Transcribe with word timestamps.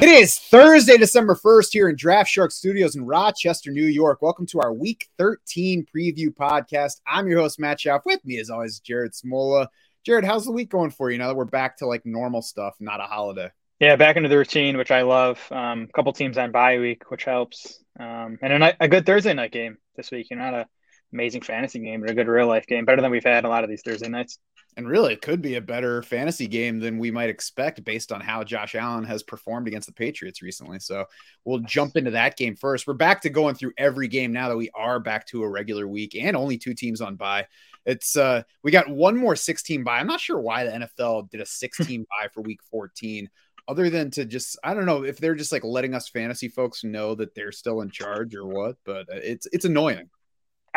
It 0.00 0.08
is 0.08 0.38
Thursday, 0.38 0.96
December 0.96 1.34
1st 1.34 1.72
here 1.72 1.88
in 1.88 1.96
Draft 1.96 2.30
Shark 2.30 2.52
Studios 2.52 2.94
in 2.94 3.04
Rochester, 3.04 3.72
New 3.72 3.84
York. 3.84 4.22
Welcome 4.22 4.46
to 4.46 4.60
our 4.60 4.72
Week 4.72 5.08
13 5.18 5.86
preview 5.92 6.28
podcast. 6.28 7.00
I'm 7.04 7.26
your 7.26 7.40
host, 7.40 7.58
Matt 7.58 7.80
Schauf. 7.80 8.02
With 8.04 8.24
me, 8.24 8.38
as 8.38 8.48
always, 8.48 8.78
Jared 8.78 9.10
Smola. 9.10 9.66
Jared, 10.06 10.24
how's 10.24 10.44
the 10.44 10.52
week 10.52 10.70
going 10.70 10.90
for 10.90 11.10
you 11.10 11.18
now 11.18 11.26
that 11.26 11.34
we're 11.36 11.46
back 11.46 11.78
to 11.78 11.86
like 11.86 12.06
normal 12.06 12.42
stuff, 12.42 12.76
not 12.78 13.00
a 13.00 13.06
holiday? 13.06 13.50
Yeah, 13.80 13.96
back 13.96 14.14
into 14.14 14.28
the 14.28 14.38
routine, 14.38 14.76
which 14.76 14.92
I 14.92 15.02
love. 15.02 15.44
Um, 15.50 15.88
a 15.88 15.92
couple 15.92 16.12
teams 16.12 16.38
on 16.38 16.52
bye 16.52 16.78
week, 16.78 17.10
which 17.10 17.24
helps. 17.24 17.82
Um, 17.98 18.38
and 18.40 18.62
a, 18.62 18.76
a 18.78 18.86
good 18.86 19.04
Thursday 19.04 19.34
night 19.34 19.50
game 19.50 19.78
this 19.96 20.12
week. 20.12 20.28
You 20.30 20.36
know, 20.36 20.44
not 20.44 20.54
an 20.54 20.66
amazing 21.12 21.42
fantasy 21.42 21.80
game, 21.80 22.02
but 22.02 22.10
a 22.10 22.14
good 22.14 22.28
real 22.28 22.46
life 22.46 22.68
game. 22.68 22.84
Better 22.84 23.02
than 23.02 23.10
we've 23.10 23.24
had 23.24 23.44
a 23.44 23.48
lot 23.48 23.64
of 23.64 23.68
these 23.68 23.82
Thursday 23.82 24.08
nights. 24.08 24.38
And 24.78 24.88
really, 24.88 25.12
it 25.12 25.22
could 25.22 25.42
be 25.42 25.56
a 25.56 25.60
better 25.60 26.04
fantasy 26.04 26.46
game 26.46 26.78
than 26.78 26.98
we 26.98 27.10
might 27.10 27.30
expect 27.30 27.82
based 27.82 28.12
on 28.12 28.20
how 28.20 28.44
Josh 28.44 28.76
Allen 28.76 29.02
has 29.02 29.24
performed 29.24 29.66
against 29.66 29.88
the 29.88 29.92
Patriots 29.92 30.40
recently. 30.40 30.78
So 30.78 31.04
we'll 31.44 31.58
jump 31.58 31.96
into 31.96 32.12
that 32.12 32.36
game 32.36 32.54
first. 32.54 32.86
We're 32.86 32.94
back 32.94 33.20
to 33.22 33.28
going 33.28 33.56
through 33.56 33.72
every 33.76 34.06
game 34.06 34.32
now 34.32 34.48
that 34.48 34.56
we 34.56 34.70
are 34.76 35.00
back 35.00 35.26
to 35.26 35.42
a 35.42 35.48
regular 35.48 35.88
week 35.88 36.14
and 36.14 36.36
only 36.36 36.58
two 36.58 36.74
teams 36.74 37.00
on 37.00 37.16
bye. 37.16 37.48
It's 37.86 38.16
uh 38.16 38.44
we 38.62 38.70
got 38.70 38.88
one 38.88 39.16
more 39.16 39.34
16 39.34 39.82
bye. 39.82 39.98
I'm 39.98 40.06
not 40.06 40.20
sure 40.20 40.38
why 40.38 40.62
the 40.62 40.70
NFL 40.70 41.28
did 41.30 41.40
a 41.40 41.46
16 41.46 42.06
bye 42.22 42.28
for 42.32 42.42
week 42.42 42.60
14 42.70 43.28
other 43.66 43.90
than 43.90 44.12
to 44.12 44.24
just 44.26 44.60
I 44.62 44.74
don't 44.74 44.86
know 44.86 45.02
if 45.02 45.18
they're 45.18 45.34
just 45.34 45.50
like 45.50 45.64
letting 45.64 45.92
us 45.92 46.08
fantasy 46.08 46.46
folks 46.46 46.84
know 46.84 47.16
that 47.16 47.34
they're 47.34 47.50
still 47.50 47.80
in 47.80 47.90
charge 47.90 48.36
or 48.36 48.46
what, 48.46 48.76
but 48.84 49.06
it's 49.10 49.48
it's 49.52 49.64
annoying. 49.64 50.08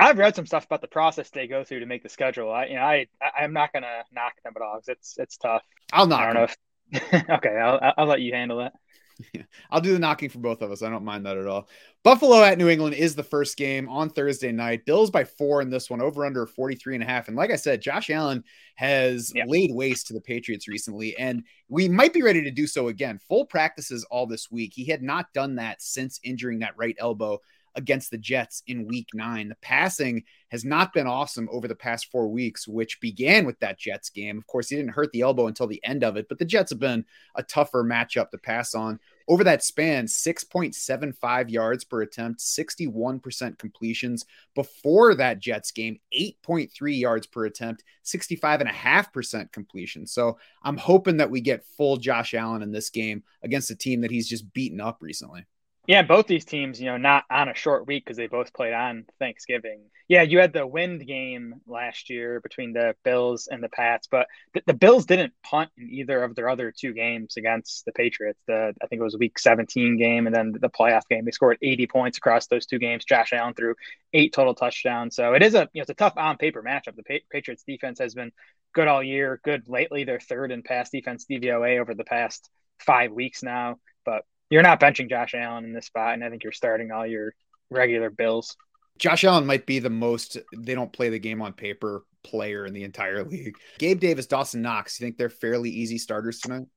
I've 0.02 0.18
read 0.18 0.36
some 0.36 0.48
stuff 0.48 0.66
about 0.66 0.82
the 0.82 0.88
process 0.88 1.30
they 1.30 1.46
go 1.48 1.64
through 1.64 1.82
to 1.82 1.86
make 1.86 2.02
the 2.02 2.10
schedule. 2.10 2.52
I, 2.52 2.66
you 2.66 2.76
know, 2.76 2.82
I, 2.82 3.06
I'm 3.38 3.54
not 3.54 3.72
gonna 3.72 4.04
knock 4.12 4.34
them 4.44 4.54
at 4.56 4.62
all 4.62 4.78
because 4.78 4.90
it's, 4.90 5.16
it's 5.20 5.38
tough. 5.38 5.62
I'll 5.94 6.08
knock. 6.08 6.22
I 6.22 6.34
don't 6.34 6.34
them. 6.34 6.56
know. 6.92 7.00
If, 7.14 7.30
okay, 7.30 7.58
I'll, 7.58 7.94
I'll 7.98 8.08
let 8.08 8.22
you 8.22 8.34
handle 8.34 8.58
that. 8.58 8.74
Yeah, 9.34 9.44
I'll 9.70 9.82
do 9.82 9.94
the 9.94 10.00
knocking 10.00 10.30
for 10.30 10.40
both 10.40 10.64
of 10.64 10.72
us. 10.72 10.82
I 10.82 10.90
don't 10.90 11.06
mind 11.06 11.28
that 11.28 11.38
at 11.38 11.46
all. 11.46 11.70
Buffalo 12.04 12.44
at 12.44 12.58
New 12.58 12.70
England 12.70 12.96
is 12.96 13.14
the 13.14 13.22
first 13.22 13.56
game 13.56 13.88
on 13.88 14.10
Thursday 14.10 14.52
night. 14.52 14.84
Bills 14.86 15.12
by 15.12 15.24
four 15.24 15.62
in 15.62 15.70
this 15.70 15.92
one, 15.92 16.02
over 16.02 16.26
under 16.26 16.48
43 16.48 16.96
and 16.96 17.04
a 17.04 17.06
half. 17.06 17.28
And 17.28 17.38
like 17.38 17.52
I 17.52 17.56
said, 17.56 17.82
Josh 17.82 18.10
Allen 18.10 18.44
has 18.76 19.32
yeah. 19.36 19.44
laid 19.46 19.72
waste 19.76 20.08
to 20.08 20.14
the 20.14 20.22
Patriots 20.22 20.68
recently, 20.68 21.16
and 21.18 21.44
we 21.70 21.88
might 21.88 22.14
be 22.14 22.24
ready 22.24 22.42
to 22.42 22.50
do 22.50 22.66
so 22.66 22.88
again. 22.88 23.20
Full 23.28 23.46
practices 23.46 24.04
all 24.10 24.26
this 24.26 24.50
week. 24.50 24.74
He 24.74 24.86
had 24.86 25.04
not 25.04 25.32
done 25.34 25.56
that 25.56 25.84
since 25.84 26.20
injuring 26.24 26.60
that 26.60 26.76
right 26.76 26.96
elbow 26.98 27.40
against 27.76 28.12
the 28.12 28.18
Jets 28.18 28.64
in 28.68 28.88
week 28.88 29.08
nine. 29.14 29.50
The 29.50 29.56
passing 29.56 30.24
has 30.50 30.66
not 30.66 30.94
been 30.94 31.08
awesome 31.08 31.48
over 31.52 31.68
the 31.68 31.76
past 31.76 32.12
four 32.12 32.28
weeks, 32.28 32.68
which 32.68 33.00
began 33.00 33.46
with 33.46 33.60
that 33.60 33.80
Jets 33.80 34.10
game. 34.10 34.38
Of 34.38 34.48
course, 34.48 34.70
he 34.70 34.76
didn't 34.76 34.92
hurt 34.92 35.12
the 35.12 35.22
elbow 35.22 35.48
until 35.48 35.68
the 35.68 35.84
end 35.84 36.04
of 36.04 36.18
it, 36.18 36.28
but 36.28 36.40
the 36.40 36.46
Jets 36.46 36.72
have 36.72 36.80
been 36.80 37.06
a 37.36 37.44
tougher 37.44 37.84
matchup 37.84 38.30
to 38.32 38.38
pass 38.38 38.76
on. 38.76 39.00
Over 39.28 39.46
that 39.46 39.64
span, 39.64 40.06
6.75 40.08 41.50
yards 41.50 41.86
per 41.86 42.02
attempt, 42.02 42.42
61% 42.42 43.58
completions. 43.58 44.26
Before 44.56 45.16
that 45.16 45.40
Jets 45.40 45.72
game, 45.72 46.00
8.3 46.14 47.00
yards 47.00 47.28
per 47.28 47.46
attempt, 47.46 47.84
65.5% 48.04 49.52
completion. 49.54 50.06
So 50.06 50.38
I'm 50.64 50.78
hoping 50.78 51.18
that 51.18 51.32
we 51.32 51.40
get 51.40 51.66
full 51.66 51.96
Josh 51.96 52.34
Allen 52.34 52.62
in 52.62 52.72
this 52.72 52.90
game 52.90 53.24
against 53.42 53.72
a 53.72 53.76
team 53.76 54.02
that 54.02 54.12
he's 54.12 54.28
just 54.28 54.52
beaten 54.54 54.82
up 54.82 54.98
recently. 55.02 55.46
Yeah, 55.92 56.04
both 56.04 56.26
these 56.26 56.46
teams, 56.46 56.80
you 56.80 56.86
know, 56.86 56.96
not 56.96 57.26
on 57.30 57.50
a 57.50 57.54
short 57.54 57.86
week 57.86 58.06
because 58.06 58.16
they 58.16 58.28
both 58.28 58.54
played 58.54 58.72
on 58.72 59.04
Thanksgiving. 59.20 59.82
Yeah, 60.08 60.22
you 60.22 60.40
had 60.40 60.54
the 60.54 60.66
wind 60.66 61.06
game 61.06 61.56
last 61.68 62.10
year 62.10 62.40
between 62.40 62.72
the 62.72 62.96
Bills 63.04 63.50
and 63.52 63.62
the 63.62 63.68
Pats, 63.68 64.08
but 64.10 64.28
the, 64.54 64.64
the 64.68 64.74
Bills 64.74 65.06
didn't 65.06 65.34
punt 65.44 65.70
in 65.78 65.90
either 65.90 66.24
of 66.24 66.34
their 66.34 66.48
other 66.48 66.72
two 66.72 66.94
games 66.94 67.36
against 67.36 67.84
the 67.84 67.92
Patriots. 67.92 68.40
The 68.48 68.74
I 68.82 68.88
think 68.88 69.02
it 69.02 69.04
was 69.04 69.18
Week 69.18 69.38
17 69.38 69.98
game 69.98 70.28
and 70.28 70.34
then 70.34 70.54
the 70.58 70.70
playoff 70.70 71.10
game. 71.10 71.26
They 71.26 71.32
scored 71.32 71.58
80 71.62 71.88
points 71.88 72.18
across 72.18 72.48
those 72.48 72.66
two 72.66 72.80
games. 72.80 73.04
Josh 73.04 73.34
Allen 73.34 73.54
threw 73.54 73.76
eight 74.14 74.32
total 74.32 74.56
touchdowns. 74.56 75.18
So 75.18 75.34
it 75.34 75.44
is 75.44 75.56
a 75.56 75.68
you 75.74 75.80
know 75.80 75.82
it's 75.82 75.90
a 75.90 75.94
tough 75.94 76.14
on 76.16 76.38
paper 76.38 76.64
matchup. 76.64 76.96
The 76.96 77.04
pa- 77.04 77.26
Patriots 77.30 77.66
defense 77.68 78.00
has 78.00 78.16
been 78.16 78.32
good 78.72 78.88
all 78.88 79.04
year, 79.04 79.42
good 79.44 79.68
lately. 79.68 80.06
They're 80.06 80.22
third 80.22 80.54
in 80.54 80.64
pass 80.64 80.90
defense 80.90 81.26
DVOA 81.30 81.82
over 81.82 81.94
the 81.96 82.06
past 82.06 82.50
five 82.80 83.12
weeks 83.12 83.44
now, 83.44 83.76
but 84.06 84.24
you're 84.52 84.62
not 84.62 84.80
benching 84.80 85.10
Josh 85.10 85.34
Allen 85.34 85.64
in 85.64 85.74
this 85.74 85.88
spot, 85.88 86.14
and 86.14 86.24
I 86.24 86.30
think 86.30 86.44
you're 86.44 86.52
starting 86.52 86.92
all 86.92 87.08
your 87.08 87.34
regular 87.72 88.12
Bills. 88.12 88.56
Josh 89.00 89.24
Allen 89.24 89.48
might 89.48 89.66
be 89.66 89.80
the 89.80 89.90
most 89.90 90.38
they 90.56 90.76
don't 90.76 90.94
play 90.94 91.10
the 91.10 91.18
game 91.18 91.42
on 91.42 91.54
paper 91.54 92.04
player 92.24 92.66
in 92.66 92.74
the 92.74 92.84
entire 92.84 93.24
league. 93.24 93.56
Gabe 93.80 94.00
Davis, 94.00 94.28
Dawson 94.28 94.62
Knox, 94.62 95.00
you 95.00 95.06
think 95.06 95.18
they're 95.18 95.30
fairly 95.30 95.72
easy 95.72 95.98
starters 95.98 96.40
tonight? 96.40 96.68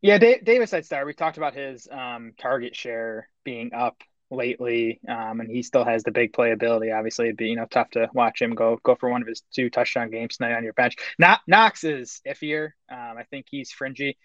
Yeah, 0.00 0.18
Davis 0.18 0.72
I'd 0.72 0.84
start. 0.84 1.06
We 1.06 1.14
talked 1.14 1.38
about 1.38 1.54
his 1.54 1.88
um, 1.90 2.34
target 2.38 2.76
share 2.76 3.28
being 3.42 3.72
up 3.74 3.96
lately, 4.30 5.00
um, 5.08 5.40
and 5.40 5.50
he 5.50 5.62
still 5.62 5.84
has 5.84 6.04
the 6.04 6.12
big 6.12 6.32
playability. 6.32 6.96
Obviously, 6.96 7.26
it'd 7.26 7.36
be 7.36 7.48
you 7.48 7.56
know 7.56 7.66
tough 7.68 7.90
to 7.90 8.08
watch 8.12 8.40
him 8.40 8.54
go 8.54 8.78
go 8.84 8.94
for 8.94 9.08
one 9.08 9.22
of 9.22 9.28
his 9.28 9.42
two 9.52 9.70
touchdown 9.70 10.10
games 10.10 10.36
tonight 10.36 10.56
on 10.56 10.62
your 10.62 10.74
bench. 10.74 10.94
Not 11.18 11.40
Knox 11.46 11.82
is 11.82 12.20
iffier. 12.28 12.70
Um, 12.90 13.16
I 13.18 13.24
think 13.30 13.46
he's 13.50 13.72
fringy 13.72 14.18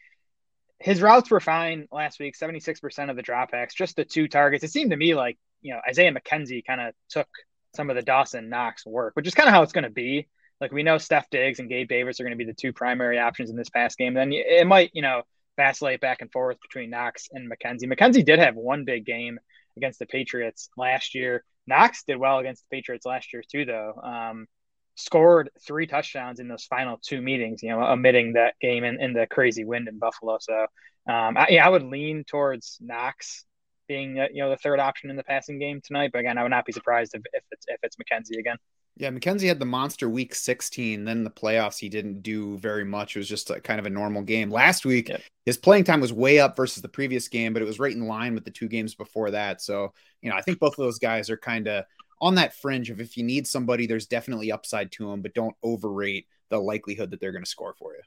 his 0.84 1.02
routes 1.02 1.32
were 1.32 1.40
fine 1.40 1.88
last 1.94 2.20
week 2.20 2.36
76% 2.38 3.10
of 3.10 3.16
the 3.16 3.24
dropbacks 3.24 3.74
just 3.74 3.96
the 3.96 4.04
two 4.04 4.28
targets. 4.28 4.66
It 4.66 4.72
seemed 4.72 4.92
to 4.92 4.98
me 4.98 5.16
like 5.16 5.38
you 5.62 5.74
know 5.74 5.80
isaiah 5.90 6.12
mckenzie 6.12 6.64
kind 6.66 6.82
of 6.82 6.94
took 7.10 7.28
some 7.74 7.90
of 7.90 7.96
the 7.96 8.02
dawson 8.02 8.50
knox 8.50 8.86
work 8.86 9.14
which 9.16 9.26
is 9.26 9.34
kind 9.34 9.48
of 9.48 9.56
how 9.56 9.64
it's 9.64 9.72
going 9.72 9.86
to 9.86 9.90
be. 9.90 10.28
Like 10.60 10.74
we 10.74 10.84
know 10.84 10.98
steph 10.98 11.30
diggs 11.30 11.60
and 11.60 11.70
gabe 11.70 11.88
davis 11.88 12.20
are 12.20 12.24
going 12.24 12.38
to 12.38 12.44
be 12.44 12.50
the 12.50 12.54
two 12.54 12.74
primary 12.74 13.18
options 13.18 13.50
in 13.50 13.56
this 13.56 13.70
pass 13.70 13.96
game. 13.96 14.14
Then 14.14 14.34
it 14.34 14.68
might 14.68 14.92
you 14.94 15.02
know 15.02 15.24
vacillate 15.56 16.02
back 16.02 16.22
and 16.22 16.32
forth 16.32 16.58
between 16.62 16.90
knox 16.90 17.30
and 17.32 17.50
mckenzie. 17.50 17.86
Mckenzie 17.86 18.26
did 18.26 18.40
have 18.40 18.56
one 18.56 18.84
big 18.84 19.06
game 19.06 19.40
against 19.78 20.00
the 20.00 20.06
patriots 20.06 20.70
last 20.76 21.16
year. 21.16 21.46
Knox 21.66 22.04
did 22.04 22.18
well 22.18 22.40
against 22.40 22.64
the 22.70 22.76
patriots 22.76 23.06
last 23.06 23.32
year 23.32 23.44
too 23.50 23.64
though. 23.64 23.94
Um, 24.04 24.48
scored 24.96 25.50
three 25.66 25.88
touchdowns 25.88 26.40
in 26.40 26.48
those 26.48 26.66
final 26.66 27.00
two 27.02 27.22
meetings, 27.22 27.64
you 27.64 27.70
know, 27.70 27.82
omitting 27.82 28.34
that 28.34 28.56
game 28.62 28.84
in, 28.84 29.02
in 29.02 29.14
the 29.14 29.28
crazy 29.28 29.66
wind 29.66 29.88
in 29.88 30.00
Buffalo. 30.00 30.38
So, 30.40 30.54
um, 31.08 31.38
I, 31.38 31.48
yeah, 31.50 31.66
I 31.66 31.70
would 31.70 31.84
lean 31.84 32.24
towards 32.24 32.78
Knox 32.80 33.46
being, 33.88 34.20
uh, 34.20 34.28
you 34.32 34.44
know, 34.44 34.50
the 34.50 34.58
third 34.58 34.80
option 34.80 35.10
in 35.10 35.16
the 35.16 35.24
passing 35.24 35.60
game 35.60 35.82
tonight. 35.84 36.12
But 36.14 36.20
again, 36.20 36.38
I 36.38 36.44
would 36.44 36.50
not 36.50 36.66
be 36.66 36.72
surprised 36.72 37.16
if, 37.16 37.22
if 37.34 37.44
it's 37.52 37.66
if 37.68 37.80
it's 37.84 37.96
McKenzie 37.98 38.40
again. 38.40 38.58
Yeah, 38.96 39.10
McKenzie 39.10 39.48
had 39.48 39.60
the 39.60 39.66
monster 39.66 40.08
week 40.08 40.36
16. 40.36 41.04
Then 41.04 41.24
the 41.24 41.32
playoffs, 41.32 41.80
he 41.80 41.90
didn't 41.90 42.22
do 42.22 42.60
very 42.60 42.86
much. 42.86 43.16
It 43.16 43.20
was 43.20 43.28
just 43.28 43.50
a, 43.50 43.60
kind 43.60 43.80
of 43.80 43.88
a 43.88 43.90
normal 43.90 44.22
game. 44.22 44.52
Last 44.52 44.86
week, 44.86 45.10
yep. 45.10 45.22
his 45.48 45.58
playing 45.58 45.86
time 45.86 46.00
was 46.00 46.14
way 46.14 46.40
up 46.40 46.56
versus 46.56 46.84
the 46.84 46.90
previous 46.90 47.28
game, 47.28 47.54
but 47.54 47.64
it 47.64 47.66
was 47.66 47.80
right 47.80 47.92
in 47.92 48.06
line 48.06 48.36
with 48.36 48.46
the 48.46 48.52
two 48.52 48.68
games 48.68 48.94
before 48.94 49.32
that. 49.32 49.64
So, 49.64 49.94
you 50.22 50.30
know, 50.30 50.36
I 50.36 50.42
think 50.42 50.60
both 50.60 50.74
of 50.74 50.86
those 50.86 51.00
guys 51.00 51.32
are 51.32 51.38
kind 51.38 51.68
of 51.68 51.86
on 52.24 52.36
that 52.36 52.56
fringe 52.56 52.90
of 52.90 53.02
if 53.02 53.18
you 53.18 53.24
need 53.24 53.46
somebody, 53.46 53.86
there's 53.86 54.06
definitely 54.06 54.50
upside 54.50 54.94
to 54.94 55.10
them, 55.10 55.22
but 55.22 55.34
don't 55.34 55.56
overrate 55.62 56.26
the 56.50 56.58
likelihood 56.58 57.12
that 57.12 57.20
they're 57.20 57.34
going 57.34 57.44
to 57.44 57.50
score 57.50 57.76
for 57.78 57.94
you. 57.94 58.02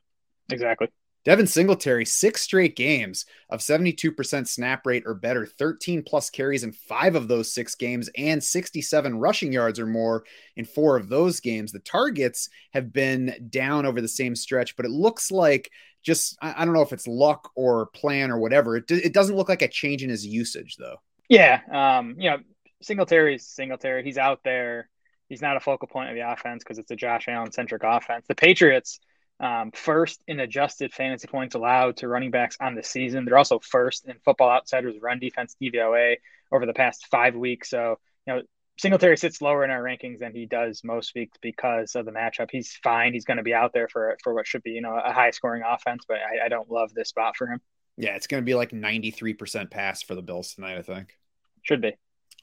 Exactly. 0.50 0.88
Devin 1.26 1.46
Singletary, 1.46 2.06
six 2.06 2.40
straight 2.40 2.76
games 2.76 3.26
of 3.50 3.60
72% 3.60 4.48
snap 4.48 4.86
rate 4.86 5.02
or 5.04 5.12
better, 5.12 5.44
13 5.44 6.02
plus 6.02 6.30
carries 6.30 6.64
in 6.64 6.72
five 6.72 7.14
of 7.14 7.28
those 7.28 7.52
six 7.52 7.74
games, 7.74 8.08
and 8.16 8.42
67 8.42 9.18
rushing 9.18 9.52
yards 9.52 9.78
or 9.78 9.86
more 9.86 10.24
in 10.56 10.64
four 10.64 10.96
of 10.96 11.10
those 11.10 11.40
games. 11.40 11.70
The 11.70 11.80
targets 11.80 12.48
have 12.72 12.94
been 12.94 13.48
down 13.50 13.84
over 13.84 14.00
the 14.00 14.08
same 14.08 14.34
stretch, 14.34 14.76
but 14.76 14.86
it 14.86 14.92
looks 14.92 15.30
like 15.30 15.70
just, 16.02 16.38
I 16.40 16.64
don't 16.64 16.72
know 16.72 16.80
if 16.80 16.92
it's 16.94 17.08
luck 17.08 17.50
or 17.54 17.86
plan 17.86 18.30
or 18.30 18.38
whatever. 18.38 18.76
It, 18.78 18.90
it 18.90 19.12
doesn't 19.12 19.36
look 19.36 19.50
like 19.50 19.62
a 19.62 19.68
change 19.68 20.02
in 20.02 20.08
his 20.08 20.24
usage, 20.24 20.76
though. 20.76 20.96
Yeah. 21.28 21.60
Um, 21.70 22.14
you 22.18 22.30
know, 22.30 22.38
Singletary's 22.82 23.46
Singletary. 23.46 24.04
He's 24.04 24.18
out 24.18 24.40
there. 24.44 24.88
He's 25.28 25.42
not 25.42 25.56
a 25.56 25.60
focal 25.60 25.88
point 25.88 26.10
of 26.10 26.14
the 26.14 26.30
offense 26.30 26.62
because 26.62 26.78
it's 26.78 26.90
a 26.90 26.96
Josh 26.96 27.26
Allen 27.28 27.52
centric 27.52 27.82
offense. 27.84 28.26
The 28.28 28.34
Patriots, 28.34 29.00
um, 29.40 29.72
first 29.72 30.22
in 30.26 30.40
adjusted 30.40 30.92
fantasy 30.92 31.26
points 31.26 31.54
allowed 31.54 31.98
to 31.98 32.08
running 32.08 32.30
backs 32.30 32.56
on 32.60 32.74
the 32.74 32.82
season. 32.82 33.24
They're 33.24 33.38
also 33.38 33.58
first 33.58 34.06
in 34.06 34.16
Football 34.24 34.50
Outsiders 34.50 34.96
run 35.00 35.18
defense 35.18 35.56
DVOA 35.60 36.16
over 36.52 36.64
the 36.64 36.72
past 36.72 37.06
five 37.10 37.34
weeks. 37.34 37.70
So, 37.70 37.98
you 38.26 38.34
know, 38.34 38.42
Singletary 38.78 39.16
sits 39.16 39.40
lower 39.40 39.64
in 39.64 39.70
our 39.70 39.82
rankings 39.82 40.18
than 40.18 40.34
he 40.34 40.46
does 40.46 40.82
most 40.84 41.14
weeks 41.14 41.38
because 41.40 41.94
of 41.94 42.04
the 42.04 42.12
matchup. 42.12 42.48
He's 42.50 42.78
fine. 42.82 43.14
He's 43.14 43.24
going 43.24 43.38
to 43.38 43.42
be 43.42 43.54
out 43.54 43.72
there 43.72 43.88
for 43.88 44.16
for 44.22 44.34
what 44.34 44.46
should 44.46 44.62
be, 44.62 44.72
you 44.72 44.82
know, 44.82 44.96
a 45.02 45.12
high 45.12 45.30
scoring 45.30 45.62
offense, 45.66 46.04
but 46.06 46.18
I, 46.18 46.46
I 46.46 46.48
don't 46.48 46.70
love 46.70 46.92
this 46.94 47.08
spot 47.08 47.36
for 47.36 47.46
him. 47.46 47.60
Yeah, 47.96 48.16
it's 48.16 48.26
going 48.26 48.42
to 48.42 48.44
be 48.44 48.54
like 48.54 48.72
93% 48.72 49.70
pass 49.70 50.02
for 50.02 50.14
the 50.14 50.22
Bills 50.22 50.54
tonight, 50.54 50.76
I 50.76 50.82
think. 50.82 51.16
Should 51.62 51.80
be. 51.80 51.94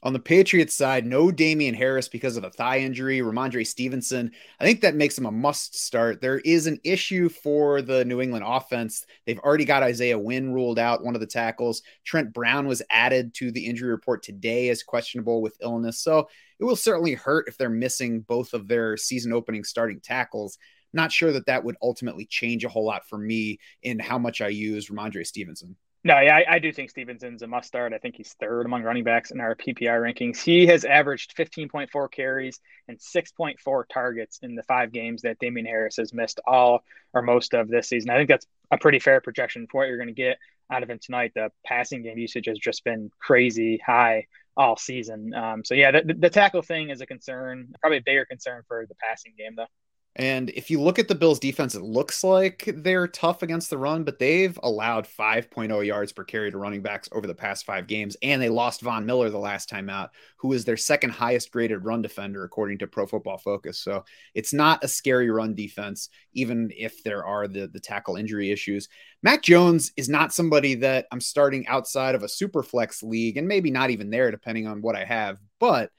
On 0.04 0.12
the 0.12 0.20
Patriots 0.20 0.74
side, 0.74 1.06
no 1.06 1.30
Damien 1.30 1.74
Harris 1.74 2.08
because 2.08 2.36
of 2.36 2.44
a 2.44 2.50
thigh 2.50 2.80
injury. 2.80 3.20
Rhamondre 3.20 3.66
Stevenson, 3.66 4.30
I 4.60 4.64
think 4.64 4.82
that 4.82 4.94
makes 4.94 5.16
him 5.16 5.24
a 5.24 5.32
must 5.32 5.82
start. 5.82 6.20
There 6.20 6.40
is 6.40 6.66
an 6.66 6.78
issue 6.84 7.30
for 7.30 7.80
the 7.80 8.04
New 8.04 8.20
England 8.20 8.44
offense. 8.46 9.06
They've 9.24 9.38
already 9.38 9.64
got 9.64 9.82
Isaiah 9.82 10.18
Wynn 10.18 10.52
ruled 10.52 10.78
out, 10.78 11.02
one 11.02 11.14
of 11.14 11.22
the 11.22 11.26
tackles. 11.26 11.80
Trent 12.04 12.34
Brown 12.34 12.68
was 12.68 12.82
added 12.90 13.32
to 13.36 13.50
the 13.50 13.64
injury 13.64 13.88
report 13.88 14.22
today 14.22 14.68
as 14.68 14.82
questionable 14.82 15.40
with 15.40 15.56
illness. 15.62 16.00
So 16.00 16.28
it 16.60 16.64
will 16.64 16.76
certainly 16.76 17.14
hurt 17.14 17.48
if 17.48 17.56
they're 17.56 17.70
missing 17.70 18.20
both 18.20 18.52
of 18.52 18.68
their 18.68 18.98
season 18.98 19.32
opening 19.32 19.64
starting 19.64 20.00
tackles. 20.00 20.58
Not 20.92 21.12
sure 21.12 21.32
that 21.32 21.46
that 21.46 21.64
would 21.64 21.76
ultimately 21.80 22.26
change 22.26 22.62
a 22.62 22.68
whole 22.68 22.84
lot 22.84 23.08
for 23.08 23.16
me 23.16 23.58
in 23.82 23.98
how 23.98 24.18
much 24.18 24.42
I 24.42 24.48
use 24.48 24.90
Rhamondre 24.90 25.26
Stevenson. 25.26 25.76
No, 26.06 26.20
yeah, 26.20 26.36
I, 26.36 26.56
I, 26.56 26.58
do 26.58 26.70
think 26.70 26.90
Stevenson's 26.90 27.40
a 27.40 27.46
must 27.46 27.66
start. 27.66 27.94
I 27.94 27.98
think 27.98 28.16
he's 28.16 28.34
third 28.34 28.66
among 28.66 28.82
running 28.82 29.04
backs 29.04 29.30
in 29.30 29.40
our 29.40 29.54
PPR 29.54 30.02
rankings. 30.02 30.38
He 30.38 30.66
has 30.66 30.84
averaged 30.84 31.34
15.4 31.34 32.10
carries 32.10 32.60
and 32.88 32.98
6.4 32.98 33.84
targets 33.90 34.38
in 34.42 34.54
the 34.54 34.62
five 34.64 34.92
games 34.92 35.22
that 35.22 35.38
Damien 35.38 35.64
Harris 35.64 35.96
has 35.96 36.12
missed 36.12 36.40
all 36.46 36.84
or 37.14 37.22
most 37.22 37.54
of 37.54 37.68
this 37.68 37.88
season. 37.88 38.10
I 38.10 38.18
think 38.18 38.28
that's 38.28 38.46
a 38.70 38.76
pretty 38.76 38.98
fair 38.98 39.22
projection 39.22 39.66
for 39.66 39.78
what 39.78 39.88
you're 39.88 39.96
going 39.96 40.08
to 40.08 40.12
get 40.12 40.36
out 40.70 40.82
of 40.82 40.90
him 40.90 40.98
tonight. 41.00 41.32
The 41.34 41.50
passing 41.64 42.02
game 42.02 42.18
usage 42.18 42.46
has 42.48 42.58
just 42.58 42.84
been 42.84 43.10
crazy 43.18 43.80
high 43.84 44.26
all 44.58 44.76
season. 44.76 45.32
Um, 45.32 45.64
so, 45.64 45.74
yeah, 45.74 45.90
the, 45.90 46.14
the 46.18 46.30
tackle 46.30 46.60
thing 46.60 46.90
is 46.90 47.00
a 47.00 47.06
concern, 47.06 47.72
probably 47.80 47.98
a 47.98 48.02
bigger 48.02 48.26
concern 48.26 48.62
for 48.68 48.84
the 48.86 48.94
passing 48.96 49.32
game, 49.38 49.54
though. 49.56 49.66
And 50.16 50.50
if 50.50 50.70
you 50.70 50.80
look 50.80 51.00
at 51.00 51.08
the 51.08 51.14
Bills 51.14 51.40
defense, 51.40 51.74
it 51.74 51.82
looks 51.82 52.22
like 52.22 52.72
they're 52.76 53.08
tough 53.08 53.42
against 53.42 53.68
the 53.68 53.78
run, 53.78 54.04
but 54.04 54.20
they've 54.20 54.56
allowed 54.62 55.08
5.0 55.08 55.84
yards 55.84 56.12
per 56.12 56.22
carry 56.22 56.52
to 56.52 56.58
running 56.58 56.82
backs 56.82 57.08
over 57.10 57.26
the 57.26 57.34
past 57.34 57.66
five 57.66 57.88
games. 57.88 58.16
And 58.22 58.40
they 58.40 58.48
lost 58.48 58.80
Von 58.80 59.06
Miller 59.06 59.28
the 59.28 59.38
last 59.38 59.68
time 59.68 59.90
out, 59.90 60.10
who 60.36 60.52
is 60.52 60.64
their 60.64 60.76
second 60.76 61.10
highest 61.10 61.50
graded 61.50 61.84
run 61.84 62.00
defender, 62.00 62.44
according 62.44 62.78
to 62.78 62.86
Pro 62.86 63.06
Football 63.06 63.38
Focus. 63.38 63.80
So 63.80 64.04
it's 64.34 64.52
not 64.52 64.84
a 64.84 64.88
scary 64.88 65.30
run 65.30 65.52
defense, 65.54 66.10
even 66.32 66.70
if 66.76 67.02
there 67.02 67.24
are 67.24 67.48
the, 67.48 67.66
the 67.66 67.80
tackle 67.80 68.14
injury 68.14 68.52
issues. 68.52 68.88
Mac 69.24 69.42
Jones 69.42 69.90
is 69.96 70.08
not 70.08 70.32
somebody 70.32 70.76
that 70.76 71.06
I'm 71.10 71.20
starting 71.20 71.66
outside 71.66 72.14
of 72.14 72.22
a 72.22 72.28
super 72.28 72.62
flex 72.62 73.02
league, 73.02 73.36
and 73.36 73.48
maybe 73.48 73.72
not 73.72 73.90
even 73.90 74.10
there, 74.10 74.30
depending 74.30 74.68
on 74.68 74.80
what 74.80 74.94
I 74.94 75.04
have. 75.04 75.38
But 75.58 75.90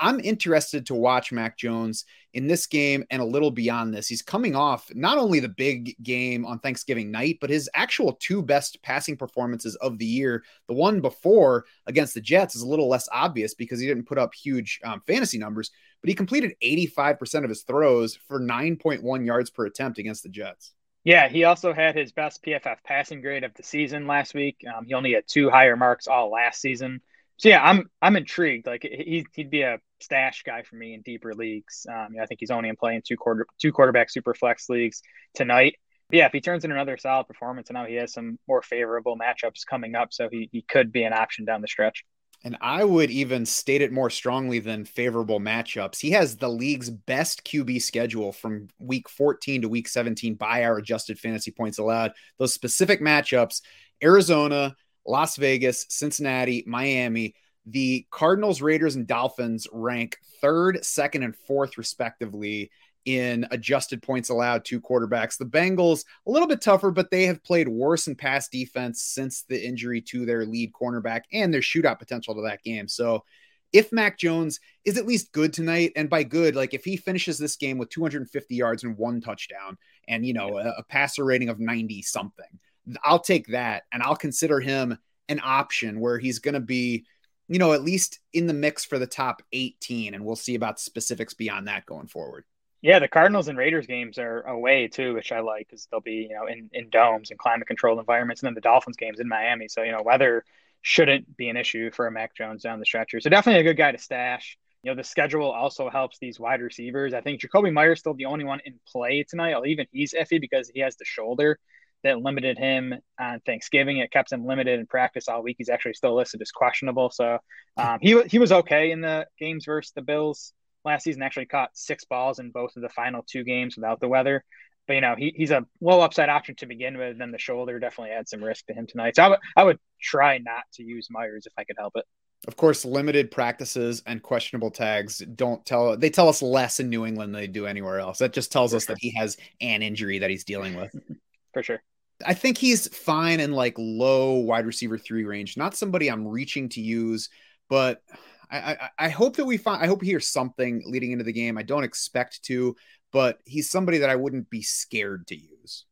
I'm 0.00 0.18
interested 0.18 0.86
to 0.86 0.94
watch 0.94 1.30
Mac 1.30 1.58
Jones 1.58 2.06
in 2.32 2.46
this 2.46 2.66
game 2.66 3.04
and 3.10 3.20
a 3.20 3.24
little 3.24 3.50
beyond 3.50 3.92
this. 3.92 4.08
He's 4.08 4.22
coming 4.22 4.56
off 4.56 4.90
not 4.94 5.18
only 5.18 5.40
the 5.40 5.48
big 5.48 5.94
game 6.02 6.46
on 6.46 6.58
Thanksgiving 6.58 7.10
night, 7.10 7.36
but 7.40 7.50
his 7.50 7.68
actual 7.74 8.14
two 8.14 8.42
best 8.42 8.82
passing 8.82 9.16
performances 9.16 9.76
of 9.76 9.98
the 9.98 10.06
year. 10.06 10.42
The 10.68 10.74
one 10.74 11.02
before 11.02 11.66
against 11.86 12.14
the 12.14 12.20
Jets 12.22 12.56
is 12.56 12.62
a 12.62 12.66
little 12.66 12.88
less 12.88 13.08
obvious 13.12 13.52
because 13.52 13.78
he 13.78 13.86
didn't 13.86 14.08
put 14.08 14.18
up 14.18 14.34
huge 14.34 14.80
um, 14.84 15.02
fantasy 15.06 15.36
numbers, 15.36 15.70
but 16.00 16.08
he 16.08 16.14
completed 16.14 16.54
85% 16.62 17.44
of 17.44 17.50
his 17.50 17.62
throws 17.62 18.16
for 18.16 18.40
9.1 18.40 19.26
yards 19.26 19.50
per 19.50 19.66
attempt 19.66 19.98
against 19.98 20.22
the 20.22 20.30
Jets. 20.30 20.72
Yeah, 21.04 21.28
he 21.28 21.44
also 21.44 21.72
had 21.72 21.94
his 21.94 22.12
best 22.12 22.42
PFF 22.42 22.76
passing 22.84 23.20
grade 23.20 23.44
of 23.44 23.54
the 23.54 23.62
season 23.62 24.06
last 24.06 24.34
week. 24.34 24.64
Um, 24.74 24.86
he 24.86 24.94
only 24.94 25.12
had 25.12 25.26
two 25.26 25.50
higher 25.50 25.76
marks 25.76 26.08
all 26.08 26.30
last 26.30 26.60
season. 26.60 27.00
So 27.38 27.48
yeah, 27.48 27.64
I'm 27.64 27.88
I'm 28.02 28.16
intrigued. 28.16 28.66
Like 28.66 28.82
he 28.82 29.26
he'd 29.34 29.50
be 29.50 29.62
a 29.62 29.78
stash 30.02 30.42
guy 30.44 30.62
for 30.62 30.76
me 30.76 30.94
in 30.94 31.02
deeper 31.02 31.34
leagues. 31.34 31.86
Um, 31.88 32.16
I 32.20 32.26
think 32.26 32.40
he's 32.40 32.50
only 32.50 32.68
in 32.68 32.76
playing 32.76 33.02
two 33.06 33.16
quarter 33.16 33.46
two 33.60 33.72
quarterback 33.72 34.10
super 34.10 34.34
flex 34.34 34.68
leagues 34.68 35.02
tonight. 35.34 35.76
But 36.08 36.16
yeah, 36.18 36.26
if 36.26 36.32
he 36.32 36.40
turns 36.40 36.64
in 36.64 36.72
another 36.72 36.96
solid 36.96 37.26
performance, 37.26 37.68
and 37.68 37.74
now 37.74 37.86
he 37.86 37.94
has 37.94 38.12
some 38.12 38.38
more 38.48 38.62
favorable 38.62 39.16
matchups 39.16 39.66
coming 39.68 39.94
up, 39.94 40.12
so 40.12 40.28
he 40.30 40.48
he 40.52 40.62
could 40.62 40.92
be 40.92 41.04
an 41.04 41.12
option 41.12 41.44
down 41.44 41.60
the 41.60 41.68
stretch. 41.68 42.04
And 42.42 42.56
I 42.62 42.84
would 42.84 43.10
even 43.10 43.44
state 43.44 43.82
it 43.82 43.92
more 43.92 44.08
strongly 44.08 44.60
than 44.60 44.86
favorable 44.86 45.40
matchups. 45.40 46.00
He 46.00 46.12
has 46.12 46.36
the 46.36 46.48
league's 46.48 46.88
best 46.88 47.44
QB 47.44 47.82
schedule 47.82 48.32
from 48.32 48.68
week 48.78 49.10
14 49.10 49.62
to 49.62 49.68
week 49.68 49.88
17 49.88 50.36
by 50.36 50.64
our 50.64 50.78
adjusted 50.78 51.18
fantasy 51.18 51.50
points 51.50 51.78
allowed. 51.78 52.12
Those 52.38 52.54
specific 52.54 53.02
matchups 53.02 53.60
Arizona, 54.02 54.74
Las 55.06 55.36
Vegas, 55.36 55.84
Cincinnati, 55.90 56.64
Miami. 56.66 57.34
The 57.66 58.06
Cardinals, 58.10 58.62
Raiders, 58.62 58.96
and 58.96 59.06
Dolphins 59.06 59.66
rank 59.72 60.18
third, 60.40 60.84
second, 60.84 61.22
and 61.22 61.36
fourth, 61.36 61.78
respectively, 61.78 62.70
in 63.04 63.46
adjusted 63.50 64.02
points 64.02 64.28
allowed 64.28 64.64
to 64.66 64.80
quarterbacks. 64.80 65.38
The 65.38 65.46
Bengals, 65.46 66.04
a 66.26 66.30
little 66.30 66.48
bit 66.48 66.60
tougher, 66.60 66.90
but 66.90 67.10
they 67.10 67.24
have 67.26 67.42
played 67.42 67.68
worse 67.68 68.06
in 68.06 68.14
pass 68.14 68.48
defense 68.48 69.02
since 69.02 69.42
the 69.42 69.62
injury 69.62 70.00
to 70.02 70.26
their 70.26 70.44
lead 70.44 70.72
cornerback 70.72 71.22
and 71.32 71.52
their 71.52 71.60
shootout 71.60 71.98
potential 71.98 72.34
to 72.34 72.42
that 72.42 72.62
game. 72.62 72.88
So, 72.88 73.24
if 73.72 73.92
Mac 73.92 74.18
Jones 74.18 74.58
is 74.84 74.98
at 74.98 75.06
least 75.06 75.32
good 75.32 75.52
tonight, 75.52 75.92
and 75.94 76.10
by 76.10 76.24
good, 76.24 76.56
like 76.56 76.74
if 76.74 76.84
he 76.84 76.96
finishes 76.96 77.38
this 77.38 77.56
game 77.56 77.78
with 77.78 77.88
250 77.90 78.54
yards 78.54 78.82
and 78.82 78.96
one 78.96 79.20
touchdown 79.20 79.78
and, 80.08 80.26
you 80.26 80.32
know, 80.32 80.58
a, 80.58 80.74
a 80.78 80.82
passer 80.82 81.24
rating 81.24 81.48
of 81.48 81.60
90 81.60 82.02
something, 82.02 82.58
I'll 83.04 83.20
take 83.20 83.46
that 83.48 83.84
and 83.92 84.02
I'll 84.02 84.16
consider 84.16 84.58
him 84.60 84.98
an 85.28 85.40
option 85.44 86.00
where 86.00 86.18
he's 86.18 86.40
going 86.40 86.54
to 86.54 86.60
be, 86.60 87.06
you 87.50 87.58
know, 87.58 87.72
at 87.72 87.82
least 87.82 88.20
in 88.32 88.46
the 88.46 88.54
mix 88.54 88.84
for 88.84 88.96
the 88.96 89.08
top 89.08 89.42
18. 89.52 90.14
And 90.14 90.24
we'll 90.24 90.36
see 90.36 90.54
about 90.54 90.78
specifics 90.78 91.34
beyond 91.34 91.66
that 91.66 91.84
going 91.84 92.06
forward. 92.06 92.44
Yeah, 92.80 93.00
the 93.00 93.08
Cardinals 93.08 93.48
and 93.48 93.58
Raiders 93.58 93.86
games 93.86 94.18
are 94.18 94.42
away 94.42 94.86
too, 94.86 95.14
which 95.14 95.32
I 95.32 95.40
like 95.40 95.66
because 95.66 95.88
they'll 95.90 96.00
be, 96.00 96.28
you 96.30 96.34
know, 96.36 96.46
in, 96.46 96.70
in 96.72 96.88
domes 96.90 97.30
and 97.30 97.38
climate 97.38 97.66
controlled 97.66 97.98
environments. 97.98 98.40
And 98.40 98.46
then 98.46 98.54
the 98.54 98.60
Dolphins 98.60 98.96
games 98.96 99.18
in 99.18 99.28
Miami. 99.28 99.66
So, 99.66 99.82
you 99.82 99.90
know, 99.90 100.00
weather 100.00 100.44
shouldn't 100.82 101.36
be 101.36 101.48
an 101.48 101.56
issue 101.56 101.90
for 101.90 102.06
a 102.06 102.12
Mac 102.12 102.36
Jones 102.36 102.62
down 102.62 102.78
the 102.78 102.86
stretcher. 102.86 103.20
So 103.20 103.28
definitely 103.28 103.62
a 103.62 103.64
good 103.64 103.76
guy 103.76 103.90
to 103.90 103.98
stash. 103.98 104.56
You 104.84 104.92
know, 104.92 104.96
the 104.96 105.04
schedule 105.04 105.50
also 105.50 105.90
helps 105.90 106.18
these 106.20 106.38
wide 106.38 106.62
receivers. 106.62 107.14
I 107.14 107.20
think 107.20 107.40
Jakobi 107.40 107.72
Meyers 107.72 107.98
still 107.98 108.14
the 108.14 108.26
only 108.26 108.44
one 108.44 108.60
in 108.64 108.78
play 108.86 109.24
tonight. 109.28 109.54
I'll 109.54 109.66
even 109.66 109.86
he's 109.90 110.14
iffy 110.14 110.40
because 110.40 110.70
he 110.72 110.80
has 110.80 110.96
the 110.96 111.04
shoulder 111.04 111.58
that 112.02 112.20
limited 112.20 112.58
him 112.58 112.94
on 113.18 113.40
Thanksgiving. 113.40 113.98
It 113.98 114.10
kept 114.10 114.32
him 114.32 114.46
limited 114.46 114.80
in 114.80 114.86
practice 114.86 115.28
all 115.28 115.42
week. 115.42 115.56
He's 115.58 115.68
actually 115.68 115.94
still 115.94 116.16
listed 116.16 116.40
as 116.42 116.50
questionable. 116.50 117.10
So 117.10 117.38
um, 117.76 117.98
he 118.00 118.22
he 118.22 118.38
was 118.38 118.52
okay 118.52 118.90
in 118.90 119.00
the 119.00 119.26
games 119.38 119.64
versus 119.66 119.92
the 119.94 120.02
Bills 120.02 120.52
last 120.84 121.04
season. 121.04 121.22
Actually 121.22 121.46
caught 121.46 121.70
six 121.74 122.04
balls 122.04 122.38
in 122.38 122.50
both 122.50 122.76
of 122.76 122.82
the 122.82 122.88
final 122.88 123.24
two 123.28 123.44
games 123.44 123.76
without 123.76 124.00
the 124.00 124.08
weather. 124.08 124.44
But 124.86 124.94
you 124.94 125.00
know 125.02 125.14
he, 125.16 125.34
he's 125.36 125.50
a 125.50 125.66
low 125.80 126.00
upside 126.00 126.28
option 126.28 126.56
to 126.56 126.66
begin 126.66 126.96
with. 126.98 127.18
Then 127.18 127.30
the 127.30 127.38
shoulder 127.38 127.78
definitely 127.78 128.14
had 128.14 128.28
some 128.28 128.42
risk 128.42 128.66
to 128.66 128.74
him 128.74 128.86
tonight. 128.86 129.16
So 129.16 129.24
I 129.24 129.28
would 129.28 129.38
I 129.56 129.64
would 129.64 129.78
try 130.00 130.38
not 130.38 130.64
to 130.74 130.82
use 130.82 131.08
Meyers 131.10 131.46
if 131.46 131.52
I 131.58 131.64
could 131.64 131.76
help 131.78 131.92
it. 131.96 132.04
Of 132.48 132.56
course, 132.56 132.86
limited 132.86 133.30
practices 133.30 134.02
and 134.06 134.22
questionable 134.22 134.70
tags 134.70 135.18
don't 135.18 135.64
tell 135.66 135.96
they 135.98 136.08
tell 136.08 136.28
us 136.28 136.40
less 136.40 136.80
in 136.80 136.88
New 136.88 137.04
England 137.04 137.34
than 137.34 137.40
they 137.40 137.46
do 137.46 137.66
anywhere 137.66 138.00
else. 138.00 138.18
That 138.18 138.32
just 138.32 138.50
tells 138.50 138.72
us 138.72 138.86
that 138.86 138.96
he 138.98 139.14
has 139.16 139.36
an 139.60 139.82
injury 139.82 140.20
that 140.20 140.30
he's 140.30 140.44
dealing 140.44 140.74
with. 140.74 140.90
For 141.52 141.62
sure. 141.62 141.82
I 142.24 142.34
think 142.34 142.58
he's 142.58 142.88
fine 142.94 143.40
in 143.40 143.52
like 143.52 143.74
low 143.78 144.34
wide 144.34 144.66
receiver 144.66 144.98
three 144.98 145.24
range. 145.24 145.56
Not 145.56 145.74
somebody 145.74 146.08
I'm 146.08 146.26
reaching 146.26 146.68
to 146.70 146.80
use, 146.80 147.30
but 147.68 148.02
I, 148.50 148.58
I, 148.58 148.90
I 148.98 149.08
hope 149.08 149.36
that 149.36 149.46
we 149.46 149.56
find. 149.56 149.82
I 149.82 149.86
hope 149.86 150.02
he 150.02 150.08
hears 150.08 150.28
something 150.28 150.82
leading 150.86 151.12
into 151.12 151.24
the 151.24 151.32
game. 151.32 151.56
I 151.56 151.62
don't 151.62 151.84
expect 151.84 152.42
to, 152.44 152.76
but 153.12 153.38
he's 153.44 153.70
somebody 153.70 153.98
that 153.98 154.10
I 154.10 154.16
wouldn't 154.16 154.50
be 154.50 154.62
scared 154.62 155.26
to 155.28 155.36
use. 155.36 155.86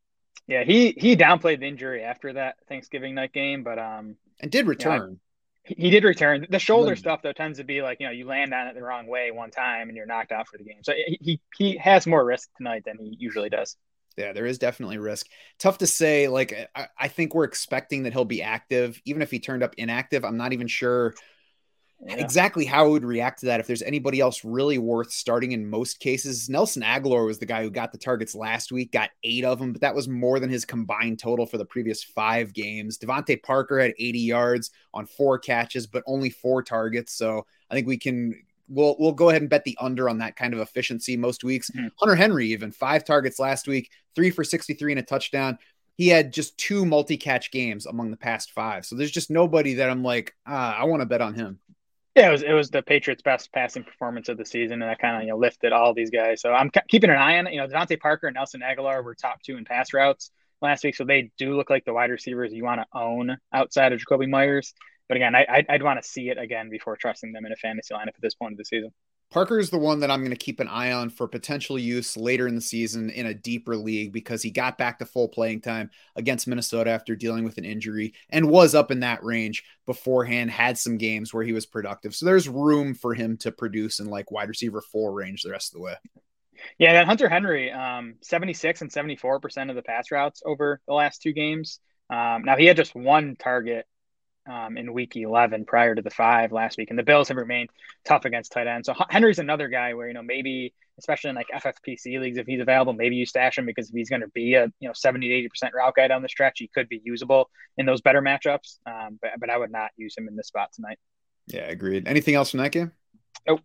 Yeah, 0.47 0.65
he 0.65 0.95
he 0.97 1.17
downplayed 1.17 1.61
the 1.61 1.69
injury 1.69 2.03
after 2.03 2.33
that 2.35 2.57
Thanksgiving 2.69 3.15
night 3.15 3.33
game, 3.33 3.63
but 3.63 3.79
um, 3.79 4.17
and 4.41 4.51
did 4.51 4.67
return. 4.67 5.01
You 5.01 5.09
know, 5.09 5.17
he 5.77 5.91
did 5.91 6.05
return. 6.05 6.47
The 6.49 6.59
shoulder 6.59 6.97
stuff 6.97 7.21
though 7.23 7.33
tends 7.33 7.59
to 7.59 7.65
be 7.65 7.83
like 7.83 8.01
you 8.01 8.07
know 8.07 8.13
you 8.13 8.27
land 8.27 8.55
on 8.55 8.67
it 8.67 8.75
the 8.75 8.83
wrong 8.83 9.07
way 9.07 9.31
one 9.31 9.51
time 9.51 9.89
and 9.89 9.97
you're 9.97 10.07
knocked 10.07 10.33
out 10.33 10.49
for 10.49 10.57
the 10.57 10.65
game. 10.65 10.83
So 10.83 10.95
he 11.21 11.41
he 11.57 11.77
has 11.77 12.07
more 12.07 12.25
risk 12.25 12.49
tonight 12.57 12.85
than 12.87 12.97
he 12.99 13.15
usually 13.19 13.51
does. 13.51 13.77
Yeah, 14.19 14.33
there 14.33 14.47
is 14.47 14.59
definitely 14.59 14.99
risk. 14.99 15.29
Tough 15.61 15.79
to 15.79 15.87
say. 15.87 16.27
Like, 16.27 16.53
eh, 16.53 16.67
I, 16.75 16.87
I, 16.99 17.09
think 17.09 17.35
we're 17.35 17.45
expecting 17.45 18.03
that 18.03 18.13
he'll 18.13 18.25
be 18.25 18.43
active. 18.43 19.01
Even 19.05 19.23
if 19.23 19.31
he 19.31 19.39
turned 19.39 19.63
up 19.63 19.75
inactive, 19.79 20.25
I'm 20.25 20.37
not 20.37 20.53
even 20.53 20.67
sure 20.67 21.15
yeah. 22.05 22.17
exactly 22.17 22.65
how 22.65 22.85
I 22.85 22.89
would 22.89 23.05
react 23.05 23.41
to 23.41 23.47
that. 23.47 23.61
If 23.61 23.69
there's 23.69 23.83
anybody 23.83 24.19
else 24.19 24.45
really 24.45 24.79
worth 24.79 25.13
starting 25.13 25.53
in 25.53 25.71
most 25.71 26.01
cases, 26.01 26.49
Nelson 26.49 26.83
Agholor 26.83 27.27
was 27.27 27.39
the 27.39 27.47
guy 27.47 27.63
who 27.63 27.71
got 27.71 27.93
the 27.93 27.99
targets 27.99 28.35
last 28.35 28.73
week, 28.73 28.91
got 28.91 29.11
eight 29.23 29.45
of 29.45 29.61
them, 29.61 29.73
but 29.73 29.83
that 29.83 29.95
was 29.95 30.09
more 30.09 30.41
than 30.41 30.51
his 30.51 30.65
combined 30.65 31.21
total 31.21 31.47
for 31.47 31.59
the 31.59 31.65
previous 31.65 32.03
five 32.03 32.53
games. 32.53 32.99
DeVante 32.99 33.41
Parker 33.43 33.79
had 33.79 33.95
80 34.01 34.19
yards 34.19 34.71
on 34.93 35.07
four 35.07 35.39
catches, 35.39 35.87
but 35.87 36.03
only 36.09 36.31
four 36.31 36.63
targets. 36.65 37.13
So 37.13 37.47
I 37.71 37.75
think 37.75 37.87
we 37.87 37.99
can 37.99 38.35
we'll 38.69 38.97
we'll 38.99 39.13
go 39.13 39.31
ahead 39.31 39.43
and 39.43 39.51
bet 39.51 39.65
the 39.65 39.77
under 39.81 40.09
on 40.09 40.19
that 40.19 40.37
kind 40.37 40.55
of 40.55 40.61
efficiency 40.61 41.17
most 41.17 41.45
weeks. 41.45 41.71
Mm-hmm. 41.71 41.89
Hunter 41.97 42.15
Henry 42.15 42.49
even 42.49 42.73
five 42.73 43.05
targets 43.05 43.39
last 43.39 43.67
week, 43.67 43.91
three 44.15 44.31
for 44.31 44.45
63 44.45 44.93
and 44.93 44.99
a 44.99 45.03
touchdown. 45.03 45.59
He 45.97 46.09
had 46.09 46.33
just 46.33 46.57
two 46.59 46.85
multi-catch 46.85 47.51
games 47.51 47.87
among 47.87 48.13
the 48.13 48.17
past 48.17 48.53
five. 48.53 48.87
So 48.87 48.95
there's 48.95 49.11
just 49.11 49.31
nobody 49.31 49.75
that 49.75 49.91
I'm 49.91 50.05
like, 50.05 50.35
ah, 50.47 50.77
I 50.77 50.85
want 50.85 51.01
to 51.03 51.07
bet 51.07 51.21
on 51.21 51.35
him. 51.35 51.59
Yeah, 52.15 52.29
it 52.29 52.33
was 52.33 52.43
it 52.43 52.53
was 52.53 52.71
the 52.71 52.83
Patriots' 52.83 53.23
best 53.23 53.53
passing 53.53 53.85
performance 53.85 54.29
of 54.29 54.39
the 54.39 54.45
season, 54.45 54.83
and 54.83 54.91
that 54.91 54.99
kind 54.99 55.17
of 55.17 55.23
you 55.23 55.29
know 55.29 55.37
lifted 55.37 55.73
all 55.73 55.95
these 55.95 56.11
guys. 56.11 56.41
So 56.41 56.53
I'm 56.53 56.71
keeping 56.89 57.11
an 57.11 57.17
eye 57.17 57.39
on 57.39 57.47
it. 57.47 57.53
You 57.53 57.61
know, 57.61 57.69
DeVante 57.69 58.01
Parker 58.01 58.27
and 58.27 58.35
Nelson 58.35 58.61
Agholor 58.61 59.05
were 59.05 59.15
top 59.15 59.41
two 59.43 59.57
in 59.57 59.65
pass 59.65 59.93
routes 59.93 60.31
last 60.61 60.83
week, 60.83 60.97
so 60.97 61.05
they 61.05 61.31
do 61.39 61.57
look 61.57 61.71
like 61.71 61.85
the 61.85 61.93
wide 61.93 62.11
receivers 62.11 62.53
you 62.53 62.65
want 62.65 62.81
to 62.81 62.99
own 62.99 63.37
outside 63.53 63.93
of 63.93 64.01
Jakobi 64.01 64.29
Meyers. 64.29 64.75
But 65.09 65.17
again, 65.17 65.35
I, 65.35 65.65
I'd 65.69 65.83
want 65.83 66.03
to 66.03 66.09
see 66.09 66.29
it 66.29 66.39
again 66.39 66.71
before 66.71 66.97
trusting 66.97 67.33
them 67.33 67.47
in 67.47 67.53
a 67.53 67.57
fantasy 67.57 67.95
lineup 67.95 68.09
at 68.09 68.21
this 68.21 68.35
point 68.35 68.53
of 68.53 68.59
the 68.59 68.65
season. 68.65 68.93
Parker 69.31 69.59
is 69.59 69.69
the 69.69 69.79
one 69.79 70.01
that 70.01 70.11
I'm 70.11 70.21
going 70.21 70.31
to 70.31 70.37
keep 70.37 70.59
an 70.59 70.69
eye 70.69 70.93
on 70.93 71.11
for 71.11 71.29
potential 71.29 71.79
use 71.79 72.17
later 72.17 72.49
in 72.49 72.55
the 72.55 72.63
season 72.63 73.11
in 73.11 73.27
a 73.27 73.35
deeper 73.35 73.77
league 73.77 74.11
because 74.11 74.43
he 74.43 74.51
got 74.51 74.79
back 74.79 74.99
to 74.99 75.07
full 75.07 75.29
playing 75.29 75.61
time 75.61 75.91
against 76.17 76.47
Minnesota 76.47 76.91
after 76.91 77.15
dealing 77.15 77.45
with 77.45 77.59
an 77.59 77.67
injury 77.67 78.15
and 78.31 78.49
was 78.49 78.75
up 78.75 78.91
in 78.91 79.01
that 79.01 79.23
range 79.23 79.65
beforehand, 79.85 80.51
had 80.51 80.79
some 80.79 80.97
games 80.97 81.35
where 81.35 81.45
he 81.45 81.53
was 81.53 81.67
productive. 81.67 82.15
So 82.15 82.25
there's 82.25 82.49
room 82.49 82.95
for 82.95 83.13
him 83.13 83.37
to 83.39 83.53
produce 83.53 84.01
in 84.01 84.07
like 84.07 84.31
wide 84.31 84.49
receiver 84.49 84.81
four 84.81 85.13
range 85.13 85.43
the 85.43 85.51
rest 85.51 85.75
of 85.75 85.79
the 85.79 85.85
way. 85.85 85.95
Yeah, 86.79 86.95
that 86.95 87.07
Hunter 87.07 87.29
Henry, 87.29 87.71
um, 87.71 88.15
76 88.23 88.81
and 88.81 88.91
74% 88.91 89.71
of 89.71 89.77
the 89.77 89.83
pass 89.83 90.11
routes 90.11 90.43
over 90.45 90.81
the 90.87 90.95
last 90.95 91.23
two 91.23 91.33
games 91.33 91.81
Um, 92.11 92.45
now 92.45 92.57
he 92.57 92.65
had 92.65 92.77
just 92.77 92.95
one 92.95 93.37
target 93.37 93.87
um, 94.49 94.77
in 94.77 94.93
week 94.93 95.17
11 95.17 95.65
prior 95.67 95.95
to 95.95 96.03
the 96.03 96.11
five 96.11 96.53
last 96.53 96.79
week. 96.79 96.91
And 96.91 96.99
the 96.99 97.03
Bills 97.03 97.29
have 97.29 97.37
remained 97.37 97.71
tough 98.05 98.25
against 98.25 98.53
tight 98.53 98.67
ends. 98.67 98.87
So 98.87 98.95
Henry's 99.11 99.39
another 99.39 99.69
guy 99.69 99.95
where, 99.95 100.09
you 100.09 100.15
know, 100.15 100.23
maybe, 100.23 100.75
especially 100.99 101.31
in 101.31 101.37
like 101.37 101.49
FFPC 101.55 102.21
leagues, 102.21 102.39
if 102.39 102.47
he's 102.47 102.61
available, 102.61 102.93
maybe 102.93 103.17
you 103.17 103.27
stash 103.27 103.59
him 103.59 103.67
because 103.67 103.89
if 103.89 103.95
he's 103.95 104.09
going 104.09 104.23
to 104.23 104.29
be 104.29 104.55
a, 104.55 104.73
you 104.81 104.89
know, 104.89 104.95
70 104.95 105.29
to 105.29 105.49
80% 105.65 105.75
route 105.75 105.95
guy 105.95 106.09
down 106.09 106.23
the 106.23 106.29
stretch, 106.29 106.59
he 106.59 106.69
could 106.69 106.89
be 106.89 107.01
usable 107.05 107.51
in 107.77 107.87
those 107.87 108.01
better 108.01 108.23
matchups. 108.23 108.79
Um, 108.87 109.19
but, 109.21 109.33
but 109.39 109.51
I 109.51 109.59
would 109.59 109.71
not 109.71 109.91
use 109.97 110.17
him 110.17 110.29
in 110.29 110.37
this 110.37 110.49
spot 110.49 110.73
tonight. 110.73 110.99
Yeah, 111.47 111.69
agreed. 111.69 112.09
Anything 112.09 112.35
else 112.35 112.51
from 112.51 112.61
that 112.61 112.73
game? 112.73 112.93
Nope. 113.47 113.61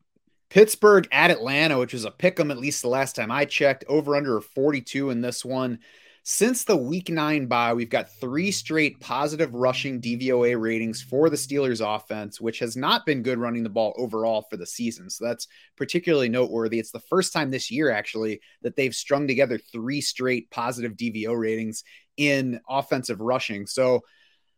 Pittsburgh 0.50 1.08
at 1.12 1.32
Atlanta, 1.32 1.80
which 1.80 1.94
was 1.94 2.06
a 2.06 2.12
pick 2.12 2.40
'em 2.40 2.52
at 2.52 2.60
least 2.60 2.82
the 2.82 2.88
last 2.88 3.16
time 3.16 3.32
I 3.32 3.46
checked, 3.46 3.84
over 3.88 4.16
under 4.16 4.40
42 4.40 5.10
in 5.10 5.22
this 5.22 5.44
one. 5.44 5.80
Since 6.26 6.64
the 6.64 6.78
week 6.78 7.10
nine 7.10 7.48
bye, 7.48 7.74
we've 7.74 7.90
got 7.90 8.10
three 8.10 8.50
straight 8.50 8.98
positive 9.02 9.54
rushing 9.54 10.00
DVOA 10.00 10.60
ratings 10.60 11.02
for 11.02 11.30
the 11.30 11.36
Steelers 11.36 11.82
offense, 11.86 12.40
which 12.40 12.60
has 12.60 12.78
not 12.78 13.06
been 13.06 13.24
good 13.24 13.38
running 13.38 13.64
the 13.64 13.70
ball 13.70 13.94
overall 13.98 14.44
for 14.50 14.56
the 14.56 14.66
season. 14.66 15.10
So 15.10 15.26
that's 15.26 15.50
particularly 15.76 16.30
noteworthy. 16.30 16.80
It's 16.80 16.92
the 16.92 17.02
first 17.02 17.34
time 17.34 17.52
this 17.52 17.70
year, 17.70 17.92
actually, 17.92 18.40
that 18.62 18.78
they've 18.78 18.96
strung 18.96 19.28
together 19.28 19.58
three 19.58 20.00
straight 20.00 20.50
positive 20.50 20.94
DVOA 20.94 21.38
ratings 21.38 21.84
in 22.16 22.62
offensive 22.70 23.20
rushing. 23.20 23.68
So 23.68 24.00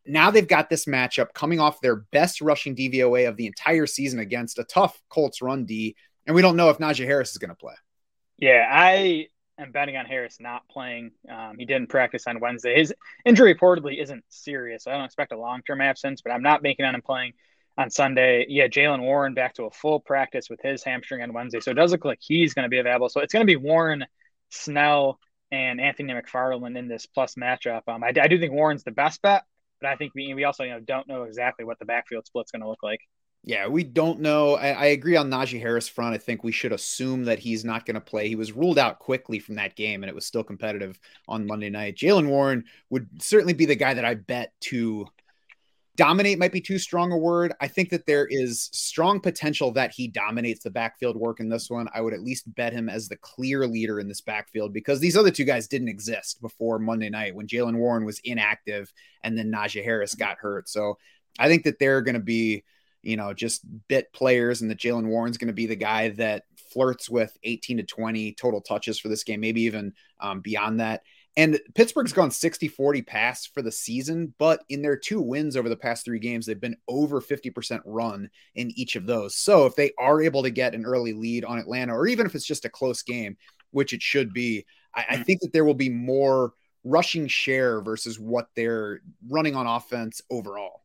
now 0.06 0.30
they've 0.30 0.48
got 0.48 0.70
this 0.70 0.86
matchup 0.86 1.34
coming 1.34 1.60
off 1.60 1.82
their 1.82 1.96
best 1.96 2.42
rushing 2.42 2.76
DVOA 2.76 3.28
of 3.28 3.38
the 3.38 3.48
entire 3.48 3.88
season 3.88 4.20
against 4.20 4.60
a 4.60 4.66
tough 4.66 5.02
Colts 5.10 5.42
run 5.42 5.66
D. 5.66 5.96
And 6.28 6.36
we 6.36 6.44
don't 6.44 6.58
know 6.58 6.70
if 6.70 6.78
Najee 6.78 7.06
Harris 7.06 7.32
is 7.32 7.40
going 7.40 7.50
to 7.50 7.56
play. 7.56 7.74
Yeah, 8.38 8.68
I 8.70 9.30
am 9.58 9.72
betting 9.72 9.98
on 9.98 10.06
Harris 10.06 10.38
not 10.40 10.68
playing. 10.70 11.12
Um, 11.30 11.58
he 11.58 11.66
didn't 11.66 11.90
practice 11.90 12.28
on 12.28 12.40
Wednesday. 12.40 12.78
His 12.78 12.94
injury 13.26 13.56
reportedly 13.56 14.02
isn't 14.02 14.24
serious. 14.30 14.88
I 14.88 14.92
don't 14.92 15.06
expect 15.06 15.32
a 15.32 15.38
long 15.38 15.62
term 15.64 15.82
absence, 15.82 16.22
but 16.22 16.32
I'm 16.32 16.42
not 16.42 16.64
making 16.64 16.86
on 16.86 16.96
him 16.96 17.02
playing 17.02 17.34
on 17.78 17.90
Sunday. 17.90 18.46
Yeah, 18.50 18.68
Jaylen 18.68 19.02
Warren 19.02 19.34
back 19.34 19.56
to 19.56 19.64
a 19.64 19.72
full 19.72 20.00
practice 20.00 20.50
with 20.50 20.62
his 20.62 20.84
hamstring 20.84 21.22
on 21.22 21.34
Wednesday. 21.34 21.60
So 21.60 21.72
it 21.72 21.76
does 21.76 21.92
look 21.92 22.06
like 22.06 22.20
he's 22.22 22.54
going 22.54 22.64
to 22.64 22.70
be 22.70 22.80
available. 22.80 23.10
So 23.10 23.22
it's 23.22 23.34
going 23.34 23.46
to 23.46 23.52
be 23.52 23.56
Warren, 23.56 24.06
Snell, 24.50 25.20
and 25.52 25.80
Anthony 25.80 26.14
McFarland 26.14 26.78
in 26.78 26.88
this 26.88 27.06
plus 27.06 27.36
matchup. 27.36 27.82
Um, 27.88 28.04
I, 28.04 28.14
I 28.22 28.28
do 28.28 28.40
think 28.40 28.54
Warren's 28.54 28.84
the 28.84 28.92
best 28.92 29.22
bet, 29.22 29.44
but 29.80 29.90
I 29.90 29.96
think 29.96 30.14
we, 30.16 30.34
we 30.34 30.44
also 30.44 30.64
you 30.64 30.72
know 30.72 30.80
don't 30.80 31.08
know 31.08 31.24
exactly 31.24 31.66
what 31.66 31.80
the 31.80 31.86
backfield 31.86 32.26
split's 32.26 32.52
going 32.52 32.62
to 32.62 32.70
look 32.70 32.84
like. 32.84 33.00
Yeah, 33.48 33.68
we 33.68 33.84
don't 33.84 34.22
know. 34.22 34.56
I, 34.56 34.70
I, 34.70 34.86
agree 34.88 35.16
on 35.16 35.30
Najee 35.30 35.62
Harris 35.62 35.88
front. 35.88 36.16
I 36.16 36.18
think 36.18 36.44
we 36.44 36.52
should 36.52 36.72
assume 36.72 37.26
that 37.26 37.38
he's 37.38 37.64
not 37.64 37.86
going 37.86 37.94
to 37.94 38.02
play. 38.02 38.28
He 38.28 38.36
was 38.36 38.54
ruled 38.54 38.80
out 38.80 38.98
quickly 38.98 39.38
from 39.38 39.54
that 39.56 39.76
game, 39.76 40.02
and 40.02 40.10
it 40.10 40.16
was 40.16 40.26
still 40.26 40.44
competitive 40.44 41.00
on 41.28 41.46
Monday 41.46 41.70
night. 41.70 41.96
Jaylen 41.96 42.28
Warren 42.28 42.64
would 42.90 43.08
certainly 43.22 43.54
be 43.54 43.68
the 43.68 43.76
guy 43.76 43.94
that 43.94 44.04
I 44.04 44.16
bet 44.16 44.54
to 44.62 45.06
dominate. 45.96 46.40
Might 46.40 46.54
be 46.54 46.60
too 46.60 46.80
strong 46.80 47.12
a 47.12 47.18
word. 47.18 47.54
I 47.62 47.68
think 47.68 47.92
that 47.92 48.08
there 48.08 48.26
is 48.26 48.68
strong 48.74 49.20
potential 49.20 49.72
that 49.74 49.92
he 49.92 50.08
dominates 50.08 50.64
the 50.64 50.72
backfield 50.72 51.16
work 51.16 51.40
in 51.40 51.48
this 51.48 51.70
one. 51.70 51.88
I 51.94 52.02
would 52.02 52.16
at 52.16 52.24
least 52.24 52.54
bet 52.56 52.74
him 52.74 52.90
as 52.90 53.08
the 53.08 53.18
clear 53.18 53.68
leader 53.68 54.00
in 54.00 54.08
this 54.08 54.22
backfield 54.22 54.74
because 54.74 55.00
these 55.00 55.16
other 55.16 55.30
two 55.30 55.46
guys 55.46 55.68
didn't 55.68 55.90
exist 55.90 56.42
before 56.42 56.80
Monday 56.80 57.12
night 57.12 57.36
when 57.36 57.46
Jaylen 57.46 57.78
Warren 57.78 58.06
was 58.06 58.20
inactive 58.24 58.92
and 59.24 59.38
then 59.38 59.52
Najee 59.52 59.84
Harris 59.84 60.16
mm-hmm. 60.16 60.30
got 60.30 60.40
hurt. 60.40 60.68
So 60.68 60.98
I 61.38 61.48
think 61.48 61.64
that 61.66 61.78
they're 61.78 62.02
going 62.02 62.16
to 62.16 62.20
be 62.20 62.64
you 63.06 63.18
know, 63.18 63.34
just 63.34 63.64
bit 63.88 64.12
players, 64.14 64.62
and 64.62 64.72
that 64.72 64.80
Jaylen 64.80 65.06
Warren's 65.06 65.38
going 65.38 65.48
to 65.48 65.54
be 65.54 65.68
the 65.68 65.76
guy 65.76 66.10
that 66.10 66.44
flirts 66.74 67.10
with 67.10 67.38
18 67.44 67.78
to 67.78 67.84
20 67.84 68.34
total 68.34 68.62
touches 68.62 69.00
for 69.00 69.08
this 69.08 69.24
game, 69.24 69.40
maybe 69.40 69.62
even 69.62 69.94
um, 70.20 70.42
beyond 70.42 70.80
that. 70.80 71.04
And 71.38 71.60
Pittsburgh's 71.74 72.14
gone 72.14 72.32
60 72.32 72.68
40 72.70 73.02
pass 73.02 73.46
for 73.46 73.62
the 73.62 73.72
season, 73.72 74.34
but 74.40 74.64
in 74.70 74.82
their 74.82 74.98
two 74.98 75.22
wins 75.22 75.58
over 75.58 75.68
the 75.70 75.76
past 75.76 76.06
three 76.06 76.20
games, 76.20 76.46
they've 76.46 76.60
been 76.60 76.78
over 76.88 77.22
50% 77.22 77.82
run 77.86 78.30
in 78.56 78.72
each 78.76 78.96
of 78.96 79.06
those. 79.06 79.36
So 79.36 79.66
if 79.66 79.76
they 79.76 79.92
are 80.00 80.22
able 80.22 80.44
to 80.44 80.50
get 80.50 80.74
an 80.74 80.86
early 80.86 81.14
lead 81.14 81.44
on 81.44 81.60
Atlanta, 81.60 81.94
or 81.94 82.08
even 82.08 82.26
if 82.26 82.36
it's 82.36 82.46
just 82.46 82.66
a 82.66 82.70
close 82.70 83.04
game, 83.04 83.38
which 83.72 83.94
it 83.94 84.02
should 84.02 84.34
be, 84.34 84.66
I, 84.96 85.06
I 85.10 85.18
think 85.18 85.42
that 85.42 85.52
there 85.52 85.66
will 85.66 85.74
be 85.74 85.90
more 85.90 86.54
rushing 86.86 87.28
share 87.28 87.82
versus 87.82 88.18
what 88.18 88.48
they're 88.56 89.02
running 89.28 89.56
on 89.56 89.68
offense 89.68 90.22
overall. 90.32 90.85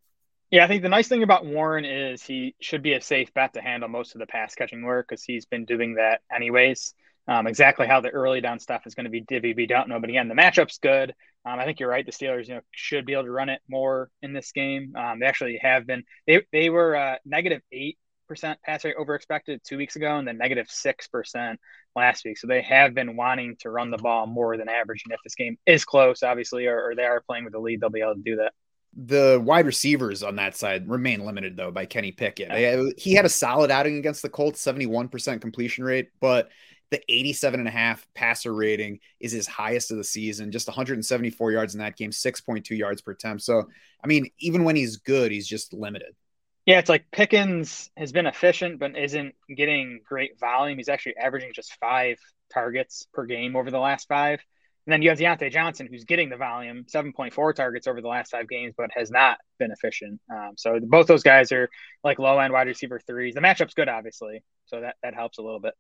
Yeah, 0.51 0.65
I 0.65 0.67
think 0.67 0.83
the 0.83 0.89
nice 0.89 1.07
thing 1.07 1.23
about 1.23 1.47
Warren 1.47 1.85
is 1.85 2.25
he 2.25 2.57
should 2.61 2.83
be 2.83 2.95
a 2.95 3.01
safe 3.01 3.33
bet 3.35 3.55
to 3.55 3.61
handle 3.61 3.89
most 3.89 4.15
of 4.15 4.19
the 4.19 4.27
pass 4.27 4.55
catching 4.55 4.83
work 4.83 5.07
because 5.09 5.23
he's 5.23 5.47
been 5.47 5.65
doing 5.65 5.95
that 5.95 6.23
anyways. 6.35 6.95
Um, 7.29 7.47
exactly 7.47 7.87
how 7.87 8.01
the 8.01 8.09
early 8.09 8.41
down 8.41 8.59
stuff 8.59 8.83
is 8.85 8.97
going 8.97 9.05
to 9.05 9.11
be 9.11 9.21
divvy, 9.21 9.55
we 9.55 9.67
don't 9.67 9.89
know. 9.89 10.01
But 10.01 10.11
again, 10.11 10.27
the 10.27 10.35
matchup's 10.35 10.79
good. 10.79 11.15
Um, 11.45 11.61
I 11.61 11.65
think 11.65 11.79
you're 11.79 11.89
right. 11.89 12.05
The 12.05 12.11
Steelers, 12.11 12.49
you 12.49 12.55
know, 12.55 12.61
should 12.73 13.07
be 13.07 13.13
able 13.13 13.25
to 13.25 13.31
run 13.31 13.49
it 13.49 13.61
more 13.69 14.11
in 14.23 14.33
this 14.33 14.51
game. 14.51 14.95
Um, 14.97 15.21
they 15.21 15.27
actually 15.27 15.59
have 15.63 15.87
been. 15.87 16.03
They 16.27 16.43
they 16.53 16.69
were 16.69 16.97
uh, 16.97 17.17
negative 17.25 17.63
eight 17.71 17.99
percent 18.27 18.61
pass 18.63 18.85
rate 18.85 18.97
over 18.99 19.15
expected 19.15 19.61
two 19.65 19.77
weeks 19.77 19.95
ago, 19.95 20.19
and 20.19 20.27
then 20.27 20.37
negative 20.37 20.67
six 20.69 21.07
percent 21.07 21.61
last 21.95 22.25
week. 22.25 22.39
So 22.39 22.49
they 22.49 22.63
have 22.63 22.93
been 22.93 23.17
wanting 23.17 23.57
to 23.61 23.71
run 23.71 23.91
the 23.93 23.99
ball 23.99 24.27
more 24.27 24.57
than 24.57 24.69
average. 24.69 25.03
And 25.05 25.13
if 25.13 25.21
this 25.23 25.37
game 25.37 25.59
is 25.65 25.85
close, 25.85 26.25
obviously, 26.25 26.67
or, 26.67 26.91
or 26.91 26.95
they 26.97 27.05
are 27.05 27.23
playing 27.23 27.45
with 27.45 27.53
the 27.53 27.61
lead, 27.61 27.81
they'll 27.81 27.91
be 27.91 28.01
able 28.01 28.17
to 28.17 28.23
do 28.23 28.37
that. 28.37 28.53
The 28.97 29.41
wide 29.43 29.67
receivers 29.67 30.23
on 30.23 30.37
that 30.37 30.57
side 30.57 30.89
remain 30.89 31.25
limited 31.25 31.57
though 31.57 31.71
by 31.71 31.87
Kenny 31.87 32.13
Pickett. 32.13 32.51
Uh, 32.51 32.91
he 32.97 33.15
had 33.15 33.25
a 33.25 33.29
solid 33.29 33.71
outing 33.71 33.99
against 33.99 34.23
the 34.23 34.29
Colts, 34.29 34.65
71% 34.65 35.41
completion 35.41 35.85
rate, 35.85 36.09
but 36.21 36.51
the 36.91 37.01
87 37.09 37.61
and 37.61 37.69
a 37.69 37.73
half 37.73 38.07
passer 38.15 38.53
rating 38.53 38.99
is 39.21 39.33
his 39.33 39.47
highest 39.47 39.91
of 39.91 39.97
the 39.97 40.05
season, 40.05 40.51
just 40.51 40.67
174 40.67 41.53
yards 41.53 41.75
in 41.75 41.81
that 41.81 41.97
game, 41.97 42.11
6.2 42.11 42.77
yards 42.77 43.01
per 43.01 43.13
attempt. 43.13 43.45
So, 43.45 43.69
I 44.03 44.07
mean, 44.07 44.31
even 44.41 44.65
when 44.65 44.77
he's 44.77 44.97
good, 44.97 45.31
he's 45.31 45.47
just 45.47 45.73
limited. 45.73 46.15
Yeah, 46.67 46.79
it's 46.79 46.89
like 46.89 47.11
Pickens 47.11 47.91
has 47.97 48.13
been 48.13 48.27
efficient, 48.27 48.81
but 48.81 48.97
isn't 48.97 49.35
getting 49.57 50.01
great 50.07 50.39
volume. 50.39 50.79
He's 50.79 50.89
actually 50.89 51.17
averaging 51.17 51.53
just 51.55 51.75
five 51.81 52.19
targets 52.53 53.07
per 53.15 53.25
game 53.25 53.57
over 53.57 53.71
the 53.71 53.79
last 53.79 54.09
five. 54.09 54.41
And 54.91 54.95
then 54.95 55.03
you 55.03 55.11
have 55.11 55.21
Diontae 55.21 55.53
Johnson, 55.53 55.87
who's 55.89 56.03
getting 56.03 56.31
the 56.31 56.37
volume, 56.37 56.85
7.4 56.93 57.55
targets 57.55 57.87
over 57.87 58.01
the 58.01 58.09
last 58.09 58.33
five 58.33 58.49
games, 58.49 58.75
but 58.77 58.91
has 58.93 59.09
not 59.09 59.39
been 59.61 59.71
efficient. 59.71 60.21
Um, 60.29 60.55
so 60.57 60.81
both 60.83 61.07
those 61.07 61.23
guys 61.23 61.53
are 61.53 61.69
like 62.03 62.19
low 62.19 62.41
end 62.41 62.53
wide 62.53 62.67
receiver 62.67 62.99
threes. 62.99 63.37
The 63.37 63.41
matchup's 63.41 63.75
good, 63.75 63.89
obviously. 63.89 64.43
So 64.67 64.81
that, 64.81 64.97
that 65.05 65.15
helps 65.15 65.39
a 65.39 65.43
little 65.43 65.61
bit. 65.61 65.75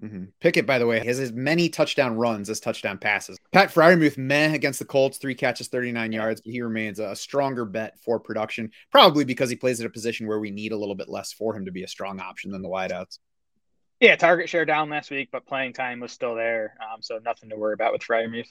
Mm-hmm. 0.00 0.26
Pickett, 0.40 0.64
by 0.64 0.78
the 0.78 0.86
way, 0.86 1.04
has 1.04 1.18
as 1.18 1.32
many 1.32 1.70
touchdown 1.70 2.14
runs 2.14 2.48
as 2.48 2.60
touchdown 2.60 2.98
passes. 2.98 3.36
Pat 3.50 3.74
Freiermuth, 3.74 4.16
meh 4.16 4.54
against 4.54 4.78
the 4.78 4.84
Colts, 4.84 5.18
three 5.18 5.34
catches, 5.34 5.66
39 5.66 6.12
yards, 6.12 6.40
but 6.40 6.52
he 6.52 6.62
remains 6.62 7.00
a 7.00 7.16
stronger 7.16 7.64
bet 7.64 7.98
for 8.04 8.20
production, 8.20 8.70
probably 8.92 9.24
because 9.24 9.50
he 9.50 9.56
plays 9.56 9.80
at 9.80 9.86
a 9.86 9.90
position 9.90 10.28
where 10.28 10.38
we 10.38 10.52
need 10.52 10.70
a 10.70 10.78
little 10.78 10.94
bit 10.94 11.08
less 11.08 11.32
for 11.32 11.56
him 11.56 11.64
to 11.64 11.72
be 11.72 11.82
a 11.82 11.88
strong 11.88 12.20
option 12.20 12.52
than 12.52 12.62
the 12.62 12.68
wideouts. 12.68 13.18
Yeah, 14.02 14.16
target 14.16 14.48
share 14.48 14.64
down 14.64 14.90
last 14.90 15.12
week, 15.12 15.28
but 15.30 15.46
playing 15.46 15.74
time 15.74 16.00
was 16.00 16.10
still 16.10 16.34
there. 16.34 16.76
Um, 16.82 17.00
so 17.02 17.20
nothing 17.24 17.50
to 17.50 17.56
worry 17.56 17.74
about 17.74 17.92
with 17.92 18.02
Freiermuth. 18.02 18.48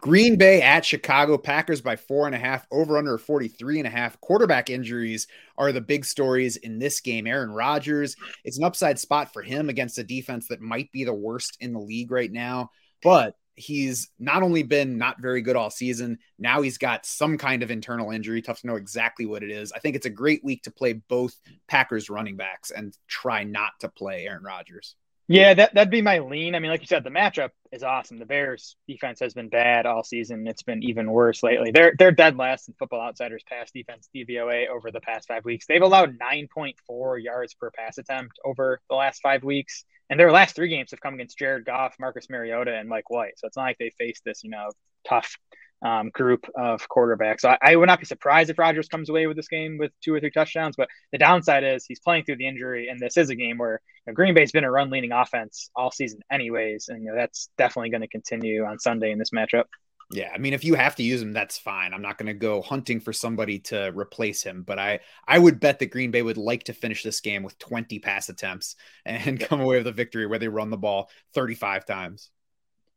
Green 0.00 0.36
Bay 0.36 0.62
at 0.62 0.84
Chicago 0.84 1.36
Packers 1.36 1.80
by 1.80 1.96
four 1.96 2.26
and 2.26 2.36
a 2.36 2.38
half, 2.38 2.64
over 2.70 2.96
under 2.96 3.18
43 3.18 3.78
and 3.80 3.88
a 3.88 3.90
half. 3.90 4.20
Quarterback 4.20 4.70
injuries 4.70 5.26
are 5.58 5.72
the 5.72 5.80
big 5.80 6.04
stories 6.04 6.56
in 6.56 6.78
this 6.78 7.00
game. 7.00 7.26
Aaron 7.26 7.50
Rodgers, 7.50 8.14
it's 8.44 8.58
an 8.58 8.64
upside 8.64 9.00
spot 9.00 9.32
for 9.32 9.42
him 9.42 9.68
against 9.68 9.98
a 9.98 10.04
defense 10.04 10.46
that 10.50 10.60
might 10.60 10.92
be 10.92 11.02
the 11.02 11.12
worst 11.12 11.56
in 11.58 11.72
the 11.72 11.80
league 11.80 12.12
right 12.12 12.30
now. 12.30 12.70
But 13.02 13.34
he's 13.62 14.08
not 14.18 14.42
only 14.42 14.62
been 14.62 14.98
not 14.98 15.20
very 15.20 15.40
good 15.40 15.56
all 15.56 15.70
season, 15.70 16.18
now 16.38 16.62
he's 16.62 16.78
got 16.78 17.06
some 17.06 17.38
kind 17.38 17.62
of 17.62 17.70
internal 17.70 18.10
injury. 18.10 18.42
Tough 18.42 18.60
to 18.60 18.66
know 18.66 18.76
exactly 18.76 19.26
what 19.26 19.42
it 19.42 19.50
is. 19.50 19.72
I 19.72 19.78
think 19.78 19.96
it's 19.96 20.06
a 20.06 20.10
great 20.10 20.44
week 20.44 20.64
to 20.64 20.70
play 20.70 20.94
both 20.94 21.34
Packers 21.68 22.10
running 22.10 22.36
backs 22.36 22.70
and 22.70 22.96
try 23.08 23.44
not 23.44 23.72
to 23.80 23.88
play 23.88 24.26
Aaron 24.26 24.42
Rodgers. 24.42 24.96
Yeah, 25.28 25.54
that, 25.54 25.74
that'd 25.74 25.90
be 25.90 26.02
my 26.02 26.18
lean. 26.18 26.54
I 26.54 26.58
mean, 26.58 26.70
like 26.70 26.80
you 26.80 26.86
said, 26.86 27.04
the 27.04 27.10
matchup 27.10 27.50
is 27.72 27.82
awesome. 27.82 28.18
The 28.18 28.26
Bears 28.26 28.76
defense 28.86 29.18
has 29.20 29.32
been 29.32 29.48
bad 29.48 29.86
all 29.86 30.04
season. 30.04 30.46
It's 30.46 30.62
been 30.62 30.82
even 30.82 31.10
worse 31.10 31.42
lately. 31.42 31.70
They're 31.70 31.94
they're 31.98 32.12
dead 32.12 32.36
last 32.36 32.68
in 32.68 32.74
Football 32.74 33.00
Outsiders 33.00 33.42
pass 33.48 33.70
defense 33.70 34.08
DVOA 34.14 34.68
over 34.68 34.90
the 34.90 35.00
past 35.00 35.26
five 35.26 35.44
weeks. 35.44 35.66
They've 35.66 35.82
allowed 35.82 36.18
9.4 36.18 37.22
yards 37.22 37.54
per 37.54 37.70
pass 37.70 37.98
attempt 37.98 38.38
over 38.44 38.80
the 38.88 38.96
last 38.96 39.22
five 39.22 39.42
weeks. 39.42 39.84
And 40.10 40.20
their 40.20 40.30
last 40.30 40.54
three 40.54 40.68
games 40.68 40.90
have 40.90 41.00
come 41.00 41.14
against 41.14 41.38
Jared 41.38 41.64
Goff, 41.64 41.94
Marcus 41.98 42.28
Mariota, 42.28 42.74
and 42.74 42.88
Mike 42.88 43.08
White. 43.08 43.38
So 43.38 43.46
it's 43.46 43.56
not 43.56 43.62
like 43.62 43.78
they 43.78 43.92
faced 43.98 44.22
this, 44.24 44.44
you 44.44 44.50
know, 44.50 44.68
tough 45.08 45.38
um, 45.82 46.10
group 46.10 46.46
of 46.56 46.86
quarterbacks. 46.88 47.40
So 47.40 47.50
I, 47.50 47.58
I, 47.62 47.76
would 47.76 47.86
not 47.86 47.98
be 47.98 48.06
surprised 48.06 48.50
if 48.50 48.58
Rodgers 48.58 48.88
comes 48.88 49.08
away 49.08 49.26
with 49.26 49.36
this 49.36 49.48
game 49.48 49.78
with 49.78 49.90
two 50.02 50.14
or 50.14 50.20
three 50.20 50.30
touchdowns. 50.30 50.76
But 50.76 50.88
the 51.10 51.18
downside 51.18 51.64
is 51.64 51.84
he's 51.84 52.00
playing 52.00 52.24
through 52.24 52.36
the 52.36 52.46
injury, 52.46 52.88
and 52.88 53.00
this 53.00 53.16
is 53.16 53.30
a 53.30 53.34
game 53.34 53.58
where 53.58 53.80
you 54.06 54.12
know, 54.12 54.14
Green 54.14 54.34
Bay's 54.34 54.52
been 54.52 54.64
a 54.64 54.70
run 54.70 54.90
leaning 54.90 55.12
offense 55.12 55.70
all 55.74 55.90
season, 55.90 56.20
anyways, 56.30 56.88
and 56.88 57.02
you 57.02 57.10
know, 57.10 57.16
that's 57.16 57.50
definitely 57.58 57.90
going 57.90 58.02
to 58.02 58.08
continue 58.08 58.64
on 58.64 58.78
Sunday 58.78 59.10
in 59.10 59.18
this 59.18 59.30
matchup. 59.30 59.64
Yeah, 60.12 60.30
I 60.32 60.36
mean, 60.36 60.52
if 60.52 60.62
you 60.62 60.74
have 60.74 60.94
to 60.96 61.02
use 61.02 61.22
him, 61.22 61.32
that's 61.32 61.56
fine. 61.56 61.94
I'm 61.94 62.02
not 62.02 62.18
going 62.18 62.26
to 62.26 62.34
go 62.34 62.60
hunting 62.60 63.00
for 63.00 63.14
somebody 63.14 63.60
to 63.60 63.90
replace 63.94 64.42
him, 64.42 64.62
but 64.62 64.78
I 64.78 65.00
I 65.26 65.38
would 65.38 65.58
bet 65.58 65.78
that 65.78 65.86
Green 65.86 66.10
Bay 66.10 66.20
would 66.20 66.36
like 66.36 66.64
to 66.64 66.74
finish 66.74 67.02
this 67.02 67.20
game 67.20 67.42
with 67.42 67.58
20 67.58 67.98
pass 67.98 68.28
attempts 68.28 68.76
and 69.06 69.40
come 69.48 69.60
away 69.60 69.78
with 69.78 69.86
a 69.86 69.92
victory 69.92 70.26
where 70.26 70.38
they 70.38 70.48
run 70.48 70.70
the 70.70 70.76
ball 70.76 71.08
35 71.34 71.86
times. 71.86 72.30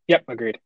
Yep, 0.08 0.26
agreed. 0.28 0.60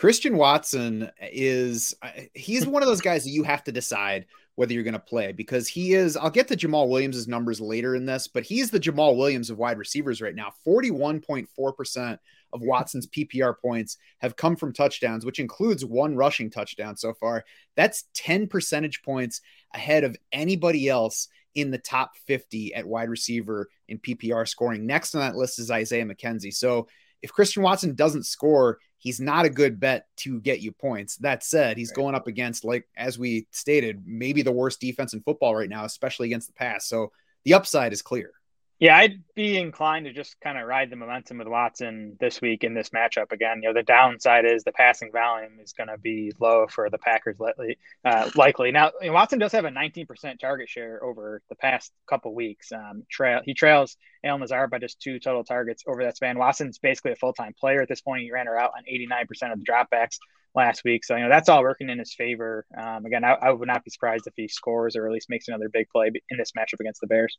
Christian 0.00 0.38
Watson 0.38 1.10
is 1.20 1.94
uh, 2.00 2.08
he's 2.32 2.66
one 2.66 2.82
of 2.82 2.88
those 2.88 3.02
guys 3.02 3.22
that 3.24 3.32
you 3.32 3.42
have 3.42 3.62
to 3.64 3.70
decide 3.70 4.24
whether 4.54 4.72
you're 4.72 4.82
going 4.82 4.94
to 4.94 4.98
play 4.98 5.32
because 5.32 5.68
he 5.68 5.92
is 5.92 6.16
I'll 6.16 6.30
get 6.30 6.48
to 6.48 6.56
Jamal 6.56 6.88
Williams' 6.88 7.28
numbers 7.28 7.60
later 7.60 7.94
in 7.94 8.06
this, 8.06 8.26
but 8.26 8.42
he's 8.42 8.70
the 8.70 8.78
Jamal 8.78 9.18
Williams 9.18 9.50
of 9.50 9.58
wide 9.58 9.76
receivers 9.76 10.22
right 10.22 10.34
now. 10.34 10.54
41.4% 10.66 12.18
of 12.54 12.62
Watson's 12.62 13.08
PPR 13.08 13.54
points 13.60 13.98
have 14.20 14.36
come 14.36 14.56
from 14.56 14.72
touchdowns, 14.72 15.26
which 15.26 15.38
includes 15.38 15.84
one 15.84 16.16
rushing 16.16 16.48
touchdown 16.48 16.96
so 16.96 17.12
far. 17.12 17.44
That's 17.76 18.04
10 18.14 18.46
percentage 18.46 19.02
points 19.02 19.42
ahead 19.74 20.04
of 20.04 20.16
anybody 20.32 20.88
else 20.88 21.28
in 21.54 21.70
the 21.70 21.76
top 21.76 22.16
50 22.26 22.72
at 22.72 22.86
wide 22.86 23.10
receiver 23.10 23.68
in 23.86 23.98
PPR 23.98 24.48
scoring. 24.48 24.86
Next 24.86 25.14
on 25.14 25.20
that 25.20 25.36
list 25.36 25.58
is 25.58 25.70
Isaiah 25.70 26.06
McKenzie. 26.06 26.54
So 26.54 26.88
if 27.20 27.34
Christian 27.34 27.62
Watson 27.62 27.94
doesn't 27.94 28.24
score, 28.24 28.78
he's 29.00 29.18
not 29.18 29.46
a 29.46 29.50
good 29.50 29.80
bet 29.80 30.06
to 30.18 30.40
get 30.40 30.60
you 30.60 30.70
points. 30.70 31.16
That 31.16 31.42
said, 31.42 31.76
he's 31.76 31.90
right. 31.90 31.96
going 31.96 32.14
up 32.14 32.28
against, 32.28 32.64
like, 32.64 32.86
as 32.96 33.18
we 33.18 33.48
stated, 33.50 34.04
maybe 34.06 34.42
the 34.42 34.52
worst 34.52 34.80
defense 34.80 35.14
in 35.14 35.22
football 35.22 35.56
right 35.56 35.68
now, 35.68 35.84
especially 35.84 36.28
against 36.28 36.46
the 36.46 36.52
pass. 36.52 36.86
So 36.86 37.10
the 37.44 37.54
upside 37.54 37.92
is 37.92 38.02
clear. 38.02 38.32
Yeah, 38.80 38.96
I'd 38.96 39.22
be 39.34 39.58
inclined 39.58 40.06
to 40.06 40.12
just 40.14 40.40
kind 40.40 40.56
of 40.56 40.66
ride 40.66 40.88
the 40.88 40.96
momentum 40.96 41.36
with 41.36 41.48
Watson 41.48 42.16
this 42.18 42.40
week 42.40 42.64
in 42.64 42.72
this 42.72 42.88
matchup 42.88 43.30
again. 43.30 43.60
You 43.62 43.68
know, 43.68 43.74
the 43.74 43.82
downside 43.82 44.46
is 44.46 44.64
the 44.64 44.72
passing 44.72 45.12
volume 45.12 45.60
is 45.62 45.74
going 45.74 45.88
to 45.88 45.98
be 45.98 46.32
low 46.40 46.66
for 46.66 46.88
the 46.88 46.96
Packers 46.96 47.38
lately, 47.38 47.76
uh, 48.06 48.30
likely. 48.36 48.72
Now, 48.72 48.92
you 49.02 49.08
know, 49.08 49.12
Watson 49.12 49.38
does 49.38 49.52
have 49.52 49.66
a 49.66 49.70
19% 49.70 50.38
target 50.38 50.70
share 50.70 51.04
over 51.04 51.42
the 51.50 51.56
past 51.56 51.92
couple 52.08 52.34
weeks. 52.34 52.72
Um, 52.72 53.02
trail 53.10 53.42
he 53.44 53.52
trails 53.52 53.98
Allen 54.24 54.40
Lazard 54.40 54.70
by 54.70 54.78
just 54.78 54.98
two 54.98 55.20
total 55.20 55.44
targets 55.44 55.84
over 55.86 56.02
that 56.04 56.16
span. 56.16 56.38
Watson's 56.38 56.78
basically 56.78 57.12
a 57.12 57.16
full 57.16 57.34
time 57.34 57.52
player 57.60 57.82
at 57.82 57.88
this 57.88 58.00
point. 58.00 58.22
He 58.22 58.32
ran 58.32 58.46
her 58.46 58.58
out 58.58 58.72
on 58.74 58.84
89% 58.90 59.52
of 59.52 59.58
the 59.58 59.66
dropbacks 59.70 60.16
last 60.54 60.84
week. 60.84 61.04
So, 61.04 61.16
you 61.16 61.24
know, 61.24 61.28
that's 61.28 61.50
all 61.50 61.60
working 61.60 61.90
in 61.90 61.98
his 61.98 62.14
favor. 62.14 62.64
Um, 62.74 63.04
again, 63.04 63.24
I, 63.24 63.32
I, 63.34 63.50
would 63.50 63.68
not 63.68 63.84
be 63.84 63.90
surprised 63.90 64.26
if 64.26 64.32
he 64.36 64.48
scores 64.48 64.96
or 64.96 65.06
at 65.06 65.12
least 65.12 65.30
makes 65.30 65.48
another 65.48 65.68
big 65.68 65.88
play 65.90 66.10
in 66.30 66.38
this 66.38 66.52
matchup 66.58 66.80
against 66.80 67.00
the 67.02 67.06
Bears. 67.06 67.36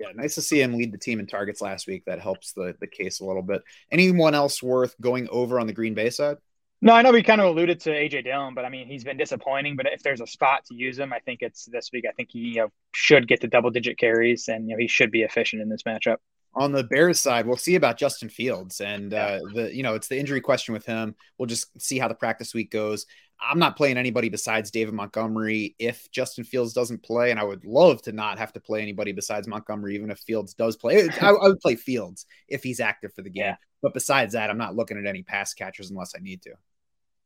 Yeah, 0.00 0.08
nice 0.14 0.34
to 0.34 0.42
see 0.42 0.60
him 0.60 0.74
lead 0.74 0.92
the 0.92 0.98
team 0.98 1.20
in 1.20 1.26
targets 1.26 1.60
last 1.60 1.86
week. 1.86 2.04
That 2.06 2.20
helps 2.20 2.52
the, 2.52 2.74
the 2.80 2.86
case 2.86 3.20
a 3.20 3.24
little 3.24 3.42
bit. 3.42 3.62
Anyone 3.92 4.34
else 4.34 4.62
worth 4.62 4.94
going 5.00 5.28
over 5.30 5.60
on 5.60 5.66
the 5.66 5.72
Green 5.72 5.94
Bay 5.94 6.10
side? 6.10 6.38
No, 6.82 6.92
I 6.92 7.02
know 7.02 7.12
we 7.12 7.22
kind 7.22 7.40
of 7.40 7.46
alluded 7.46 7.80
to 7.80 7.90
AJ 7.90 8.24
Dillon, 8.24 8.54
but 8.54 8.64
I 8.64 8.68
mean 8.68 8.86
he's 8.86 9.04
been 9.04 9.16
disappointing. 9.16 9.76
But 9.76 9.86
if 9.86 10.02
there's 10.02 10.20
a 10.20 10.26
spot 10.26 10.64
to 10.66 10.74
use 10.74 10.98
him, 10.98 11.12
I 11.12 11.20
think 11.20 11.40
it's 11.40 11.64
this 11.64 11.90
week. 11.92 12.04
I 12.08 12.12
think 12.12 12.30
he 12.32 12.40
you 12.40 12.54
know, 12.56 12.68
should 12.92 13.26
get 13.28 13.40
the 13.40 13.48
double 13.48 13.70
digit 13.70 13.98
carries, 13.98 14.48
and 14.48 14.68
you 14.68 14.74
know 14.74 14.80
he 14.80 14.88
should 14.88 15.10
be 15.10 15.22
efficient 15.22 15.62
in 15.62 15.68
this 15.68 15.84
matchup 15.84 16.16
on 16.56 16.72
the 16.72 16.84
Bears 16.84 17.20
side, 17.20 17.46
we'll 17.46 17.56
see 17.56 17.74
about 17.74 17.98
Justin 17.98 18.28
Fields 18.28 18.80
and 18.80 19.12
uh, 19.12 19.40
the 19.52 19.74
you 19.74 19.82
know 19.82 19.94
it's 19.94 20.08
the 20.08 20.18
injury 20.18 20.40
question 20.40 20.72
with 20.72 20.86
him. 20.86 21.14
We'll 21.38 21.46
just 21.46 21.80
see 21.80 21.98
how 21.98 22.08
the 22.08 22.14
practice 22.14 22.54
week 22.54 22.70
goes. 22.70 23.06
I'm 23.40 23.58
not 23.58 23.76
playing 23.76 23.98
anybody 23.98 24.28
besides 24.28 24.70
David 24.70 24.94
Montgomery 24.94 25.74
if 25.78 26.10
Justin 26.10 26.44
Fields 26.44 26.72
doesn't 26.72 27.02
play, 27.02 27.30
and 27.30 27.40
I 27.40 27.44
would 27.44 27.64
love 27.64 28.00
to 28.02 28.12
not 28.12 28.38
have 28.38 28.52
to 28.52 28.60
play 28.60 28.80
anybody 28.80 29.12
besides 29.12 29.48
Montgomery, 29.48 29.96
even 29.96 30.10
if 30.10 30.18
Fields 30.20 30.54
does 30.54 30.76
play. 30.76 31.08
I, 31.20 31.28
I 31.28 31.48
would 31.48 31.60
play 31.60 31.76
Fields 31.76 32.26
if 32.48 32.62
he's 32.62 32.80
active 32.80 33.12
for 33.12 33.22
the 33.22 33.30
game, 33.30 33.44
yeah. 33.44 33.56
but 33.82 33.92
besides 33.92 34.34
that, 34.34 34.50
I'm 34.50 34.58
not 34.58 34.76
looking 34.76 34.98
at 34.98 35.06
any 35.06 35.22
pass 35.22 35.52
catchers 35.54 35.90
unless 35.90 36.14
I 36.16 36.20
need 36.20 36.42
to. 36.42 36.52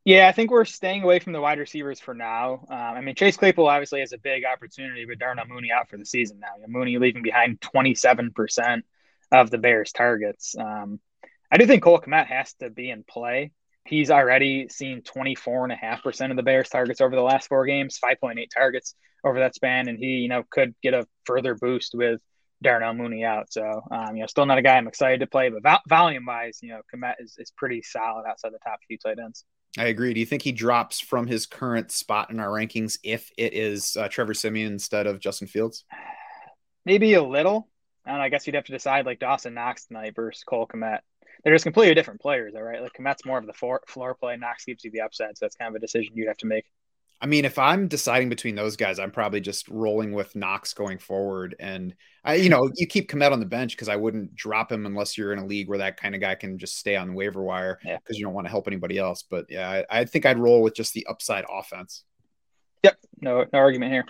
Yeah, 0.05 0.27
I 0.27 0.33
think 0.33 0.51
we're 0.51 0.65
staying 0.65 1.03
away 1.03 1.19
from 1.19 1.35
the 1.35 1.41
wide 1.41 1.59
receivers 1.59 2.01
for 2.01 2.15
now. 2.15 2.65
Um, 2.71 2.79
I 2.79 3.03
mean, 3.03 3.15
Chase 3.15 3.37
Claypool 3.37 3.67
obviously 3.67 4.01
has 4.01 4.15
a 4.15 4.19
big 4.19 4.45
opportunity 4.47 5.05
but 5.05 5.19
Darnell 5.19 5.45
Mooney 5.47 5.71
out 5.71 5.91
for 5.91 5.99
the 5.99 6.07
season 6.07 6.41
now. 6.41 6.49
Mooney 6.67 6.97
leaving 6.97 7.23
behind 7.23 7.61
27 7.61 8.33
percent 8.33 8.87
of 9.33 9.51
the 9.51 9.59
Bears' 9.59 9.93
targets. 9.93 10.55
Um, 10.59 11.01
I 11.51 11.57
do 11.57 11.67
think 11.67 11.83
Cole 11.83 12.01
Kmet 12.01 12.27
has 12.27 12.53
to 12.55 12.71
be 12.71 12.91
in 12.91 13.05
play. 13.05 13.53
He's 13.87 14.11
already 14.11 14.69
seen 14.69 15.03
24.5% 15.03 16.31
of 16.31 16.37
the 16.37 16.43
Bears' 16.43 16.69
targets 16.69 17.01
over 17.01 17.17
the 17.17 17.23
last 17.23 17.49
four 17.49 17.65
games, 17.65 17.99
5.8 18.03 18.49
targets 18.55 18.95
over 19.25 19.41
that 19.41 19.55
span, 19.55 19.89
and 19.89 19.99
he, 19.99 20.19
you 20.19 20.29
know, 20.29 20.43
could 20.51 20.75
get 20.83 20.95
a 20.95 21.07
further 21.25 21.55
boost 21.55 21.95
with 21.95 22.21
Darnell 22.63 22.95
Mooney 22.95 23.25
out. 23.25 23.53
So, 23.53 23.83
um, 23.91 24.17
you 24.17 24.21
know, 24.21 24.27
still 24.27 24.47
not 24.47 24.59
a 24.59 24.63
guy 24.63 24.77
I'm 24.77 24.89
excited 24.89 25.21
to 25.21 25.27
play, 25.27 25.49
but 25.49 25.63
vo- 25.63 25.83
volume 25.89 26.27
wise, 26.27 26.59
you 26.63 26.71
know, 26.71 26.81
Kmet 26.95 27.15
is, 27.21 27.37
is 27.39 27.51
pretty 27.51 27.83
solid 27.83 28.25
outside 28.29 28.53
the 28.53 28.59
top 28.59 28.81
few 28.87 28.99
tight 28.99 29.19
ends. 29.19 29.45
I 29.79 29.87
agree. 29.87 30.13
Do 30.13 30.21
you 30.21 30.27
think 30.27 30.43
he 30.43 30.53
drops 30.53 31.01
from 31.01 31.27
his 31.27 31.47
current 31.47 31.91
spot 31.91 32.31
in 32.31 32.41
our 32.41 32.49
rankings 32.49 32.99
if 33.03 33.31
it 33.39 33.55
is 33.55 33.97
uh, 33.97 34.09
Trevor 34.09 34.35
Siemian 34.35 34.73
instead 34.73 35.07
of 35.07 35.21
Justin 35.21 35.49
Fields? 35.49 35.85
Maybe 36.85 37.15
a 37.15 37.23
little. 37.23 37.69
And 38.09 38.23
I 38.23 38.31
guess 38.31 38.47
you'd 38.47 38.57
have 38.57 38.65
to 38.65 38.73
decide 38.73 39.07
like 39.07 39.19
Dawson 39.19 39.55
Knox 39.55 39.85
tonight 39.85 40.15
versus 40.17 40.43
Cole 40.43 40.67
Kmet. 40.67 41.01
They're 41.45 41.55
just 41.55 41.65
completely 41.65 41.95
different 41.95 42.21
players, 42.21 42.55
all 42.57 42.63
right? 42.63 42.83
Like 42.83 42.93
Kmet's 42.99 43.25
more 43.25 43.39
of 43.39 43.47
the 43.47 43.53
floor, 43.53 43.83
floor 43.87 44.15
play, 44.15 44.37
Knox 44.37 44.65
gives 44.65 44.83
you 44.83 44.91
the 44.91 45.03
upside. 45.03 45.37
So 45.37 45.45
that's 45.45 45.57
kind 45.57 45.69
of 45.69 45.77
a 45.77 45.79
decision 45.79 46.13
you'd 46.15 46.27
have 46.27 46.39
to 46.39 46.47
make. 46.47 46.65
I 47.21 47.27
mean, 47.27 47.45
if 47.45 47.59
I'm 47.59 47.89
deciding 47.89 48.29
between 48.29 48.55
those 48.55 48.77
guys, 48.77 48.99
I'm 48.99 49.11
probably 49.11 49.41
just 49.41 49.69
rolling 49.69 50.13
with 50.13 50.35
Knox 50.37 50.73
going 50.73 50.99
forward. 50.99 51.55
And 51.59 51.95
I, 52.25 52.37
you 52.37 52.49
know, 52.49 52.71
you 52.77 52.87
keep 52.87 53.11
Kmet 53.11 53.33
on 53.33 53.41
the 53.41 53.47
bench 53.47 53.73
because 53.73 53.89
I 53.89 53.97
wouldn't 53.97 54.35
drop 54.35 54.71
him 54.71 54.87
unless 54.87 55.19
you're 55.19 55.33
in 55.33 55.41
a 55.41 55.47
league 55.47 55.69
where 55.69 55.79
that 55.79 56.01
kind 56.01 56.15
of 56.15 56.21
guy 56.21 56.37
can 56.37 56.59
just 56.59 56.77
stay 56.77 56.97
on 56.97 57.09
the 57.09 57.15
waiver 57.15 57.43
wire 57.43 57.79
because 57.83 58.01
yeah. 58.11 58.19
you 58.19 58.25
don't 58.25 58.35
want 58.35 58.47
to 58.47 58.51
help 58.51 58.69
anybody 58.69 58.99
else. 58.99 59.23
But 59.23 59.47
yeah, 59.51 59.69
I, 59.91 60.01
I 60.01 60.05
think 60.05 60.27
I'd 60.27 60.39
roll 60.39 60.63
with 60.63 60.75
just 60.75 60.95
the 60.95 61.07
upside 61.07 61.45
offense. 61.51 62.05
Yep, 62.85 62.97
no, 63.21 63.45
no 63.53 63.59
argument 63.59 63.93
here. 63.93 64.05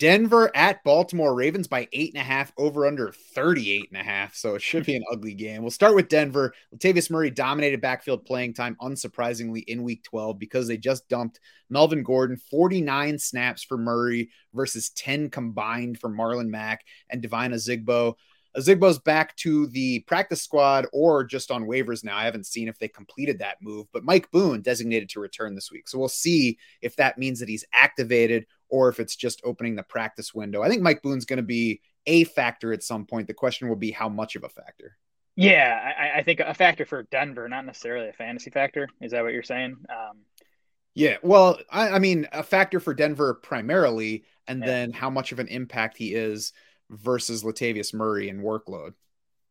Denver 0.00 0.50
at 0.56 0.82
Baltimore 0.82 1.34
Ravens 1.34 1.68
by 1.68 1.86
eight 1.92 2.14
and 2.14 2.22
a 2.22 2.24
half, 2.24 2.54
over 2.56 2.86
under 2.86 3.12
38 3.12 3.90
and 3.92 4.00
a 4.00 4.02
half. 4.02 4.34
So 4.34 4.54
it 4.54 4.62
should 4.62 4.86
be 4.86 4.96
an 4.96 5.04
ugly 5.12 5.34
game. 5.34 5.60
We'll 5.60 5.70
start 5.70 5.94
with 5.94 6.08
Denver. 6.08 6.54
Latavius 6.74 7.10
Murray 7.10 7.28
dominated 7.28 7.82
backfield 7.82 8.24
playing 8.24 8.54
time, 8.54 8.78
unsurprisingly, 8.80 9.62
in 9.66 9.82
week 9.82 10.02
12 10.04 10.38
because 10.38 10.66
they 10.66 10.78
just 10.78 11.06
dumped 11.10 11.38
Melvin 11.68 12.02
Gordon 12.02 12.38
49 12.38 13.18
snaps 13.18 13.62
for 13.62 13.76
Murray 13.76 14.30
versus 14.54 14.88
10 14.88 15.28
combined 15.28 16.00
for 16.00 16.08
Marlon 16.08 16.48
Mack 16.48 16.86
and 17.10 17.20
Devine 17.20 17.52
Ozigbo. 17.52 18.14
Ozigbo's 18.56 18.98
back 18.98 19.36
to 19.36 19.68
the 19.68 20.00
practice 20.00 20.42
squad 20.42 20.86
or 20.92 21.24
just 21.24 21.50
on 21.50 21.66
waivers 21.66 22.02
now. 22.02 22.16
I 22.16 22.24
haven't 22.24 22.46
seen 22.46 22.68
if 22.68 22.78
they 22.78 22.88
completed 22.88 23.38
that 23.38 23.62
move, 23.62 23.86
but 23.92 24.04
Mike 24.04 24.30
Boone 24.30 24.60
designated 24.60 25.08
to 25.10 25.20
return 25.20 25.54
this 25.54 25.70
week. 25.70 25.88
So 25.88 25.98
we'll 25.98 26.08
see 26.08 26.58
if 26.82 26.96
that 26.96 27.18
means 27.18 27.38
that 27.40 27.48
he's 27.48 27.64
activated 27.72 28.46
or 28.68 28.88
if 28.88 28.98
it's 28.98 29.16
just 29.16 29.40
opening 29.44 29.76
the 29.76 29.82
practice 29.82 30.34
window. 30.34 30.62
I 30.62 30.68
think 30.68 30.82
Mike 30.82 31.02
Boone's 31.02 31.24
going 31.24 31.38
to 31.38 31.42
be 31.42 31.80
a 32.06 32.24
factor 32.24 32.72
at 32.72 32.82
some 32.82 33.06
point. 33.06 33.26
The 33.26 33.34
question 33.34 33.68
will 33.68 33.76
be 33.76 33.90
how 33.90 34.08
much 34.08 34.36
of 34.36 34.44
a 34.44 34.48
factor. 34.48 34.96
Yeah, 35.36 35.94
I, 35.98 36.18
I 36.18 36.22
think 36.22 36.40
a 36.40 36.54
factor 36.54 36.84
for 36.84 37.04
Denver, 37.04 37.48
not 37.48 37.64
necessarily 37.64 38.08
a 38.08 38.12
fantasy 38.12 38.50
factor. 38.50 38.88
Is 39.00 39.12
that 39.12 39.22
what 39.22 39.32
you're 39.32 39.42
saying? 39.42 39.76
Um, 39.88 40.18
yeah, 40.94 41.16
well, 41.22 41.58
I, 41.70 41.90
I, 41.90 41.98
mean, 41.98 42.26
a 42.32 42.42
factor 42.42 42.80
for 42.80 42.94
Denver 42.94 43.34
primarily, 43.34 44.24
and 44.48 44.60
yeah. 44.60 44.66
then 44.66 44.92
how 44.92 45.08
much 45.08 45.30
of 45.32 45.38
an 45.38 45.46
impact 45.48 45.96
he 45.96 46.14
is 46.14 46.52
versus 46.90 47.42
Latavius 47.44 47.94
Murray 47.94 48.28
and 48.28 48.42
workload. 48.42 48.94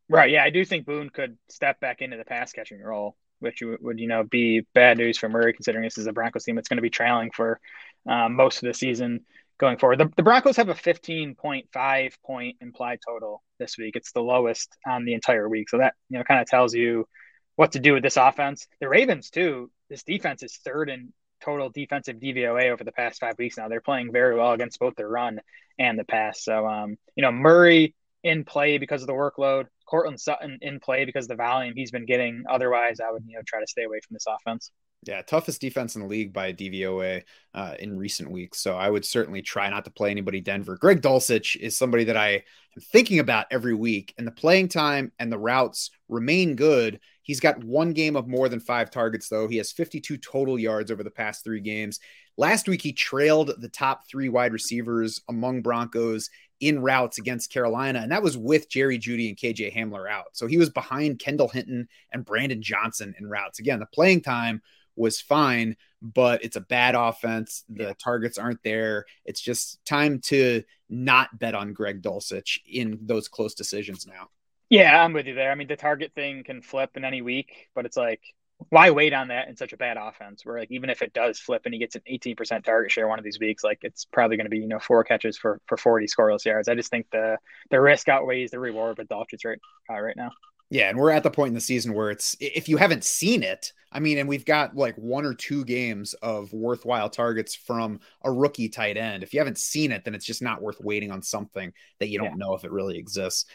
Right. 0.09 0.31
Yeah, 0.31 0.43
I 0.43 0.49
do 0.49 0.65
think 0.65 0.85
Boone 0.85 1.09
could 1.09 1.37
step 1.49 1.79
back 1.79 2.01
into 2.01 2.17
the 2.17 2.25
pass 2.25 2.51
catching 2.51 2.81
role, 2.81 3.15
which 3.39 3.61
would 3.61 3.99
you 3.99 4.07
know 4.07 4.23
be 4.23 4.65
bad 4.73 4.97
news 4.97 5.17
for 5.17 5.29
Murray 5.29 5.53
considering 5.53 5.83
this 5.83 5.97
is 5.97 6.07
a 6.07 6.13
Broncos 6.13 6.43
team 6.43 6.55
that's 6.55 6.67
going 6.67 6.77
to 6.77 6.83
be 6.83 6.89
trailing 6.89 7.31
for 7.31 7.59
um, 8.07 8.35
most 8.35 8.61
of 8.61 8.67
the 8.67 8.73
season 8.73 9.25
going 9.59 9.77
forward. 9.77 9.99
The, 9.99 10.11
the 10.15 10.23
Broncos 10.23 10.57
have 10.57 10.69
a 10.69 10.73
15.5 10.73 12.13
point 12.25 12.57
implied 12.59 12.99
total 13.07 13.43
this 13.59 13.77
week. 13.77 13.95
It's 13.95 14.11
the 14.11 14.21
lowest 14.21 14.75
on 14.87 15.05
the 15.05 15.13
entire 15.13 15.47
week, 15.47 15.69
so 15.69 15.77
that 15.77 15.93
you 16.09 16.17
know 16.17 16.23
kind 16.23 16.41
of 16.41 16.47
tells 16.47 16.73
you 16.73 17.07
what 17.55 17.73
to 17.73 17.79
do 17.79 17.93
with 17.93 18.03
this 18.03 18.17
offense. 18.17 18.67
The 18.81 18.89
Ravens 18.89 19.29
too. 19.29 19.69
This 19.89 20.03
defense 20.03 20.43
is 20.43 20.57
third 20.57 20.89
in 20.89 21.13
total 21.41 21.69
defensive 21.69 22.17
DVOA 22.17 22.71
over 22.71 22.83
the 22.83 22.91
past 22.91 23.19
five 23.19 23.37
weeks 23.37 23.57
now. 23.57 23.67
They're 23.67 23.81
playing 23.81 24.11
very 24.11 24.35
well 24.35 24.51
against 24.51 24.79
both 24.79 24.95
the 24.95 25.07
run 25.07 25.39
and 25.77 25.97
the 25.97 26.03
pass. 26.03 26.43
So, 26.43 26.67
um, 26.67 26.97
you 27.15 27.21
know, 27.21 27.31
Murray 27.31 27.95
in 28.23 28.43
play 28.43 28.77
because 28.77 29.01
of 29.01 29.07
the 29.07 29.13
workload, 29.13 29.65
Courtland 29.85 30.19
Sutton 30.19 30.59
in 30.61 30.79
play 30.79 31.05
because 31.05 31.25
of 31.25 31.29
the 31.29 31.35
volume 31.35 31.73
he's 31.75 31.91
been 31.91 32.05
getting. 32.05 32.43
Otherwise, 32.49 32.99
I 32.99 33.11
would, 33.11 33.23
you 33.25 33.35
know, 33.35 33.41
try 33.45 33.59
to 33.59 33.67
stay 33.67 33.83
away 33.83 33.99
from 34.05 34.15
this 34.15 34.25
offense. 34.27 34.71
Yeah, 35.07 35.21
toughest 35.21 35.61
defense 35.61 35.95
in 35.95 36.01
the 36.01 36.07
league 36.07 36.33
by 36.33 36.51
DVOA 36.51 37.23
uh, 37.53 37.75
in 37.79 37.97
recent 37.97 38.29
weeks. 38.29 38.59
So 38.59 38.75
I 38.75 38.89
would 38.89 39.05
certainly 39.05 39.41
try 39.41 39.69
not 39.69 39.85
to 39.85 39.91
play 39.91 40.11
anybody 40.11 40.41
Denver. 40.41 40.75
Greg 40.75 41.01
Dulcich 41.01 41.55
is 41.55 41.77
somebody 41.77 42.03
that 42.05 42.17
I 42.17 42.29
am 42.75 42.81
thinking 42.81 43.19
about 43.19 43.45
every 43.49 43.73
week, 43.73 44.13
and 44.17 44.27
the 44.27 44.31
playing 44.31 44.67
time 44.67 45.13
and 45.17 45.31
the 45.31 45.39
routes 45.39 45.91
remain 46.09 46.55
good. 46.55 46.99
He's 47.29 47.39
got 47.39 47.63
one 47.63 47.93
game 47.93 48.15
of 48.15 48.27
more 48.27 48.49
than 48.49 48.59
five 48.59 48.89
targets, 48.89 49.29
though. 49.29 49.47
He 49.47 49.57
has 49.57 49.71
52 49.71 50.17
total 50.17 50.57
yards 50.57 50.89
over 50.89 51.03
the 51.03 51.11
past 51.11 51.43
three 51.43 51.59
games. 51.59 51.99
Last 52.37 52.67
week, 52.67 52.81
he 52.81 52.91
trailed 52.91 53.53
the 53.59 53.69
top 53.69 54.09
three 54.09 54.29
wide 54.29 54.51
receivers 54.51 55.21
among 55.29 55.61
Broncos 55.61 56.31
in 56.59 56.81
routes 56.81 57.19
against 57.19 57.53
Carolina, 57.53 57.99
and 57.99 58.11
that 58.11 58.23
was 58.23 58.35
with 58.35 58.67
Jerry 58.67 58.97
Jeudy 58.97 59.29
and 59.29 59.37
KJ 59.37 59.75
Hamler 59.75 60.09
out. 60.09 60.29
So 60.33 60.47
he 60.47 60.57
was 60.57 60.71
behind 60.71 61.19
Kendall 61.19 61.49
Hinton 61.49 61.87
and 62.11 62.25
Brandon 62.25 62.63
Johnson 62.63 63.13
in 63.19 63.27
routes. 63.27 63.59
Again, 63.59 63.79
the 63.79 63.85
playing 63.85 64.21
time 64.21 64.63
was 64.95 65.21
fine, 65.21 65.77
but 66.01 66.43
it's 66.43 66.55
a 66.55 66.61
bad 66.61 66.95
offense. 66.95 67.63
The 67.69 67.83
yeah. 67.83 67.93
targets 68.03 68.39
aren't 68.39 68.63
there. 68.63 69.05
It's 69.23 69.39
just 69.39 69.85
time 69.85 70.17
to 70.21 70.63
not 70.89 71.37
bet 71.37 71.53
on 71.53 71.73
Greg 71.73 72.01
Dulcich 72.01 72.57
in 72.65 72.97
those 73.03 73.27
close 73.27 73.53
decisions 73.53 74.07
now. 74.07 74.29
Yeah, 74.69 75.03
I'm 75.03 75.13
with 75.13 75.25
you 75.25 75.33
there. 75.33 75.51
I 75.51 75.55
mean, 75.55 75.67
the 75.67 75.75
target 75.75 76.13
thing 76.13 76.43
can 76.43 76.61
flip 76.61 76.91
in 76.95 77.03
any 77.03 77.21
week, 77.21 77.69
but 77.73 77.85
it's 77.85 77.97
like 77.97 78.21
why 78.69 78.91
wait 78.91 79.13
on 79.13 79.29
that 79.29 79.47
in 79.47 79.55
such 79.55 79.71
a 79.71 79.77
bad 79.77 79.97
offense 79.97 80.45
where 80.45 80.59
like 80.59 80.71
even 80.71 80.89
if 80.89 81.01
it 81.01 81.13
does 81.13 81.39
flip 81.39 81.61
and 81.65 81.73
he 81.73 81.79
gets 81.79 81.95
an 81.95 82.01
18% 82.11 82.63
target 82.63 82.91
share 82.91 83.07
one 83.07 83.17
of 83.17 83.23
these 83.23 83.39
weeks 83.39 83.63
like 83.63 83.79
it's 83.83 84.05
probably 84.05 84.35
going 84.35 84.45
to 84.45 84.49
be 84.49 84.59
you 84.59 84.67
know 84.67 84.79
four 84.79 85.03
catches 85.03 85.37
for 85.37 85.61
for 85.65 85.77
40 85.77 86.05
scoreless 86.07 86.43
yards 86.43 86.67
i 86.67 86.75
just 86.75 86.91
think 86.91 87.07
the 87.11 87.37
the 87.71 87.79
risk 87.79 88.09
outweighs 88.09 88.51
the 88.51 88.59
reward 88.59 88.97
with 88.97 89.07
Dulcich 89.07 89.45
right 89.45 89.59
uh, 89.89 89.99
right 89.99 90.17
now 90.17 90.31
yeah 90.69 90.89
and 90.89 90.99
we're 90.99 91.09
at 91.09 91.23
the 91.23 91.31
point 91.31 91.49
in 91.49 91.53
the 91.53 91.61
season 91.61 91.93
where 91.93 92.11
it's 92.11 92.35
if 92.41 92.67
you 92.67 92.75
haven't 92.75 93.05
seen 93.05 93.43
it 93.43 93.71
i 93.93 93.99
mean 93.99 94.17
and 94.17 94.27
we've 94.27 94.45
got 94.45 94.75
like 94.75 94.95
one 94.95 95.25
or 95.25 95.33
two 95.33 95.63
games 95.63 96.13
of 96.15 96.51
worthwhile 96.51 97.09
targets 97.09 97.55
from 97.55 98.01
a 98.23 98.31
rookie 98.31 98.69
tight 98.69 98.97
end 98.97 99.23
if 99.23 99.33
you 99.33 99.39
haven't 99.39 99.57
seen 99.57 99.93
it 99.93 100.03
then 100.03 100.13
it's 100.13 100.25
just 100.25 100.41
not 100.41 100.61
worth 100.61 100.81
waiting 100.81 101.11
on 101.11 101.21
something 101.21 101.71
that 101.99 102.09
you 102.09 102.17
don't 102.19 102.31
yeah. 102.31 102.35
know 102.35 102.55
if 102.55 102.65
it 102.65 102.71
really 102.71 102.97
exists 102.97 103.45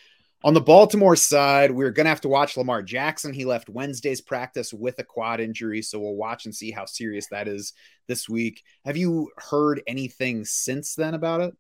on 0.45 0.53
the 0.53 0.61
Baltimore 0.61 1.17
side, 1.17 1.71
we're 1.71 1.91
going 1.91 2.05
to 2.05 2.11
have 2.11 2.21
to 2.21 2.29
watch 2.29 2.59
Lamar 2.59 2.83
Jackson. 2.83 3.33
He 3.33 3.47
left 3.47 3.71
Wednesday's 3.71 4.21
practice 4.21 4.75
with 4.75 4.99
a 4.99 5.03
quad 5.03 5.41
injury, 5.41 5.81
so 5.81 5.99
we'll 5.99 6.15
watch 6.15 6.45
and 6.45 6.55
see 6.55 6.71
how 6.71 6.85
serious 6.85 7.29
that 7.29 7.49
is 7.49 7.73
this 8.09 8.29
week. 8.29 8.63
Have 8.85 8.99
you 8.99 9.31
heard 9.51 9.83
anything 9.87 10.45
since 10.45 10.97
then 10.97 11.15
about 11.15 11.41
it? 11.41 11.57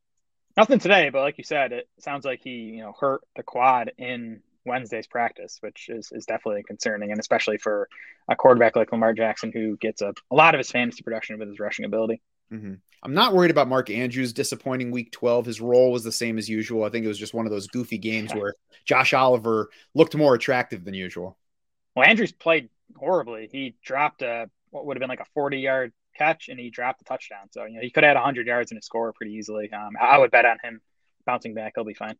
Nothing 0.54 0.78
today, 0.78 1.08
but 1.08 1.22
like 1.22 1.38
you 1.38 1.44
said, 1.44 1.72
it 1.72 1.88
sounds 1.98 2.26
like 2.26 2.42
he, 2.44 2.50
you 2.50 2.82
know, 2.82 2.92
hurt 3.00 3.22
the 3.36 3.42
quad 3.42 3.90
in 3.96 4.42
Wednesday's 4.66 5.06
practice, 5.06 5.56
which 5.62 5.88
is, 5.88 6.10
is 6.12 6.26
definitely 6.26 6.62
concerning, 6.62 7.10
and 7.10 7.18
especially 7.18 7.56
for 7.56 7.88
a 8.28 8.36
quarterback 8.36 8.76
like 8.76 8.92
Lamar 8.92 9.14
Jackson, 9.14 9.50
who 9.50 9.78
gets 9.78 10.02
a, 10.02 10.12
a 10.30 10.34
lot 10.34 10.54
of 10.54 10.58
his 10.58 10.70
fantasy 10.70 11.02
production 11.02 11.38
with 11.38 11.48
his 11.48 11.58
rushing 11.58 11.86
ability. 11.86 12.20
Mm-hmm. 12.54 12.74
I'm 13.02 13.14
not 13.14 13.34
worried 13.34 13.50
about 13.50 13.68
Mark 13.68 13.90
Andrews 13.90 14.32
disappointing 14.32 14.90
week 14.90 15.12
12. 15.12 15.44
His 15.44 15.60
role 15.60 15.92
was 15.92 16.04
the 16.04 16.12
same 16.12 16.38
as 16.38 16.48
usual. 16.48 16.84
I 16.84 16.88
think 16.88 17.04
it 17.04 17.08
was 17.08 17.18
just 17.18 17.34
one 17.34 17.44
of 17.44 17.52
those 17.52 17.66
goofy 17.66 17.98
games 17.98 18.32
where 18.34 18.54
Josh 18.86 19.12
Oliver 19.12 19.68
looked 19.94 20.16
more 20.16 20.34
attractive 20.34 20.84
than 20.84 20.94
usual. 20.94 21.36
Well, 21.94 22.08
Andrews 22.08 22.32
played 22.32 22.70
horribly. 22.96 23.48
He 23.52 23.76
dropped 23.84 24.22
a 24.22 24.48
what 24.70 24.86
would 24.86 24.96
have 24.96 25.00
been 25.00 25.10
like 25.10 25.20
a 25.20 25.26
40 25.34 25.58
yard 25.58 25.92
catch 26.16 26.48
and 26.48 26.58
he 26.58 26.70
dropped 26.70 27.02
a 27.02 27.04
touchdown. 27.04 27.48
So, 27.50 27.64
you 27.64 27.74
know, 27.74 27.80
he 27.82 27.90
could 27.90 28.04
have 28.04 28.10
had 28.10 28.16
100 28.16 28.46
yards 28.46 28.72
and 28.72 28.78
a 28.78 28.82
score 28.82 29.12
pretty 29.12 29.32
easily. 29.32 29.70
Um, 29.70 29.90
I 30.00 30.18
would 30.18 30.30
bet 30.30 30.46
on 30.46 30.56
him 30.62 30.80
bouncing 31.26 31.54
back. 31.54 31.74
He'll 31.76 31.84
be 31.84 31.94
fine. 31.94 32.16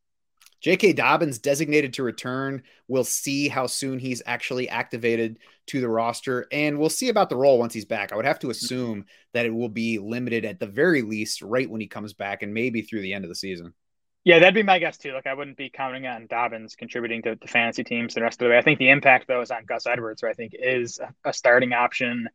J.K. 0.61 0.95
Dobbins 0.95 1.39
designated 1.39 1.93
to 1.95 2.03
return. 2.03 2.63
We'll 2.89 3.05
see 3.05 3.49
how 3.49 3.67
soon 3.67 3.99
he's 3.99 4.23
actually 4.25 4.69
activated 4.69 5.39
to 5.67 5.81
the 5.81 5.89
roster, 5.89 6.47
and 6.51 6.79
we'll 6.79 6.89
see 6.89 7.11
about 7.11 7.29
the 7.29 7.37
role 7.37 7.59
once 7.59 7.75
he's 7.75 7.85
back. 7.85 8.13
I 8.13 8.17
would 8.17 8.25
have 8.25 8.39
to 8.41 8.51
assume 8.51 9.05
that 9.35 9.45
it 9.45 9.55
will 9.55 9.69
be 9.69 9.99
limited 9.99 10.47
at 10.47 10.61
the 10.61 10.67
very 10.67 11.03
least 11.03 11.43
right 11.43 11.69
when 11.69 11.83
he 11.83 11.87
comes 11.87 12.15
back, 12.15 12.43
and 12.43 12.55
maybe 12.55 12.81
through 12.81 13.03
the 13.03 13.13
end 13.13 13.25
of 13.25 13.29
the 13.29 13.35
season. 13.35 13.75
Yeah, 14.25 14.39
that'd 14.39 14.55
be 14.55 14.63
my 14.63 14.79
guess 14.79 14.97
too. 14.97 15.13
Like 15.13 15.27
I 15.27 15.35
wouldn't 15.35 15.59
be 15.59 15.69
counting 15.69 16.07
on 16.07 16.27
Dobbins 16.27 16.77
contributing 16.77 17.21
to, 17.23 17.37
the 17.41 17.47
fantasy 17.47 17.85
teams 17.85 18.15
the 18.15 18.23
rest 18.23 18.41
of 18.41 18.47
the 18.47 18.51
way. 18.51 18.59
I 18.59 18.63
think 18.63 18.79
the 18.79 18.89
impact 18.89 19.29
though 19.29 19.43
is 19.43 19.51
on 19.51 19.67
Gus 19.67 19.87
Edwards, 19.87 20.23
who 20.23 20.29
I 20.29 20.33
think 20.33 20.53
is 20.59 20.99
a 21.25 21.33
starting 21.33 21.75
option. 21.75 22.29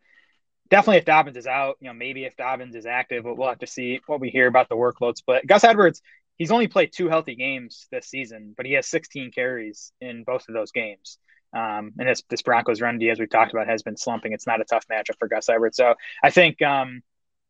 Definitely 0.70 0.98
if 0.98 1.06
Dobbins 1.06 1.36
is 1.36 1.48
out, 1.48 1.78
you 1.80 1.88
know, 1.88 1.96
maybe 1.96 2.26
if 2.26 2.38
Dobbins 2.38 2.76
is 2.76 2.86
active, 2.86 3.24
but 3.24 3.38
we'll 3.40 3.50
have 3.50 3.60
to 3.60 3.68
see 3.68 4.02
what 4.06 4.20
we 4.20 4.30
hear 4.30 4.46
about 4.46 4.70
the 4.70 4.76
workload 4.76 5.18
split. 5.18 5.48
Gus 5.48 5.64
Edwards, 5.64 6.04
he's 6.40 6.52
only 6.52 6.68
played 6.68 6.92
two 6.92 7.10
healthy 7.10 7.36
games 7.36 7.88
this 7.92 8.08
season, 8.08 8.56
but 8.58 8.66
he 8.66 8.74
has 8.74 8.88
16 8.88 9.32
carries 9.32 9.92
in 10.02 10.24
both 10.24 10.48
of 10.48 10.56
those 10.56 10.72
games. 10.72 11.20
Um, 11.54 11.92
and 12.00 12.08
this 12.08 12.24
this 12.30 12.42
Broncos 12.42 12.82
run 12.82 12.98
D, 12.98 13.10
as 13.10 13.20
we've 13.20 13.30
talked 13.30 13.52
about, 13.52 13.68
has 13.68 13.84
been 13.84 13.98
slumping. 13.98 14.34
It's 14.34 14.48
not 14.48 14.62
a 14.62 14.66
tough 14.66 14.86
matchup 14.92 15.18
for 15.20 15.28
Gus 15.28 15.50
Edwards. 15.50 15.78
So 15.78 15.96
I 16.24 16.30
think 16.30 16.62
um, 16.62 17.02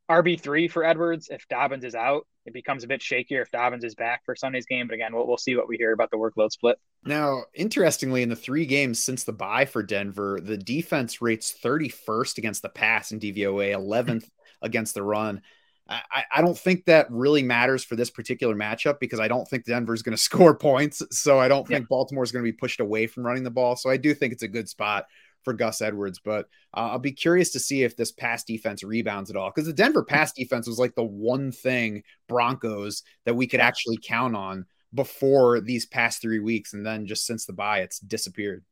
RB 0.10 0.39
three 0.39 0.67
for 0.67 0.84
Edwards. 0.84 1.28
If 1.30 1.47
Dobbins 1.49 1.84
is 1.84 1.95
out, 1.95 2.25
it 2.45 2.54
becomes 2.54 2.84
a 2.84 2.88
bit 2.88 3.02
shakier. 3.02 3.41
If 3.41 3.52
Dobbins 3.52 3.84
is 3.84 3.95
back 3.95 4.23
for 4.25 4.36
Sunday's 4.36 4.65
game, 4.65 4.88
but 4.88 4.93
again, 4.93 5.13
we'll, 5.13 5.28
we'll 5.28 5.38
see 5.38 5.56
what 5.56 5.67
we 5.67 5.75
hear 5.75 5.91
about 5.91 6.12
the 6.12 6.17
workload 6.17 6.52
split. 6.52 6.78
Now, 7.04 7.43
interestingly, 7.54 8.23
in 8.23 8.30
the 8.30 8.38
three 8.38 8.65
games 8.65 8.99
since 8.99 9.25
the 9.25 9.34
bye 9.34 9.65
for 9.65 9.84
Denver, 9.84 10.39
the 10.41 10.58
defense 10.58 11.21
rates 11.21 11.54
31st 11.62 12.38
against 12.38 12.62
the 12.62 12.69
pass 12.69 13.12
in 13.12 13.19
DVOA, 13.19 13.75
11th 13.75 14.30
against 14.62 14.93
the 14.93 15.04
run. 15.04 15.41
I, 15.89 16.23
I 16.36 16.41
don't 16.41 16.58
think 16.58 16.86
that 16.86 17.10
really 17.10 17.41
matters 17.41 17.84
for 17.84 17.95
this 17.95 18.10
particular 18.10 18.56
matchup 18.56 18.99
because 18.99 19.19
I 19.19 19.28
don't 19.28 19.47
think 19.47 19.65
Denver's 19.65 20.02
going 20.02 20.15
to 20.17 20.21
score 20.21 20.56
points. 20.56 21.02
So 21.12 21.39
I 21.39 21.47
don't 21.47 21.67
think. 21.67 21.88
Baltimore's 21.89 22.32
going 22.32 22.45
to 22.45 22.52
be 22.52 22.56
pushed 22.56 22.80
away 22.80 23.08
from 23.08 23.25
running 23.25 23.43
the 23.43 23.49
ball. 23.49 23.75
So 23.75 23.89
I 23.89 23.97
do 23.97 24.13
think 24.13 24.34
it's 24.34 24.43
a 24.43 24.47
good 24.47 24.69
spot 24.69 25.06
for 25.43 25.54
Gus 25.54 25.82
Edwards. 25.82 26.19
But 26.23 26.47
uh, 26.75 26.91
I'll 26.91 26.99
be 26.99 27.12
curious 27.12 27.52
to 27.52 27.60
see 27.60 27.84
if 27.84 27.95
this 27.95 28.12
pass 28.12 28.43
defense 28.43 28.84
rebounds 28.84 29.30
at 29.30 29.36
all 29.36 29.49
because 29.49 29.67
the 29.67 29.73
Denver 29.73 30.04
pass 30.04 30.34
defense 30.34 30.67
was 30.67 30.80
like 30.80 30.95
the 30.95 31.04
one 31.04 31.52
thing 31.52 32.04
Broncos 32.28 33.04
that 33.25 33.36
we 33.36 33.47
could 33.47 33.60
actually 33.60 33.97
count 34.02 34.36
on 34.36 34.65
before 34.93 35.60
these 35.60 35.86
past 35.86 36.21
three 36.21 36.39
weeks. 36.39 36.73
And 36.73 36.86
then 36.86 37.06
just 37.06 37.25
since 37.25 37.45
the 37.45 37.54
bye, 37.54 37.80
it's 37.80 37.99
disappeared. 37.99 38.63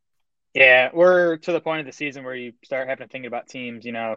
Yeah, 0.54 0.90
we're 0.92 1.38
to 1.38 1.52
the 1.52 1.62
point 1.62 1.82
of 1.82 1.86
the 1.86 1.92
season 1.92 2.24
where 2.24 2.36
you 2.36 2.54
start 2.64 2.88
having 2.88 3.08
to 3.08 3.12
think 3.12 3.26
about 3.26 3.48
teams, 3.48 3.86
you 3.86 3.92
know, 3.92 4.16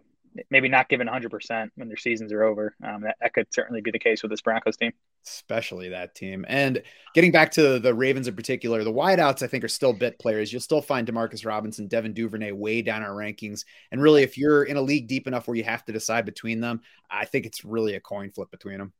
maybe 0.51 0.69
not 0.69 0.88
given 0.88 1.09
100% 1.09 1.71
when 1.75 1.88
their 1.88 1.97
seasons 1.97 2.33
are 2.33 2.43
over. 2.43 2.75
Um, 2.87 3.03
that, 3.03 3.16
that 3.21 3.35
could 3.35 3.47
certainly 3.53 3.81
be 3.81 3.90
the 3.90 3.99
case 3.99 4.23
with 4.23 4.31
this 4.31 4.40
Broncos 4.40 4.77
team. 4.77 4.93
Especially 5.27 5.88
that 5.90 6.14
team. 6.14 6.45
And 6.49 6.83
getting 7.14 7.33
back 7.33 7.51
to 7.53 7.79
the 7.79 7.95
Ravens 7.95 8.29
in 8.29 8.37
particular, 8.37 8.85
the 8.85 8.93
wideouts, 8.93 9.43
I 9.43 9.47
think, 9.47 9.64
are 9.64 9.69
still 9.69 9.93
bit 9.93 10.19
players. 10.19 10.53
You'll 10.53 10.62
still 10.62 10.83
find 10.83 11.07
Demarcus 11.07 11.45
Robinson, 11.45 11.88
Devin 11.88 12.14
Duvernay 12.14 12.53
way 12.53 12.83
down 12.83 13.03
our 13.03 13.11
rankings. 13.11 13.64
And 13.93 14.01
really, 14.01 14.23
if 14.23 14.38
you're 14.38 14.64
in 14.64 14.77
a 14.77 14.83
league 14.83 15.09
deep 15.09 15.27
enough 15.27 15.47
where 15.47 15.57
you 15.57 15.64
have 15.64 15.85
to 15.87 15.93
decide 15.93 16.25
between 16.25 16.61
them, 16.61 16.81
I 17.11 17.25
think 17.25 17.47
it's 17.47 17.64
really 17.64 17.95
a 17.95 18.01
coin 18.01 18.31
flip 18.31 18.51
between 18.51 18.79
them. 18.79 18.93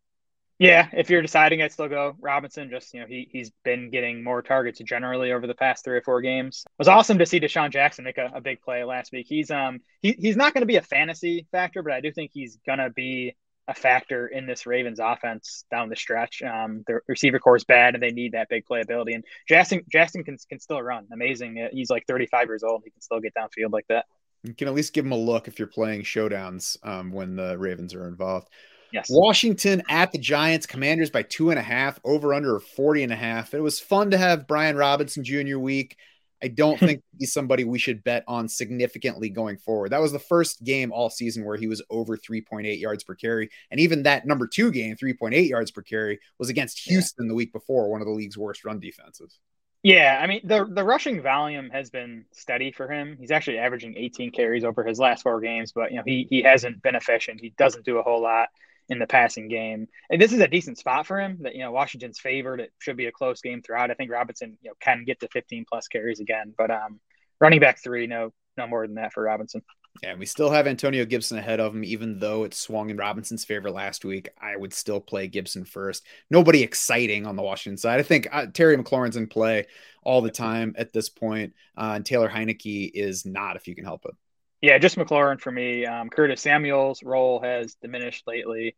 Yeah, 0.61 0.89
if 0.93 1.09
you're 1.09 1.23
deciding, 1.23 1.63
I'd 1.63 1.73
still 1.73 1.89
go 1.89 2.15
Robinson. 2.21 2.69
Just 2.69 2.93
you 2.93 3.01
know, 3.01 3.07
he 3.07 3.27
he's 3.33 3.51
been 3.65 3.89
getting 3.89 4.23
more 4.23 4.43
targets 4.43 4.79
generally 4.81 5.33
over 5.33 5.47
the 5.47 5.55
past 5.55 5.83
three 5.83 5.97
or 5.97 6.03
four 6.03 6.21
games. 6.21 6.65
It 6.67 6.79
was 6.79 6.87
awesome 6.87 7.17
to 7.17 7.25
see 7.25 7.41
DeSean 7.41 7.71
Jackson 7.71 8.05
make 8.05 8.19
a, 8.19 8.31
a 8.35 8.43
big 8.43 8.61
play 8.61 8.85
last 8.85 9.11
week. 9.11 9.25
He's 9.27 9.51
um 9.51 9.81
he, 10.03 10.13
he's 10.13 10.37
not 10.37 10.53
going 10.53 10.61
to 10.61 10.67
be 10.67 10.77
a 10.77 10.83
fantasy 10.83 11.47
factor, 11.51 11.83
but 11.83 11.95
I 11.95 12.03
do 12.03 12.13
think 12.13 12.33
he's 12.35 12.59
going 12.67 12.79
to 12.79 12.91
be 12.91 13.35
a 13.69 13.75
factor 13.75 14.27
in 14.27 14.47
this 14.47 14.67
Ravens 14.67 15.01
offense 15.03 15.65
down 15.71 15.89
the 15.89 15.97
stretch. 15.97 16.43
Um, 16.43 16.85
the 16.87 17.01
receiver 17.09 17.39
corps 17.39 17.57
is 17.57 17.65
bad, 17.65 17.95
and 17.95 18.03
they 18.03 18.11
need 18.11 18.33
that 18.33 18.51
big 18.51 18.67
playability. 18.67 19.15
And 19.15 19.25
Jackson 19.49 19.81
Jackson 19.91 20.25
can 20.25 20.37
can 20.47 20.61
still 20.61 20.83
run. 20.83 21.07
Amazing. 21.11 21.71
He's 21.73 21.89
like 21.89 22.05
35 22.07 22.49
years 22.49 22.63
old. 22.65 22.83
He 22.85 22.91
can 22.91 23.01
still 23.01 23.21
get 23.21 23.33
downfield 23.35 23.73
like 23.73 23.87
that. 23.89 24.05
You 24.43 24.53
can 24.53 24.69
at 24.69 24.75
least 24.75 24.93
give 24.93 25.07
him 25.07 25.13
a 25.13 25.17
look 25.17 25.49
if 25.49 25.59
you're 25.59 25.69
playing 25.69 26.03
showdowns 26.03 26.77
um, 26.87 27.13
when 27.13 27.37
the 27.37 27.57
Ravens 27.57 27.95
are 27.95 28.07
involved. 28.07 28.49
Yes. 28.93 29.09
Washington 29.11 29.83
at 29.89 30.13
the 30.13 30.19
Giants, 30.19 30.67
Commanders 30.67 31.11
by 31.11 31.23
two 31.23 31.51
and 31.51 31.59
a 31.59 31.63
half, 31.63 31.99
over 32.05 32.35
under 32.35 32.59
40 32.59 33.05
and 33.05 33.13
a 33.13 33.17
half. 33.17 33.55
It 33.55 33.61
was 33.61 33.81
fun 33.81 34.11
to 34.11 34.19
have 34.19 34.47
Brian 34.47 34.77
Robinson 34.77 35.25
Jr. 35.25 35.59
week. 35.59 35.97
I 36.43 36.49
don't 36.49 36.79
think 36.81 37.03
he's 37.19 37.33
somebody 37.33 37.65
we 37.65 37.79
should 37.79 38.03
bet 38.03 38.25
on 38.27 38.49
significantly 38.49 39.29
going 39.29 39.59
forward. 39.59 39.91
That 39.91 40.01
was 40.01 40.13
the 40.13 40.19
first 40.19 40.65
game 40.65 40.93
all 40.93 41.11
season 41.11 41.45
where 41.45 41.57
he 41.57 41.67
was 41.67 41.83
over 41.91 42.17
3.8 42.17 42.81
yards 42.81 43.05
per 43.05 43.15
carry. 43.15 43.51
And 43.71 43.81
even 43.81 44.05
that 44.05 44.27
number 44.27 44.47
two 44.47 44.71
game, 44.71 44.97
3.8 44.97 45.49
yards 45.49 45.71
per 45.71 45.83
carry, 45.83 46.21
was 46.39 46.49
against 46.49 46.81
Houston 46.81 47.27
yeah. 47.27 47.29
the 47.31 47.35
week 47.35 47.53
before, 47.53 47.91
one 47.91 48.01
of 48.01 48.07
the 48.07 48.13
league's 48.15 48.39
worst 48.39 48.65
run 48.65 48.81
defenses. 48.81 49.39
Yeah, 49.83 50.21
I 50.23 50.27
mean 50.27 50.43
the 50.45 50.67
the 50.67 50.85
rushing 50.85 51.23
volume 51.23 51.71
has 51.71 51.89
been 51.89 52.27
steady 52.33 52.71
for 52.71 52.87
him. 52.87 53.17
He's 53.19 53.31
actually 53.31 53.57
averaging 53.57 53.97
18 53.97 54.31
carries 54.31 54.63
over 54.63 54.85
his 54.85 54.99
last 54.99 55.23
four 55.23 55.41
games, 55.41 55.73
but 55.73 55.91
you 55.91 55.97
know 55.97 56.03
he 56.05 56.27
he 56.29 56.43
hasn't 56.43 56.83
been 56.83 56.95
efficient. 56.95 57.41
He 57.41 57.55
doesn't 57.57 57.87
do 57.87 57.97
a 57.97 58.03
whole 58.03 58.21
lot 58.21 58.51
in 58.91 58.99
the 58.99 59.07
passing 59.07 59.49
game. 59.49 59.89
And 60.11 60.21
this 60.21 60.33
is 60.33 60.41
a 60.41 60.49
decent 60.49 60.77
spot 60.77 61.07
for 61.07 61.19
him 61.19 61.39
that, 61.43 61.55
you 61.55 61.63
know, 61.63 61.71
Washington's 61.71 62.19
favored. 62.19 62.61
It 62.61 62.73
should 62.81 62.97
be 62.97 63.07
a 63.07 63.13
close 63.13 63.41
game 63.41 63.63
throughout. 63.63 63.91
I 63.91 63.95
think 63.95 64.11
Robinson, 64.11 64.59
you 64.61 64.71
know, 64.71 64.75
can 64.81 65.05
get 65.07 65.21
to 65.21 65.29
15 65.29 65.65
plus 65.71 65.89
carries 65.89 66.21
again, 66.21 66.53
but 66.59 66.71
um, 66.71 67.01
running 67.41 67.61
back 67.61 67.83
three, 67.83 68.09
no, 68.09 68.33
no 68.57 68.67
more 68.67 68.87
than 68.87 68.97
that 68.97 69.13
for 69.13 69.23
Robinson. 69.23 69.63
Yeah, 70.03 70.15
we 70.15 70.27
still 70.27 70.51
have 70.51 70.67
Antonio 70.67 71.05
Gibson 71.05 71.39
ahead 71.39 71.61
of 71.61 71.75
him, 71.75 71.85
even 71.85 72.19
though 72.19 72.45
it 72.45 72.55
swung 72.55 72.91
in 72.91 72.97
Robinson's 72.97 73.45
favor 73.45 73.71
last 73.71 74.05
week. 74.05 74.29
I 74.41 74.57
would 74.57 74.73
still 74.73 75.01
play 75.01 75.27
Gibson 75.27 75.65
first. 75.65 76.05
Nobody 76.31 76.63
exciting 76.63 77.27
on 77.27 77.37
the 77.37 77.43
Washington 77.43 77.77
side. 77.77 78.01
I 78.01 78.03
think 78.03 78.29
uh, 78.31 78.47
Terry 78.47 78.77
McLaurin's 78.77 79.17
in 79.17 79.27
play 79.27 79.67
all 80.03 80.23
the 80.23 80.31
time 80.31 80.75
at 80.79 80.93
this 80.93 81.09
point, 81.09 81.55
uh, 81.77 81.93
and 81.97 82.07
Taylor 82.07 82.29
Heinicke 82.29 82.91
is 82.95 83.27
not, 83.27 83.57
if 83.57 83.69
you 83.69 83.75
can 83.75 83.85
help 83.85 84.05
it. 84.07 84.15
Yeah, 84.61 84.79
just 84.79 84.97
McLaurin 84.97 85.41
for 85.41 85.51
me. 85.51 85.87
Um, 85.87 86.11
Curtis 86.11 86.43
Samuel's 86.43 87.03
role 87.03 87.41
has 87.41 87.77
diminished 87.77 88.25
lately. 88.27 88.77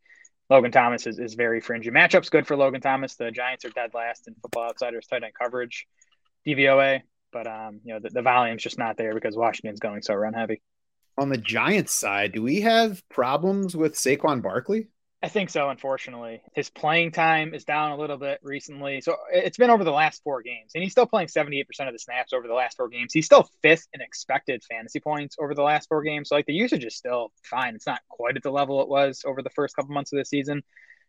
Logan 0.49 0.71
Thomas 0.71 1.07
is, 1.07 1.19
is 1.19 1.33
very 1.33 1.61
fringy. 1.61 1.89
Matchup's 1.89 2.29
good 2.29 2.47
for 2.47 2.55
Logan 2.55 2.81
Thomas. 2.81 3.15
The 3.15 3.31
Giants 3.31 3.65
are 3.65 3.69
dead 3.69 3.91
last 3.93 4.27
in 4.27 4.35
Football 4.35 4.69
Outsiders 4.69 5.07
tight 5.07 5.23
end 5.23 5.33
coverage, 5.39 5.87
DVOA, 6.45 7.01
but 7.31 7.47
um, 7.47 7.81
you 7.83 7.93
know 7.93 7.99
the, 7.99 8.09
the 8.09 8.21
volume's 8.21 8.63
just 8.63 8.77
not 8.77 8.97
there 8.97 9.13
because 9.13 9.35
Washington's 9.35 9.79
going 9.79 10.01
so 10.01 10.13
run 10.13 10.33
heavy. 10.33 10.61
On 11.17 11.29
the 11.29 11.37
Giants 11.37 11.93
side, 11.93 12.31
do 12.31 12.41
we 12.41 12.61
have 12.61 13.01
problems 13.09 13.75
with 13.75 13.95
Saquon 13.95 14.41
Barkley? 14.41 14.87
I 15.23 15.29
think 15.29 15.49
so, 15.49 15.69
unfortunately. 15.69 16.41
His 16.53 16.69
playing 16.69 17.11
time 17.13 17.53
is 17.53 17.63
down 17.63 17.91
a 17.91 17.97
little 17.97 18.17
bit 18.17 18.39
recently. 18.43 18.99
So 18.99 19.15
it's 19.31 19.57
been 19.57 19.69
over 19.69 19.85
the 19.85 19.91
last 19.91 20.21
four 20.21 20.41
games, 20.41 20.73
and 20.75 20.83
he's 20.83 20.91
still 20.91 21.05
playing 21.05 21.29
78% 21.29 21.63
of 21.87 21.93
the 21.93 21.99
snaps 21.99 22.33
over 22.33 22.45
the 22.45 22.53
last 22.53 22.75
four 22.75 22.89
games. 22.89 23.13
He's 23.13 23.25
still 23.25 23.47
fifth 23.61 23.87
in 23.93 24.01
expected 24.01 24.61
fantasy 24.69 24.99
points 24.99 25.37
over 25.39 25.55
the 25.55 25.63
last 25.63 25.87
four 25.87 26.03
games. 26.03 26.27
So, 26.27 26.35
like, 26.35 26.45
the 26.45 26.53
usage 26.53 26.83
is 26.83 26.97
still 26.97 27.31
fine. 27.41 27.73
It's 27.73 27.87
not 27.87 28.01
quite 28.09 28.35
at 28.35 28.43
the 28.43 28.51
level 28.51 28.81
it 28.81 28.89
was 28.89 29.23
over 29.25 29.41
the 29.41 29.49
first 29.51 29.77
couple 29.77 29.93
months 29.93 30.11
of 30.11 30.17
the 30.17 30.25
season, 30.25 30.61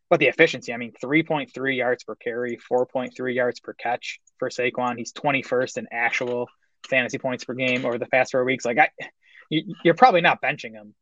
but 0.09 0.21
the 0.21 0.29
efficiency, 0.29 0.73
I 0.73 0.77
mean, 0.77 0.93
3.3 1.03 1.77
yards 1.77 2.05
per 2.05 2.15
carry, 2.15 2.57
4.3 2.71 3.35
yards 3.35 3.59
per 3.59 3.73
catch 3.73 4.21
for 4.39 4.49
Saquon. 4.49 4.97
He's 4.97 5.13
21st 5.13 5.79
in 5.79 5.89
actual 5.91 6.49
fantasy 6.89 7.19
points 7.19 7.45
per 7.45 7.55
game 7.55 7.85
over 7.85 7.99
the 7.99 8.07
past 8.07 8.31
four 8.31 8.45
weeks. 8.45 8.65
Like, 8.65 8.79
I 8.79 8.91
you're 9.51 9.95
probably 9.95 10.21
not 10.21 10.41
benching 10.41 10.73
him, 10.73 10.95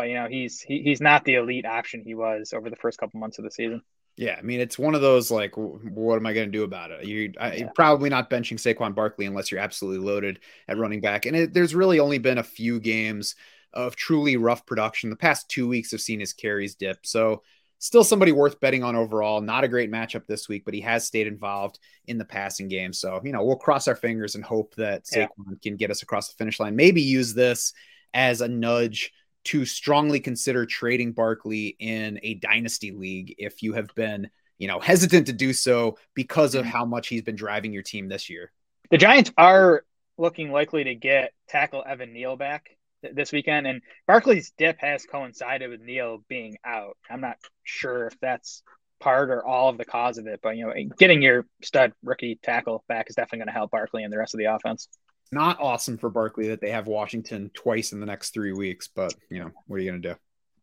but 0.00 0.08
you 0.08 0.14
know 0.14 0.28
he's 0.28 0.60
he, 0.62 0.80
he's 0.82 1.00
not 1.00 1.26
the 1.26 1.34
elite 1.34 1.66
option 1.66 2.02
he 2.02 2.14
was 2.14 2.54
over 2.54 2.70
the 2.70 2.76
first 2.76 2.98
couple 2.98 3.20
months 3.20 3.36
of 3.36 3.44
the 3.44 3.50
season. 3.50 3.82
Yeah, 4.16 4.36
I 4.38 4.42
mean 4.42 4.58
it's 4.60 4.78
one 4.78 4.94
of 4.94 5.02
those 5.02 5.30
like, 5.30 5.52
what 5.56 6.16
am 6.16 6.24
I 6.24 6.32
going 6.32 6.50
to 6.50 6.58
do 6.58 6.64
about 6.64 6.90
it? 6.90 7.04
You, 7.04 7.34
I, 7.38 7.54
yeah. 7.54 7.68
probably 7.74 8.08
not 8.08 8.30
benching 8.30 8.58
Saquon 8.58 8.94
Barkley 8.94 9.26
unless 9.26 9.50
you're 9.50 9.60
absolutely 9.60 10.06
loaded 10.06 10.40
at 10.68 10.78
running 10.78 11.02
back, 11.02 11.26
and 11.26 11.36
it, 11.36 11.52
there's 11.52 11.74
really 11.74 12.00
only 12.00 12.16
been 12.16 12.38
a 12.38 12.42
few 12.42 12.80
games 12.80 13.34
of 13.74 13.94
truly 13.94 14.38
rough 14.38 14.64
production. 14.64 15.10
The 15.10 15.16
past 15.16 15.50
two 15.50 15.68
weeks 15.68 15.90
have 15.90 16.00
seen 16.00 16.18
his 16.18 16.32
carries 16.32 16.76
dip, 16.76 17.04
so 17.04 17.42
still 17.78 18.04
somebody 18.04 18.32
worth 18.32 18.58
betting 18.58 18.82
on 18.82 18.96
overall. 18.96 19.42
Not 19.42 19.64
a 19.64 19.68
great 19.68 19.92
matchup 19.92 20.26
this 20.26 20.48
week, 20.48 20.64
but 20.64 20.72
he 20.72 20.80
has 20.80 21.06
stayed 21.06 21.26
involved 21.26 21.78
in 22.06 22.16
the 22.16 22.24
passing 22.24 22.68
game. 22.68 22.94
So, 22.94 23.20
you 23.22 23.32
know, 23.32 23.44
we'll 23.44 23.56
cross 23.56 23.86
our 23.86 23.96
fingers 23.96 24.34
and 24.34 24.44
hope 24.44 24.74
that 24.76 25.04
Saquon 25.04 25.28
yeah. 25.48 25.56
can 25.62 25.76
get 25.76 25.90
us 25.90 26.02
across 26.02 26.28
the 26.28 26.36
finish 26.36 26.58
line. 26.58 26.74
Maybe 26.74 27.00
use 27.02 27.34
this 27.34 27.72
as 28.12 28.40
a 28.40 28.48
nudge 28.48 29.12
to 29.44 29.64
strongly 29.64 30.20
consider 30.20 30.66
trading 30.66 31.12
Barkley 31.12 31.76
in 31.78 32.20
a 32.22 32.34
dynasty 32.34 32.92
league 32.92 33.34
if 33.38 33.62
you 33.62 33.72
have 33.74 33.88
been, 33.94 34.30
you 34.58 34.68
know, 34.68 34.80
hesitant 34.80 35.26
to 35.26 35.32
do 35.32 35.52
so 35.52 35.96
because 36.14 36.54
of 36.54 36.62
mm-hmm. 36.62 36.70
how 36.70 36.84
much 36.84 37.08
he's 37.08 37.22
been 37.22 37.36
driving 37.36 37.72
your 37.72 37.82
team 37.82 38.08
this 38.08 38.28
year. 38.28 38.52
The 38.90 38.98
Giants 38.98 39.32
are 39.38 39.84
looking 40.18 40.52
likely 40.52 40.84
to 40.84 40.94
get 40.94 41.32
tackle 41.48 41.82
Evan 41.86 42.12
Neal 42.12 42.36
back 42.36 42.70
this 43.02 43.32
weekend. 43.32 43.66
And 43.66 43.82
Barkley's 44.06 44.52
dip 44.58 44.78
has 44.80 45.04
coincided 45.04 45.70
with 45.70 45.80
Neal 45.80 46.22
being 46.28 46.58
out. 46.64 46.96
I'm 47.08 47.20
not 47.20 47.38
sure 47.64 48.06
if 48.06 48.20
that's 48.20 48.62
part 49.00 49.30
or 49.30 49.44
all 49.44 49.70
of 49.70 49.78
the 49.78 49.84
cause 49.84 50.18
of 50.18 50.26
it, 50.26 50.40
but 50.42 50.56
you 50.56 50.66
know, 50.66 50.74
getting 50.98 51.22
your 51.22 51.46
stud 51.62 51.92
rookie 52.02 52.38
tackle 52.42 52.84
back 52.88 53.08
is 53.08 53.16
definitely 53.16 53.38
going 53.38 53.48
to 53.48 53.54
help 53.54 53.70
Barkley 53.70 54.04
and 54.04 54.12
the 54.12 54.18
rest 54.18 54.34
of 54.34 54.38
the 54.38 54.54
offense. 54.54 54.88
Not 55.32 55.60
awesome 55.60 55.98
for 55.98 56.10
Barkley 56.10 56.48
that 56.48 56.60
they 56.60 56.70
have 56.70 56.86
Washington 56.86 57.50
twice 57.54 57.92
in 57.92 58.00
the 58.00 58.06
next 58.06 58.30
three 58.30 58.52
weeks, 58.52 58.88
but 58.88 59.14
you 59.30 59.38
know, 59.38 59.50
what 59.66 59.76
are 59.76 59.78
you 59.80 59.90
going 59.90 60.02
to 60.02 60.08
do? 60.10 60.16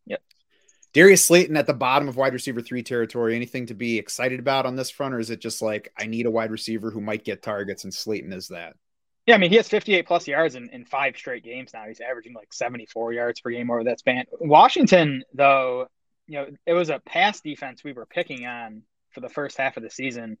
Yep. 0.06 0.22
Darius 0.92 1.24
Slayton 1.24 1.56
at 1.56 1.66
the 1.66 1.74
bottom 1.74 2.08
of 2.08 2.16
wide 2.16 2.34
receiver 2.34 2.60
three 2.60 2.82
territory. 2.82 3.34
Anything 3.34 3.66
to 3.66 3.74
be 3.74 3.98
excited 3.98 4.40
about 4.40 4.66
on 4.66 4.76
this 4.76 4.90
front, 4.90 5.14
or 5.14 5.20
is 5.20 5.30
it 5.30 5.40
just 5.40 5.62
like 5.62 5.92
I 5.98 6.06
need 6.06 6.26
a 6.26 6.30
wide 6.30 6.50
receiver 6.50 6.90
who 6.90 7.00
might 7.00 7.24
get 7.24 7.42
targets, 7.42 7.84
and 7.84 7.94
Slayton 7.94 8.32
is 8.32 8.48
that? 8.48 8.74
Yeah, 9.28 9.34
I 9.34 9.38
mean, 9.38 9.50
he 9.50 9.56
has 9.56 9.68
58 9.68 10.06
plus 10.06 10.26
yards 10.26 10.54
in, 10.54 10.70
in 10.70 10.86
five 10.86 11.14
straight 11.14 11.44
games 11.44 11.72
now. 11.74 11.84
He's 11.86 12.00
averaging 12.00 12.32
like 12.32 12.50
74 12.50 13.12
yards 13.12 13.40
per 13.40 13.50
game 13.50 13.70
over 13.70 13.84
that 13.84 13.98
span. 13.98 14.24
Washington, 14.40 15.22
though, 15.34 15.86
you 16.26 16.38
know, 16.38 16.46
it 16.64 16.72
was 16.72 16.88
a 16.88 16.98
pass 16.98 17.42
defense 17.42 17.84
we 17.84 17.92
were 17.92 18.06
picking 18.06 18.46
on 18.46 18.84
for 19.10 19.20
the 19.20 19.28
first 19.28 19.58
half 19.58 19.76
of 19.76 19.82
the 19.82 19.90
season. 19.90 20.38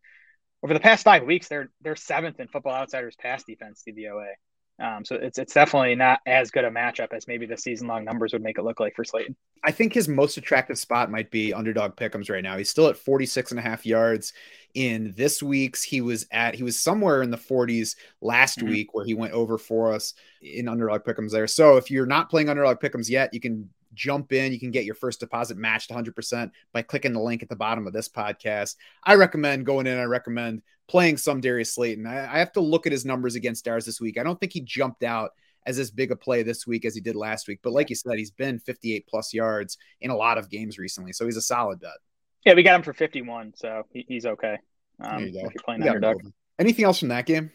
Over 0.62 0.74
the 0.74 0.80
past 0.80 1.04
five 1.04 1.24
weeks, 1.24 1.48
they're 1.48 1.70
they're 1.80 1.96
seventh 1.96 2.40
in 2.40 2.48
Football 2.48 2.74
Outsiders 2.74 3.16
pass 3.16 3.44
defense 3.44 3.82
DVOA. 3.86 4.32
Um, 4.80 5.04
so 5.04 5.16
it's 5.16 5.38
it's 5.38 5.54
definitely 5.54 5.96
not 5.96 6.20
as 6.26 6.50
good 6.50 6.64
a 6.64 6.70
matchup 6.70 7.12
as 7.12 7.26
maybe 7.26 7.46
the 7.46 7.56
season 7.56 7.88
long 7.88 8.04
numbers 8.04 8.32
would 8.32 8.42
make 8.42 8.58
it 8.58 8.62
look 8.62 8.78
like 8.78 8.94
for 8.94 9.04
Slayton. 9.04 9.34
I 9.64 9.72
think 9.72 9.92
his 9.92 10.06
most 10.06 10.36
attractive 10.36 10.78
spot 10.78 11.10
might 11.10 11.32
be 11.32 11.52
underdog 11.52 11.96
pickums 11.96 12.30
right 12.30 12.44
now. 12.44 12.56
He's 12.56 12.70
still 12.70 12.86
at 12.86 12.96
46 12.96 13.50
and 13.50 13.58
a 13.58 13.62
half 13.62 13.84
yards 13.84 14.32
in 14.74 15.14
this 15.16 15.42
week's. 15.42 15.82
He 15.82 16.00
was 16.00 16.26
at 16.30 16.54
he 16.54 16.62
was 16.62 16.80
somewhere 16.80 17.22
in 17.22 17.30
the 17.30 17.36
40s 17.36 17.96
last 18.20 18.58
mm-hmm. 18.58 18.68
week 18.68 18.94
where 18.94 19.04
he 19.04 19.14
went 19.14 19.32
over 19.32 19.58
for 19.58 19.92
us 19.92 20.14
in 20.42 20.68
underdog 20.68 21.02
pickums 21.02 21.32
there. 21.32 21.48
So 21.48 21.76
if 21.76 21.90
you're 21.90 22.06
not 22.06 22.30
playing 22.30 22.48
underdog 22.48 22.78
pickums 22.78 23.08
yet, 23.08 23.34
you 23.34 23.40
can 23.40 23.68
jump 23.98 24.32
in. 24.32 24.52
You 24.52 24.60
can 24.60 24.70
get 24.70 24.84
your 24.84 24.94
first 24.94 25.20
deposit 25.20 25.58
matched 25.58 25.90
100% 25.90 26.50
by 26.72 26.82
clicking 26.82 27.12
the 27.12 27.20
link 27.20 27.42
at 27.42 27.48
the 27.48 27.56
bottom 27.56 27.86
of 27.86 27.92
this 27.92 28.08
podcast. 28.08 28.76
I 29.04 29.14
recommend 29.16 29.66
going 29.66 29.86
in. 29.86 29.98
I 29.98 30.04
recommend 30.04 30.62
playing 30.86 31.18
some 31.18 31.40
Darius 31.40 31.74
Slayton. 31.74 32.06
I, 32.06 32.32
I 32.32 32.38
have 32.38 32.52
to 32.52 32.60
look 32.60 32.86
at 32.86 32.92
his 32.92 33.04
numbers 33.04 33.34
against 33.34 33.60
Stars 33.60 33.84
this 33.84 34.00
week. 34.00 34.18
I 34.18 34.22
don't 34.22 34.40
think 34.40 34.52
he 34.52 34.60
jumped 34.60 35.02
out 35.02 35.32
as 35.66 35.78
as 35.78 35.90
big 35.90 36.10
a 36.12 36.16
play 36.16 36.42
this 36.42 36.66
week 36.66 36.84
as 36.84 36.94
he 36.94 37.00
did 37.00 37.16
last 37.16 37.48
week. 37.48 37.58
But 37.62 37.72
like 37.72 37.90
you 37.90 37.96
said, 37.96 38.16
he's 38.16 38.30
been 38.30 38.58
58 38.58 39.06
plus 39.06 39.34
yards 39.34 39.76
in 40.00 40.10
a 40.10 40.16
lot 40.16 40.38
of 40.38 40.48
games 40.48 40.78
recently. 40.78 41.12
So 41.12 41.26
he's 41.26 41.36
a 41.36 41.42
solid 41.42 41.80
bet. 41.80 41.98
Yeah, 42.46 42.54
we 42.54 42.62
got 42.62 42.76
him 42.76 42.82
for 42.82 42.94
51. 42.94 43.54
So 43.56 43.82
he, 43.92 44.04
he's 44.08 44.24
okay. 44.24 44.56
Um, 45.00 45.24
you 45.24 45.28
if 45.28 45.34
you're 45.34 45.62
playing 45.64 45.82
underdog. 45.82 46.16
Anything 46.58 46.84
else 46.84 46.98
from 46.98 47.08
that 47.08 47.26
game? 47.26 47.50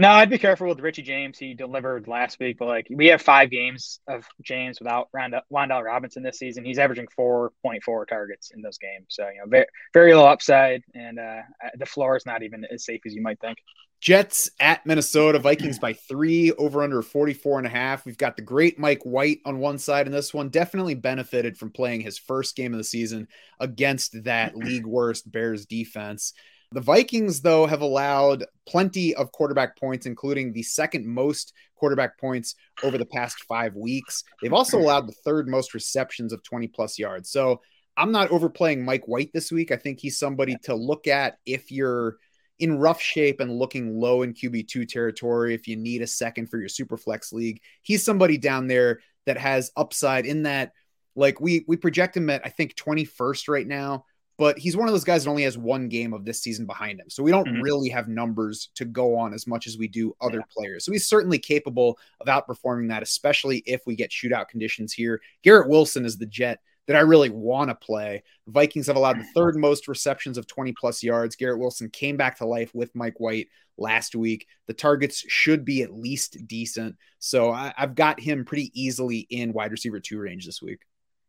No, 0.00 0.10
I'd 0.10 0.30
be 0.30 0.38
careful 0.38 0.68
with 0.68 0.78
Richie 0.78 1.02
James. 1.02 1.38
He 1.38 1.54
delivered 1.54 2.06
last 2.06 2.38
week, 2.38 2.56
but 2.58 2.68
like 2.68 2.86
we 2.88 3.06
have 3.08 3.20
five 3.20 3.50
games 3.50 3.98
of 4.06 4.24
James 4.42 4.78
without 4.78 5.08
Wan'Dale 5.12 5.82
Robinson 5.82 6.22
this 6.22 6.38
season. 6.38 6.64
He's 6.64 6.78
averaging 6.78 7.08
4.4 7.18 8.06
targets 8.06 8.52
in 8.54 8.62
those 8.62 8.78
games. 8.78 9.06
So, 9.08 9.28
you 9.28 9.38
know, 9.38 9.46
very, 9.48 9.66
very 9.92 10.14
low 10.14 10.26
upside, 10.26 10.84
and 10.94 11.18
uh, 11.18 11.40
the 11.76 11.86
floor 11.86 12.16
is 12.16 12.24
not 12.26 12.44
even 12.44 12.64
as 12.72 12.84
safe 12.84 13.00
as 13.06 13.12
you 13.12 13.22
might 13.22 13.40
think. 13.40 13.58
Jets 14.00 14.48
at 14.60 14.86
Minnesota, 14.86 15.40
Vikings 15.40 15.80
by 15.80 15.92
three, 15.92 16.52
over 16.52 16.84
under 16.84 17.02
44 17.02 17.58
and 17.58 17.66
a 17.66 17.70
half. 17.70 18.06
We've 18.06 18.16
got 18.16 18.36
the 18.36 18.42
great 18.42 18.78
Mike 18.78 19.02
White 19.02 19.40
on 19.44 19.58
one 19.58 19.78
side, 19.78 20.06
and 20.06 20.14
this 20.14 20.32
one 20.32 20.50
definitely 20.50 20.94
benefited 20.94 21.58
from 21.58 21.72
playing 21.72 22.02
his 22.02 22.16
first 22.16 22.54
game 22.54 22.72
of 22.72 22.78
the 22.78 22.84
season 22.84 23.26
against 23.58 24.22
that 24.22 24.56
league 24.56 24.86
worst 24.86 25.30
Bears 25.30 25.66
defense. 25.66 26.32
The 26.72 26.80
Vikings, 26.80 27.40
though, 27.40 27.66
have 27.66 27.80
allowed 27.80 28.44
plenty 28.66 29.14
of 29.14 29.32
quarterback 29.32 29.78
points, 29.78 30.04
including 30.04 30.52
the 30.52 30.62
second 30.62 31.06
most 31.06 31.54
quarterback 31.76 32.18
points 32.18 32.54
over 32.82 32.98
the 32.98 33.06
past 33.06 33.42
five 33.44 33.74
weeks. 33.74 34.22
They've 34.42 34.52
also 34.52 34.76
hmm. 34.76 34.84
allowed 34.84 35.08
the 35.08 35.14
third 35.24 35.48
most 35.48 35.72
receptions 35.72 36.32
of 36.32 36.42
20 36.42 36.68
plus 36.68 36.98
yards. 36.98 37.30
So 37.30 37.62
I'm 37.96 38.12
not 38.12 38.30
overplaying 38.30 38.84
Mike 38.84 39.08
White 39.08 39.30
this 39.32 39.50
week. 39.50 39.72
I 39.72 39.76
think 39.76 39.98
he's 39.98 40.18
somebody 40.18 40.56
to 40.64 40.74
look 40.74 41.06
at 41.06 41.38
if 41.46 41.70
you're 41.70 42.16
in 42.58 42.78
rough 42.78 43.00
shape 43.00 43.40
and 43.40 43.58
looking 43.58 43.98
low 43.98 44.22
in 44.22 44.34
QB2 44.34 44.88
territory, 44.88 45.54
if 45.54 45.66
you 45.68 45.76
need 45.76 46.02
a 46.02 46.06
second 46.06 46.48
for 46.48 46.58
your 46.58 46.68
super 46.68 46.96
flex 46.96 47.32
league. 47.32 47.60
He's 47.82 48.04
somebody 48.04 48.36
down 48.36 48.66
there 48.66 49.00
that 49.26 49.38
has 49.38 49.70
upside 49.76 50.26
in 50.26 50.42
that. 50.42 50.72
Like 51.16 51.40
we 51.40 51.64
we 51.66 51.76
project 51.76 52.16
him 52.16 52.30
at 52.30 52.42
I 52.44 52.50
think 52.50 52.76
21st 52.76 53.48
right 53.48 53.66
now 53.66 54.04
but 54.38 54.56
he's 54.56 54.76
one 54.76 54.86
of 54.86 54.94
those 54.94 55.04
guys 55.04 55.24
that 55.24 55.30
only 55.30 55.42
has 55.42 55.58
one 55.58 55.88
game 55.88 56.14
of 56.14 56.24
this 56.24 56.40
season 56.40 56.64
behind 56.64 57.00
him. 57.00 57.10
So 57.10 57.24
we 57.24 57.32
don't 57.32 57.48
mm-hmm. 57.48 57.60
really 57.60 57.88
have 57.88 58.06
numbers 58.06 58.70
to 58.76 58.84
go 58.84 59.16
on 59.16 59.34
as 59.34 59.48
much 59.48 59.66
as 59.66 59.76
we 59.76 59.88
do 59.88 60.14
other 60.20 60.38
yeah. 60.38 60.44
players. 60.56 60.84
So 60.84 60.92
he's 60.92 61.08
certainly 61.08 61.40
capable 61.40 61.98
of 62.20 62.28
outperforming 62.28 62.88
that, 62.88 63.02
especially 63.02 63.64
if 63.66 63.82
we 63.84 63.96
get 63.96 64.10
shootout 64.10 64.48
conditions 64.48 64.92
here. 64.92 65.20
Garrett 65.42 65.68
Wilson 65.68 66.04
is 66.04 66.16
the 66.16 66.26
jet 66.26 66.60
that 66.86 66.96
I 66.96 67.00
really 67.00 67.30
want 67.30 67.68
to 67.68 67.74
play. 67.74 68.22
The 68.46 68.52
Vikings 68.52 68.86
have 68.86 68.96
allowed 68.96 69.18
the 69.18 69.26
third 69.34 69.56
most 69.56 69.88
receptions 69.88 70.38
of 70.38 70.46
20 70.46 70.72
plus 70.72 71.02
yards. 71.02 71.36
Garrett 71.36 71.58
Wilson 71.58 71.90
came 71.90 72.16
back 72.16 72.38
to 72.38 72.46
life 72.46 72.72
with 72.74 72.94
Mike 72.94 73.18
White 73.18 73.48
last 73.76 74.14
week. 74.14 74.46
The 74.68 74.72
targets 74.72 75.24
should 75.28 75.64
be 75.64 75.82
at 75.82 75.92
least 75.92 76.46
decent. 76.46 76.96
So 77.18 77.50
I, 77.50 77.74
have 77.76 77.96
got 77.96 78.20
him 78.20 78.44
pretty 78.44 78.70
easily 78.72 79.26
in 79.30 79.52
wide 79.52 79.72
receiver 79.72 80.00
two 80.00 80.18
range 80.18 80.46
this 80.46 80.62
week. 80.62 80.80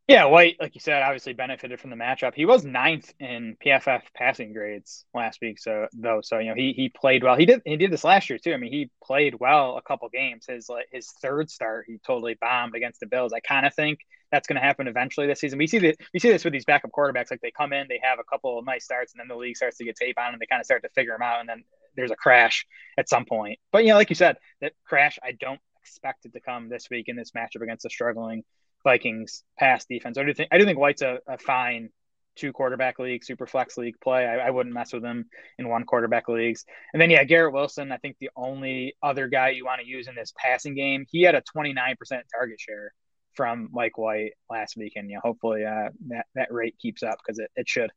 Yeah, 0.10 0.26
White, 0.26 0.56
like 0.60 0.74
you 0.74 0.82
said, 0.82 1.04
obviously 1.04 1.34
benefited 1.34 1.80
from 1.80 1.92
the 1.92 1.96
matchup. 1.96 2.34
He 2.34 2.44
was 2.48 2.66
ninth 2.66 3.14
in 3.20 3.56
PFF 3.64 4.02
passing 4.16 4.54
grades 4.54 5.06
last 5.14 5.38
week, 5.40 5.60
so 5.60 5.86
though, 5.94 6.22
so 6.24 6.40
you 6.40 6.50
know 6.50 6.56
he 6.56 6.74
he 6.74 6.90
played 6.90 7.24
well. 7.24 7.36
He 7.36 7.46
did 7.46 7.62
he 7.64 7.78
did 7.78 7.92
this 7.92 8.04
last 8.04 8.28
year 8.28 8.40
too. 8.40 8.52
I 8.52 8.58
mean, 8.58 8.72
he 8.72 8.90
played 9.04 9.36
well 9.40 9.78
a 9.78 9.84
couple 9.84 10.10
games. 10.10 10.48
His 10.48 10.68
like 10.68 10.88
his 10.92 11.12
third 11.22 11.52
start, 11.52 11.86
he 11.88 12.00
totally 12.04 12.36
bombed 12.42 12.74
against 12.74 13.02
the 13.02 13.06
Bills. 13.06 13.34
I 13.34 13.40
kind 13.40 13.68
of 13.68 13.76
think 13.76 14.00
that's 14.32 14.48
going 14.48 14.56
to 14.56 14.66
happen 14.66 14.88
eventually 14.88 15.28
this 15.28 15.42
season. 15.42 15.60
We 15.60 15.68
see 15.68 15.78
that 15.78 15.98
we 16.12 16.20
see 16.20 16.32
this 16.32 16.44
with 16.44 16.54
these 16.54 16.66
backup 16.66 16.90
quarterbacks. 16.90 17.30
Like 17.30 17.42
they 17.42 17.52
come 17.52 17.72
in, 17.72 17.86
they 17.88 18.00
have 18.02 18.18
a 18.18 18.24
couple 18.24 18.58
of 18.58 18.66
nice 18.66 18.86
starts, 18.86 19.14
and 19.14 19.20
then 19.20 19.28
the 19.28 19.40
league 19.40 19.58
starts 19.58 19.78
to 19.78 19.86
get 19.86 19.96
tape 19.96 20.18
on, 20.18 20.34
and 20.34 20.42
they 20.42 20.48
kind 20.48 20.60
of 20.60 20.66
start 20.66 20.82
to 20.82 20.90
figure 20.96 21.14
them 21.14 21.22
out, 21.22 21.40
and 21.40 21.48
then 21.48 21.64
there's 21.96 22.10
a 22.10 22.16
crash 22.16 22.66
at 22.98 23.08
some 23.10 23.26
point. 23.26 23.60
But 23.72 23.84
you 23.84 23.90
know, 23.90 23.98
like 23.98 24.10
you 24.10 24.16
said, 24.16 24.38
that 24.62 24.74
crash 24.88 25.20
I 25.22 25.34
don't 25.34 25.62
expect 25.84 26.26
it 26.26 26.34
to 26.34 26.40
come 26.40 26.68
this 26.68 26.90
week 26.90 27.10
in 27.10 27.16
this 27.16 27.30
matchup 27.30 27.62
against 27.62 27.84
the 27.84 27.92
struggling 27.92 28.44
Vikings 28.84 29.44
pass 29.58 29.86
defense. 29.86 30.18
I 30.18 30.24
do 30.24 30.34
think 30.34 30.50
I 30.52 30.58
do 30.58 30.66
think 30.66 30.80
White's 30.80 31.02
a, 31.02 31.20
a 31.28 31.38
fine 31.38 31.90
two 32.36 32.54
quarterback 32.54 33.00
league, 33.00 33.24
super 33.24 33.46
flex 33.46 33.78
league 33.78 34.00
play. 34.02 34.26
I, 34.26 34.48
I, 34.48 34.50
wouldn't 34.50 34.74
mess 34.74 34.94
with 34.94 35.04
him 35.04 35.26
in 35.58 35.68
one 35.68 35.84
quarterback 35.84 36.30
leagues. 36.30 36.64
And 36.94 37.02
then 37.02 37.10
yeah, 37.10 37.24
Garrett 37.26 37.54
Wilson. 37.54 37.92
I 37.92 37.98
think 37.98 38.16
the 38.20 38.30
only 38.36 38.96
other 39.04 39.28
guy 39.28 39.50
you 39.50 39.66
want 39.66 39.82
to 39.82 39.88
use 39.88 40.08
in 40.08 40.16
this 40.16 40.34
passing 40.38 40.74
game. 40.74 41.06
He 41.10 41.24
had 41.24 41.36
a 41.36 41.44
29% 41.56 41.96
target 42.34 42.60
share 42.60 42.94
from 43.34 43.70
Mike 43.72 43.98
White 43.98 44.32
last 44.50 44.78
week, 44.78 44.94
and 44.96 45.10
you 45.10 45.16
know, 45.16 45.22
hopefully 45.24 45.66
uh, 45.66 45.90
that 46.08 46.26
that 46.36 46.52
rate 46.52 46.76
keeps 46.80 47.04
up 47.04 47.20
because 47.24 47.40
it, 47.40 47.52
it 47.56 47.68
should. 47.68 47.92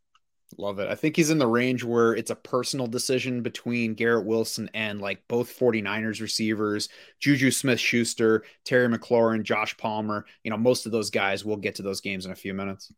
Love 0.58 0.78
it. 0.78 0.88
I 0.88 0.94
think 0.94 1.16
he's 1.16 1.30
in 1.30 1.38
the 1.38 1.46
range 1.46 1.84
where 1.84 2.14
it's 2.14 2.30
a 2.30 2.36
personal 2.36 2.86
decision 2.86 3.42
between 3.42 3.94
Garrett 3.94 4.26
Wilson 4.26 4.70
and 4.74 5.00
like 5.00 5.26
both 5.28 5.58
49ers 5.58 6.20
receivers, 6.20 6.88
Juju 7.20 7.50
Smith 7.50 7.80
Schuster, 7.80 8.44
Terry 8.64 8.88
McLaurin, 8.88 9.42
Josh 9.42 9.76
Palmer. 9.76 10.26
You 10.44 10.50
know, 10.50 10.56
most 10.56 10.86
of 10.86 10.92
those 10.92 11.10
guys 11.10 11.44
will 11.44 11.56
get 11.56 11.76
to 11.76 11.82
those 11.82 12.00
games 12.00 12.26
in 12.26 12.32
a 12.32 12.36
few 12.36 12.54
minutes. 12.54 12.92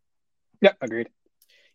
Yeah, 0.60 0.72
agreed. 0.80 1.08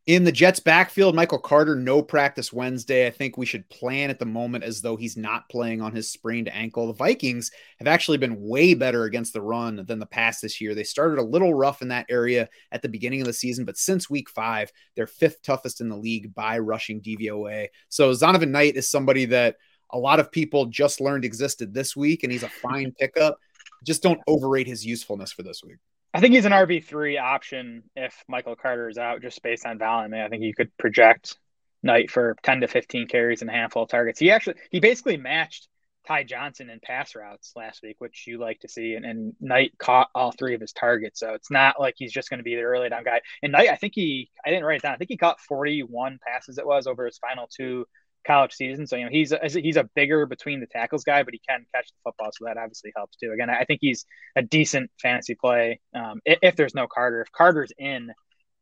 In 0.06 0.24
the 0.24 0.32
Jets 0.32 0.60
backfield, 0.60 1.14
Michael 1.14 1.38
Carter, 1.38 1.76
no 1.76 2.02
practice 2.02 2.52
Wednesday. 2.52 3.06
I 3.06 3.12
think 3.12 3.38
we 3.38 3.46
should 3.46 3.70
plan 3.70 4.10
at 4.10 4.18
the 4.18 4.26
moment 4.26 4.64
as 4.64 4.82
though 4.82 4.96
he's 4.96 5.16
not 5.16 5.48
playing 5.50 5.82
on 5.82 5.94
his 5.94 6.12
sprained 6.12 6.50
ankle. 6.52 6.88
The 6.88 6.94
Vikings 6.94 7.52
have 7.78 7.88
actually 7.88 8.18
been 8.18 8.42
way 8.42 8.74
better 8.74 9.04
against 9.04 9.34
the 9.34 9.42
run 9.42 9.86
than 9.86 10.00
the 10.00 10.08
pass 10.08 10.42
this 10.42 10.60
year. 10.60 10.74
They 10.74 10.84
started 10.84 11.20
a 11.20 11.24
little 11.24 11.54
rough 11.54 11.84
in 11.84 11.90
that 11.90 12.08
area 12.10 12.50
at 12.72 12.82
the 12.82 12.90
beginning 12.90 13.22
of 13.22 13.28
the 13.28 13.34
season, 13.34 13.66
but 13.66 13.78
since 13.78 14.10
week 14.10 14.32
five, 14.32 14.72
they're 14.96 15.06
fifth 15.06 15.44
toughest 15.44 15.80
in 15.80 15.90
the 15.90 15.98
league 15.98 16.34
by 16.34 16.58
rushing 16.58 17.02
DVOA. 17.02 17.68
So 17.90 18.12
Zonovan 18.12 18.50
Knight 18.50 18.78
is 18.78 18.90
somebody 18.90 19.26
that 19.26 19.58
a 19.92 20.00
lot 20.00 20.20
of 20.20 20.32
people 20.32 20.66
just 20.66 21.02
learned 21.02 21.24
existed 21.24 21.72
this 21.72 21.96
week, 21.96 22.24
and 22.24 22.32
he's 22.32 22.44
a 22.44 22.50
fine 22.50 22.94
pickup. 23.00 23.38
just 23.86 24.02
don't 24.02 24.22
overrate 24.28 24.68
his 24.68 24.84
usefulness 24.84 25.32
for 25.32 25.44
this 25.44 25.62
week. 25.64 25.78
I 26.14 26.20
think 26.20 26.34
he's 26.34 26.46
an 26.46 26.52
RB 26.52 26.84
three 26.84 27.18
option 27.18 27.84
if 27.96 28.24
Michael 28.28 28.56
Carter 28.56 28.90
is 28.90 28.98
out, 28.98 29.22
just 29.22 29.44
based 29.44 29.66
on 29.66 29.78
volume. 29.78 30.14
I 30.14 30.28
think 30.30 30.44
you 30.44 30.56
could 30.56 30.76
project 30.78 31.38
Knight 31.84 32.10
for 32.10 32.36
ten 32.44 32.62
to 32.62 32.68
fifteen 32.68 33.08
carries 33.08 33.42
and 33.42 33.50
a 33.50 33.54
handful 33.54 33.84
of 33.84 33.90
targets. 33.90 34.20
He 34.20 34.32
actually 34.32 34.56
he 34.72 34.80
basically 34.80 35.18
matched 35.18 35.68
Ty 36.08 36.24
Johnson 36.24 36.70
in 36.72 36.80
pass 36.80 37.14
routes 37.16 37.54
last 37.56 37.82
week, 37.84 37.98
which 38.00 38.26
you 38.26 38.40
like 38.40 38.60
to 38.62 38.68
see, 38.68 38.96
and, 38.96 39.06
and 39.06 39.34
Knight 39.40 39.74
caught 39.78 40.10
all 40.16 40.32
three 40.32 40.56
of 40.56 40.62
his 40.62 40.74
targets. 40.74 41.20
So 41.20 41.34
it's 41.36 41.52
not 41.52 41.80
like 41.80 41.94
he's 41.98 42.12
just 42.12 42.30
going 42.30 42.40
to 42.40 42.44
be 42.44 42.56
the 42.56 42.64
early 42.64 42.90
down 42.90 43.04
guy. 43.04 43.22
And 43.44 43.52
Knight, 43.52 43.70
I 43.70 43.76
think 43.76 43.94
he 43.96 44.32
I 44.44 44.50
didn't 44.50 44.66
write 44.66 44.78
it 44.78 44.82
down. 44.82 44.94
I 44.94 44.98
think 44.98 45.12
he 45.12 45.18
caught 45.18 45.40
forty 45.40 45.82
one 45.84 46.20
passes. 46.26 46.58
It 46.58 46.66
was 46.66 46.88
over 46.88 47.06
his 47.06 47.20
final 47.20 47.48
two 47.56 47.86
college 48.26 48.54
season. 48.54 48.88
So 48.88 48.96
you 48.96 49.06
know 49.06 49.12
he's 49.12 49.32
a, 49.32 49.40
he's 49.44 49.78
a 49.78 49.90
bigger 49.96 50.26
between 50.26 50.60
the 50.60 50.68
tackles 50.68 51.04
guy, 51.04 51.24
but 51.24 51.34
he 51.34 51.42
can 51.48 51.66
catch 51.74 51.88
the 51.88 51.98
football, 52.04 52.30
so 52.32 52.46
that 52.46 52.58
obviously 52.58 52.92
helps 52.96 53.18
too. 53.18 53.32
Again, 53.32 53.50
I 53.50 53.66
think 53.66 53.80
he's 53.82 54.06
a 54.36 54.42
decent 54.42 54.92
fantasy 55.02 55.36
play 55.36 55.80
um, 55.94 56.20
if, 56.26 56.40
if, 56.42 56.56
there's 56.56 56.76
no 56.76 56.88
Carter. 56.88 57.22
If 57.22 57.32
Carter's 57.32 57.72
in, 57.78 58.12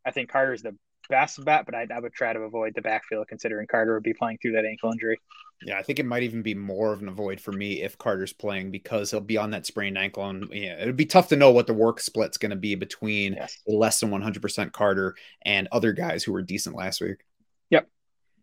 I 0.06 0.12
think 0.12 0.30
Carter's 0.30 0.62
the 0.62 0.76
best 1.10 1.44
bet, 1.44 1.66
but 1.66 1.76
I, 1.76 1.88
I, 1.94 2.00
would 2.00 2.14
try 2.14 2.34
to 2.34 2.40
avoid 2.40 2.74
the 2.76 2.82
backfield 2.82 3.28
considering 3.28 3.68
Carter 3.68 3.94
would 3.94 4.04
be 4.04 4.14
playing 4.14 4.40
through 4.42 4.54
that 4.54 4.66
ankle 4.66 4.92
injury. 4.92 5.20
Yeah, 5.64 5.80
I 5.80 5.84
think 5.84 5.98
it 5.98 6.06
might 6.06 6.24
even 6.24 6.44
be 6.44 6.54
more 6.54 6.94
of 6.94 7.02
an 7.02 7.08
avoid 7.08 7.42
for 7.42 7.52
me 7.52 7.82
if 7.82 7.98
Carter's 7.98 8.34
playing 8.34 8.70
because 8.70 9.10
he'll 9.10 9.22
be 9.22 9.38
on 9.38 9.52
that 9.52 9.66
sprained 9.66 9.98
ankle, 9.98 10.30
and 10.30 10.48
yeah, 10.52 10.80
it'd 10.80 10.96
be 10.96 11.06
tough 11.06 11.30
to 11.30 11.36
know 11.36 11.52
what 11.52 11.66
the 11.66 11.74
work 11.74 12.00
split's 12.00 12.38
going 12.38 12.52
to 12.52 12.56
be 12.56 12.76
between 12.76 13.34
yes. 13.34 13.58
less 13.66 14.00
than 14.00 14.12
100% 14.12 14.72
Carter 14.72 15.16
and 15.44 15.68
other 15.72 15.94
guys 15.94 16.24
who 16.24 16.32
were 16.32 16.44
decent 16.44 16.76
last 16.76 17.02
week. 17.02 17.24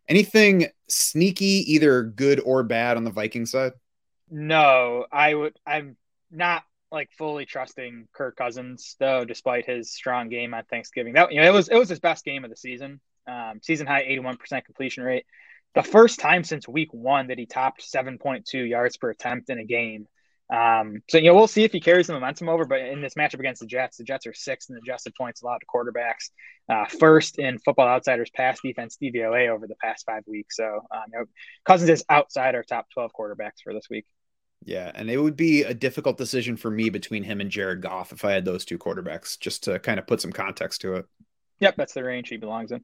Anything 0.08 0.66
sneaky, 0.88 1.72
either 1.72 2.02
good 2.02 2.40
or 2.40 2.62
bad 2.62 2.96
on 2.96 3.04
the 3.04 3.10
Viking 3.10 3.46
side? 3.46 3.72
No, 4.30 5.06
I 5.10 5.34
would. 5.34 5.56
I'm 5.66 5.96
not 6.30 6.64
like 6.90 7.10
fully 7.12 7.46
trusting 7.46 8.08
Kirk 8.12 8.36
Cousins 8.36 8.96
though, 8.98 9.24
despite 9.24 9.66
his 9.66 9.92
strong 9.92 10.28
game 10.28 10.54
on 10.54 10.64
Thanksgiving. 10.64 11.14
That 11.14 11.32
you 11.32 11.40
know, 11.40 11.46
it 11.46 11.52
was 11.52 11.68
it 11.68 11.76
was 11.76 11.88
his 11.88 12.00
best 12.00 12.24
game 12.24 12.44
of 12.44 12.50
the 12.50 12.56
season. 12.56 13.00
Um, 13.26 13.60
season 13.62 13.86
high 13.86 14.04
81% 14.04 14.64
completion 14.64 15.02
rate. 15.02 15.24
The 15.74 15.82
first 15.82 16.20
time 16.20 16.44
since 16.44 16.68
week 16.68 16.92
one 16.92 17.28
that 17.28 17.38
he 17.38 17.46
topped 17.46 17.82
7.2 17.82 18.68
yards 18.68 18.96
per 18.96 19.10
attempt 19.10 19.50
in 19.50 19.58
a 19.58 19.64
game. 19.64 20.06
Um, 20.52 21.02
so 21.08 21.18
you 21.18 21.28
know 21.28 21.34
we'll 21.34 21.46
see 21.46 21.64
if 21.64 21.72
he 21.72 21.80
carries 21.80 22.06
the 22.06 22.12
momentum 22.12 22.48
over. 22.48 22.64
But 22.64 22.80
in 22.80 23.00
this 23.00 23.14
matchup 23.14 23.40
against 23.40 23.60
the 23.60 23.66
Jets, 23.66 23.96
the 23.96 24.04
Jets 24.04 24.26
are 24.26 24.34
sixth 24.34 24.70
in 24.70 24.76
adjusted 24.76 25.14
points 25.14 25.42
allowed 25.42 25.58
to 25.58 25.66
quarterbacks, 25.66 26.30
uh, 26.68 26.86
first 26.98 27.38
in 27.38 27.58
Football 27.58 27.88
Outsiders 27.88 28.30
pass 28.34 28.60
defense 28.62 28.98
DVOA 29.02 29.48
over 29.48 29.66
the 29.66 29.76
past 29.76 30.04
five 30.04 30.22
weeks. 30.26 30.56
So 30.56 30.64
um, 30.64 31.04
you 31.12 31.18
know, 31.20 31.24
Cousins 31.64 31.90
is 31.90 32.04
outside 32.08 32.54
our 32.54 32.62
top 32.62 32.86
twelve 32.92 33.12
quarterbacks 33.18 33.62
for 33.62 33.72
this 33.72 33.86
week. 33.90 34.04
Yeah, 34.66 34.90
and 34.94 35.10
it 35.10 35.18
would 35.18 35.36
be 35.36 35.62
a 35.62 35.74
difficult 35.74 36.16
decision 36.16 36.56
for 36.56 36.70
me 36.70 36.88
between 36.88 37.22
him 37.22 37.40
and 37.40 37.50
Jared 37.50 37.82
Goff 37.82 38.12
if 38.12 38.24
I 38.24 38.32
had 38.32 38.44
those 38.44 38.64
two 38.64 38.78
quarterbacks, 38.78 39.38
just 39.38 39.64
to 39.64 39.78
kind 39.78 39.98
of 39.98 40.06
put 40.06 40.20
some 40.20 40.32
context 40.32 40.80
to 40.82 40.94
it. 40.94 41.06
Yep, 41.60 41.76
that's 41.76 41.94
the 41.94 42.04
range 42.04 42.28
he 42.28 42.36
belongs 42.36 42.72
in. 42.72 42.82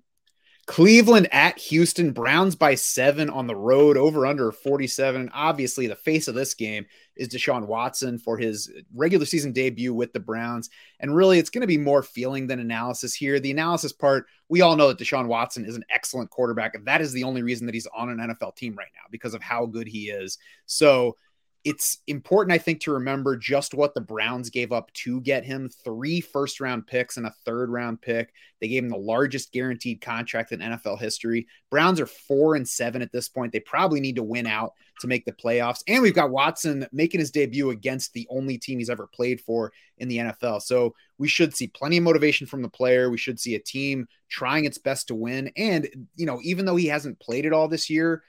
Cleveland 0.70 1.26
at 1.33 1.59
Houston, 1.59 2.12
Browns 2.12 2.54
by 2.54 2.76
seven 2.76 3.28
on 3.28 3.48
the 3.48 3.56
road, 3.56 3.96
over 3.96 4.24
under 4.24 4.52
47. 4.52 5.28
Obviously, 5.35 5.88
the 5.88 5.96
face 5.96 6.28
of 6.28 6.37
this 6.37 6.54
game 6.54 6.87
is 7.16 7.28
Deshaun 7.28 7.66
Watson 7.66 8.18
for 8.18 8.38
his 8.38 8.70
regular 8.94 9.26
season 9.26 9.50
debut 9.50 9.92
with 9.92 10.12
the 10.12 10.20
Browns. 10.20 10.70
And 11.00 11.12
really, 11.12 11.40
it's 11.40 11.50
going 11.50 11.62
to 11.62 11.66
be 11.66 11.76
more 11.76 12.04
feeling 12.04 12.46
than 12.46 12.61
analysis 12.61 13.14
here. 13.14 13.40
The 13.40 13.50
analysis 13.50 13.92
part, 13.92 14.26
we 14.48 14.61
all 14.61 14.76
know 14.76 14.87
that 14.87 14.98
Deshaun 14.98 15.26
Watson 15.26 15.64
is 15.64 15.74
an 15.74 15.85
excellent 15.90 16.30
quarterback. 16.30 16.76
And 16.76 16.87
that 16.87 17.00
is 17.00 17.12
the 17.12 17.24
only 17.24 17.42
reason 17.42 17.66
that 17.66 17.74
he's 17.74 17.88
on 17.88 18.09
an 18.09 18.18
NFL 18.18 18.54
team 18.54 18.76
right 18.76 18.92
now 18.94 19.09
because 19.11 19.35
of 19.35 19.42
how 19.42 19.66
good 19.66 19.88
he 19.88 20.11
is. 20.11 20.38
So, 20.66 21.16
it's 21.62 21.99
important, 22.07 22.55
I 22.55 22.59
think, 22.59 22.81
to 22.83 22.92
remember 22.92 23.37
just 23.37 23.75
what 23.75 23.94
the 23.94 24.01
Browns 24.01 24.49
gave 24.49 24.73
up 24.73 24.90
to 24.94 25.20
get 25.20 25.44
him 25.44 25.68
three 25.85 26.20
first 26.20 26.59
round 26.59 26.87
picks 26.87 27.18
and 27.18 27.27
a 27.27 27.35
third 27.44 27.68
round 27.68 28.01
pick. 28.01 28.33
They 28.61 28.68
gave 28.68 28.83
him 28.83 28.88
the 28.88 28.96
largest 28.96 29.53
guaranteed 29.53 30.01
contract 30.01 30.53
in 30.53 30.61
NFL 30.61 30.99
history. 31.01 31.46
Browns 31.70 32.01
are 32.01 32.07
four 32.07 32.55
and 32.55 32.66
seven 32.66 33.03
at 33.03 33.12
this 33.12 33.29
point. 33.29 33.53
They 33.53 33.61
probably 33.61 34.01
need 34.01 34.16
to 34.16 34.23
win 34.23 34.46
out 34.46 34.73
to 35.01 35.07
make 35.07 35.27
the 35.27 35.33
playoffs. 35.33 35.83
And 35.87 36.03
we've 36.03 36.14
got 36.14 36.31
Watson 36.31 36.87
making 36.92 37.20
his 37.20 37.31
debut 37.31 37.70
against 37.70 38.14
the 38.14 38.27
only 38.31 38.57
team 38.57 38.79
he's 38.79 38.90
ever 38.90 39.07
played 39.07 39.40
for 39.40 39.73
in 39.99 40.09
the 40.09 40.18
NFL. 40.18 40.62
So 40.62 40.94
we 41.18 41.29
should 41.29 41.55
see 41.55 41.68
plenty 41.68 41.99
of 41.99 42.05
motivation 42.05 42.46
from 42.46 42.62
the 42.62 42.68
player. 42.68 43.11
We 43.11 43.18
should 43.18 43.38
see 43.38 43.55
a 43.55 43.61
team 43.61 44.09
trying 44.31 44.64
its 44.64 44.79
best 44.79 45.09
to 45.09 45.14
win. 45.14 45.53
And, 45.57 45.88
you 46.16 46.25
know, 46.25 46.38
even 46.42 46.64
though 46.64 46.77
he 46.77 46.87
hasn't 46.87 47.20
played 47.20 47.44
it 47.44 47.53
all 47.53 47.68
this 47.68 47.90
year, 47.90 48.23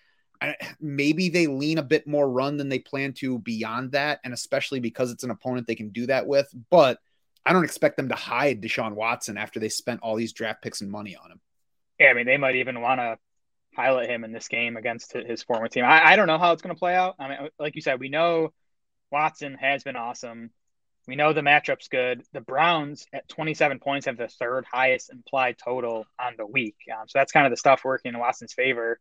maybe 0.80 1.30
they 1.30 1.47
lean 1.47 1.77
a 1.77 1.84
bit 1.84 2.08
more 2.08 2.30
run 2.30 2.58
than 2.58 2.69
they 2.69 2.80
plan 2.80 3.13
to 3.13 3.39
beyond 3.39 3.91
that, 3.91 4.19
and 4.23 4.34
especially 4.34 4.80
because 4.80 5.12
it's 5.12 5.23
an 5.23 5.32
opponent 5.32 5.67
they 5.67 5.75
can 5.75 5.89
do 5.89 6.08
that 6.08 6.25
with. 6.27 6.47
But 6.69 6.99
I 7.45 7.54
don't 7.54 7.63
expect 7.63 7.97
them 7.97 8.10
to 8.10 8.15
hide 8.15 8.62
Deshaun 8.62 8.93
Watson 8.93 9.38
after 9.38 9.60
they 9.60 9.69
spent 9.69 10.01
all 10.01 10.15
these 10.15 10.34
draft 10.34 10.62
picks 10.62 10.82
and 10.82 10.91
money 10.91 11.15
on 11.15 11.32
him. 11.32 11.41
Yeah, 11.99 12.08
I 12.08 12.13
mean, 12.13 12.25
they 12.25 12.38
might 12.38 12.56
even 12.56 12.82
want 12.82 12.99
to 12.99 13.17
pilot 13.75 14.10
him 14.10 14.23
in 14.23 14.32
this 14.32 14.47
game 14.47 14.77
against 14.77 15.13
his 15.13 15.43
former 15.43 15.67
team. 15.67 15.86
I, 15.86 16.12
I 16.12 16.15
don't 16.15 16.27
know 16.27 16.38
how 16.38 16.51
it's 16.51 16.62
going 16.62 16.75
to 16.75 16.80
play 16.80 16.95
out. 16.95 17.15
I 17.19 17.27
mean, 17.27 17.49
like 17.60 17.75
you 17.75 17.82
said, 17.82 17.99
we 17.99 18.10
know 18.10 18.51
Watson 19.12 19.56
has 19.56 19.84
been 19.84 19.95
awesome. 19.95 20.51
We 21.08 21.15
know 21.15 21.34
the 21.34 21.41
matchup's 21.41 21.88
good. 21.88 22.23
The 22.32 22.41
Browns 22.41 23.06
at 23.12 23.27
27 23.27 23.80
points 23.80 24.06
have 24.06 24.17
the 24.17 24.27
third 24.27 24.65
highest 24.71 25.12
implied 25.12 25.58
total 25.63 26.06
on 26.19 26.34
the 26.38 26.45
week. 26.45 26.75
Um, 26.91 27.08
so 27.08 27.17
that's 27.17 27.32
kind 27.32 27.45
of 27.45 27.51
the 27.51 27.58
stuff 27.58 27.84
working 27.84 28.13
in 28.13 28.19
Watson's 28.19 28.54
favor 28.54 28.99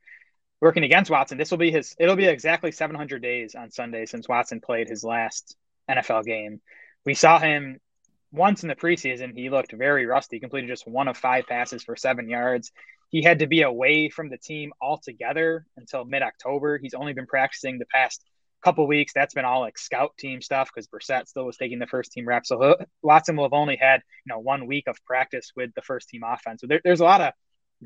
working 0.60 0.84
against 0.84 1.10
Watson. 1.10 1.38
This 1.38 1.50
will 1.50 1.58
be 1.58 1.70
his. 1.70 1.94
It'll 1.98 2.16
be 2.16 2.26
exactly 2.26 2.72
700 2.72 3.22
days 3.22 3.54
on 3.54 3.70
Sunday 3.70 4.06
since 4.06 4.28
Watson 4.28 4.60
played 4.60 4.88
his 4.88 5.04
last 5.04 5.56
NFL 5.90 6.24
game. 6.24 6.60
We 7.04 7.14
saw 7.14 7.38
him 7.38 7.78
once 8.32 8.62
in 8.62 8.68
the 8.68 8.76
preseason. 8.76 9.34
He 9.34 9.50
looked 9.50 9.72
very 9.72 10.06
rusty. 10.06 10.40
Completed 10.40 10.68
just 10.68 10.86
one 10.86 11.08
of 11.08 11.16
five 11.16 11.46
passes 11.46 11.82
for 11.82 11.96
seven 11.96 12.28
yards. 12.28 12.72
He 13.08 13.22
had 13.22 13.40
to 13.40 13.46
be 13.46 13.62
away 13.62 14.08
from 14.08 14.30
the 14.30 14.38
team 14.38 14.72
altogether 14.80 15.66
until 15.76 16.04
mid 16.04 16.22
October. 16.22 16.78
He's 16.78 16.94
only 16.94 17.12
been 17.12 17.26
practicing 17.26 17.78
the 17.78 17.86
past 17.86 18.22
couple 18.62 18.86
weeks. 18.86 19.12
That's 19.14 19.34
been 19.34 19.44
all 19.44 19.60
like 19.60 19.78
scout 19.78 20.12
team 20.18 20.40
stuff 20.42 20.70
because 20.72 20.86
Brissett 20.86 21.26
still 21.26 21.46
was 21.46 21.56
taking 21.56 21.78
the 21.78 21.86
first 21.86 22.12
team 22.12 22.28
reps. 22.28 22.50
So 22.50 22.76
Watson 23.02 23.36
will 23.36 23.44
have 23.44 23.52
only 23.52 23.76
had 23.76 24.02
you 24.24 24.32
know 24.32 24.38
one 24.38 24.66
week 24.66 24.84
of 24.86 24.96
practice 25.04 25.52
with 25.56 25.74
the 25.74 25.82
first 25.82 26.08
team 26.08 26.22
offense. 26.24 26.60
So 26.60 26.66
there, 26.66 26.80
there's 26.84 27.00
a 27.00 27.04
lot 27.04 27.20
of 27.20 27.32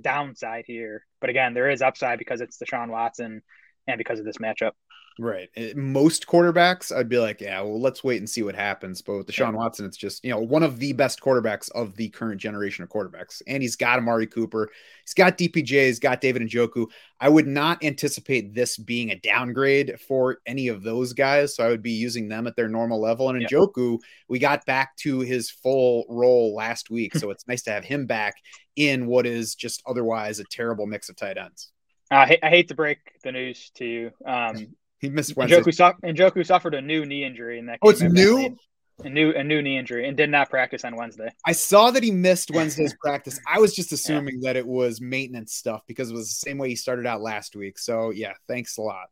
downside 0.00 0.64
here. 0.66 1.04
But 1.20 1.30
again, 1.30 1.54
there 1.54 1.70
is 1.70 1.83
upside 1.83 2.18
because 2.18 2.40
it's 2.40 2.59
Deshaun 2.59 2.88
Watson 2.88 3.42
and 3.87 3.98
because 3.98 4.18
of 4.18 4.24
this 4.24 4.38
matchup. 4.38 4.72
Right. 5.18 5.48
Eh, 5.55 5.72
most 5.77 6.27
quarterbacks, 6.27 6.94
I'd 6.94 7.09
be 7.09 7.18
like, 7.18 7.40
yeah, 7.40 7.61
well, 7.61 7.81
let's 7.81 8.03
wait 8.03 8.18
and 8.18 8.29
see 8.29 8.42
what 8.42 8.57
happens. 8.57 9.00
But 9.00 9.18
with 9.18 9.27
Deshaun 9.29 9.53
yeah. 9.53 9.59
Watson, 9.59 9.87
it's 9.87 9.96
just, 9.96 10.24
you 10.24 10.31
know, 10.31 10.40
one 10.40 10.64
of 10.64 10.79
the 10.79 10.92
best 10.92 11.20
quarterbacks 11.20 11.70
of 11.72 11.94
the 11.94 12.09
current 12.09 12.40
generation 12.40 12.83
of 12.83 12.90
quarterbacks. 12.90 13.40
And 13.46 13.62
he's 13.62 13.77
got 13.77 13.98
Amari 13.98 14.27
Cooper. 14.27 14.68
He's 15.05 15.14
got 15.14 15.38
DPJ. 15.38 15.87
He's 15.87 16.00
got 16.00 16.20
David 16.20 16.42
Njoku. 16.42 16.87
I 17.20 17.29
would 17.29 17.46
not 17.46 17.85
anticipate 17.85 18.55
this 18.55 18.77
being 18.77 19.11
a 19.11 19.20
downgrade 19.20 20.00
for 20.00 20.38
any 20.46 20.66
of 20.68 20.83
those 20.83 21.12
guys. 21.12 21.55
So 21.55 21.64
I 21.64 21.68
would 21.68 21.83
be 21.83 21.92
using 21.92 22.29
them 22.29 22.48
at 22.48 22.57
their 22.57 22.68
normal 22.68 23.00
level. 23.00 23.29
And 23.29 23.40
Njoku, 23.46 23.92
yeah. 23.92 24.07
we 24.29 24.40
got 24.40 24.66
back 24.66 24.96
to 24.98 25.20
his 25.20 25.48
full 25.48 26.07
role 26.09 26.55
last 26.55 26.90
week. 26.90 27.12
So 27.24 27.31
it's 27.31 27.46
nice 27.46 27.62
to 27.62 27.70
have 27.70 27.85
him 27.85 28.07
back 28.07 28.35
in 28.77 29.07
what 29.07 29.24
is 29.24 29.55
just 29.55 29.83
otherwise 29.87 30.40
a 30.40 30.44
terrible 30.50 30.85
mix 30.85 31.09
of 31.09 31.16
tight 31.16 31.38
ends. 31.38 31.70
I 32.11 32.38
hate 32.42 32.68
to 32.68 32.74
break 32.74 32.98
the 33.22 33.33
news 33.33 33.70
to 33.77 33.85
you. 33.85 34.11
Um, 34.27 34.74
he 35.04 35.10
missed 35.10 35.36
Wednesday. 35.36 35.60
Njoku, 35.60 35.74
su- 35.74 36.08
Njoku 36.08 36.46
suffered 36.46 36.74
a 36.74 36.80
new 36.80 37.04
knee 37.04 37.24
injury 37.24 37.58
in 37.58 37.66
that. 37.66 37.78
Oh, 37.82 37.90
it's 37.90 38.02
new. 38.02 38.56
A 39.02 39.08
new 39.08 39.32
a 39.32 39.42
new 39.42 39.60
knee 39.60 39.76
injury 39.76 40.06
and 40.06 40.16
did 40.16 40.30
not 40.30 40.48
practice 40.48 40.84
on 40.84 40.94
Wednesday. 40.94 41.28
I 41.44 41.50
saw 41.50 41.90
that 41.90 42.04
he 42.04 42.12
missed 42.12 42.52
Wednesday's 42.52 42.94
practice. 43.02 43.40
I 43.44 43.58
was 43.58 43.74
just 43.74 43.90
assuming 43.90 44.38
yeah. 44.40 44.52
that 44.52 44.56
it 44.56 44.66
was 44.66 45.00
maintenance 45.00 45.52
stuff 45.52 45.82
because 45.88 46.10
it 46.10 46.14
was 46.14 46.28
the 46.28 46.48
same 46.48 46.59
way 46.59 46.68
he 46.68 46.76
started 46.76 47.05
out 47.05 47.20
last 47.20 47.57
week. 47.57 47.76
So 47.76 48.11
yeah, 48.11 48.34
thanks 48.46 48.78
a 48.78 48.82
lot. 48.82 49.07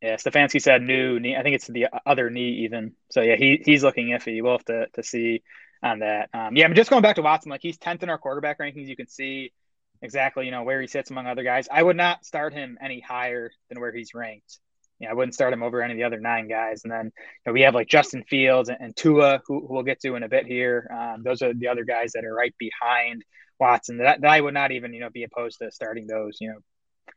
Yeah, 0.00 0.16
Stefanski 0.16 0.62
said 0.62 0.82
new 0.82 1.20
knee. 1.20 1.36
I 1.36 1.42
think 1.42 1.56
it's 1.56 1.66
the 1.66 1.88
other 2.06 2.30
knee 2.30 2.64
even. 2.64 2.94
So 3.10 3.20
yeah, 3.20 3.36
he 3.36 3.62
he's 3.62 3.84
looking 3.84 4.08
iffy. 4.08 4.42
We'll 4.42 4.52
have 4.52 4.64
to 4.64 4.86
to 4.94 5.02
see 5.02 5.42
on 5.82 5.98
that. 5.98 6.30
Um, 6.32 6.56
yeah, 6.56 6.64
I'm 6.64 6.74
just 6.74 6.88
going 6.88 7.02
back 7.02 7.16
to 7.16 7.22
Watson. 7.22 7.50
Like 7.50 7.62
he's 7.62 7.76
tenth 7.76 8.02
in 8.02 8.08
our 8.08 8.18
quarterback 8.18 8.58
rankings. 8.60 8.88
You 8.88 8.96
can 8.96 9.08
see 9.08 9.52
exactly 10.00 10.46
you 10.46 10.50
know 10.50 10.62
where 10.62 10.80
he 10.80 10.86
sits 10.86 11.10
among 11.10 11.26
other 11.26 11.44
guys. 11.44 11.68
I 11.70 11.82
would 11.82 11.96
not 11.96 12.24
start 12.24 12.54
him 12.54 12.78
any 12.80 13.00
higher 13.00 13.52
than 13.68 13.78
where 13.78 13.92
he's 13.92 14.14
ranked 14.14 14.58
you 15.02 15.08
know, 15.08 15.12
I 15.12 15.14
wouldn't 15.14 15.34
start 15.34 15.52
him 15.52 15.64
over 15.64 15.82
any 15.82 15.94
of 15.94 15.98
the 15.98 16.04
other 16.04 16.20
nine 16.20 16.46
guys. 16.48 16.82
And 16.84 16.92
then 16.92 17.06
you 17.06 17.12
know, 17.46 17.52
we 17.52 17.62
have 17.62 17.74
like 17.74 17.88
Justin 17.88 18.22
Fields 18.30 18.68
and, 18.68 18.78
and 18.80 18.96
Tua, 18.96 19.42
who, 19.46 19.66
who, 19.66 19.74
we'll 19.74 19.82
get 19.82 20.00
to 20.00 20.14
in 20.14 20.22
a 20.22 20.28
bit 20.28 20.46
here. 20.46 20.88
Um, 20.96 21.22
those 21.24 21.42
are 21.42 21.52
the 21.52 21.68
other 21.68 21.84
guys 21.84 22.12
that 22.12 22.24
are 22.24 22.34
right 22.34 22.54
behind 22.56 23.24
Watson. 23.58 23.98
That, 23.98 24.20
that 24.20 24.30
I 24.30 24.40
would 24.40 24.54
not 24.54 24.70
even 24.70 24.94
you 24.94 25.00
know 25.00 25.10
be 25.10 25.24
opposed 25.24 25.58
to 25.58 25.72
starting 25.72 26.06
those 26.06 26.38
you 26.40 26.50
know 26.50 26.58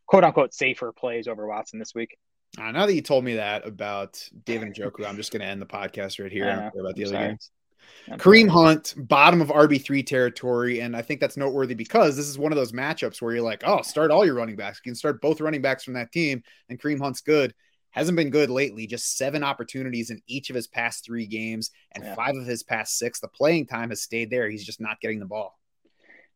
quote 0.07 0.23
unquote 0.23 0.53
safer 0.53 0.91
plays 0.91 1.27
over 1.27 1.47
Watson 1.47 1.77
this 1.77 1.93
week. 1.93 2.17
Uh, 2.57 2.71
now 2.71 2.87
that 2.87 2.95
you 2.95 3.01
told 3.01 3.23
me 3.23 3.35
that 3.35 3.67
about 3.67 4.27
David 4.45 4.73
Njoku, 4.73 5.05
I'm 5.05 5.17
just 5.17 5.31
going 5.31 5.41
to 5.41 5.47
end 5.47 5.61
the 5.61 5.65
podcast 5.65 6.21
right 6.21 6.31
here. 6.31 6.49
I 6.49 6.55
don't 6.55 6.71
care 6.71 6.81
about 6.81 6.95
the 6.95 7.03
other 7.03 7.13
Sorry. 7.13 7.27
games. 7.27 7.51
Kareem 8.11 8.49
Hunt, 8.49 8.93
bottom 8.97 9.41
of 9.41 9.49
RB3 9.49 10.05
territory. 10.05 10.79
And 10.79 10.95
I 10.95 11.01
think 11.01 11.19
that's 11.19 11.37
noteworthy 11.37 11.73
because 11.73 12.15
this 12.15 12.27
is 12.27 12.37
one 12.37 12.51
of 12.51 12.55
those 12.55 12.71
matchups 12.71 13.21
where 13.21 13.33
you're 13.33 13.43
like, 13.43 13.63
oh, 13.65 13.81
start 13.81 14.11
all 14.11 14.25
your 14.25 14.35
running 14.35 14.55
backs. 14.55 14.79
You 14.83 14.89
can 14.89 14.95
start 14.95 15.21
both 15.21 15.41
running 15.41 15.61
backs 15.61 15.83
from 15.83 15.95
that 15.95 16.11
team, 16.11 16.43
and 16.69 16.79
Kareem 16.79 16.99
Hunt's 16.99 17.21
good 17.21 17.53
hasn't 17.95 18.17
been 18.17 18.29
good 18.29 18.49
lately. 18.49 18.85
Just 18.85 19.17
seven 19.17 19.41
opportunities 19.41 20.09
in 20.09 20.21
each 20.27 20.49
of 20.49 20.55
his 20.55 20.67
past 20.67 21.05
three 21.05 21.25
games 21.25 21.71
and 21.93 22.03
yeah. 22.03 22.13
five 22.13 22.35
of 22.35 22.45
his 22.45 22.61
past 22.61 22.97
six. 22.97 23.21
The 23.21 23.29
playing 23.29 23.67
time 23.67 23.89
has 23.89 24.01
stayed 24.01 24.29
there. 24.29 24.49
He's 24.49 24.65
just 24.65 24.81
not 24.81 24.99
getting 24.99 25.19
the 25.19 25.25
ball. 25.25 25.57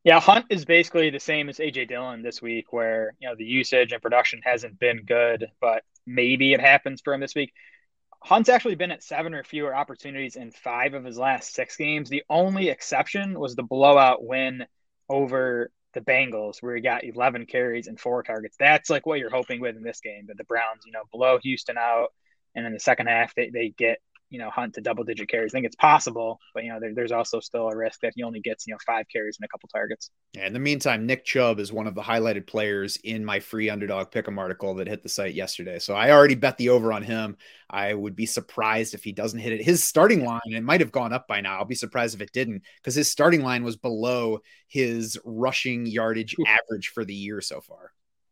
Yeah, 0.06 0.22
Hunt 0.22 0.46
is 0.50 0.64
basically 0.64 1.10
the 1.10 1.20
same 1.20 1.50
as 1.50 1.58
AJ 1.58 1.90
Dillon 1.90 2.24
this 2.24 2.42
week, 2.42 2.72
where 2.72 3.14
you 3.20 3.28
know 3.28 3.36
the 3.36 3.44
usage 3.44 3.92
and 3.92 4.02
production 4.02 4.40
hasn't 4.42 4.80
been 4.80 5.04
good, 5.04 5.48
but 5.60 5.84
maybe 6.08 6.54
it 6.54 6.62
happens 6.62 7.02
for 7.02 7.14
him 7.14 7.20
this 7.20 7.36
week. 7.36 7.54
Hunt's 8.24 8.48
actually 8.48 8.76
been 8.76 8.92
at 8.92 9.04
seven 9.04 9.34
or 9.34 9.44
fewer 9.44 9.76
opportunities 9.76 10.38
in 10.38 10.52
five 10.52 10.94
of 10.94 11.04
his 11.04 11.18
last 11.18 11.54
six 11.54 11.76
games. 11.76 12.10
The 12.10 12.24
only 12.30 12.70
exception 12.70 13.38
was 13.38 13.56
the 13.56 13.64
blowout 13.64 14.24
win 14.24 14.66
over 15.10 15.72
the 15.94 16.02
Bengals, 16.02 16.62
where 16.62 16.76
he 16.76 16.82
got 16.82 17.04
11 17.04 17.46
carries 17.46 17.88
and 17.88 18.00
four 18.00 18.24
targets. 18.24 18.56
That's 18.60 18.90
like 18.90 19.06
what 19.06 19.20
you're 19.20 19.30
hoping 19.30 19.60
with 19.60 19.76
in 19.76 19.84
this 19.84 20.02
game. 20.02 20.26
But 20.28 20.38
the 20.38 20.44
Browns, 20.44 20.84
you 20.86 20.92
know, 20.92 21.04
blow 21.12 21.40
Houston 21.40 21.78
out, 21.78 22.14
and 22.56 22.66
in 22.66 22.74
the 22.74 22.80
second 22.80 23.08
half 23.08 23.34
they, 23.36 23.50
they 23.50 23.70
get 23.70 24.00
you 24.30 24.40
know 24.40 24.50
Hunt 24.50 24.76
to 24.76 24.82
double 24.82 25.04
digit 25.04 25.30
carries. 25.30 25.52
I 25.52 25.58
think 25.58 25.66
it's 25.66 25.76
possible, 25.76 26.40
but 26.54 26.64
you 26.64 26.72
know 26.72 26.80
there, 26.80 26.94
there's 26.94 27.12
also 27.12 27.40
still 27.40 27.70
a 27.70 27.76
risk 27.76 28.02
that 28.02 28.14
he 28.16 28.24
only 28.24 28.40
gets 28.40 28.68
you 28.68 28.74
know 28.74 28.78
five 28.86 29.06
carries 29.12 29.38
and 29.40 29.46
a 29.46 29.48
couple 29.48 29.70
targets. 29.70 30.12
Yeah, 30.34 30.48
in 30.48 30.54
the 30.54 30.60
meantime, 30.60 31.06
Nick 31.06 31.26
Chubb 31.26 31.60
is 31.60 31.74
one 31.74 31.88
of 31.88 31.96
the 31.96 32.02
highlighted 32.02 32.48
players 32.48 32.98
in 32.98 33.26
my 33.26 33.40
free 33.40 33.70
underdog 33.70 34.12
pick'em 34.12 34.38
article 34.38 34.76
that 34.76 34.88
hit 34.88 35.04
the 35.04 35.10
site 35.10 35.34
yesterday. 35.34 35.80
So 35.80 35.96
I 35.96 36.12
already 36.12 36.36
bet 36.36 36.58
the 36.58 36.70
over 36.70 36.94
on 36.94 37.04
him. 37.04 37.38
I 37.70 37.94
would 37.94 38.16
be 38.16 38.26
surprised 38.26 38.94
if 38.94 39.04
he 39.04 39.12
doesn't 39.12 39.40
hit 39.40 39.54
it. 39.54 39.64
His 39.64 39.84
starting 39.84 40.24
line 40.26 40.42
it 40.46 40.64
might 40.64 40.82
have 40.82 40.92
gone 40.92 41.14
up 41.14 41.28
by 41.28 41.42
now. 41.42 41.58
I'll 41.58 41.66
be 41.66 41.76
surprised 41.76 42.16
if 42.16 42.22
it 42.22 42.32
didn't 42.32 42.64
because 42.78 42.96
his 42.96 43.12
starting 43.12 43.44
line 43.44 43.64
was 43.64 43.78
below 43.78 44.40
his 44.68 45.18
rushing 45.24 45.86
yardage 45.86 46.36
average 46.46 46.90
for 46.90 47.06
the 47.06 47.16
year 47.16 47.42
so 47.42 47.62
far. 47.62 47.92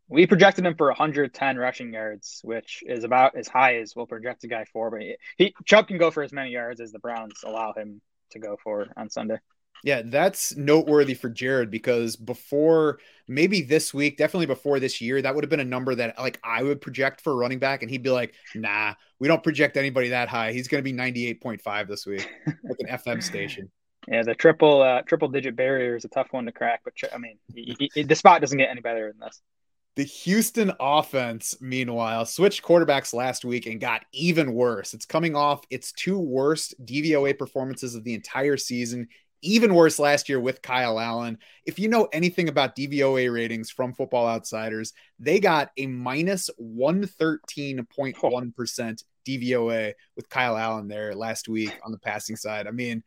We 0.10 0.26
projected 0.26 0.66
him 0.66 0.76
for 0.76 0.88
110 0.88 1.58
rushing 1.58 1.94
yards, 1.94 2.42
which 2.44 2.84
is 2.86 3.04
about 3.04 3.36
as 3.36 3.48
high 3.48 3.78
as 3.78 3.96
we'll 3.96 4.06
project 4.06 4.44
a 4.44 4.48
guy 4.48 4.66
for. 4.72 4.90
But 4.90 5.02
he, 5.02 5.16
he 5.38 5.56
Chubb 5.66 5.88
can 5.88 5.98
go 5.98 6.12
for 6.12 6.24
as 6.24 6.32
many 6.32 6.52
yards 6.52 6.80
as 6.80 6.92
the 6.92 7.00
Browns 7.00 7.42
allow 7.44 7.74
him 7.74 8.02
to 8.32 8.40
go 8.40 8.58
for 8.64 8.88
on 8.96 9.10
Sunday. 9.10 9.38
Yeah, 9.84 10.02
that's 10.04 10.56
noteworthy 10.56 11.14
for 11.14 11.30
Jared 11.30 11.70
because 11.70 12.16
before 12.16 13.00
maybe 13.28 13.62
this 13.62 13.94
week, 13.94 14.18
definitely 14.18 14.48
before 14.48 14.80
this 14.80 15.02
year, 15.02 15.22
that 15.22 15.36
would 15.36 15.44
have 15.44 15.50
been 15.50 15.60
a 15.60 15.66
number 15.66 15.94
that 15.96 16.18
like 16.18 16.40
I 16.44 16.64
would 16.64 16.82
project 16.82 17.22
for 17.22 17.34
a 17.34 17.36
running 17.36 17.60
back, 17.60 17.84
and 17.84 17.92
he'd 17.92 18.04
be 18.04 18.10
like, 18.10 18.34
"Nah, 18.56 18.96
we 19.20 19.28
don't 19.28 19.44
project 19.44 19.78
anybody 19.78 20.10
that 20.10 20.30
high. 20.30 20.52
He's 20.52 20.68
going 20.68 20.84
to 20.84 20.92
be 20.92 20.98
98.5 20.98 21.88
this 21.88 22.06
week, 22.06 22.28
like 22.46 22.78
an 22.80 22.88
FM 22.88 23.22
station." 23.22 23.70
Yeah, 24.10 24.24
the 24.24 24.36
triple 24.36 24.82
uh, 24.82 25.02
triple 25.02 25.28
digit 25.28 25.58
barrier 25.58 25.98
is 25.98 26.06
a 26.06 26.08
tough 26.08 26.28
one 26.32 26.46
to 26.46 26.54
crack, 26.54 26.80
but 26.86 26.94
I 27.14 27.18
mean, 27.18 27.40
he, 27.54 27.90
he, 27.94 28.04
the 28.04 28.16
spot 28.16 28.40
doesn't 28.40 28.58
get 28.58 28.70
any 28.70 28.80
better 28.80 29.12
than 29.12 29.20
this. 29.20 29.42
The 29.98 30.04
Houston 30.04 30.72
offense, 30.80 31.58
meanwhile, 31.60 32.26
switched 32.28 32.62
quarterbacks 32.62 33.16
last 33.16 33.44
week 33.44 33.66
and 33.66 33.82
got 33.82 34.06
even 34.14 34.54
worse. 34.54 34.94
It's 34.94 35.08
coming 35.08 35.36
off 35.36 35.66
its 35.72 35.92
two 35.92 36.20
worst 36.20 36.76
DVOA 36.86 37.36
performances 37.36 37.96
of 37.96 38.04
the 38.04 38.14
entire 38.14 38.58
season, 38.58 39.08
even 39.42 39.74
worse 39.74 39.98
last 39.98 40.30
year 40.30 40.40
with 40.40 40.62
Kyle 40.62 41.00
Allen. 41.00 41.40
If 41.66 41.80
you 41.80 41.90
know 41.90 42.08
anything 42.14 42.48
about 42.48 42.76
DVOA 42.76 43.34
ratings 43.34 43.72
from 43.72 43.92
Football 43.92 44.28
Outsiders, 44.28 44.94
they 45.18 45.40
got 45.40 45.72
a 45.78 45.88
minus 45.88 46.52
113.1 46.62 49.04
DVOA 49.28 49.94
with 50.16 50.30
Kyle 50.30 50.58
Allen 50.58 50.88
there 50.88 51.16
last 51.16 51.50
week 51.50 51.76
on 51.84 51.92
the 51.92 51.98
passing 51.98 52.36
side. 52.36 52.68
I 52.68 52.72
mean, 52.72 53.02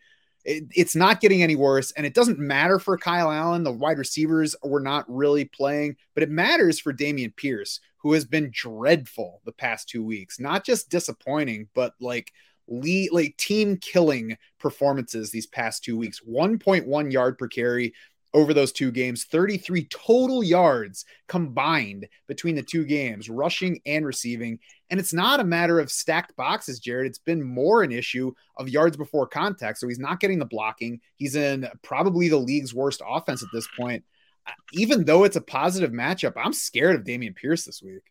it, 0.45 0.65
it's 0.75 0.97
not 0.97 1.21
getting 1.21 1.43
any 1.43 1.57
worse. 1.57 1.93
And 1.93 2.07
it 2.07 2.15
doesn't 2.15 2.39
matter 2.39 2.79
for 2.79 2.97
Kyle 2.97 3.31
Allen. 3.31 3.65
The 3.65 3.73
wide 3.73 3.99
receivers 3.99 4.57
were 4.63 4.81
not 4.81 5.05
really 5.09 5.45
playing, 5.45 5.97
but 6.15 6.23
it 6.23 6.31
matters 6.31 6.81
for 6.81 6.93
Dameon 6.93 7.35
Pierce, 7.37 7.81
who 7.99 8.13
has 8.13 8.25
been 8.25 8.51
dreadful 8.53 9.41
the 9.45 9.53
past 9.53 9.89
two 9.89 10.05
weeks. 10.05 10.41
Not 10.41 10.65
just 10.65 10.91
disappointing, 10.91 11.69
but 11.75 11.95
like 12.01 12.33
lead, 12.69 13.13
like 13.13 13.37
team 13.37 13.77
killing 13.77 14.37
performances 14.59 15.31
these 15.31 15.47
past 15.47 15.85
two 15.85 15.97
weeks. 15.97 16.21
1.1 16.29 17.13
yard 17.13 17.39
per 17.39 17.49
carry, 17.49 17.93
over 18.33 18.55
those 18.55 18.73
two 18.73 18.91
games 18.91 19.25
33 19.25 19.87
total 19.87 20.43
yards 20.43 21.05
combined 21.27 22.07
between 22.27 22.55
the 22.55 22.63
two 22.63 22.85
games, 22.85 23.29
rushing 23.29 23.81
and 23.87 24.07
receiving. 24.07 24.59
And 24.89 25.01
it's 25.01 25.13
not 25.13 25.41
a 25.41 25.45
matter 25.45 25.81
of 25.81 25.91
stacked 25.91 26.37
boxes, 26.37 26.81
Jared. 26.81 27.07
It's 27.07 27.19
been 27.19 27.43
more 27.43 27.83
an 27.83 27.93
issue 27.93 28.33
of 28.57 28.69
yards 28.69 28.97
before 28.97 29.27
contact. 29.27 29.79
So 29.79 29.89
he's 29.89 29.99
not 29.99 30.21
getting 30.21 30.39
the 30.39 30.45
blocking. 30.45 31.01
He's 31.17 31.37
in 31.37 31.69
probably 31.83 32.29
the 32.29 32.39
league's 32.39 32.75
worst 32.75 33.03
offense 33.07 33.43
at 33.43 33.49
this 33.53 33.69
point. 33.79 34.05
Uh, 34.47 34.53
even 34.73 35.05
though 35.05 35.25
it's 35.25 35.37
a 35.37 35.41
positive 35.41 35.91
matchup, 35.91 36.33
I'm 36.37 36.53
scared 36.53 36.97
of 36.97 37.05
Dameon 37.05 37.37
Pierce 37.37 37.65
this 37.65 37.83
week. 37.83 38.03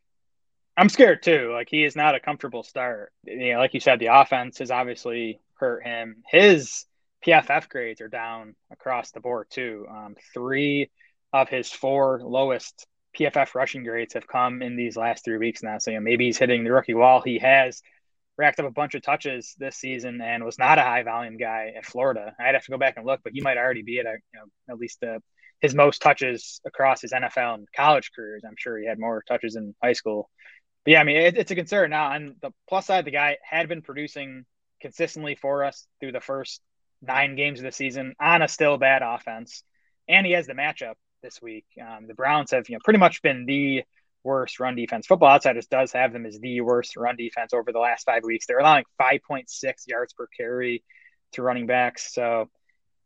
I'm 0.77 0.89
scared 0.89 1.23
too. 1.23 1.51
Like 1.53 1.67
he 1.69 1.83
is 1.83 1.95
not 1.95 2.15
a 2.15 2.21
comfortable 2.21 2.63
start. 2.63 3.11
You 3.25 3.53
know, 3.53 3.59
like 3.59 3.73
you 3.73 3.81
said, 3.81 3.99
the 3.99 4.07
offense 4.07 4.59
has 4.59 4.71
obviously 4.71 5.41
hurt 5.55 5.83
him. 5.83 6.23
His 6.25 6.85
PFF 7.25 7.69
grades 7.69 8.01
are 8.01 8.07
down 8.07 8.55
across 8.71 9.11
the 9.11 9.19
board 9.19 9.47
too. 9.49 9.85
Um, 9.89 10.15
three 10.33 10.89
of 11.33 11.49
his 11.49 11.71
four 11.71 12.21
lowest 12.23 12.87
PFF 13.17 13.55
rushing 13.55 13.83
grades 13.83 14.13
have 14.13 14.27
come 14.27 14.61
in 14.61 14.75
these 14.75 14.95
last 14.95 15.25
three 15.25 15.37
weeks 15.37 15.63
now. 15.63 15.77
So 15.79 15.91
you 15.91 15.97
know, 15.97 16.03
maybe 16.03 16.25
he's 16.25 16.37
hitting 16.37 16.63
the 16.63 16.71
rookie 16.71 16.93
wall. 16.93 17.21
He 17.21 17.39
has 17.39 17.81
racked 18.37 18.59
up 18.59 18.65
a 18.65 18.71
bunch 18.71 18.95
of 18.95 19.01
touches 19.01 19.55
this 19.59 19.75
season 19.75 20.21
and 20.21 20.45
was 20.45 20.57
not 20.57 20.77
a 20.77 20.83
high 20.83 21.03
volume 21.03 21.37
guy 21.37 21.73
at 21.75 21.85
Florida. 21.85 22.33
I'd 22.39 22.55
have 22.55 22.63
to 22.63 22.71
go 22.71 22.77
back 22.77 22.95
and 22.97 23.05
look, 23.05 23.19
but 23.23 23.33
he 23.33 23.41
might 23.41 23.57
already 23.57 23.81
be 23.81 23.99
at 23.99 24.05
a 24.05 24.13
you 24.33 24.39
know 24.39 24.45
at 24.69 24.79
least 24.79 25.03
uh, 25.03 25.19
his 25.59 25.75
most 25.75 26.01
touches 26.01 26.61
across 26.65 27.01
his 27.01 27.11
NFL 27.11 27.55
and 27.55 27.67
college 27.75 28.11
careers. 28.15 28.43
I'm 28.47 28.55
sure 28.57 28.77
he 28.77 28.87
had 28.87 28.99
more 28.99 29.23
touches 29.27 29.55
in 29.55 29.75
high 29.83 29.93
school. 29.93 30.29
But 30.85 30.91
yeah, 30.91 31.01
I 31.01 31.03
mean 31.03 31.17
it, 31.17 31.37
it's 31.37 31.51
a 31.51 31.55
concern 31.55 31.89
now. 31.89 32.11
On 32.11 32.35
the 32.41 32.51
plus 32.69 32.85
side, 32.85 33.05
the 33.05 33.11
guy 33.11 33.37
had 33.43 33.67
been 33.67 33.81
producing 33.81 34.45
consistently 34.81 35.35
for 35.35 35.65
us 35.65 35.85
through 35.99 36.13
the 36.13 36.21
first 36.21 36.61
nine 37.01 37.35
games 37.35 37.59
of 37.59 37.65
the 37.65 37.71
season 37.71 38.13
on 38.19 38.41
a 38.41 38.47
still 38.47 38.77
bad 38.77 39.01
offense, 39.01 39.63
and 40.07 40.25
he 40.25 40.33
has 40.33 40.47
the 40.47 40.53
matchup 40.53 40.95
this 41.21 41.41
week. 41.41 41.65
Um, 41.81 42.07
the 42.07 42.13
Browns 42.13 42.51
have 42.51 42.69
you 42.69 42.75
know 42.75 42.81
pretty 42.83 42.99
much 42.99 43.21
been 43.21 43.45
the 43.45 43.83
worst 44.23 44.59
run 44.59 44.75
defense. 44.75 45.07
Football 45.07 45.29
Outsiders 45.29 45.67
does 45.67 45.91
have 45.93 46.13
them 46.13 46.25
as 46.25 46.39
the 46.39 46.61
worst 46.61 46.95
run 46.97 47.15
defense 47.15 47.53
over 47.53 47.71
the 47.71 47.79
last 47.79 48.03
five 48.05 48.23
weeks. 48.23 48.45
They're 48.45 48.59
allowing 48.59 48.83
5.6 49.01 49.47
yards 49.87 50.13
per 50.13 50.27
carry 50.27 50.83
to 51.33 51.41
running 51.41 51.67
backs. 51.67 52.13
So, 52.13 52.49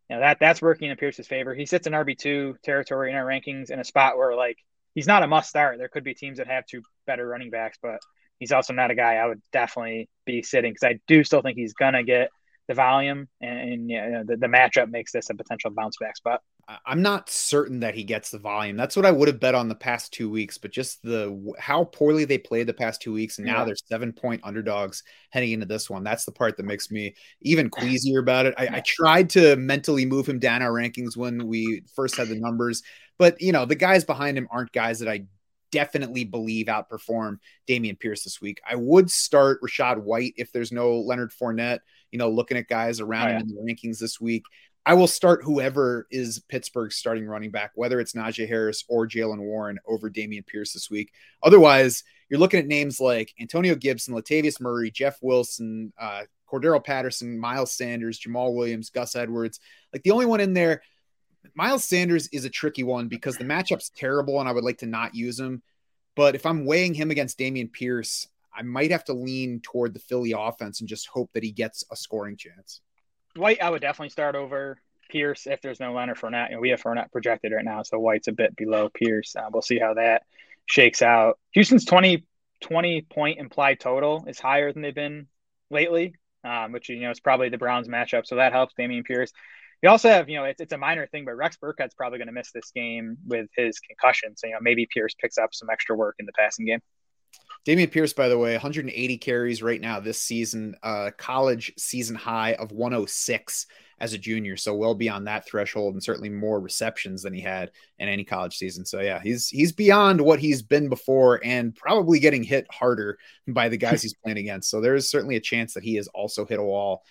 you 0.09 0.15
know, 0.15 0.21
that 0.21 0.37
that's 0.39 0.61
working 0.61 0.89
in 0.89 0.97
Pierce's 0.97 1.27
favor. 1.27 1.53
He 1.53 1.65
sits 1.65 1.87
in 1.87 1.93
RB2 1.93 2.59
territory 2.63 3.09
in 3.09 3.15
our 3.15 3.25
rankings 3.25 3.69
in 3.69 3.79
a 3.79 3.83
spot 3.83 4.17
where 4.17 4.35
like 4.35 4.57
he's 4.95 5.07
not 5.07 5.23
a 5.23 5.27
must 5.27 5.49
start. 5.49 5.77
There 5.77 5.89
could 5.89 6.03
be 6.03 6.13
teams 6.13 6.37
that 6.37 6.47
have 6.47 6.65
two 6.65 6.81
better 7.05 7.27
running 7.27 7.49
backs, 7.49 7.77
but 7.81 7.99
he's 8.39 8.51
also 8.51 8.73
not 8.73 8.91
a 8.91 8.95
guy 8.95 9.15
I 9.15 9.27
would 9.27 9.41
definitely 9.51 10.09
be 10.25 10.43
sitting 10.43 10.73
because 10.73 10.87
I 10.95 10.99
do 11.07 11.23
still 11.23 11.41
think 11.41 11.57
he's 11.57 11.73
gonna 11.73 12.03
get 12.03 12.29
the 12.67 12.73
volume 12.73 13.27
and, 13.41 13.59
and 13.59 13.89
you 13.89 14.01
know, 14.01 14.23
the, 14.25 14.37
the 14.37 14.47
matchup 14.47 14.89
makes 14.89 15.11
this 15.11 15.29
a 15.29 15.35
potential 15.35 15.71
bounce 15.71 15.97
back 15.99 16.15
spot. 16.15 16.41
I'm 16.85 17.01
not 17.01 17.29
certain 17.29 17.81
that 17.81 17.93
he 17.93 18.05
gets 18.05 18.31
the 18.31 18.39
volume. 18.39 18.77
That's 18.77 18.95
what 18.95 19.05
I 19.05 19.11
would 19.11 19.27
have 19.27 19.41
bet 19.41 19.53
on 19.53 19.67
the 19.67 19.75
past 19.75 20.13
two 20.13 20.29
weeks, 20.29 20.57
but 20.57 20.71
just 20.71 21.01
the 21.03 21.53
how 21.59 21.83
poorly 21.83 22.23
they 22.23 22.37
played 22.37 22.67
the 22.67 22.73
past 22.73 23.01
two 23.01 23.11
weeks, 23.11 23.37
and 23.37 23.45
now 23.45 23.59
yeah. 23.59 23.65
they're 23.65 23.75
seven 23.75 24.13
point 24.13 24.39
underdogs 24.45 25.03
heading 25.29 25.51
into 25.51 25.65
this 25.65 25.89
one. 25.89 26.05
That's 26.05 26.23
the 26.23 26.31
part 26.31 26.55
that 26.55 26.65
makes 26.65 26.89
me 26.89 27.15
even 27.41 27.69
queasier 27.69 28.19
about 28.19 28.45
it. 28.45 28.53
I, 28.57 28.77
I 28.77 28.83
tried 28.85 29.29
to 29.31 29.57
mentally 29.57 30.05
move 30.05 30.25
him 30.25 30.39
down 30.39 30.61
our 30.61 30.71
rankings 30.71 31.17
when 31.17 31.47
we 31.47 31.83
first 31.97 32.15
had 32.15 32.29
the 32.29 32.39
numbers, 32.39 32.81
but 33.19 33.41
you 33.41 33.51
know 33.51 33.65
the 33.65 33.75
guys 33.75 34.05
behind 34.05 34.37
him 34.37 34.47
aren't 34.49 34.71
guys 34.71 34.99
that 34.99 35.09
I 35.09 35.25
definitely 35.73 36.23
believe 36.23 36.67
outperform 36.67 37.39
Dameon 37.67 37.99
Pierce 37.99 38.23
this 38.23 38.39
week. 38.39 38.61
I 38.65 38.75
would 38.75 39.09
start 39.09 39.59
Rachaad 39.61 39.97
White 39.97 40.33
if 40.37 40.51
there's 40.51 40.71
no 40.71 40.99
Leonard 40.99 41.31
Fournette 41.31 41.79
you 42.13 42.19
know, 42.19 42.29
looking 42.29 42.57
at 42.57 42.67
guys 42.67 42.99
around 42.99 43.25
oh, 43.25 43.29
yeah. 43.31 43.39
him 43.39 43.49
in 43.49 43.55
the 43.55 43.73
rankings 43.73 43.97
this 43.97 44.21
week. 44.21 44.43
I 44.85 44.93
will 44.93 45.07
start 45.07 45.43
whoever 45.43 46.05
is 46.11 46.43
Pittsburgh's 46.47 46.95
starting 46.95 47.25
running 47.25 47.49
back, 47.49 47.71
whether 47.73 47.99
it's 47.99 48.13
Najee 48.13 48.47
Harris 48.47 48.83
or 48.87 49.07
Jaylen 49.07 49.39
Warren 49.39 49.79
over 49.87 50.11
Dameon 50.11 50.45
Pierce 50.45 50.73
this 50.73 50.91
week. 50.91 51.11
Otherwise, 51.41 52.03
you're 52.29 52.39
looking 52.39 52.59
at 52.59 52.67
names 52.67 52.99
like 52.99 53.33
Antonio 53.41 53.73
Gibson, 53.73 54.13
Latavius 54.13 54.61
Murray, 54.61 54.91
Jeff 54.91 55.17
Wilson, 55.23 55.91
uh, 55.99 56.21
Cordarrelle 56.47 56.85
Patterson, 56.85 57.39
Miles 57.39 57.73
Sanders, 57.73 58.19
Jamaal 58.19 58.53
Williams, 58.53 58.91
Gus 58.91 59.15
Edwards. 59.15 59.59
Like 59.91 60.03
the 60.03 60.11
only 60.11 60.27
one 60.27 60.39
in 60.39 60.53
there, 60.53 60.83
Miles 61.55 61.83
Sanders 61.83 62.27
is 62.27 62.45
a 62.45 62.49
tricky 62.49 62.83
one 62.83 63.07
because 63.07 63.37
the 63.37 63.43
matchup's 63.43 63.89
terrible 63.89 64.39
and 64.39 64.47
I 64.47 64.51
would 64.51 64.63
like 64.63 64.77
to 64.79 64.85
not 64.85 65.15
use 65.15 65.39
him. 65.39 65.63
But 66.15 66.35
if 66.35 66.45
I'm 66.45 66.65
weighing 66.65 66.93
him 66.93 67.09
against 67.09 67.39
Dameon 67.39 67.73
Pierce, 67.73 68.27
I 68.55 68.61
might 68.61 68.91
have 68.91 69.03
to 69.05 69.13
lean 69.13 69.61
toward 69.61 69.93
the 69.93 69.99
Philly 69.99 70.33
offense 70.37 70.79
and 70.79 70.89
just 70.89 71.07
hope 71.07 71.31
that 71.33 71.43
he 71.43 71.51
gets 71.51 71.83
a 71.91 71.95
scoring 71.95 72.37
chance. 72.37 72.81
White, 73.35 73.61
I 73.61 73.69
would 73.69 73.81
definitely 73.81 74.09
start 74.09 74.35
over 74.35 74.77
Pierce 75.09 75.47
if 75.47 75.61
there's 75.61 75.79
no 75.79 75.93
Leonard 75.93 76.17
Fournette. 76.17 76.49
You 76.49 76.55
know, 76.55 76.61
we 76.61 76.69
have 76.69 76.81
Fournette 76.81 77.11
projected 77.11 77.51
right 77.51 77.65
now, 77.65 77.83
so 77.83 77.99
White's 77.99 78.27
a 78.27 78.31
bit 78.31 78.55
below 78.55 78.89
Pierce. 78.89 79.35
Uh, 79.35 79.49
we'll 79.51 79.61
see 79.61 79.79
how 79.79 79.95
that 79.95 80.23
shakes 80.65 81.01
out. 81.01 81.39
Houston's 81.51 81.85
20, 81.85 82.25
20 82.61 83.01
point 83.01 83.39
implied 83.39 83.79
total 83.79 84.25
is 84.27 84.39
higher 84.39 84.71
than 84.71 84.81
they've 84.81 84.93
been 84.93 85.27
lately, 85.69 86.15
um, 86.43 86.71
which 86.71 86.89
you 86.89 86.99
know 86.99 87.11
is 87.11 87.19
probably 87.19 87.49
the 87.49 87.57
Browns 87.57 87.87
matchup, 87.87 88.25
so 88.25 88.35
that 88.35 88.53
helps 88.53 88.73
Dameon 88.79 89.05
Pierce. 89.05 89.31
You 89.83 89.89
also 89.89 90.09
have, 90.09 90.29
you 90.29 90.37
know, 90.37 90.45
it's, 90.45 90.61
it's 90.61 90.71
a 90.71 90.77
minor 90.77 91.05
thing, 91.07 91.25
but 91.25 91.35
Rex 91.35 91.57
Burkhead's 91.61 91.93
probably 91.93 92.17
going 92.17 92.27
to 92.29 92.33
miss 92.33 92.53
this 92.53 92.71
game 92.73 93.17
with 93.27 93.47
his 93.53 93.79
concussion. 93.79 94.37
So, 94.37 94.47
you 94.47 94.53
know, 94.53 94.59
maybe 94.61 94.87
Pierce 94.89 95.13
picks 95.21 95.37
up 95.37 95.49
some 95.53 95.69
extra 95.69 95.93
work 95.93 96.15
in 96.19 96.25
the 96.25 96.31
passing 96.39 96.65
game. 96.65 96.79
Dameon 97.65 97.91
Pierce, 97.91 98.13
by 98.13 98.27
the 98.27 98.37
way, 98.37 98.51
180 98.51 99.17
carries 99.19 99.63
right 99.63 99.79
now 99.79 99.99
this 99.99 100.21
season, 100.21 100.75
uh, 100.83 101.11
college 101.17 101.71
season 101.77 102.15
high 102.15 102.53
of 102.55 102.73
106 102.73 103.67
as 103.99 104.11
a 104.11 104.17
junior. 104.17 104.57
So 104.57 104.75
well 104.75 104.95
beyond 104.95 105.27
that 105.27 105.45
threshold 105.45 105.93
and 105.93 106.03
certainly 106.03 106.29
more 106.29 106.59
receptions 106.59 107.23
than 107.23 107.33
he 107.33 107.39
had 107.39 107.71
in 107.99 108.09
any 108.09 108.25
college 108.25 108.57
season. 108.57 108.85
So 108.85 108.99
yeah, 108.99 109.21
he's 109.23 109.47
he's 109.47 109.71
beyond 109.71 110.19
what 110.19 110.39
he's 110.39 110.61
been 110.61 110.89
before 110.89 111.39
and 111.41 111.73
probably 111.73 112.19
getting 112.19 112.43
hit 112.43 112.67
harder 112.69 113.17
by 113.47 113.69
the 113.69 113.77
guys 113.77 114.01
he's 114.01 114.13
playing 114.13 114.39
against. 114.39 114.69
So 114.69 114.81
there's 114.81 115.09
certainly 115.09 115.37
a 115.37 115.41
chance 115.41 115.73
that 115.73 115.83
he 115.83 115.95
has 115.95 116.09
also 116.09 116.45
hit 116.45 116.59
a 116.59 116.63
wall. 116.63 117.03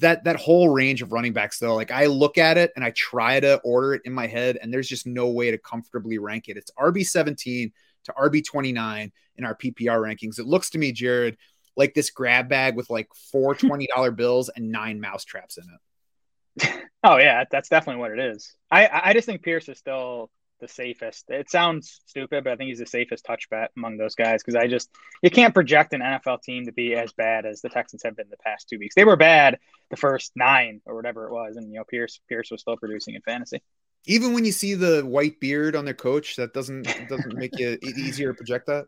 That 0.00 0.24
that 0.24 0.36
whole 0.36 0.68
range 0.68 1.02
of 1.02 1.12
running 1.12 1.32
backs 1.32 1.60
though, 1.60 1.76
like 1.76 1.92
I 1.92 2.06
look 2.06 2.36
at 2.36 2.58
it 2.58 2.72
and 2.74 2.84
I 2.84 2.90
try 2.90 3.38
to 3.38 3.60
order 3.62 3.94
it 3.94 4.02
in 4.04 4.12
my 4.12 4.26
head 4.26 4.58
and 4.60 4.74
there's 4.74 4.88
just 4.88 5.06
no 5.06 5.28
way 5.28 5.52
to 5.52 5.58
comfortably 5.58 6.18
rank 6.18 6.48
it. 6.48 6.56
It's 6.56 6.72
RB17 6.72 7.70
to 8.04 8.12
RB29 8.12 9.10
in 9.36 9.44
our 9.44 9.54
PPR 9.54 10.00
rankings. 10.00 10.38
It 10.38 10.46
looks 10.46 10.70
to 10.70 10.78
me, 10.78 10.92
Jared, 10.92 11.36
like 11.76 11.94
this 11.94 12.10
grab 12.10 12.48
bag 12.48 12.76
with 12.76 12.90
like 12.90 13.08
four 13.32 13.54
$20 13.56 14.16
bills 14.16 14.50
and 14.54 14.70
nine 14.70 15.00
mouse 15.00 15.24
traps 15.24 15.58
in 15.58 15.64
it. 15.64 16.84
Oh 17.02 17.16
yeah, 17.16 17.44
that's 17.50 17.70
definitely 17.70 18.00
what 18.00 18.10
it 18.10 18.18
is. 18.18 18.54
I 18.70 18.86
I 18.92 19.12
just 19.14 19.24
think 19.24 19.42
Pierce 19.42 19.70
is 19.70 19.78
still 19.78 20.30
the 20.60 20.68
safest. 20.68 21.24
It 21.28 21.50
sounds 21.50 22.02
stupid, 22.06 22.44
but 22.44 22.52
I 22.52 22.56
think 22.56 22.68
he's 22.68 22.78
the 22.78 22.86
safest 22.86 23.24
touch 23.24 23.48
bet 23.48 23.70
among 23.76 23.96
those 23.96 24.14
guys 24.14 24.42
because 24.42 24.54
I 24.54 24.66
just 24.66 24.90
you 25.22 25.30
can't 25.30 25.54
project 25.54 25.94
an 25.94 26.02
NFL 26.02 26.42
team 26.42 26.66
to 26.66 26.72
be 26.72 26.94
as 26.94 27.12
bad 27.12 27.46
as 27.46 27.62
the 27.62 27.70
Texans 27.70 28.02
have 28.04 28.16
been 28.16 28.28
the 28.30 28.36
past 28.36 28.68
two 28.68 28.78
weeks. 28.78 28.94
They 28.94 29.04
were 29.04 29.16
bad 29.16 29.58
the 29.88 29.96
first 29.96 30.32
nine 30.36 30.82
or 30.84 30.94
whatever 30.94 31.26
it 31.26 31.32
was, 31.32 31.56
and 31.56 31.72
you 31.72 31.78
know 31.78 31.84
Pierce 31.84 32.20
Pierce 32.28 32.50
was 32.50 32.60
still 32.60 32.76
producing 32.76 33.14
in 33.14 33.22
fantasy 33.22 33.62
even 34.06 34.32
when 34.32 34.44
you 34.44 34.52
see 34.52 34.74
the 34.74 35.02
white 35.02 35.40
beard 35.40 35.76
on 35.76 35.84
their 35.84 35.94
coach, 35.94 36.36
that 36.36 36.54
doesn't 36.54 36.82
doesn't 37.08 37.34
make 37.34 37.58
it 37.58 37.82
easier 37.84 38.32
to 38.32 38.36
project 38.36 38.66
that. 38.66 38.86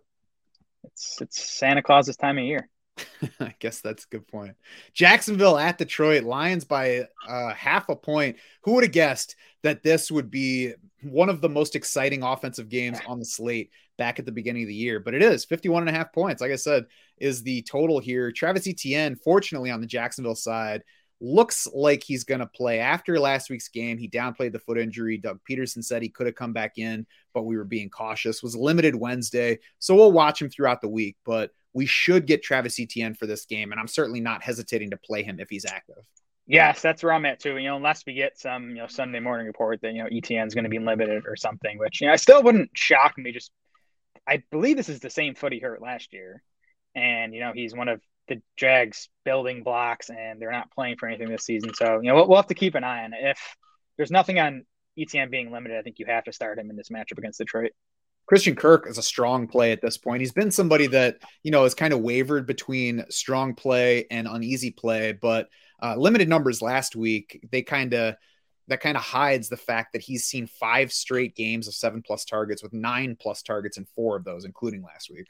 It's 0.84 1.20
it's 1.20 1.42
Santa 1.42 1.82
Claus's 1.82 2.16
time 2.16 2.38
of 2.38 2.44
year. 2.44 2.68
I 3.40 3.54
guess 3.58 3.80
that's 3.80 4.04
a 4.04 4.08
good 4.08 4.28
point. 4.28 4.54
Jacksonville 4.92 5.58
at 5.58 5.78
Detroit, 5.78 6.24
Lions 6.24 6.64
by 6.64 7.06
uh, 7.28 7.54
half 7.54 7.88
a 7.88 7.96
point. 7.96 8.36
Who 8.64 8.72
would 8.72 8.84
have 8.84 8.92
guessed 8.92 9.36
that 9.62 9.82
this 9.82 10.10
would 10.10 10.30
be 10.30 10.74
one 11.02 11.28
of 11.28 11.40
the 11.40 11.48
most 11.48 11.74
exciting 11.74 12.22
offensive 12.22 12.68
games 12.68 12.98
on 13.06 13.18
the 13.18 13.24
slate 13.24 13.70
back 13.96 14.18
at 14.18 14.26
the 14.26 14.32
beginning 14.32 14.62
of 14.62 14.68
the 14.68 14.74
year? 14.74 15.00
But 15.00 15.14
it 15.14 15.22
is 15.22 15.44
51 15.44 15.82
and 15.82 15.94
a 15.94 15.98
half 15.98 16.12
points. 16.12 16.40
Like 16.40 16.52
I 16.52 16.56
said, 16.56 16.86
is 17.18 17.42
the 17.42 17.62
total 17.62 17.98
here. 17.98 18.30
Travis 18.32 18.66
Etienne, 18.66 19.16
fortunately 19.16 19.70
on 19.70 19.80
the 19.80 19.86
Jacksonville 19.86 20.34
side, 20.34 20.82
looks 21.22 21.68
like 21.72 22.02
he's 22.02 22.24
going 22.24 22.40
to 22.40 22.46
play 22.46 22.80
after 22.80 23.18
last 23.18 23.48
week's 23.48 23.68
game. 23.68 23.96
He 23.96 24.08
downplayed 24.08 24.52
the 24.52 24.58
foot 24.58 24.76
injury. 24.76 25.16
Doug 25.16 25.38
Pederson 25.48 25.84
said 25.84 26.02
he 26.02 26.08
could 26.08 26.26
have 26.26 26.34
come 26.34 26.52
back 26.52 26.78
in, 26.78 27.06
but 27.32 27.44
we 27.44 27.56
were 27.56 27.64
being 27.64 27.88
cautious. 27.88 28.42
Was 28.42 28.56
limited 28.56 28.96
Wednesday, 28.96 29.60
so 29.78 29.94
we'll 29.94 30.12
watch 30.12 30.42
him 30.42 30.50
throughout 30.50 30.80
the 30.80 30.88
week. 30.88 31.16
But 31.24 31.52
we 31.72 31.86
should 31.86 32.26
get 32.26 32.42
Travis 32.42 32.78
Etienne 32.78 33.14
for 33.14 33.26
this 33.26 33.46
game, 33.46 33.70
and 33.70 33.80
I'm 33.80 33.88
certainly 33.88 34.20
not 34.20 34.42
hesitating 34.42 34.90
to 34.90 34.96
play 34.96 35.22
him 35.22 35.38
if 35.38 35.48
he's 35.48 35.64
active. 35.64 36.04
Yes, 36.46 36.82
that's 36.82 37.02
where 37.02 37.12
I'm 37.12 37.24
at 37.24 37.38
too. 37.38 37.56
You 37.56 37.68
know, 37.68 37.76
unless 37.76 38.04
we 38.04 38.14
get 38.14 38.38
some, 38.38 38.70
you 38.70 38.76
know, 38.76 38.88
Sunday 38.88 39.20
morning 39.20 39.46
report 39.46 39.80
that 39.82 39.94
you 39.94 40.02
know 40.02 40.08
Etienne's 40.10 40.54
going 40.54 40.64
to 40.64 40.70
be 40.70 40.80
limited 40.80 41.24
or 41.26 41.36
something, 41.36 41.78
which 41.78 42.00
you 42.00 42.08
know, 42.08 42.12
I 42.12 42.16
still 42.16 42.42
wouldn't 42.42 42.70
shock 42.74 43.16
me. 43.16 43.30
Just, 43.30 43.52
I 44.26 44.42
believe 44.50 44.76
this 44.76 44.88
is 44.88 45.00
the 45.00 45.08
same 45.08 45.34
foot 45.34 45.52
he 45.52 45.60
hurt 45.60 45.80
last 45.80 46.12
year, 46.12 46.42
and 46.96 47.32
you 47.32 47.40
know 47.40 47.52
he's 47.54 47.74
one 47.74 47.88
of 47.88 48.00
the 48.28 48.40
Jags 48.56 49.08
building 49.24 49.62
blocks 49.62 50.10
and 50.10 50.40
they're 50.40 50.52
not 50.52 50.70
playing 50.70 50.96
for 50.96 51.08
anything 51.08 51.28
this 51.28 51.44
season. 51.44 51.74
So, 51.74 52.00
you 52.00 52.08
know, 52.08 52.14
we'll, 52.14 52.28
we'll 52.28 52.36
have 52.36 52.46
to 52.48 52.54
keep 52.54 52.74
an 52.74 52.84
eye 52.84 53.04
on 53.04 53.12
it. 53.12 53.20
If 53.22 53.56
there's 53.96 54.10
nothing 54.10 54.38
on 54.38 54.64
Etienne 54.96 55.30
being 55.30 55.50
limited, 55.50 55.78
I 55.78 55.82
think 55.82 55.98
you 55.98 56.06
have 56.06 56.24
to 56.24 56.32
start 56.32 56.58
him 56.58 56.70
in 56.70 56.76
this 56.76 56.88
matchup 56.88 57.18
against 57.18 57.38
Detroit. 57.38 57.72
Christian 58.26 58.54
Kirk 58.54 58.86
is 58.88 58.98
a 58.98 59.02
strong 59.02 59.48
play 59.48 59.72
at 59.72 59.82
this 59.82 59.98
point. 59.98 60.20
He's 60.20 60.32
been 60.32 60.52
somebody 60.52 60.86
that, 60.88 61.18
you 61.42 61.50
know, 61.50 61.64
has 61.64 61.74
kind 61.74 61.92
of 61.92 62.00
wavered 62.00 62.46
between 62.46 63.04
strong 63.10 63.54
play 63.54 64.06
and 64.10 64.28
uneasy 64.28 64.70
play, 64.70 65.12
but 65.12 65.48
uh, 65.82 65.96
limited 65.96 66.28
numbers 66.28 66.62
last 66.62 66.94
week, 66.94 67.44
they 67.50 67.62
kind 67.62 67.92
of, 67.94 68.14
that 68.68 68.80
kind 68.80 68.96
of 68.96 69.02
hides 69.02 69.48
the 69.48 69.56
fact 69.56 69.92
that 69.92 70.02
he's 70.02 70.24
seen 70.24 70.46
five 70.46 70.92
straight 70.92 71.34
games 71.34 71.66
of 71.66 71.74
seven 71.74 72.00
plus 72.00 72.24
targets 72.24 72.62
with 72.62 72.72
nine 72.72 73.16
plus 73.20 73.42
targets 73.42 73.76
in 73.76 73.86
four 73.96 74.16
of 74.16 74.24
those, 74.24 74.44
including 74.44 74.84
last 74.84 75.10
week. 75.10 75.26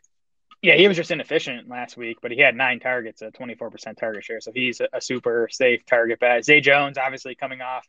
Yeah, 0.63 0.77
he 0.77 0.87
was 0.87 0.97
just 0.97 1.11
inefficient 1.11 1.69
last 1.69 1.97
week, 1.97 2.19
but 2.23 2.31
he 2.31 2.41
had 2.41 2.55
nine 2.55 2.79
targets, 2.79 3.21
a 3.21 3.33
24% 3.33 3.97
target 3.99 4.23
share. 4.23 4.41
So 4.41 4.53
he's 4.55 4.81
a, 4.81 5.01
super 5.01 5.49
safe 5.51 5.85
target 5.85 6.21
bet. 6.21 6.45
Zay 6.45 6.61
Jones, 6.61 6.99
obviously 6.99 7.35
coming 7.35 7.61
off 7.61 7.85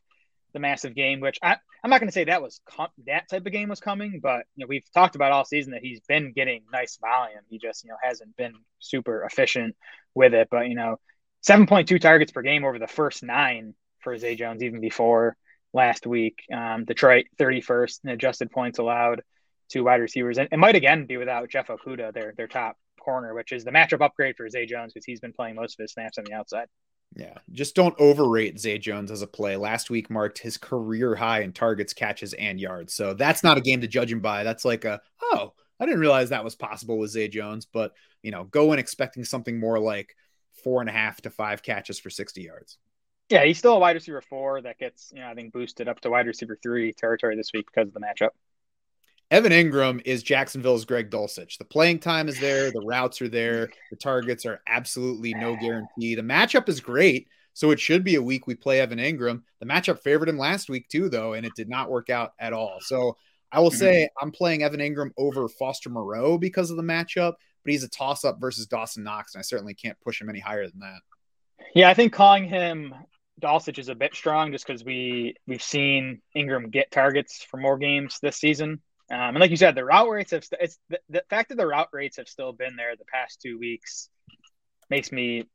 the 0.53 0.59
massive 0.59 0.95
game, 0.95 1.19
which 1.19 1.37
I, 1.43 1.57
I'm 1.83 1.89
not 1.91 1.99
going 1.99 2.07
to 2.07 2.13
say 2.13 2.23
that 2.23 2.41
was 2.41 2.61
com- 2.65 2.87
that 3.05 3.29
type 3.29 3.45
of 3.45 3.51
game 3.51 3.69
was 3.69 3.79
coming, 3.79 4.19
but 4.21 4.45
you 4.55 4.63
know 4.63 4.67
we've 4.67 4.85
talked 4.91 5.15
about 5.15 5.31
all 5.31 5.45
season 5.45 5.73
that 5.73 5.81
he's 5.81 5.99
been 6.01 6.31
getting 6.31 6.63
nice 6.71 6.97
volume. 6.97 7.41
He 7.49 7.59
just 7.59 7.83
you 7.83 7.89
know 7.89 7.97
hasn't 8.01 8.35
been 8.37 8.53
super 8.79 9.23
efficient 9.23 9.75
with 10.15 10.33
it. 10.33 10.47
But 10.49 10.67
you 10.67 10.75
know, 10.75 10.99
7.2 11.47 11.99
targets 11.99 12.31
per 12.31 12.41
game 12.41 12.65
over 12.65 12.79
the 12.79 12.87
first 12.87 13.21
nine 13.23 13.75
for 13.99 14.17
Zay 14.17 14.35
Jones, 14.35 14.63
even 14.63 14.81
before 14.81 15.37
last 15.73 16.07
week. 16.07 16.43
Um, 16.51 16.85
Detroit 16.85 17.25
31st 17.39 17.99
in 18.03 18.09
adjusted 18.11 18.51
points 18.51 18.79
allowed 18.79 19.21
two 19.69 19.83
wide 19.83 20.01
receivers. 20.01 20.37
And 20.37 20.47
it 20.51 20.57
might 20.57 20.75
again 20.75 21.05
be 21.05 21.17
without 21.17 21.49
Jeff 21.49 21.67
Okudah, 21.67 22.13
their 22.13 22.33
their 22.35 22.47
top 22.47 22.77
corner, 22.99 23.33
which 23.33 23.51
is 23.51 23.63
the 23.63 23.71
matchup 23.71 24.01
upgrade 24.01 24.35
for 24.37 24.47
Zay 24.49 24.65
Jones 24.65 24.93
because 24.93 25.05
he's 25.05 25.19
been 25.19 25.33
playing 25.33 25.55
most 25.55 25.79
of 25.79 25.83
his 25.83 25.93
snaps 25.93 26.17
on 26.17 26.25
the 26.25 26.33
outside. 26.33 26.67
Yeah, 27.15 27.37
just 27.51 27.75
don't 27.75 27.93
overrate 27.99 28.59
Zay 28.59 28.79
Jones 28.79 29.11
as 29.11 29.21
a 29.21 29.27
play. 29.27 29.55
Last 29.55 29.89
week 29.89 30.09
marked 30.09 30.39
his 30.39 30.57
career 30.57 31.15
high 31.15 31.41
in 31.41 31.53
targets, 31.53 31.93
catches, 31.93 32.33
and 32.33 32.59
yards. 32.59 32.93
So 32.93 33.13
that's 33.13 33.43
not 33.43 33.57
a 33.57 33.61
game 33.61 33.81
to 33.81 33.87
judge 33.87 34.11
him 34.11 34.19
by. 34.19 34.43
That's 34.43 34.65
like 34.65 34.85
a 34.85 35.01
oh, 35.21 35.53
I 35.79 35.85
didn't 35.85 36.01
realize 36.01 36.29
that 36.29 36.43
was 36.43 36.55
possible 36.55 36.97
with 36.97 37.11
Zay 37.11 37.27
Jones. 37.27 37.65
But 37.65 37.93
you 38.23 38.31
know, 38.31 38.45
go 38.45 38.73
in 38.73 38.79
expecting 38.79 39.25
something 39.25 39.59
more 39.59 39.79
like 39.79 40.15
four 40.63 40.81
and 40.81 40.89
a 40.89 40.93
half 40.93 41.21
to 41.21 41.29
five 41.29 41.61
catches 41.61 41.99
for 41.99 42.09
60 42.09 42.41
yards. 42.41 42.77
Yeah, 43.29 43.43
he's 43.45 43.57
still 43.57 43.73
a 43.73 43.79
wide 43.79 43.95
receiver 43.95 44.21
four 44.21 44.61
that 44.61 44.77
gets, 44.77 45.11
you 45.13 45.21
know, 45.21 45.27
I 45.27 45.33
think 45.33 45.53
boosted 45.53 45.87
up 45.87 45.99
to 46.01 46.09
wide 46.09 46.27
receiver 46.27 46.57
three 46.61 46.93
territory 46.93 47.35
this 47.35 47.51
week 47.53 47.67
because 47.73 47.87
of 47.87 47.93
the 47.93 47.99
matchup. 47.99 48.29
Evan 49.33 49.51
Engram 49.51 49.99
is 50.05 50.21
Jacksonville's 50.21 50.85
Greg 50.85 51.09
Dulcich. 51.09 51.57
The 51.57 51.65
playing 51.65 51.97
time 51.97 52.29
is 52.29 52.39
there, 52.39 52.71
the 52.71 52.85
routes 52.85 53.19
are 53.19 53.27
there, 53.27 53.67
the 53.89 53.97
targets 53.97 54.45
are 54.45 54.61
absolutely 54.67 55.33
no 55.33 55.55
guarantee. 55.55 56.13
The 56.13 56.21
matchup 56.21 56.69
is 56.69 56.79
great, 56.79 57.27
so 57.53 57.71
it 57.71 57.79
should 57.79 58.03
be 58.03 58.13
a 58.13 58.21
week 58.21 58.45
we 58.45 58.53
play 58.53 58.79
Evan 58.79 58.99
Engram. 58.99 59.41
The 59.59 59.65
matchup 59.65 60.01
favored 60.01 60.29
him 60.29 60.37
last 60.37 60.69
week 60.69 60.87
too, 60.87 61.09
though, 61.09 61.33
and 61.33 61.47
it 61.47 61.53
did 61.55 61.67
not 61.67 61.89
work 61.89 62.11
out 62.11 62.33
at 62.37 62.53
all. 62.53 62.77
So 62.81 63.17
I 63.51 63.59
will 63.59 63.71
say 63.71 64.03
mm-hmm. 64.03 64.23
I'm 64.23 64.31
playing 64.31 64.61
Evan 64.61 64.81
Engram 64.81 65.09
over 65.17 65.49
Foster 65.49 65.89
Moreau 65.89 66.37
because 66.37 66.69
of 66.69 66.77
the 66.77 66.83
matchup, 66.83 67.33
but 67.63 67.71
he's 67.71 67.83
a 67.83 67.89
toss 67.89 68.23
up 68.23 68.39
versus 68.39 68.67
Dawson 68.67 69.03
Knox, 69.03 69.33
and 69.33 69.39
I 69.39 69.43
certainly 69.43 69.73
can't 69.73 69.99
push 70.01 70.21
him 70.21 70.29
any 70.29 70.41
higher 70.41 70.67
than 70.67 70.81
that. 70.81 70.99
Yeah, 71.73 71.89
I 71.89 71.95
think 71.95 72.13
calling 72.13 72.47
him 72.47 72.93
Dulcich 73.41 73.79
is 73.79 73.89
a 73.89 73.95
bit 73.95 74.13
strong 74.13 74.51
just 74.51 74.67
because 74.67 74.85
we 74.85 75.33
we've 75.47 75.63
seen 75.63 76.21
Engram 76.37 76.69
get 76.69 76.91
targets 76.91 77.43
for 77.43 77.57
more 77.57 77.79
games 77.79 78.19
this 78.21 78.37
season. 78.37 78.79
Um, 79.13 79.35
and 79.35 79.39
like 79.39 79.51
you 79.51 79.57
said, 79.57 79.75
the 79.75 79.85
route 79.85 80.09
rates 80.09 80.31
have 80.31 80.43
st- 80.43 80.61
it's 80.61 80.79
the, 80.89 80.99
the, 81.09 81.23
fact 81.29 81.49
that 81.49 81.55
the 81.55 81.67
route 81.67 81.89
rates 81.93 82.17
have 82.17 82.27
still 82.27 82.51
been 82.51 82.75
there 82.75 82.95
the 82.95 83.05
past 83.05 83.41
two 83.41 83.59
weeks 83.59 84.09
makes 84.89 85.11
me 85.11 85.45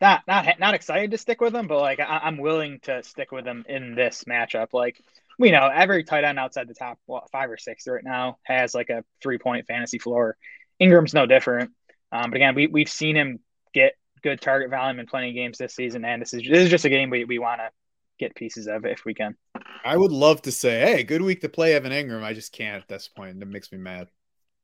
not 0.00 0.22
not 0.28 0.58
not 0.60 0.74
excited 0.74 1.10
to 1.10 1.18
stick 1.18 1.40
with 1.40 1.54
them, 1.54 1.68
but 1.68 1.80
like 1.80 2.00
I, 2.00 2.20
am 2.24 2.36
willing 2.36 2.80
to 2.82 3.02
stick 3.02 3.32
with 3.32 3.46
them 3.46 3.64
in 3.66 3.94
this 3.94 4.24
matchup. 4.24 4.74
Like 4.74 5.00
we 5.38 5.50
know 5.50 5.70
every 5.72 6.04
tight 6.04 6.24
end 6.24 6.38
outside 6.38 6.68
the 6.68 6.74
top 6.74 6.98
what, 7.06 7.30
five 7.30 7.50
or 7.50 7.56
six 7.56 7.86
right 7.86 8.04
now 8.04 8.36
has 8.42 8.74
like 8.74 8.90
a 8.90 9.04
three 9.22 9.38
point 9.38 9.66
fantasy 9.66 9.98
floor. 9.98 10.36
Engram's 10.80 11.14
no 11.14 11.24
different. 11.24 11.70
Um, 12.12 12.30
but 12.30 12.36
again, 12.36 12.54
we 12.54 12.66
we've 12.66 12.90
seen 12.90 13.16
him 13.16 13.40
get 13.72 13.94
good 14.22 14.40
target 14.40 14.70
volume 14.70 15.00
in 15.00 15.06
plenty 15.06 15.30
of 15.30 15.34
games 15.34 15.56
this 15.56 15.74
season, 15.74 16.04
and 16.04 16.20
this 16.20 16.34
is 16.34 16.42
this 16.42 16.64
is 16.64 16.70
just 16.70 16.84
a 16.84 16.90
game 16.90 17.08
we 17.08 17.24
we 17.24 17.38
want 17.38 17.60
to 17.60 17.70
get 18.18 18.34
pieces 18.34 18.66
of 18.66 18.84
it 18.84 18.92
if 18.92 19.04
we 19.04 19.14
can. 19.14 19.36
I 19.84 19.96
would 19.96 20.12
love 20.12 20.42
to 20.42 20.52
say, 20.52 20.80
hey, 20.80 21.04
good 21.04 21.22
week 21.22 21.40
to 21.42 21.48
play 21.48 21.74
Evan 21.74 21.92
Engram. 21.92 22.22
I 22.22 22.32
just 22.32 22.52
can't 22.52 22.82
at 22.82 22.88
this 22.88 23.08
point. 23.08 23.40
It 23.40 23.46
makes 23.46 23.72
me 23.72 23.78
mad. 23.78 24.08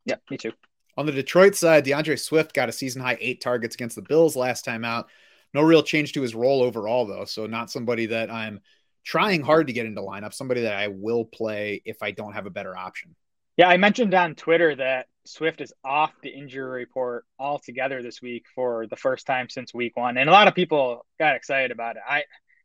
Yeah, 0.05 0.17
me 0.31 0.37
too. 0.37 0.53
On 0.97 1.07
the 1.07 1.13
Detroit 1.13 1.55
side, 1.55 1.85
D'Andre 1.85 2.17
Swift 2.17 2.53
got 2.53 2.69
a 2.69 2.73
season 2.73 3.03
high 3.03 3.19
eight 3.21 3.41
targets 3.41 3.75
against 3.75 3.97
the 3.97 4.03
Bills 4.03 4.37
last 4.37 4.65
time 4.65 4.85
out. 4.85 5.09
No 5.55 5.63
real 5.63 5.83
change 5.83 6.13
to 6.15 6.23
his 6.23 6.35
role 6.35 6.63
overall, 6.63 7.07
though. 7.07 7.25
So, 7.25 7.47
not 7.47 7.71
somebody 7.71 8.07
that 8.07 8.31
I'm 8.31 8.61
trying 9.05 9.43
hard 9.43 9.67
to 9.67 9.73
get 9.73 9.87
into 9.87 10.01
lineup, 10.01 10.35
somebody 10.35 10.63
that 10.63 10.75
I 10.75 10.89
will 10.89 11.25
play 11.25 11.83
if 11.85 12.03
I 12.03 12.11
don't 12.11 12.33
have 12.33 12.47
a 12.47 12.51
better 12.51 12.77
option. 12.77 13.15
Yeah, 13.57 13.69
I 13.69 13.77
mentioned 13.77 14.15
on 14.15 14.35
Twitter 14.35 14.75
that 14.77 15.07
Swift 15.25 15.61
is 15.61 15.73
off 15.85 16.13
the 16.23 16.31
injury 16.31 16.81
report 16.81 17.25
altogether 17.39 18.03
this 18.03 18.23
week 18.23 18.47
for 18.55 18.87
the 18.87 18.97
first 18.97 19.27
time 19.27 19.49
since 19.49 19.75
week 19.75 19.97
one. 19.97 20.17
And 20.17 20.29
a 20.29 20.33
lot 20.33 20.49
of 20.49 20.55
people 20.55 21.07
got 21.19 21.37
excited 21.37 21.71
about 21.71 21.97
it. 21.97 22.03
I 22.09 22.25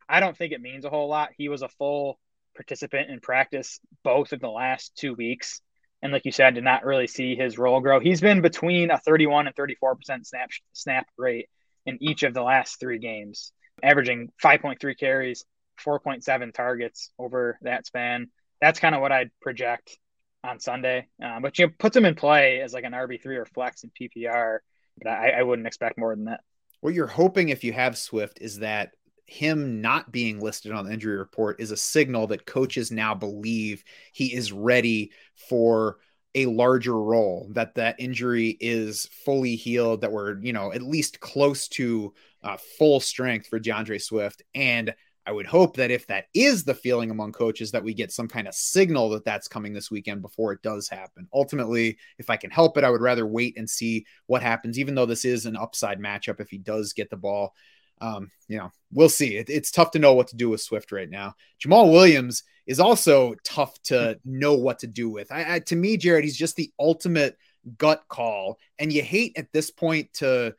I 0.10 0.20
don't 0.20 0.38
think 0.38 0.54
it 0.54 0.62
means 0.62 0.86
a 0.86 0.90
whole 0.90 1.10
lot. 1.10 1.30
He 1.38 1.50
was 1.50 1.62
a 1.62 1.70
full 1.70 2.20
participant 2.56 3.10
in 3.10 3.20
practice 3.20 3.80
both 4.04 4.34
in 4.34 4.40
the 4.40 4.50
last 4.50 4.96
two 4.96 5.14
weeks. 5.14 5.62
And 6.02 6.12
like 6.12 6.26
you 6.26 6.32
said, 6.32 6.56
did 6.56 6.64
not 6.64 6.86
really 6.86 7.08
see 7.08 7.36
his 7.36 7.58
role 7.58 7.80
grow. 7.82 8.00
He's 8.00 8.22
been 8.22 8.42
between 8.42 8.92
a 8.92 8.98
31 8.98 9.48
and 9.48 9.56
34% 9.56 10.26
snap 10.26 10.50
snap 10.74 11.08
rate 11.18 11.50
in 11.86 11.98
each 12.02 12.24
of 12.24 12.34
the 12.34 12.44
last 12.44 12.80
three 12.80 13.00
games, 13.00 13.52
averaging 13.82 14.30
5.3 14.44 14.98
carries, 14.98 15.46
4.7 15.84 16.54
targets 16.54 17.12
over 17.18 17.58
that 17.62 17.86
span. 17.86 18.28
That's 18.62 18.80
kind 18.80 18.94
of 18.94 19.02
what 19.02 19.12
I'd 19.12 19.32
project 19.42 19.98
on 20.44 20.60
Sunday, 20.60 21.08
um, 21.24 21.42
but 21.42 21.58
you 21.58 21.66
know, 21.66 21.74
puts 21.78 21.98
him 21.98 22.06
in 22.06 22.16
play 22.16 22.62
as 22.62 22.74
like 22.74 22.84
an 22.84 22.94
RB 22.94 23.22
three 23.22 23.38
or 23.38 23.46
flex 23.46 23.84
in 23.84 23.92
PPR. 23.92 24.60
But 24.98 25.10
I, 25.10 25.30
I 25.32 25.44
wouldn't 25.44 25.68
expect 25.68 25.98
more 25.98 26.16
than 26.16 26.26
that. 26.26 26.42
What 26.82 26.94
you're 26.94 27.08
hoping 27.08 27.50
if 27.50 27.64
you 27.64 27.74
have 27.74 27.98
Swift 27.98 28.40
is 28.40 28.60
that 28.60 28.92
him 29.28 29.82
not 29.82 30.12
being 30.12 30.40
listed 30.40 30.72
on 30.72 30.86
the 30.86 30.92
injury 30.92 31.18
report 31.18 31.60
is 31.60 31.72
a 31.72 31.78
signal 31.78 32.28
that 32.28 32.46
coaches 32.46 32.92
now 32.92 33.14
believe 33.14 33.84
he 34.14 34.34
is 34.34 34.52
ready 34.52 35.12
for 35.50 35.98
a 36.34 36.46
larger 36.46 37.00
role 37.00 37.50
that 37.52 37.76
that 37.76 37.96
injury 38.00 38.58
is 38.60 39.06
fully 39.26 39.56
healed 39.56 40.02
that 40.02 40.12
we're 40.12 40.40
you 40.40 40.54
know 40.54 40.72
at 40.72 40.82
least 40.82 41.20
close 41.20 41.68
to 41.68 42.14
uh, 42.44 42.58
full 42.78 43.00
strength 43.00 43.48
for 43.48 43.60
D'Andre 43.60 43.98
Swift 43.98 44.44
and 44.56 44.94
I 45.28 45.32
would 45.32 45.46
hope 45.46 45.76
that 45.76 45.92
if 45.92 46.08
that 46.08 46.28
is 46.34 46.64
the 46.64 46.74
feeling 46.74 47.12
among 47.12 47.34
coaches, 47.34 47.72
that 47.72 47.84
we 47.84 47.94
get 47.94 48.14
some 48.14 48.30
kind 48.30 48.48
of 48.48 48.56
signal 48.56 49.10
that 49.10 49.26
that's 49.26 49.50
coming 49.50 49.74
this 49.74 49.92
weekend 49.92 50.22
before 50.22 50.54
it 50.54 50.62
does 50.62 50.88
happen. 50.88 51.28
Ultimately, 51.34 51.98
if 52.18 52.30
I 52.30 52.38
can 52.38 52.50
help 52.50 52.78
it, 52.78 52.86
I 52.86 52.90
would 52.90 53.02
rather 53.02 53.28
wait 53.28 53.58
and 53.58 53.70
see 53.70 54.06
what 54.28 54.42
happens, 54.42 54.80
even 54.80 54.96
though 54.96 55.06
this 55.06 55.26
is 55.26 55.46
an 55.46 55.58
upside 55.58 56.00
matchup 56.00 56.40
if 56.40 56.50
he 56.50 56.58
does 56.58 56.94
get 56.94 57.10
the 57.10 57.18
ball. 57.18 57.54
Um, 58.00 58.32
you 58.48 58.58
know, 58.58 58.72
we'll 58.92 59.10
see. 59.10 59.38
It, 59.38 59.50
it's 59.50 59.72
tough 59.72 59.92
to 59.92 60.00
know 60.00 60.14
what 60.14 60.28
to 60.30 60.36
do 60.36 60.50
with 60.50 60.62
Swift 60.62 60.92
right 60.92 61.10
now. 61.10 61.36
Jamaal 61.64 61.92
Williams 61.92 62.44
is 62.66 62.80
also 62.80 63.36
tough 63.44 63.82
to 63.84 64.20
know 64.26 64.54
what 64.54 64.80
to 64.80 64.88
do 64.88 65.10
with. 65.10 65.32
I, 65.32 65.56
I, 65.56 65.60
to 65.60 65.76
me, 65.76 65.98
Jared, 65.98 66.24
he's 66.24 66.38
just 66.38 66.56
the 66.56 66.72
ultimate 66.80 67.38
gut 67.78 68.04
call, 68.08 68.60
and 68.80 68.92
you 68.92 69.02
hate 69.02 69.34
at 69.38 69.52
this 69.52 69.72
point 69.72 70.14
to 70.16 70.56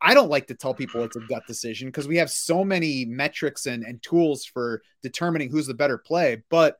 I 0.00 0.14
don't 0.14 0.30
like 0.30 0.46
to 0.48 0.54
tell 0.54 0.74
people 0.74 1.04
it's 1.04 1.16
a 1.16 1.20
gut 1.20 1.46
decision 1.46 1.88
because 1.88 2.08
we 2.08 2.16
have 2.16 2.30
so 2.30 2.64
many 2.64 3.04
metrics 3.04 3.66
and, 3.66 3.84
and 3.84 4.02
tools 4.02 4.44
for 4.44 4.82
determining 5.02 5.50
who's 5.50 5.66
the 5.66 5.74
better 5.74 5.98
play. 5.98 6.42
But 6.48 6.78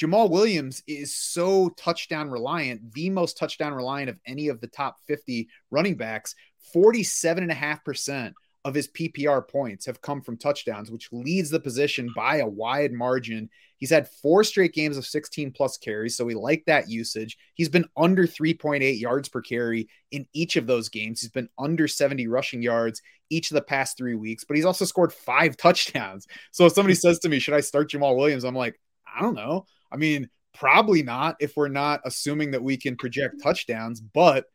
Jamaal 0.00 0.30
Williams 0.30 0.82
is 0.86 1.14
so 1.14 1.70
touchdown 1.70 2.30
reliant, 2.30 2.92
the 2.92 3.10
most 3.10 3.38
touchdown 3.38 3.72
reliant 3.72 4.10
of 4.10 4.18
any 4.26 4.48
of 4.48 4.60
the 4.60 4.66
top 4.66 4.98
50 5.06 5.48
running 5.70 5.94
backs. 5.94 6.34
47.5% 6.74 8.34
of 8.66 8.74
his 8.74 8.88
PPR 8.88 9.46
points 9.46 9.86
have 9.86 10.02
come 10.02 10.20
from 10.20 10.36
touchdowns, 10.36 10.90
which 10.90 11.12
leads 11.12 11.50
the 11.50 11.60
position 11.60 12.10
by 12.16 12.38
a 12.38 12.48
wide 12.48 12.92
margin. 12.92 13.48
He's 13.76 13.90
had 13.90 14.08
four 14.08 14.42
straight 14.42 14.72
games 14.72 14.96
of 14.96 15.06
16 15.06 15.52
plus 15.52 15.78
carries, 15.78 16.16
so 16.16 16.24
we 16.24 16.34
like 16.34 16.64
that 16.66 16.90
usage. 16.90 17.38
He's 17.54 17.68
been 17.68 17.84
under 17.96 18.26
3.8 18.26 18.98
yards 18.98 19.28
per 19.28 19.40
carry 19.40 19.88
in 20.10 20.26
each 20.32 20.56
of 20.56 20.66
those 20.66 20.88
games. 20.88 21.20
He's 21.20 21.30
been 21.30 21.48
under 21.56 21.86
70 21.86 22.26
rushing 22.26 22.60
yards 22.60 23.02
each 23.30 23.52
of 23.52 23.54
the 23.54 23.62
past 23.62 23.96
three 23.96 24.16
weeks, 24.16 24.42
but 24.42 24.56
he's 24.56 24.66
also 24.66 24.84
scored 24.84 25.12
five 25.12 25.56
touchdowns. 25.56 26.26
So 26.50 26.66
if 26.66 26.72
somebody 26.72 26.96
says 26.96 27.20
to 27.20 27.28
me, 27.28 27.38
Should 27.38 27.54
I 27.54 27.60
start 27.60 27.90
Jamaal 27.90 28.16
Williams? 28.16 28.42
I'm 28.42 28.56
like, 28.56 28.80
I 29.06 29.22
don't 29.22 29.36
know. 29.36 29.66
I 29.92 29.96
mean, 29.96 30.28
probably 30.52 31.04
not 31.04 31.36
if 31.38 31.56
we're 31.56 31.68
not 31.68 32.00
assuming 32.04 32.50
that 32.50 32.64
we 32.64 32.78
can 32.78 32.96
project 32.96 33.40
touchdowns, 33.40 34.00
but 34.00 34.46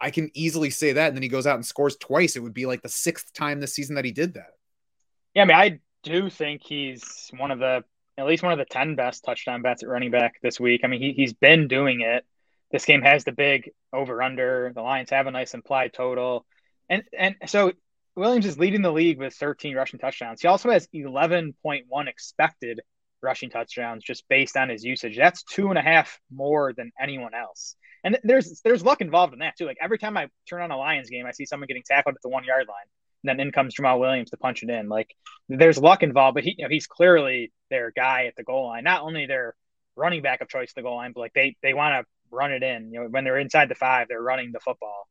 I 0.00 0.10
can 0.10 0.30
easily 0.34 0.70
say 0.70 0.92
that. 0.92 1.08
And 1.08 1.16
then 1.16 1.22
he 1.22 1.28
goes 1.28 1.46
out 1.46 1.56
and 1.56 1.66
scores 1.66 1.96
twice. 1.96 2.36
It 2.36 2.42
would 2.42 2.54
be 2.54 2.66
like 2.66 2.82
the 2.82 2.88
sixth 2.88 3.32
time 3.32 3.60
this 3.60 3.74
season 3.74 3.96
that 3.96 4.04
he 4.04 4.12
did 4.12 4.34
that. 4.34 4.50
Yeah, 5.34 5.42
I 5.42 5.44
mean, 5.44 5.56
I 5.56 5.80
do 6.02 6.30
think 6.30 6.62
he's 6.64 7.30
one 7.36 7.50
of 7.50 7.58
the 7.58 7.84
at 8.18 8.26
least 8.26 8.42
one 8.42 8.52
of 8.52 8.58
the 8.58 8.64
10 8.66 8.96
best 8.96 9.24
touchdown 9.24 9.62
bets 9.62 9.82
at 9.82 9.88
running 9.88 10.10
back 10.10 10.34
this 10.42 10.60
week. 10.60 10.82
I 10.84 10.88
mean, 10.88 11.00
he, 11.00 11.12
he's 11.12 11.32
been 11.32 11.68
doing 11.68 12.02
it. 12.02 12.24
This 12.70 12.84
game 12.84 13.00
has 13.02 13.24
the 13.24 13.32
big 13.32 13.70
over 13.92 14.22
under. 14.22 14.72
The 14.74 14.82
Lions 14.82 15.10
have 15.10 15.26
a 15.26 15.30
nice 15.30 15.54
implied 15.54 15.92
total. 15.92 16.44
And 16.88 17.02
and 17.16 17.36
so 17.46 17.72
Williams 18.16 18.46
is 18.46 18.58
leading 18.58 18.82
the 18.82 18.92
league 18.92 19.18
with 19.18 19.34
13 19.34 19.74
rushing 19.74 19.98
touchdowns. 19.98 20.42
He 20.42 20.48
also 20.48 20.70
has 20.70 20.88
11.1 20.94 21.54
expected 22.06 22.80
rushing 23.22 23.50
touchdowns 23.50 24.04
just 24.04 24.28
based 24.28 24.56
on 24.56 24.68
his 24.68 24.84
usage. 24.84 25.16
That's 25.16 25.42
two 25.42 25.68
and 25.68 25.78
a 25.78 25.82
half 25.82 26.18
more 26.30 26.72
than 26.72 26.92
anyone 27.00 27.34
else. 27.34 27.76
And 28.02 28.18
there's 28.24 28.60
there's 28.64 28.84
luck 28.84 29.00
involved 29.00 29.32
in 29.32 29.40
that 29.40 29.56
too. 29.56 29.66
Like 29.66 29.78
every 29.80 29.98
time 29.98 30.16
I 30.16 30.28
turn 30.48 30.62
on 30.62 30.70
a 30.70 30.76
Lions 30.76 31.10
game, 31.10 31.26
I 31.26 31.32
see 31.32 31.46
someone 31.46 31.66
getting 31.66 31.82
tackled 31.86 32.14
at 32.14 32.22
the 32.22 32.28
one 32.28 32.44
yard 32.44 32.66
line, 32.66 32.86
and 33.22 33.28
then 33.28 33.46
in 33.46 33.52
comes 33.52 33.74
Jamaal 33.74 34.00
Williams 34.00 34.30
to 34.30 34.36
punch 34.36 34.62
it 34.62 34.70
in. 34.70 34.88
Like 34.88 35.14
there's 35.48 35.78
luck 35.78 36.02
involved, 36.02 36.34
but 36.34 36.44
he 36.44 36.54
you 36.56 36.64
know, 36.64 36.70
he's 36.70 36.86
clearly 36.86 37.52
their 37.68 37.90
guy 37.90 38.26
at 38.26 38.36
the 38.36 38.42
goal 38.42 38.68
line. 38.68 38.84
Not 38.84 39.02
only 39.02 39.26
their 39.26 39.54
running 39.96 40.22
back 40.22 40.40
of 40.40 40.48
choice 40.48 40.70
at 40.70 40.74
the 40.76 40.82
goal 40.82 40.96
line, 40.96 41.12
but 41.12 41.20
like 41.20 41.34
they 41.34 41.56
they 41.62 41.74
want 41.74 41.94
to 41.94 42.06
run 42.34 42.52
it 42.52 42.62
in. 42.62 42.92
You 42.92 43.00
know, 43.00 43.08
when 43.08 43.24
they're 43.24 43.38
inside 43.38 43.68
the 43.68 43.74
five, 43.74 44.08
they're 44.08 44.22
running 44.22 44.52
the 44.52 44.60
football. 44.60 45.06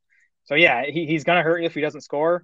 So 0.45 0.55
yeah, 0.55 0.85
he, 0.85 1.05
he's 1.05 1.23
gonna 1.23 1.43
hurt 1.43 1.59
you 1.59 1.67
if 1.67 1.75
he 1.75 1.81
doesn't 1.81 2.01
score. 2.01 2.43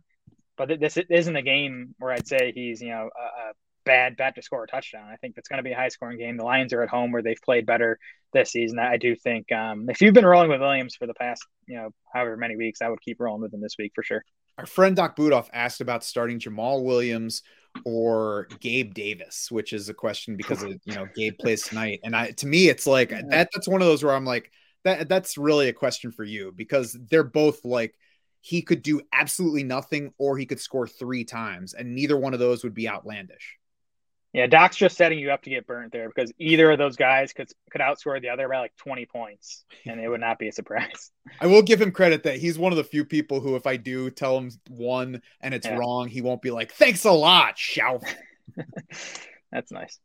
But 0.58 0.80
this 0.80 0.98
isn't 0.98 1.36
a 1.36 1.42
game 1.42 1.96
where 1.98 2.12
I'd 2.12 2.28
say 2.28 2.54
he's 2.54 2.82
you 2.82 2.90
know 2.90 3.10
a, 3.18 3.50
a 3.50 3.52
bad 3.86 4.18
bet 4.18 4.36
to 4.36 4.42
score 4.42 4.64
a 4.64 4.68
touchdown. 4.68 5.08
I 5.12 5.16
think 5.18 5.36
it's 5.38 5.48
going 5.48 5.58
to 5.58 5.64
be 5.64 5.72
a 5.72 5.76
high 5.76 5.90
scoring 5.90 6.18
game. 6.18 6.38
The 6.38 6.44
Lions 6.44 6.74
are 6.74 6.82
at 6.82 6.90
home 6.90 7.12
where 7.12 7.22
they've 7.22 7.42
played 7.44 7.66
better 7.66 8.00
this 8.34 8.52
season. 8.52 8.80
I 8.80 8.98
do 8.98 9.16
think 9.16 9.52
um, 9.52 9.90
if 9.90 10.02
you've 10.02 10.14
been 10.14 10.26
rolling 10.26 10.50
with 10.50 10.62
Williams 10.62 10.96
for 10.96 11.08
the 11.08 11.14
past, 11.14 11.46
you 11.68 11.78
know, 11.78 11.90
however 12.14 12.36
many 12.36 12.56
weeks, 12.56 12.82
I 12.82 12.90
would 12.90 13.02
keep 13.02 13.20
rolling 13.20 13.42
with 13.42 13.54
him 13.54 13.62
this 13.62 13.76
week 13.80 13.94
for 13.96 14.04
sure. 14.04 14.24
Our 14.58 14.66
friend 14.66 14.96
Doc 14.96 15.16
Budoff 15.16 15.50
asked 15.54 15.82
about 15.82 16.04
starting 16.04 16.40
Jamaal 16.40 16.84
Williams 16.84 17.44
or 17.84 18.48
Gabe 18.62 18.94
Davis, 18.94 19.52
which 19.52 19.74
is 19.74 19.90
a 19.90 19.94
question 19.94 20.38
because 20.38 20.64
of, 20.64 20.80
you 20.86 20.96
know 20.96 21.08
Gabe 21.14 21.38
plays 21.38 21.64
tonight, 21.64 22.00
and 22.04 22.16
I 22.16 22.32
to 22.32 22.48
me 22.48 22.70
it's 22.70 22.88
like 22.88 23.10
that. 23.10 23.50
That's 23.54 23.68
one 23.68 23.82
of 23.82 23.88
those 23.88 24.02
where 24.02 24.16
I'm 24.16 24.24
like 24.24 24.52
that. 24.86 25.10
That's 25.10 25.38
really 25.38 25.68
a 25.68 25.74
question 25.74 26.12
for 26.12 26.24
you 26.24 26.54
because 26.56 26.98
they're 27.10 27.24
both 27.24 27.66
like 27.66 27.96
he 28.40 28.62
could 28.62 28.82
do 28.82 29.02
absolutely 29.12 29.64
nothing 29.64 30.14
or 30.18 30.38
he 30.38 30.46
could 30.46 30.62
score 30.62 30.88
three 30.88 31.26
times, 31.26 31.74
and 31.74 31.94
neither 31.94 32.16
one 32.16 32.34
of 32.34 32.40
those 32.40 32.64
would 32.64 32.74
be 32.74 32.88
outlandish. 32.88 33.58
Yeah, 34.36 34.48
Doc's 34.48 34.76
just 34.76 34.98
setting 34.98 35.18
you 35.18 35.32
up 35.32 35.44
to 35.44 35.50
get 35.50 35.66
burnt 35.66 35.94
there 35.94 36.10
because 36.10 36.30
either 36.38 36.70
of 36.70 36.78
those 36.78 36.98
guys 36.98 37.32
could 37.32 37.50
could 37.72 37.80
outscore 37.80 38.22
the 38.22 38.28
other 38.28 38.50
by 38.50 38.60
like 38.60 38.76
20 38.76 39.06
points, 39.06 39.64
and 39.86 39.98
it 39.98 40.10
would 40.10 40.20
not 40.20 40.40
be 40.40 40.50
a 40.50 40.52
surprise. 40.52 41.10
I 41.40 41.48
will 41.48 41.62
give 41.62 41.82
him 41.82 41.94
credit 41.94 42.24
that 42.24 42.36
he's 42.36 42.60
one 42.60 42.74
of 42.74 42.78
the 42.78 42.84
few 42.84 43.06
people 43.06 43.40
who, 43.40 43.56
if 43.56 43.66
I 43.66 43.78
do 43.78 44.10
tell 44.10 44.38
him 44.38 44.52
one 44.68 45.22
and 45.40 45.54
it's 45.54 45.66
yeah. 45.66 45.78
wrong, 45.78 46.10
he 46.10 46.20
won't 46.20 46.42
be 46.42 46.52
like, 46.52 46.74
"Thanks 46.74 47.06
a 47.06 47.14
lot, 47.14 47.56
Schauf." 47.56 48.04
That's 49.54 49.72
nice. 49.72 50.00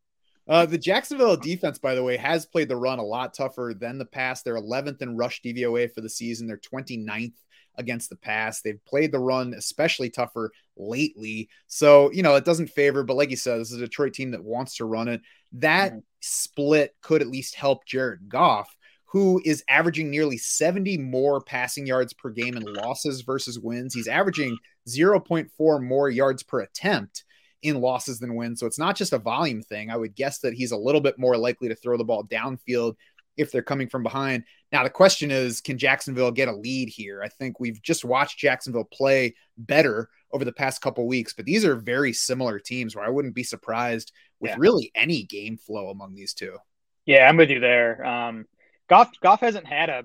Uh, 0.46 0.64
the 0.64 0.78
Jacksonville 0.78 1.36
defense, 1.36 1.80
by 1.80 1.96
the 1.96 2.02
way, 2.04 2.16
has 2.16 2.46
played 2.46 2.68
the 2.68 2.76
run 2.76 3.00
a 3.00 3.04
lot 3.04 3.34
tougher 3.34 3.74
than 3.76 3.98
the 3.98 4.06
past. 4.06 4.44
They're 4.44 4.54
11th 4.54 5.02
in 5.02 5.16
rush 5.16 5.42
DVOA 5.42 5.92
for 5.92 6.02
the 6.02 6.08
season. 6.08 6.46
They're 6.46 6.56
29th 6.56 7.32
against 7.80 8.10
the 8.10 8.16
pass. 8.16 8.62
They've 8.62 8.84
played 8.84 9.12
the 9.12 9.18
run 9.18 9.54
especially 9.54 10.10
tougher 10.10 10.52
lately. 10.76 11.48
So, 11.66 12.12
you 12.12 12.22
know, 12.22 12.36
it 12.36 12.44
doesn't 12.44 12.68
favor, 12.68 13.02
but 13.02 13.16
like 13.16 13.30
you 13.30 13.36
said, 13.36 13.58
this 13.58 13.72
is 13.72 13.78
a 13.78 13.86
Detroit 13.86 14.14
team 14.14 14.30
that 14.30 14.44
wants 14.44 14.76
to 14.76 14.84
run 14.84 15.08
it. 15.08 15.20
That 15.52 15.92
mm-hmm. 15.92 16.00
split 16.20 16.94
could 17.02 17.22
at 17.22 17.28
least 17.28 17.54
help 17.54 17.84
Jared 17.86 18.28
Goff, 18.28 18.74
who 19.06 19.42
is 19.44 19.64
averaging 19.68 20.10
nearly 20.10 20.38
70 20.38 20.98
more 20.98 21.40
passing 21.40 21.86
yards 21.86 22.12
per 22.12 22.30
game 22.30 22.56
in 22.56 22.62
losses 22.62 23.22
versus 23.22 23.58
wins. 23.58 23.94
He's 23.94 24.08
averaging 24.08 24.56
0.4 24.88 25.82
more 25.82 26.08
yards 26.08 26.42
per 26.42 26.60
attempt 26.60 27.24
in 27.62 27.80
losses 27.80 28.18
than 28.18 28.36
wins. 28.36 28.60
So 28.60 28.66
it's 28.66 28.78
not 28.78 28.96
just 28.96 29.12
a 29.12 29.18
volume 29.18 29.62
thing. 29.62 29.90
I 29.90 29.96
would 29.96 30.14
guess 30.14 30.38
that 30.40 30.54
he's 30.54 30.72
a 30.72 30.76
little 30.76 31.00
bit 31.00 31.18
more 31.18 31.36
likely 31.36 31.68
to 31.68 31.74
throw 31.74 31.96
the 31.96 32.04
ball 32.04 32.24
downfield 32.24 32.94
if 33.36 33.50
they're 33.50 33.62
coming 33.62 33.88
from 33.88 34.02
behind. 34.02 34.44
Now, 34.72 34.84
the 34.84 34.90
question 34.90 35.30
is 35.30 35.60
can 35.60 35.78
Jacksonville 35.78 36.30
get 36.30 36.48
a 36.48 36.54
lead 36.54 36.88
here? 36.88 37.22
I 37.22 37.28
think 37.28 37.58
we've 37.58 37.82
just 37.82 38.04
watched 38.04 38.38
Jacksonville 38.38 38.84
play 38.84 39.34
better 39.58 40.08
over 40.32 40.44
the 40.44 40.52
past 40.52 40.80
couple 40.80 41.06
weeks, 41.06 41.32
but 41.32 41.44
these 41.44 41.64
are 41.64 41.74
very 41.74 42.12
similar 42.12 42.58
teams 42.58 42.94
where 42.94 43.04
I 43.04 43.10
wouldn't 43.10 43.34
be 43.34 43.42
surprised 43.42 44.12
with 44.38 44.50
yeah. 44.50 44.56
really 44.58 44.92
any 44.94 45.24
game 45.24 45.56
flow 45.56 45.90
among 45.90 46.14
these 46.14 46.34
two. 46.34 46.56
Yeah, 47.04 47.28
I'm 47.28 47.36
with 47.36 47.50
you 47.50 47.58
there. 47.58 48.04
Um, 48.04 48.46
Goff, 48.88 49.10
Goff 49.20 49.40
hasn't 49.40 49.66
had 49.66 49.88
a 49.88 50.04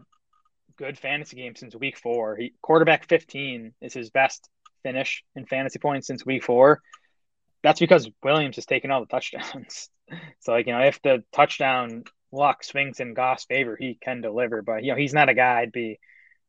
good 0.77 0.97
fantasy 0.97 1.37
game 1.37 1.55
since 1.55 1.75
week 1.75 1.97
four. 1.97 2.35
He 2.35 2.53
quarterback 2.61 3.07
15 3.07 3.73
is 3.81 3.93
his 3.93 4.09
best 4.09 4.49
finish 4.83 5.23
in 5.35 5.45
fantasy 5.45 5.79
points 5.79 6.07
since 6.07 6.25
week 6.25 6.43
four. 6.43 6.81
That's 7.63 7.79
because 7.79 8.09
Williams 8.23 8.57
has 8.57 8.65
taken 8.65 8.91
all 8.91 9.01
the 9.01 9.07
touchdowns. 9.07 9.89
so, 10.39 10.51
like, 10.51 10.67
you 10.67 10.73
know, 10.73 10.81
if 10.81 11.01
the 11.01 11.23
touchdown 11.33 12.03
luck 12.35 12.63
swings 12.63 12.99
in 12.99 13.13
Goff's 13.13 13.45
favor, 13.45 13.75
he 13.79 13.97
can 14.01 14.21
deliver. 14.21 14.61
But 14.61 14.83
you 14.83 14.91
know, 14.91 14.97
he's 14.97 15.13
not 15.13 15.29
a 15.29 15.33
guy 15.33 15.61
I'd 15.61 15.71
be 15.71 15.99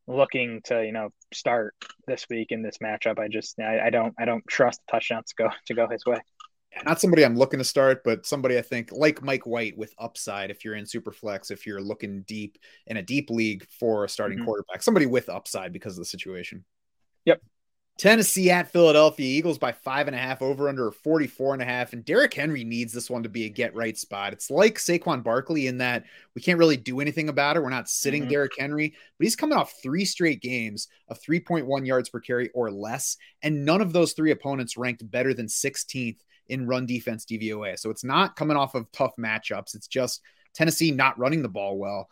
looking 0.09 0.61
to 0.65 0.85
you 0.85 0.93
know 0.93 1.11
start 1.33 1.75
this 2.07 2.27
week 2.29 2.49
in 2.51 2.63
this 2.63 2.79
matchup. 2.79 3.19
I 3.19 3.29
just 3.29 3.59
I, 3.59 3.87
I 3.87 3.91
don't 3.91 4.15
I 4.19 4.25
don't 4.25 4.47
trust 4.49 4.81
the 4.87 4.93
touchdowns 4.93 5.33
to 5.37 5.45
go 5.45 5.51
to 5.67 5.75
go 5.75 5.89
his 5.89 6.05
way. 6.05 6.21
Not 6.85 7.01
somebody 7.01 7.25
I'm 7.25 7.37
looking 7.37 7.59
to 7.59 7.65
start, 7.65 8.03
but 8.05 8.27
somebody 8.27 8.59
I 8.59 8.63
think 8.63 8.91
like 8.93 9.23
Mike 9.23 9.47
White 9.47 9.79
with 9.79 9.95
upside. 9.99 10.51
If 10.51 10.65
you're 10.65 10.75
in 10.75 10.85
super 10.85 11.11
flex, 11.11 11.51
if 11.51 11.67
you're 11.67 11.81
looking 11.81 12.23
deep 12.27 12.59
in 12.87 12.99
a 12.99 13.03
deep 13.03 13.31
league 13.31 13.67
for 13.71 14.05
a 14.05 14.09
starting 14.09 14.39
mm-hmm. 14.39 14.47
quarterback, 14.47 14.83
somebody 14.83 15.07
with 15.07 15.31
upside 15.31 15.73
because 15.73 15.95
of 15.95 16.01
the 16.01 16.05
situation. 16.05 16.65
Yep. 17.25 17.41
Tennessee 17.99 18.51
at 18.51 18.71
Philadelphia 18.71 19.27
Eagles 19.27 19.57
by 19.57 19.73
five 19.73 20.07
and 20.07 20.15
a 20.15 20.19
half 20.19 20.43
over 20.43 20.69
under 20.69 20.91
44 20.91 21.55
and 21.55 21.63
a 21.63 21.65
half. 21.67 21.95
And 21.95 22.05
Derrick 22.05 22.35
Henry 22.35 22.63
needs 22.63 22.93
this 22.93 23.09
one 23.09 23.23
to 23.23 23.31
be 23.31 23.47
a 23.47 23.49
get 23.49 23.75
right 23.75 23.97
spot. 23.97 24.35
It's 24.35 24.51
like 24.51 24.77
Saquon 24.77 25.25
Barkley 25.25 25.67
in 25.67 25.79
that 25.79 26.05
we 26.35 26.43
can't 26.43 26.59
really 26.59 26.77
do 26.77 27.01
anything 27.01 27.31
about 27.31 27.57
it. 27.57 27.63
We're 27.63 27.71
not 27.71 27.89
sitting 27.89 28.23
mm-hmm. 28.23 28.31
Derrick 28.31 28.53
Henry, 28.59 28.91
but 29.19 29.25
he's 29.25 29.37
coming 29.37 29.57
off 29.57 29.81
three 29.83 30.05
straight 30.05 30.43
games 30.43 30.89
of 31.09 31.21
3.1 31.23 31.87
yards 31.87 32.11
per 32.11 32.21
carry 32.21 32.51
or 32.51 32.71
less. 32.71 33.17
And 33.43 33.65
none 33.65 33.81
of 33.81 33.95
those 33.95 34.13
three 34.13 34.31
opponents 34.31 34.77
ranked 34.77 35.11
better 35.11 35.33
than 35.33 35.47
16th 35.47 36.19
in 36.49 36.67
run 36.67 36.85
defense 36.85 37.25
DVOA. 37.25 37.79
So 37.79 37.89
it's 37.89 38.05
not 38.05 38.37
coming 38.37 38.59
off 38.59 38.75
of 38.75 38.93
tough 38.93 39.15
matchups. 39.19 39.75
It's 39.75 39.89
just 39.89 40.21
Tennessee 40.53 40.91
not 40.91 41.19
running 41.19 41.43
the 41.43 41.49
ball 41.49 41.79
well. 41.79 42.11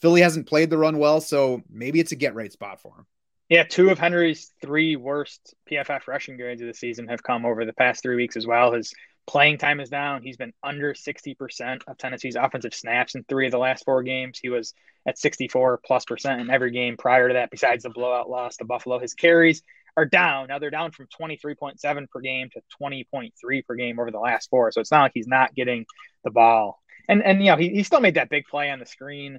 Philly 0.00 0.22
hasn't 0.22 0.48
played 0.48 0.70
the 0.70 0.78
run 0.78 0.98
well, 0.98 1.20
so 1.20 1.62
maybe 1.70 2.00
it's 2.00 2.12
a 2.12 2.16
get 2.16 2.34
right 2.34 2.52
spot 2.52 2.80
for 2.80 2.94
him. 2.96 3.06
Yeah, 3.48 3.62
two 3.62 3.90
of 3.90 3.98
Henry's 3.98 4.52
three 4.60 4.96
worst 4.96 5.54
PFF 5.70 6.08
rushing 6.08 6.36
grades 6.36 6.62
of 6.62 6.68
the 6.68 6.74
season 6.74 7.08
have 7.08 7.22
come 7.22 7.46
over 7.46 7.64
the 7.64 7.72
past 7.72 8.02
three 8.02 8.16
weeks 8.16 8.36
as 8.36 8.46
well. 8.46 8.72
His 8.72 8.92
playing 9.26 9.58
time 9.58 9.78
is 9.78 9.88
down. 9.88 10.22
He's 10.22 10.36
been 10.36 10.52
under 10.64 10.94
60% 10.94 11.82
of 11.86 11.98
Tennessee's 11.98 12.36
offensive 12.36 12.74
snaps 12.74 13.14
in 13.14 13.24
three 13.24 13.46
of 13.46 13.52
the 13.52 13.58
last 13.58 13.84
four 13.84 14.02
games. 14.02 14.38
He 14.40 14.48
was 14.48 14.74
at 15.06 15.18
64 15.18 15.80
plus 15.84 16.04
percent 16.04 16.40
in 16.40 16.50
every 16.50 16.72
game 16.72 16.96
prior 16.96 17.28
to 17.28 17.34
that, 17.34 17.50
besides 17.50 17.84
the 17.84 17.90
blowout 17.90 18.28
loss 18.28 18.56
to 18.56 18.64
Buffalo. 18.64 18.98
His 18.98 19.14
carries 19.14 19.62
are 19.96 20.04
down. 20.04 20.48
Now 20.48 20.58
they're 20.58 20.70
down 20.70 20.90
from 20.90 21.06
23.7 21.20 22.10
per 22.10 22.20
game 22.20 22.50
to 22.50 22.60
20.3 22.82 23.66
per 23.66 23.74
game 23.76 24.00
over 24.00 24.10
the 24.10 24.18
last 24.18 24.50
four. 24.50 24.72
So 24.72 24.80
it's 24.80 24.90
not 24.90 25.02
like 25.02 25.12
he's 25.14 25.28
not 25.28 25.54
getting 25.54 25.86
the 26.24 26.30
ball. 26.30 26.80
And 27.08 27.22
and 27.22 27.40
you 27.40 27.52
know, 27.52 27.56
he, 27.56 27.68
he 27.68 27.84
still 27.84 28.00
made 28.00 28.14
that 28.14 28.28
big 28.28 28.46
play 28.46 28.70
on 28.70 28.80
the 28.80 28.86
screen 28.86 29.38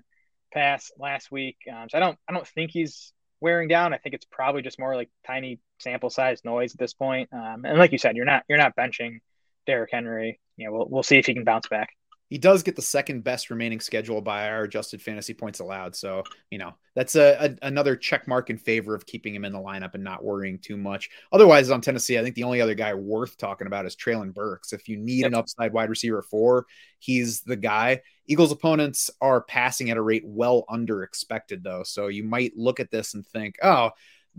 pass 0.54 0.92
last 0.98 1.30
week. 1.30 1.58
Um, 1.70 1.90
so 1.90 1.98
I 1.98 2.00
don't 2.00 2.18
I 2.28 2.34
don't 2.34 2.48
think 2.48 2.72
he's 2.72 3.14
wearing 3.42 3.68
down. 3.68 3.94
I 3.94 3.98
think 3.98 4.16
it's 4.16 4.26
probably 4.26 4.62
just 4.62 4.80
more 4.80 4.96
like 4.96 5.10
tiny 5.26 5.60
sample 5.80 6.10
size 6.10 6.44
noise 6.44 6.74
at 6.74 6.80
this 6.80 6.94
point. 6.94 7.30
Um, 7.32 7.66
and 7.66 7.78
like 7.78 7.92
you 7.92 7.98
said, 7.98 8.16
you're 8.16 8.26
not 8.26 8.44
you're 8.48 8.58
not 8.58 8.76
benching 8.76 9.20
Derrick 9.66 9.92
Henry. 9.92 10.40
You 10.56 10.68
know, 10.68 10.74
we'll 10.74 10.88
we'll 10.90 11.04
see 11.04 11.18
if 11.18 11.26
he 11.26 11.34
can 11.34 11.44
bounce 11.44 11.68
back 11.68 11.97
he 12.30 12.38
does 12.38 12.64
get 12.64 12.76
the 12.76 12.82
second 12.82 13.24
best 13.24 13.50
remaining 13.50 13.80
schedule 13.80 14.22
by 14.22 14.50
our 14.50 14.64
adjusted 14.64 15.02
fantasy 15.02 15.34
points 15.34 15.60
allowed. 15.60 15.96
So, 15.96 16.24
you 16.50 16.58
know, 16.58 16.74
that's 16.96 17.16
a, 17.16 17.38
a, 17.62 17.68
another 17.68 17.96
check 17.96 18.28
mark 18.28 18.50
in 18.50 18.58
favor 18.58 18.94
of 18.94 19.06
keeping 19.06 19.34
him 19.34 19.46
in 19.46 19.54
the 19.54 19.60
lineup 19.60 19.94
and 19.94 20.04
not 20.04 20.24
worrying 20.24 20.60
too 20.60 20.76
much. 20.76 21.10
Otherwise, 21.32 21.70
on 21.70 21.82
Tennessee, 21.82 22.20
I 22.20 22.24
think 22.24 22.36
the 22.36 22.44
only 22.44 22.60
other 22.60 22.76
guy 22.76 22.94
worth 22.94 23.38
talking 23.38 23.68
about 23.68 23.86
is 23.86 23.96
Treylon 23.96 24.34
Burks. 24.34 24.74
If 24.74 24.90
you 24.90 24.98
need 24.98 25.20
yep. 25.20 25.28
an 25.28 25.36
upside 25.36 25.72
wide 25.72 25.90
receiver 25.90 26.22
four, 26.22 26.66
he's 27.00 27.42
the 27.42 27.56
guy. 27.56 28.02
Eagles 28.26 28.52
opponents 28.52 29.10
are 29.22 29.42
passing 29.42 29.90
at 29.90 29.98
a 29.98 30.02
rate 30.02 30.24
well 30.26 30.66
under 30.68 31.04
expected, 31.04 31.64
though. 31.64 31.84
So 31.84 32.08
you 32.08 32.24
might 32.24 32.58
look 32.58 32.82
at 32.82 32.92
this 32.92 33.14
and 33.14 33.26
think, 33.26 33.56
oh, 33.64 33.92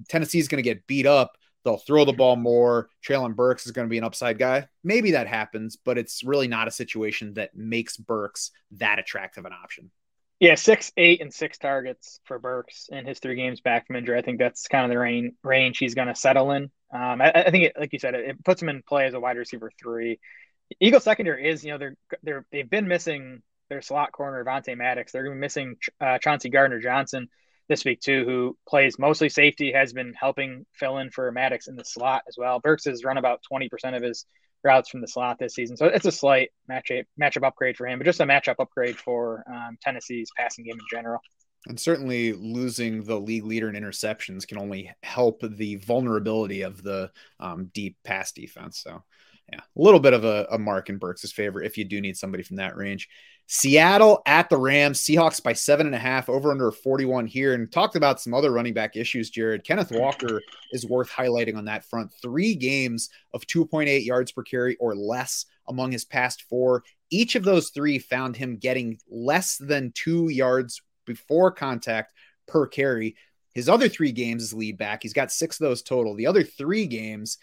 Tennessee's 0.09 0.49
going 0.49 0.63
to 0.63 0.69
get 0.69 0.87
beat 0.87 1.07
up 1.07 1.39
They'll 1.65 1.77
throw 1.77 2.05
the 2.05 2.13
ball 2.13 2.37
more. 2.37 2.89
Treylon 3.07 3.35
Burks 3.35 3.67
is 3.67 3.73
going 3.73 3.87
to 3.87 3.91
be 3.91 3.99
an 3.99 4.05
upside 4.05 4.39
guy. 4.39 4.69
Maybe 4.85 5.13
that 5.13 5.27
happens, 5.27 5.77
but 5.77 5.99
it's 5.99 6.25
really 6.25 6.49
not 6.49 6.69
a 6.69 6.71
situation 6.73 7.35
that 7.35 7.55
makes 7.55 7.97
Burks 7.97 8.53
that 8.73 8.99
attractive 8.99 9.45
an 9.45 9.53
option. 9.53 9.91
Yeah, 10.41 10.55
six, 10.55 10.93
eight, 10.97 11.21
and 11.21 11.35
six 11.35 11.59
targets 11.59 12.21
for 12.25 12.39
Burks 12.39 12.89
in 12.93 13.05
his 13.05 13.19
three 13.19 13.35
games 13.35 13.61
back 13.61 13.87
from 13.87 13.97
injury. 13.97 14.17
I 14.17 14.23
think 14.23 14.39
that's 14.39 14.69
kind 14.69 14.85
of 14.85 14.91
the 14.91 14.99
range 14.99 15.33
range 15.43 15.79
he's 15.79 15.95
going 15.95 16.07
to 16.07 16.15
settle 16.15 16.53
in. 16.53 16.71
Um, 16.95 17.21
I, 17.21 17.33
I, 17.33 17.51
think, 17.51 17.65
it, 17.65 17.73
like 17.79 17.93
you 17.93 17.99
said, 17.99 18.15
it, 18.15 18.31
it, 18.31 18.45
puts 18.45 18.63
him 18.63 18.69
in 18.69 18.83
play 18.83 19.07
as 19.07 19.15
a 19.15 19.21
wide 19.21 19.37
receiver 19.37 19.73
three. 19.79 20.21
Eagle 20.81 21.01
secondary 21.01 21.49
is, 21.49 21.65
you 21.65 21.73
know, 21.73 21.79
they're 21.79 21.97
they're 22.23 22.47
they've 22.53 22.71
been 22.71 22.87
missing 22.87 23.43
their 23.69 23.83
slot 23.83 24.13
corner 24.13 24.43
Avonte 24.45 24.77
Maddox. 24.77 25.11
They're 25.11 25.25
going 25.25 25.35
to 25.35 25.39
be 25.39 25.45
missing 25.45 25.77
uh, 26.01 26.19
Chauncey 26.19 26.51
Gardner 26.51 26.81
Johnson 26.81 27.29
this 27.69 27.85
week 27.85 28.01
too, 28.01 28.25
who 28.25 28.57
plays 28.69 28.99
mostly 28.99 29.29
safety, 29.29 29.73
has 29.73 29.93
been 29.93 30.15
helping 30.15 30.65
fill 30.75 30.99
in 30.99 31.11
for 31.11 31.31
Maddox 31.31 31.69
in 31.69 31.77
the 31.77 31.85
slot 31.85 32.23
as 32.29 32.37
well. 32.39 32.61
Burks 32.61 32.85
has 32.85 33.05
run 33.05 33.19
about 33.19 33.41
20% 33.51 33.69
of 33.97 34.03
his 34.03 34.27
routes 34.65 34.89
from 34.89 35.01
the 35.01 35.09
slot 35.09 35.39
this 35.39 35.55
season. 35.55 35.77
So 35.77 35.87
it's 35.87 36.07
a 36.07 36.13
slight 36.13 36.51
matchup 36.71 37.05
matchup 37.21 37.47
upgrade 37.47 37.77
for 37.77 37.87
him, 37.87 37.99
but 37.99 38.05
just 38.05 38.21
a 38.21 38.25
matchup 38.25 38.57
upgrade 38.59 38.97
for 38.97 39.45
um, 39.51 39.79
Tennessee's 39.81 40.31
passing 40.37 40.65
game 40.65 40.75
in 40.75 40.87
general. 40.91 41.21
And 41.67 41.79
certainly 41.79 42.33
losing 42.33 43.03
the 43.03 43.19
league 43.19 43.45
leader 43.45 43.69
in 43.69 43.75
interceptions 43.75 44.47
can 44.47 44.59
only 44.59 44.91
help 45.03 45.43
the 45.43 45.77
vulnerability 45.77 46.63
of 46.63 46.83
the 46.83 47.11
um, 47.41 47.71
deep 47.75 47.97
pass 48.05 48.33
defense. 48.33 48.81
So, 48.83 49.03
yeah, 49.53 49.61
a 49.61 49.83
little 49.83 50.01
bit 50.01 50.13
of 50.13 50.25
a, 50.25 50.47
a 50.53 50.59
mark 50.59 50.89
in 50.89 50.99
Burks' 50.99 51.33
favor 51.33 51.63
if 51.63 51.77
you 51.77 51.85
do 51.85 52.01
need 52.01 52.17
somebody 52.17 52.43
from 52.43 52.57
that 52.57 52.77
range. 52.77 53.09
Seattle 53.51 54.21
at 54.27 54.51
the 54.51 54.59
Rams, 54.59 55.01
Seahawks 55.01 55.43
by 55.43 55.55
seven 55.55 55.87
and 55.87 55.95
a 55.95 55.99
half, 55.99 56.29
over 56.29 56.51
under 56.51 56.71
41 56.71 57.27
here. 57.27 57.55
And 57.55 57.73
talked 57.73 57.97
about 57.97 58.21
some 58.21 58.35
other 58.35 58.53
running 58.53 58.75
back 58.75 58.95
issues, 58.95 59.31
Jared. 59.31 59.65
Kenneth 59.65 59.91
Walker 59.91 60.43
is 60.73 60.87
worth 60.87 61.11
highlighting 61.11 61.57
on 61.57 61.65
that 61.65 61.87
front. 61.87 62.13
Three 62.21 62.55
games 62.55 63.09
of 63.33 63.47
2.8 63.47 64.05
yards 64.05 64.33
per 64.33 64.43
carry 64.43 64.77
or 64.77 64.95
less 64.95 65.47
among 65.67 65.93
his 65.93 66.05
past 66.05 66.43
four. 66.43 66.85
Each 67.09 67.37
of 67.37 67.43
those 67.43 67.71
three 67.71 67.99
found 67.99 68.37
him 68.37 68.59
getting 68.59 68.99
less 69.11 69.57
than 69.57 69.93
two 69.95 70.29
yards 70.29 70.83
before 71.07 71.51
contact 71.51 72.13
per 72.47 72.67
carry. 72.67 73.17
His 73.55 73.71
other 73.71 73.89
three 73.89 74.13
games 74.13 74.43
is 74.43 74.53
lead 74.53 74.77
back. 74.77 75.03
He's 75.03 75.15
got 75.15 75.33
six 75.33 75.59
of 75.59 75.65
those 75.65 75.81
total. 75.81 76.15
The 76.15 76.27
other 76.27 76.43
three 76.43 76.87
games, 76.87 77.39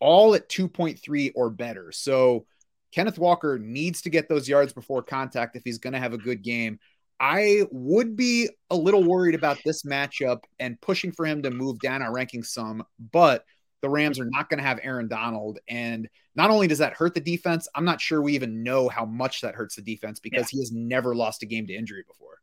all 0.00 0.34
at 0.34 0.48
2.3 0.48 1.32
or 1.34 1.50
better. 1.50 1.92
So, 1.92 2.46
Kenneth 2.92 3.18
Walker 3.18 3.58
needs 3.58 4.02
to 4.02 4.10
get 4.10 4.28
those 4.28 4.48
yards 4.48 4.72
before 4.72 5.02
contact 5.02 5.56
if 5.56 5.62
he's 5.64 5.78
going 5.78 5.92
to 5.92 5.98
have 5.98 6.12
a 6.12 6.18
good 6.18 6.42
game. 6.42 6.78
I 7.18 7.64
would 7.70 8.16
be 8.16 8.48
a 8.70 8.76
little 8.76 9.04
worried 9.04 9.34
about 9.34 9.58
this 9.64 9.82
matchup 9.82 10.44
and 10.58 10.80
pushing 10.80 11.12
for 11.12 11.26
him 11.26 11.42
to 11.42 11.50
move 11.50 11.78
down 11.78 12.02
our 12.02 12.12
ranking 12.12 12.42
some, 12.42 12.84
but 13.12 13.44
the 13.82 13.90
Rams 13.90 14.18
are 14.18 14.28
not 14.28 14.48
going 14.48 14.58
to 14.58 14.66
have 14.66 14.80
Aaron 14.82 15.08
Donald. 15.08 15.58
And 15.68 16.08
not 16.34 16.50
only 16.50 16.66
does 16.66 16.78
that 16.78 16.94
hurt 16.94 17.14
the 17.14 17.20
defense, 17.20 17.68
I'm 17.74 17.84
not 17.84 18.00
sure 18.00 18.22
we 18.22 18.34
even 18.34 18.62
know 18.62 18.88
how 18.88 19.04
much 19.04 19.42
that 19.42 19.54
hurts 19.54 19.76
the 19.76 19.82
defense 19.82 20.20
because 20.20 20.52
yeah. 20.52 20.56
he 20.56 20.58
has 20.60 20.72
never 20.72 21.14
lost 21.14 21.42
a 21.42 21.46
game 21.46 21.66
to 21.66 21.74
injury 21.74 22.04
before. 22.06 22.38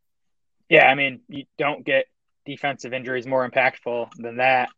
Yeah, 0.70 0.88
I 0.88 0.96
mean, 0.96 1.22
you 1.28 1.46
don't 1.58 1.86
get 1.86 2.06
defensive 2.46 2.94
injuries 2.94 3.26
more 3.26 3.50
impactful 3.50 4.10
than 4.18 4.38
that. 4.38 4.70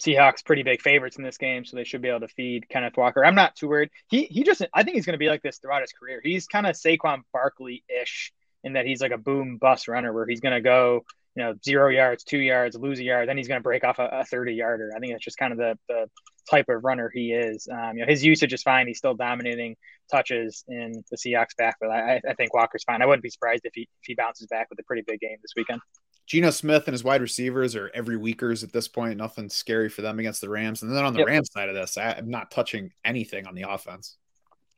Seahawks 0.00 0.44
pretty 0.44 0.62
big 0.62 0.80
favorites 0.80 1.16
in 1.16 1.24
this 1.24 1.38
game, 1.38 1.64
so 1.64 1.76
they 1.76 1.84
should 1.84 2.02
be 2.02 2.08
able 2.08 2.20
to 2.20 2.28
feed 2.28 2.68
Kenneth 2.68 2.96
Walker. 2.96 3.24
I'm 3.24 3.34
not 3.34 3.56
too 3.56 3.68
worried. 3.68 3.90
He 4.08 4.24
he 4.24 4.44
just 4.44 4.64
I 4.72 4.82
think 4.82 4.94
he's 4.94 5.06
going 5.06 5.14
to 5.14 5.18
be 5.18 5.28
like 5.28 5.42
this 5.42 5.58
throughout 5.58 5.82
his 5.82 5.92
career. 5.92 6.20
He's 6.22 6.46
kind 6.46 6.66
of 6.66 6.76
Saquon 6.76 7.22
Barkley 7.32 7.84
ish 7.88 8.32
in 8.64 8.74
that 8.74 8.86
he's 8.86 9.00
like 9.00 9.12
a 9.12 9.18
boom 9.18 9.58
bust 9.58 9.88
runner 9.88 10.12
where 10.12 10.26
he's 10.26 10.40
going 10.40 10.54
to 10.54 10.60
go 10.60 11.04
you 11.38 11.44
know 11.44 11.54
zero 11.64 11.88
yards, 11.88 12.24
two 12.24 12.38
yards, 12.38 12.76
lose 12.76 12.98
a 12.98 13.04
yard, 13.04 13.28
then 13.28 13.36
he's 13.36 13.48
going 13.48 13.60
to 13.60 13.62
break 13.62 13.84
off 13.84 13.98
a, 13.98 14.08
a 14.12 14.24
30 14.24 14.54
yarder. 14.54 14.92
I 14.96 14.98
think 14.98 15.12
that's 15.12 15.24
just 15.24 15.38
kind 15.38 15.52
of 15.52 15.58
the 15.58 15.78
the 15.88 16.06
type 16.50 16.68
of 16.68 16.82
runner 16.82 17.10
he 17.12 17.32
is. 17.32 17.68
Um, 17.70 17.96
you 17.96 18.04
know 18.04 18.10
his 18.10 18.24
usage 18.24 18.52
is 18.52 18.62
fine. 18.62 18.86
He's 18.86 18.98
still 18.98 19.14
dominating 19.14 19.76
touches 20.10 20.64
in 20.68 21.04
the 21.10 21.16
Seahawks 21.16 21.56
backfield. 21.56 21.92
I, 21.92 22.20
I 22.28 22.34
think 22.34 22.54
Walker's 22.54 22.84
fine. 22.84 23.02
I 23.02 23.06
wouldn't 23.06 23.22
be 23.22 23.30
surprised 23.30 23.62
if 23.64 23.72
he 23.74 23.82
if 23.82 24.06
he 24.06 24.14
bounces 24.14 24.46
back 24.46 24.68
with 24.70 24.78
a 24.78 24.82
pretty 24.84 25.02
big 25.06 25.20
game 25.20 25.36
this 25.42 25.52
weekend. 25.56 25.80
Geno 26.28 26.50
Smith 26.50 26.86
and 26.86 26.92
his 26.92 27.02
wide 27.02 27.22
receivers 27.22 27.74
are 27.74 27.90
every 27.94 28.18
weekers 28.18 28.62
at 28.62 28.70
this 28.70 28.86
point. 28.86 29.16
Nothing 29.16 29.48
scary 29.48 29.88
for 29.88 30.02
them 30.02 30.18
against 30.18 30.42
the 30.42 30.50
Rams. 30.50 30.82
And 30.82 30.94
then 30.94 31.04
on 31.04 31.14
the 31.14 31.20
yep. 31.20 31.28
Rams 31.28 31.50
side 31.50 31.70
of 31.70 31.74
this, 31.74 31.96
I, 31.96 32.12
am 32.12 32.28
not 32.28 32.50
touching 32.50 32.92
anything 33.02 33.46
on 33.46 33.54
the 33.54 33.62
offense. 33.62 34.18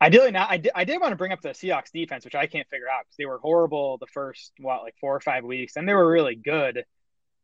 Ideally, 0.01 0.30
not. 0.30 0.48
I 0.48 0.59
did, 0.59 0.72
I 0.76 0.84
did 0.84 1.01
want 1.01 1.11
to 1.11 1.16
bring 1.16 1.32
up 1.32 1.42
the 1.42 1.48
Seahawks 1.48 1.90
defense, 1.92 2.24
which 2.24 2.36
I 2.36 2.46
can't 2.46 2.68
figure 2.68 2.88
out 2.88 3.03
because 3.03 3.16
they 3.18 3.26
were 3.26 3.38
horrible 3.38 3.98
the 3.98 4.07
first 4.07 4.53
what 4.61 4.82
like 4.82 4.94
four 5.01 5.14
or 5.14 5.20
five 5.20 5.44
weeks, 5.44 5.76
and 5.76 5.88
they 5.88 5.92
were 5.92 6.09
really 6.09 6.36
good. 6.36 6.84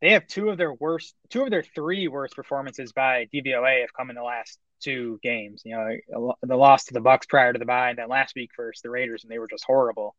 They 0.01 0.13
have 0.13 0.27
two 0.29 0.51
of 0.51 0.57
their 0.57 0.73
worst, 0.73 1.15
two 1.29 1.43
of 1.43 1.51
their 1.51 1.65
three 1.65 2.07
worst 2.07 2.37
performances 2.37 2.93
by 2.93 3.27
DVOA 3.35 3.81
have 3.81 3.93
come 3.93 4.09
in 4.09 4.17
the 4.17 4.23
last 4.23 4.59
two 4.81 5.19
games. 5.23 5.63
You 5.65 5.77
know, 5.77 6.35
the 6.43 6.57
loss 6.57 6.85
to 6.85 6.95
the 6.95 7.01
Bucks 7.01 7.27
prior 7.27 7.53
to 7.53 7.59
the 7.59 7.65
bye, 7.65 7.91
and 7.91 7.99
then 7.99 8.09
last 8.09 8.35
week 8.37 8.51
versus 8.57 8.81
the 8.83 8.91
Raiders, 8.91 9.25
and 9.25 9.31
they 9.31 9.39
were 9.39 9.49
just 9.49 9.65
horrible. 9.65 10.15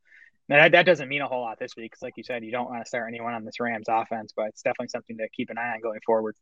That, 0.50 0.72
that 0.72 0.86
doesn't 0.86 1.10
mean 1.10 1.22
a 1.22 1.28
whole 1.28 1.42
lot 1.42 1.60
this 1.60 1.76
week 1.76 1.92
because, 1.92 2.02
like 2.02 2.14
you 2.16 2.24
said, 2.24 2.44
you 2.44 2.52
don't 2.52 2.70
want 2.70 2.84
to 2.84 2.88
start 2.88 3.08
anyone 3.08 3.34
on 3.34 3.44
this 3.44 3.60
Rams 3.60 3.88
offense, 3.90 4.34
but 4.36 4.48
it's 4.48 4.62
definitely 4.62 4.88
something 4.88 5.18
to 5.18 5.28
keep 5.30 5.50
an 5.50 5.58
eye 5.58 5.74
on 5.74 5.82
going 5.82 6.00
forward. 6.06 6.36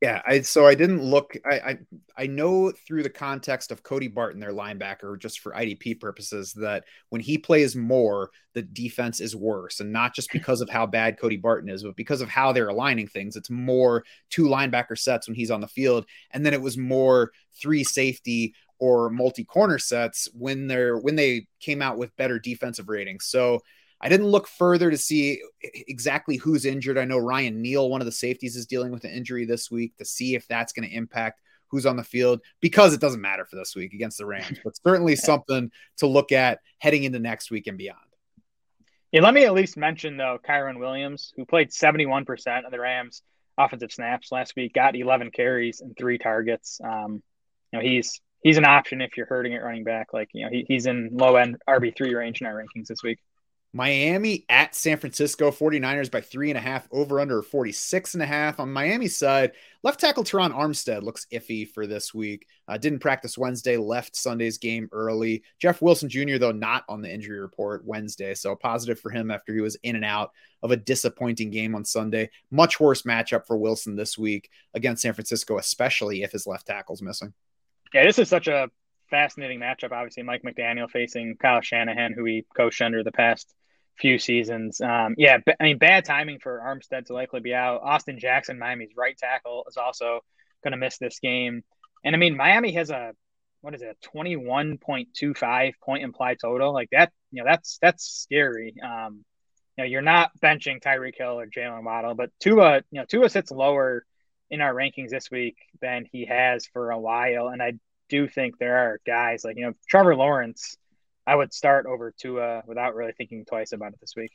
Yeah, 0.00 0.22
I 0.26 0.40
so 0.40 0.66
I 0.66 0.74
didn't 0.74 1.02
look. 1.02 1.36
I, 1.44 1.58
I 1.58 1.78
I 2.16 2.26
know 2.26 2.72
through 2.86 3.02
the 3.02 3.10
context 3.10 3.70
of 3.70 3.82
Cody 3.82 4.08
Barton, 4.08 4.40
their 4.40 4.52
linebacker, 4.52 5.18
just 5.18 5.40
for 5.40 5.52
IDP 5.52 6.00
purposes, 6.00 6.54
that 6.54 6.84
when 7.10 7.20
he 7.20 7.36
plays 7.36 7.76
more, 7.76 8.30
the 8.54 8.62
defense 8.62 9.20
is 9.20 9.36
worse, 9.36 9.80
and 9.80 9.92
not 9.92 10.14
just 10.14 10.32
because 10.32 10.62
of 10.62 10.70
how 10.70 10.86
bad 10.86 11.18
Cody 11.20 11.36
Barton 11.36 11.68
is, 11.68 11.82
but 11.82 11.96
because 11.96 12.22
of 12.22 12.30
how 12.30 12.50
they're 12.50 12.68
aligning 12.68 13.08
things. 13.08 13.36
It's 13.36 13.50
more 13.50 14.02
two 14.30 14.44
linebacker 14.44 14.96
sets 14.96 15.28
when 15.28 15.34
he's 15.34 15.50
on 15.50 15.60
the 15.60 15.68
field, 15.68 16.06
and 16.30 16.46
then 16.46 16.54
it 16.54 16.62
was 16.62 16.78
more 16.78 17.30
three 17.60 17.84
safety 17.84 18.54
or 18.80 19.10
multi 19.10 19.44
corner 19.44 19.78
sets 19.78 20.28
when 20.32 20.66
they're 20.66 20.96
when 20.96 21.14
they 21.14 21.46
came 21.60 21.82
out 21.82 21.98
with 21.98 22.16
better 22.16 22.38
defensive 22.38 22.88
ratings. 22.88 23.26
So 23.26 23.60
I 24.00 24.08
didn't 24.08 24.28
look 24.28 24.48
further 24.48 24.90
to 24.90 24.96
see 24.96 25.42
exactly 25.62 26.36
who's 26.36 26.64
injured. 26.64 26.96
I 26.98 27.04
know 27.04 27.18
Ryan 27.18 27.60
Neal, 27.60 27.90
one 27.90 28.00
of 28.00 28.06
the 28.06 28.12
safeties, 28.12 28.56
is 28.56 28.66
dealing 28.66 28.90
with 28.90 29.04
an 29.04 29.10
injury 29.10 29.44
this 29.44 29.70
week 29.70 29.94
to 29.98 30.04
see 30.06 30.34
if 30.34 30.48
that's 30.48 30.72
going 30.72 30.88
to 30.88 30.94
impact 30.94 31.42
who's 31.68 31.86
on 31.86 31.96
the 31.96 32.02
field 32.02 32.40
because 32.60 32.94
it 32.94 33.00
doesn't 33.00 33.20
matter 33.20 33.44
for 33.44 33.56
this 33.56 33.76
week 33.76 33.92
against 33.92 34.18
the 34.18 34.26
Rams, 34.26 34.58
but 34.64 34.76
certainly 34.84 35.16
something 35.16 35.70
to 35.98 36.06
look 36.06 36.32
at 36.32 36.60
heading 36.78 37.04
into 37.04 37.18
next 37.18 37.50
week 37.50 37.66
and 37.66 37.78
beyond. 37.78 38.00
Yeah, 39.12 39.22
let 39.22 39.34
me 39.34 39.44
at 39.44 39.52
least 39.52 39.76
mention 39.76 40.16
though 40.16 40.38
Kyren 40.48 40.78
Williams, 40.78 41.32
who 41.36 41.44
played 41.44 41.70
71% 41.70 42.64
of 42.64 42.70
the 42.70 42.80
Rams 42.80 43.22
offensive 43.58 43.92
snaps 43.92 44.32
last 44.32 44.54
week, 44.56 44.72
got 44.72 44.96
11 44.96 45.30
carries 45.30 45.80
and 45.80 45.96
three 45.96 46.16
targets. 46.16 46.80
Um, 46.82 47.22
you 47.72 47.78
know, 47.78 47.84
he's 47.84 48.20
he's 48.42 48.58
an 48.58 48.64
option 48.64 49.00
if 49.00 49.16
you're 49.16 49.26
hurting 49.26 49.54
at 49.54 49.62
running 49.62 49.84
back. 49.84 50.12
Like 50.12 50.30
you 50.32 50.44
know, 50.44 50.50
he, 50.50 50.64
he's 50.66 50.86
in 50.86 51.10
low 51.12 51.36
end 51.36 51.56
RB 51.68 51.96
three 51.96 52.14
range 52.14 52.40
in 52.40 52.46
our 52.46 52.54
rankings 52.54 52.86
this 52.86 53.02
week. 53.02 53.18
Miami 53.72 54.44
at 54.48 54.74
San 54.74 54.96
Francisco, 54.96 55.52
49ers 55.52 56.10
by 56.10 56.20
three 56.20 56.50
and 56.50 56.58
a 56.58 56.60
half, 56.60 56.88
over 56.90 57.20
under 57.20 57.40
46 57.40 58.14
and 58.14 58.22
a 58.22 58.26
half. 58.26 58.58
On 58.58 58.72
Miami's 58.72 59.16
side, 59.16 59.52
left 59.84 60.00
tackle 60.00 60.24
Terron 60.24 60.52
Armstead 60.52 61.02
looks 61.04 61.28
iffy 61.32 61.68
for 61.68 61.86
this 61.86 62.12
week. 62.12 62.46
Uh, 62.66 62.76
didn't 62.76 62.98
practice 62.98 63.38
Wednesday, 63.38 63.76
left 63.76 64.16
Sunday's 64.16 64.58
game 64.58 64.88
early. 64.90 65.44
Jeff 65.60 65.80
Wilson 65.80 66.08
Jr., 66.08 66.38
though, 66.38 66.50
not 66.50 66.84
on 66.88 67.00
the 67.00 67.12
injury 67.12 67.38
report 67.38 67.84
Wednesday. 67.84 68.34
So 68.34 68.56
positive 68.56 68.98
for 68.98 69.10
him 69.10 69.30
after 69.30 69.54
he 69.54 69.60
was 69.60 69.76
in 69.84 69.94
and 69.94 70.04
out 70.04 70.32
of 70.64 70.72
a 70.72 70.76
disappointing 70.76 71.50
game 71.50 71.76
on 71.76 71.84
Sunday. 71.84 72.28
Much 72.50 72.80
worse 72.80 73.02
matchup 73.02 73.46
for 73.46 73.56
Wilson 73.56 73.94
this 73.94 74.18
week 74.18 74.50
against 74.74 75.02
San 75.02 75.12
Francisco, 75.12 75.58
especially 75.58 76.24
if 76.24 76.32
his 76.32 76.44
left 76.44 76.66
tackle's 76.66 77.02
missing. 77.02 77.32
Yeah, 77.92 78.04
this 78.04 78.18
is 78.18 78.28
such 78.28 78.46
a 78.46 78.68
fascinating 79.10 79.60
matchup. 79.60 79.92
Obviously, 79.92 80.22
Mike 80.22 80.42
McDaniel 80.42 80.90
facing 80.90 81.36
Kyle 81.36 81.60
Shanahan, 81.60 82.12
who 82.12 82.24
he 82.24 82.44
coached 82.56 82.80
under 82.80 83.02
the 83.02 83.12
past 83.12 83.52
few 83.98 84.18
seasons. 84.18 84.80
Um, 84.80 85.14
yeah, 85.18 85.38
I 85.58 85.64
mean, 85.64 85.78
bad 85.78 86.04
timing 86.04 86.38
for 86.38 86.60
Armstead 86.60 87.06
to 87.06 87.12
likely 87.12 87.40
be 87.40 87.54
out. 87.54 87.82
Austin 87.82 88.18
Jackson, 88.18 88.58
Miami's 88.58 88.92
right 88.96 89.16
tackle, 89.16 89.64
is 89.68 89.76
also 89.76 90.20
going 90.62 90.72
to 90.72 90.78
miss 90.78 90.98
this 90.98 91.18
game. 91.18 91.62
And 92.04 92.14
I 92.14 92.18
mean, 92.18 92.36
Miami 92.36 92.72
has 92.72 92.90
a 92.90 93.12
what 93.60 93.74
is 93.74 93.82
it, 93.82 93.96
a 94.02 94.08
twenty 94.08 94.36
one 94.36 94.78
point 94.78 95.08
two 95.14 95.34
five 95.34 95.74
point 95.84 96.02
implied 96.02 96.38
total? 96.40 96.72
Like 96.72 96.88
that, 96.92 97.12
you 97.30 97.42
know, 97.42 97.50
that's 97.50 97.78
that's 97.82 98.04
scary. 98.04 98.74
Um, 98.82 99.24
you 99.76 99.84
know, 99.84 99.88
you're 99.88 100.02
not 100.02 100.30
benching 100.42 100.82
Tyreek 100.82 101.16
Hill 101.16 101.38
or 101.40 101.46
Jaylen 101.46 101.84
Waddle, 101.84 102.14
but 102.14 102.30
Tua, 102.40 102.82
you 102.90 103.00
know, 103.00 103.04
Tua 103.04 103.28
sits 103.28 103.50
lower 103.50 104.04
in 104.50 104.60
our 104.60 104.74
rankings 104.74 105.10
this 105.10 105.30
week 105.30 105.56
than 105.80 106.06
he 106.10 106.26
has 106.26 106.66
for 106.66 106.90
a 106.90 106.98
while, 106.98 107.48
and 107.48 107.62
I 107.62 107.74
do 108.08 108.28
think 108.28 108.58
there 108.58 108.76
are 108.76 109.00
guys 109.06 109.44
like 109.44 109.56
you 109.56 109.66
know 109.66 109.74
Trevor 109.88 110.16
Lawrence 110.16 110.76
I 111.26 111.36
would 111.36 111.52
start 111.52 111.86
over 111.86 112.12
Tua 112.16 112.62
without 112.66 112.94
really 112.94 113.12
thinking 113.12 113.44
twice 113.44 113.72
about 113.72 113.92
it 113.92 114.00
this 114.00 114.14
week. 114.16 114.32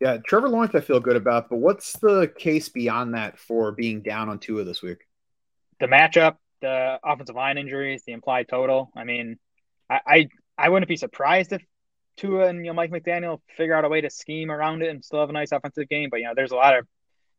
Yeah, 0.00 0.16
Trevor 0.16 0.48
Lawrence, 0.48 0.74
I 0.74 0.80
feel 0.80 0.98
good 0.98 1.14
about, 1.14 1.48
but 1.48 1.58
what's 1.58 1.92
the 1.98 2.32
case 2.36 2.68
beyond 2.68 3.14
that 3.14 3.38
for 3.38 3.70
being 3.70 4.02
down 4.02 4.28
on 4.28 4.40
Tua 4.40 4.64
this 4.64 4.82
week? 4.82 4.98
The 5.78 5.86
matchup, 5.86 6.36
the 6.60 6.98
offensive 7.04 7.36
line 7.36 7.58
injuries, 7.58 8.02
the 8.04 8.12
implied 8.12 8.48
total. 8.48 8.90
I 8.96 9.04
mean, 9.04 9.38
I 9.88 10.00
I, 10.06 10.28
I 10.58 10.68
wouldn't 10.68 10.88
be 10.88 10.96
surprised 10.96 11.52
if 11.52 11.62
Tua 12.16 12.48
and 12.48 12.58
you 12.58 12.72
know 12.72 12.74
Mike 12.74 12.90
McDaniel 12.90 13.40
figure 13.56 13.74
out 13.74 13.84
a 13.84 13.88
way 13.88 14.00
to 14.00 14.10
scheme 14.10 14.50
around 14.50 14.82
it 14.82 14.88
and 14.88 15.04
still 15.04 15.20
have 15.20 15.30
a 15.30 15.32
nice 15.32 15.52
offensive 15.52 15.88
game. 15.88 16.08
But 16.10 16.20
you 16.20 16.26
know, 16.26 16.32
there's 16.34 16.52
a 16.52 16.56
lot 16.56 16.76
of 16.76 16.86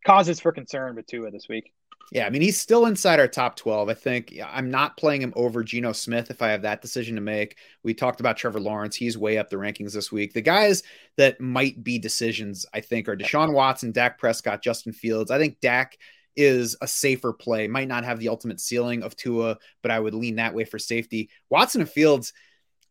causes 0.05 0.39
for 0.39 0.51
concern 0.51 0.95
with 0.95 1.07
Tua 1.07 1.31
this 1.31 1.47
week. 1.49 1.73
Yeah, 2.11 2.27
I 2.27 2.29
mean, 2.29 2.43
he's 2.43 2.61
still 2.61 2.85
inside 2.85 3.19
our 3.19 3.27
top 3.27 3.55
12. 3.55 3.89
I 3.89 3.93
think 3.95 4.37
I'm 4.45 4.69
not 4.69 4.97
playing 4.97 5.21
him 5.21 5.33
over 5.35 5.63
Geno 5.63 5.93
Smith 5.93 6.29
if 6.29 6.43
I 6.43 6.49
have 6.49 6.61
that 6.61 6.81
decision 6.81 7.15
to 7.15 7.21
make. 7.21 7.57
We 7.81 7.95
talked 7.95 8.19
about 8.19 8.37
Trevor 8.37 8.59
Lawrence. 8.59 8.95
He's 8.95 9.17
way 9.17 9.39
up 9.39 9.49
the 9.49 9.55
rankings 9.55 9.93
this 9.93 10.11
week. 10.11 10.33
The 10.33 10.41
guys 10.41 10.83
that 11.17 11.41
might 11.41 11.83
be 11.83 11.97
decisions, 11.97 12.67
I 12.71 12.81
think, 12.81 13.09
are 13.09 13.17
Deshaun 13.17 13.53
Watson, 13.53 13.91
Dak 13.91 14.19
Prescott, 14.19 14.61
Justin 14.61 14.93
Fields. 14.93 15.31
I 15.31 15.39
think 15.39 15.59
Dak 15.59 15.97
is 16.35 16.75
a 16.81 16.87
safer 16.87 17.33
play, 17.33 17.67
might 17.67 17.87
not 17.87 18.03
have 18.03 18.19
the 18.19 18.29
ultimate 18.29 18.59
ceiling 18.59 19.03
of 19.03 19.15
Tua, 19.15 19.57
but 19.81 19.91
I 19.91 19.99
would 19.99 20.13
lean 20.13 20.35
that 20.35 20.53
way 20.53 20.65
for 20.65 20.79
safety. 20.79 21.29
Watson 21.49 21.81
and 21.81 21.89
Fields, 21.89 22.33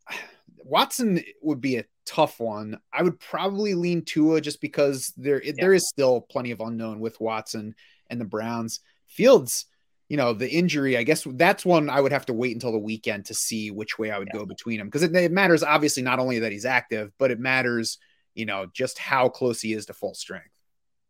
Watson 0.65 1.23
would 1.43 1.61
be 1.61 1.77
a 1.77 1.85
tough 2.07 2.41
one. 2.41 2.79
I 2.93 3.03
would 3.03 3.19
probably 3.19 3.75
lean 3.75 4.05
Tua 4.05 4.41
just 4.41 4.61
because 4.61 5.13
there 5.17 5.43
yeah. 5.43 5.53
there 5.57 5.73
is 5.73 5.89
still 5.89 6.21
plenty 6.21 6.51
of 6.51 6.61
unknown 6.61 7.01
with 7.01 7.21
Watson 7.21 7.75
and 8.11 8.21
the 8.21 8.25
Browns. 8.25 8.81
Fields, 9.13 9.67
you 10.09 10.17
know, 10.17 10.33
the 10.33 10.51
injury, 10.51 10.97
I 10.97 11.05
guess 11.05 11.27
that's 11.27 11.65
one 11.65 11.89
I 11.89 12.01
would 12.01 12.13
have 12.13 12.27
to 12.27 12.33
wait 12.33 12.55
until 12.55 12.73
the 12.73 12.79
weekend 12.79 13.27
to 13.27 13.35
see 13.35 13.71
which 13.71 13.99
way 13.99 14.11
I 14.11 14.19
would 14.19 14.29
yeah. 14.33 14.41
go 14.41 14.47
between 14.47 14.79
them 14.79 14.89
because 14.89 15.03
it, 15.03 15.15
it, 15.15 15.33
matters 15.33 15.63
obviously 15.63 16.03
not 16.03 16.19
only 16.19 16.41
that 16.41 16.53
he's 16.53 16.67
active, 16.67 17.13
but 17.19 17.31
it 17.31 17.41
matters, 17.41 17.99
you 18.35 18.45
know, 18.45 18.67
just 18.73 18.99
how 18.99 19.29
close 19.29 19.61
he 19.61 19.73
is 19.73 19.87
to 19.87 19.95
full 19.95 20.15
strength. 20.15 20.49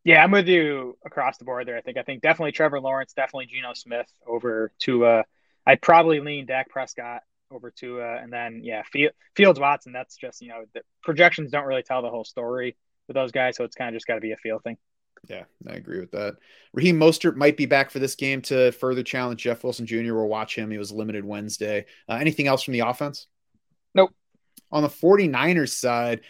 Yeah, 0.05 0.22
I'm 0.22 0.32
with 0.32 0.48
you 0.48 0.98
across 1.05 1.38
the 1.38 1.44
board 1.44 1.66
there. 1.66 1.76
I 1.76 1.80
think 1.80 1.96
I 1.96 2.03
think 2.03 2.22
definitely 2.22 2.53
Trevor 2.53 2.80
Lawrence, 2.80 3.12
definitely 3.12 3.46
Geno 3.46 3.72
Smith 3.74 4.07
over 4.26 4.72
Tua. 4.78 5.24
I'd 5.64 5.80
probably 5.80 6.20
lean 6.20 6.46
Dak 6.46 6.68
Prescott 6.70 7.22
over 7.53 7.70
Tua, 7.70 8.16
and 8.16 8.32
then 8.32 8.62
yeah, 8.64 8.82
Fields 9.36 9.61
Watson. 9.61 9.92
That's 9.92 10.16
just 10.16 10.42
you 10.42 10.48
know 10.48 10.64
the 10.74 10.82
projections 11.03 11.50
don't 11.50 11.66
really 11.66 11.82
tell 11.82 12.03
the 12.03 12.11
whole 12.11 12.24
story 12.24 12.76
with 13.07 13.14
those 13.14 13.32
guys, 13.32 13.57
so 13.57 13.64
it's 13.64 13.76
kind 13.76 13.88
of 13.88 13.94
just 13.94 14.07
got 14.07 14.16
to 14.16 14.20
be 14.20 14.32
a 14.32 14.36
feel 14.36 14.59
thing. 14.59 14.76
Yeah, 15.28 15.44
I 15.68 15.74
agree 15.74 16.00
with 16.00 16.10
that. 16.12 16.36
Raheem 16.72 16.98
Mostert 16.98 17.36
might 17.36 17.56
be 17.56 17.66
back 17.66 17.90
for 17.90 18.00
this 18.00 18.16
game 18.16 18.42
to 18.42 18.72
further 18.72 19.02
challenge 19.02 19.42
Jeff 19.42 19.62
Wilson 19.62 19.86
Jr. 19.86 20.14
We'll 20.14 20.28
watch 20.28 20.56
him. 20.56 20.70
He 20.70 20.78
was 20.78 20.90
limited 20.90 21.24
Wednesday. 21.24 21.86
Uh, 22.08 22.14
anything 22.14 22.48
else 22.48 22.62
from 22.62 22.72
the 22.72 22.80
offense? 22.80 23.28
Nope. 23.94 24.10
On 24.72 24.82
the 24.82 24.88
49ers 24.88 25.70
side, 25.70 26.22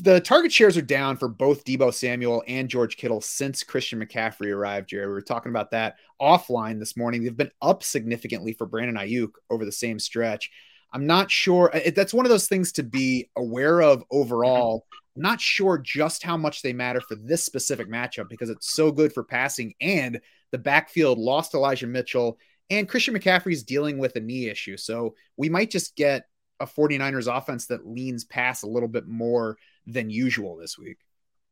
the 0.00 0.20
target 0.20 0.52
shares 0.52 0.76
are 0.76 0.82
down 0.82 1.16
for 1.16 1.28
both 1.28 1.64
Deebo 1.64 1.94
Samuel 1.94 2.42
and 2.46 2.68
George 2.68 2.96
Kittle 2.96 3.20
since 3.20 3.62
Christian 3.62 4.04
McCaffrey 4.04 4.52
arrived, 4.52 4.88
Jerry. 4.88 5.06
We 5.06 5.12
were 5.12 5.22
talking 5.22 5.50
about 5.50 5.70
that 5.70 5.96
offline 6.20 6.78
this 6.78 6.96
morning. 6.96 7.22
They've 7.22 7.36
been 7.36 7.52
up 7.62 7.82
significantly 7.82 8.52
for 8.52 8.66
Brandon 8.66 8.96
Aiyuk 8.96 9.30
over 9.50 9.64
the 9.64 9.72
same 9.72 9.98
stretch. 9.98 10.50
I'm 10.92 11.06
not 11.06 11.30
sure. 11.30 11.72
That's 11.94 12.14
one 12.14 12.26
of 12.26 12.30
those 12.30 12.48
things 12.48 12.72
to 12.72 12.82
be 12.82 13.30
aware 13.36 13.80
of 13.80 14.04
overall 14.10 14.86
not 15.16 15.40
sure 15.40 15.78
just 15.78 16.22
how 16.22 16.36
much 16.36 16.62
they 16.62 16.72
matter 16.72 17.00
for 17.00 17.14
this 17.14 17.44
specific 17.44 17.88
matchup 17.88 18.28
because 18.28 18.50
it's 18.50 18.72
so 18.72 18.90
good 18.90 19.12
for 19.12 19.22
passing 19.22 19.74
and 19.80 20.20
the 20.50 20.58
backfield 20.58 21.18
lost 21.18 21.54
Elijah 21.54 21.86
Mitchell 21.86 22.38
and 22.70 22.88
Christian 22.88 23.14
McCaffrey's 23.14 23.62
dealing 23.62 23.98
with 23.98 24.16
a 24.16 24.20
knee 24.20 24.48
issue. 24.48 24.76
So 24.76 25.14
we 25.36 25.48
might 25.48 25.70
just 25.70 25.96
get 25.96 26.24
a 26.60 26.66
49ers 26.66 27.34
offense 27.34 27.66
that 27.66 27.86
leans 27.86 28.24
pass 28.24 28.62
a 28.62 28.68
little 28.68 28.88
bit 28.88 29.06
more 29.06 29.56
than 29.86 30.10
usual 30.10 30.56
this 30.56 30.78
week. 30.78 30.98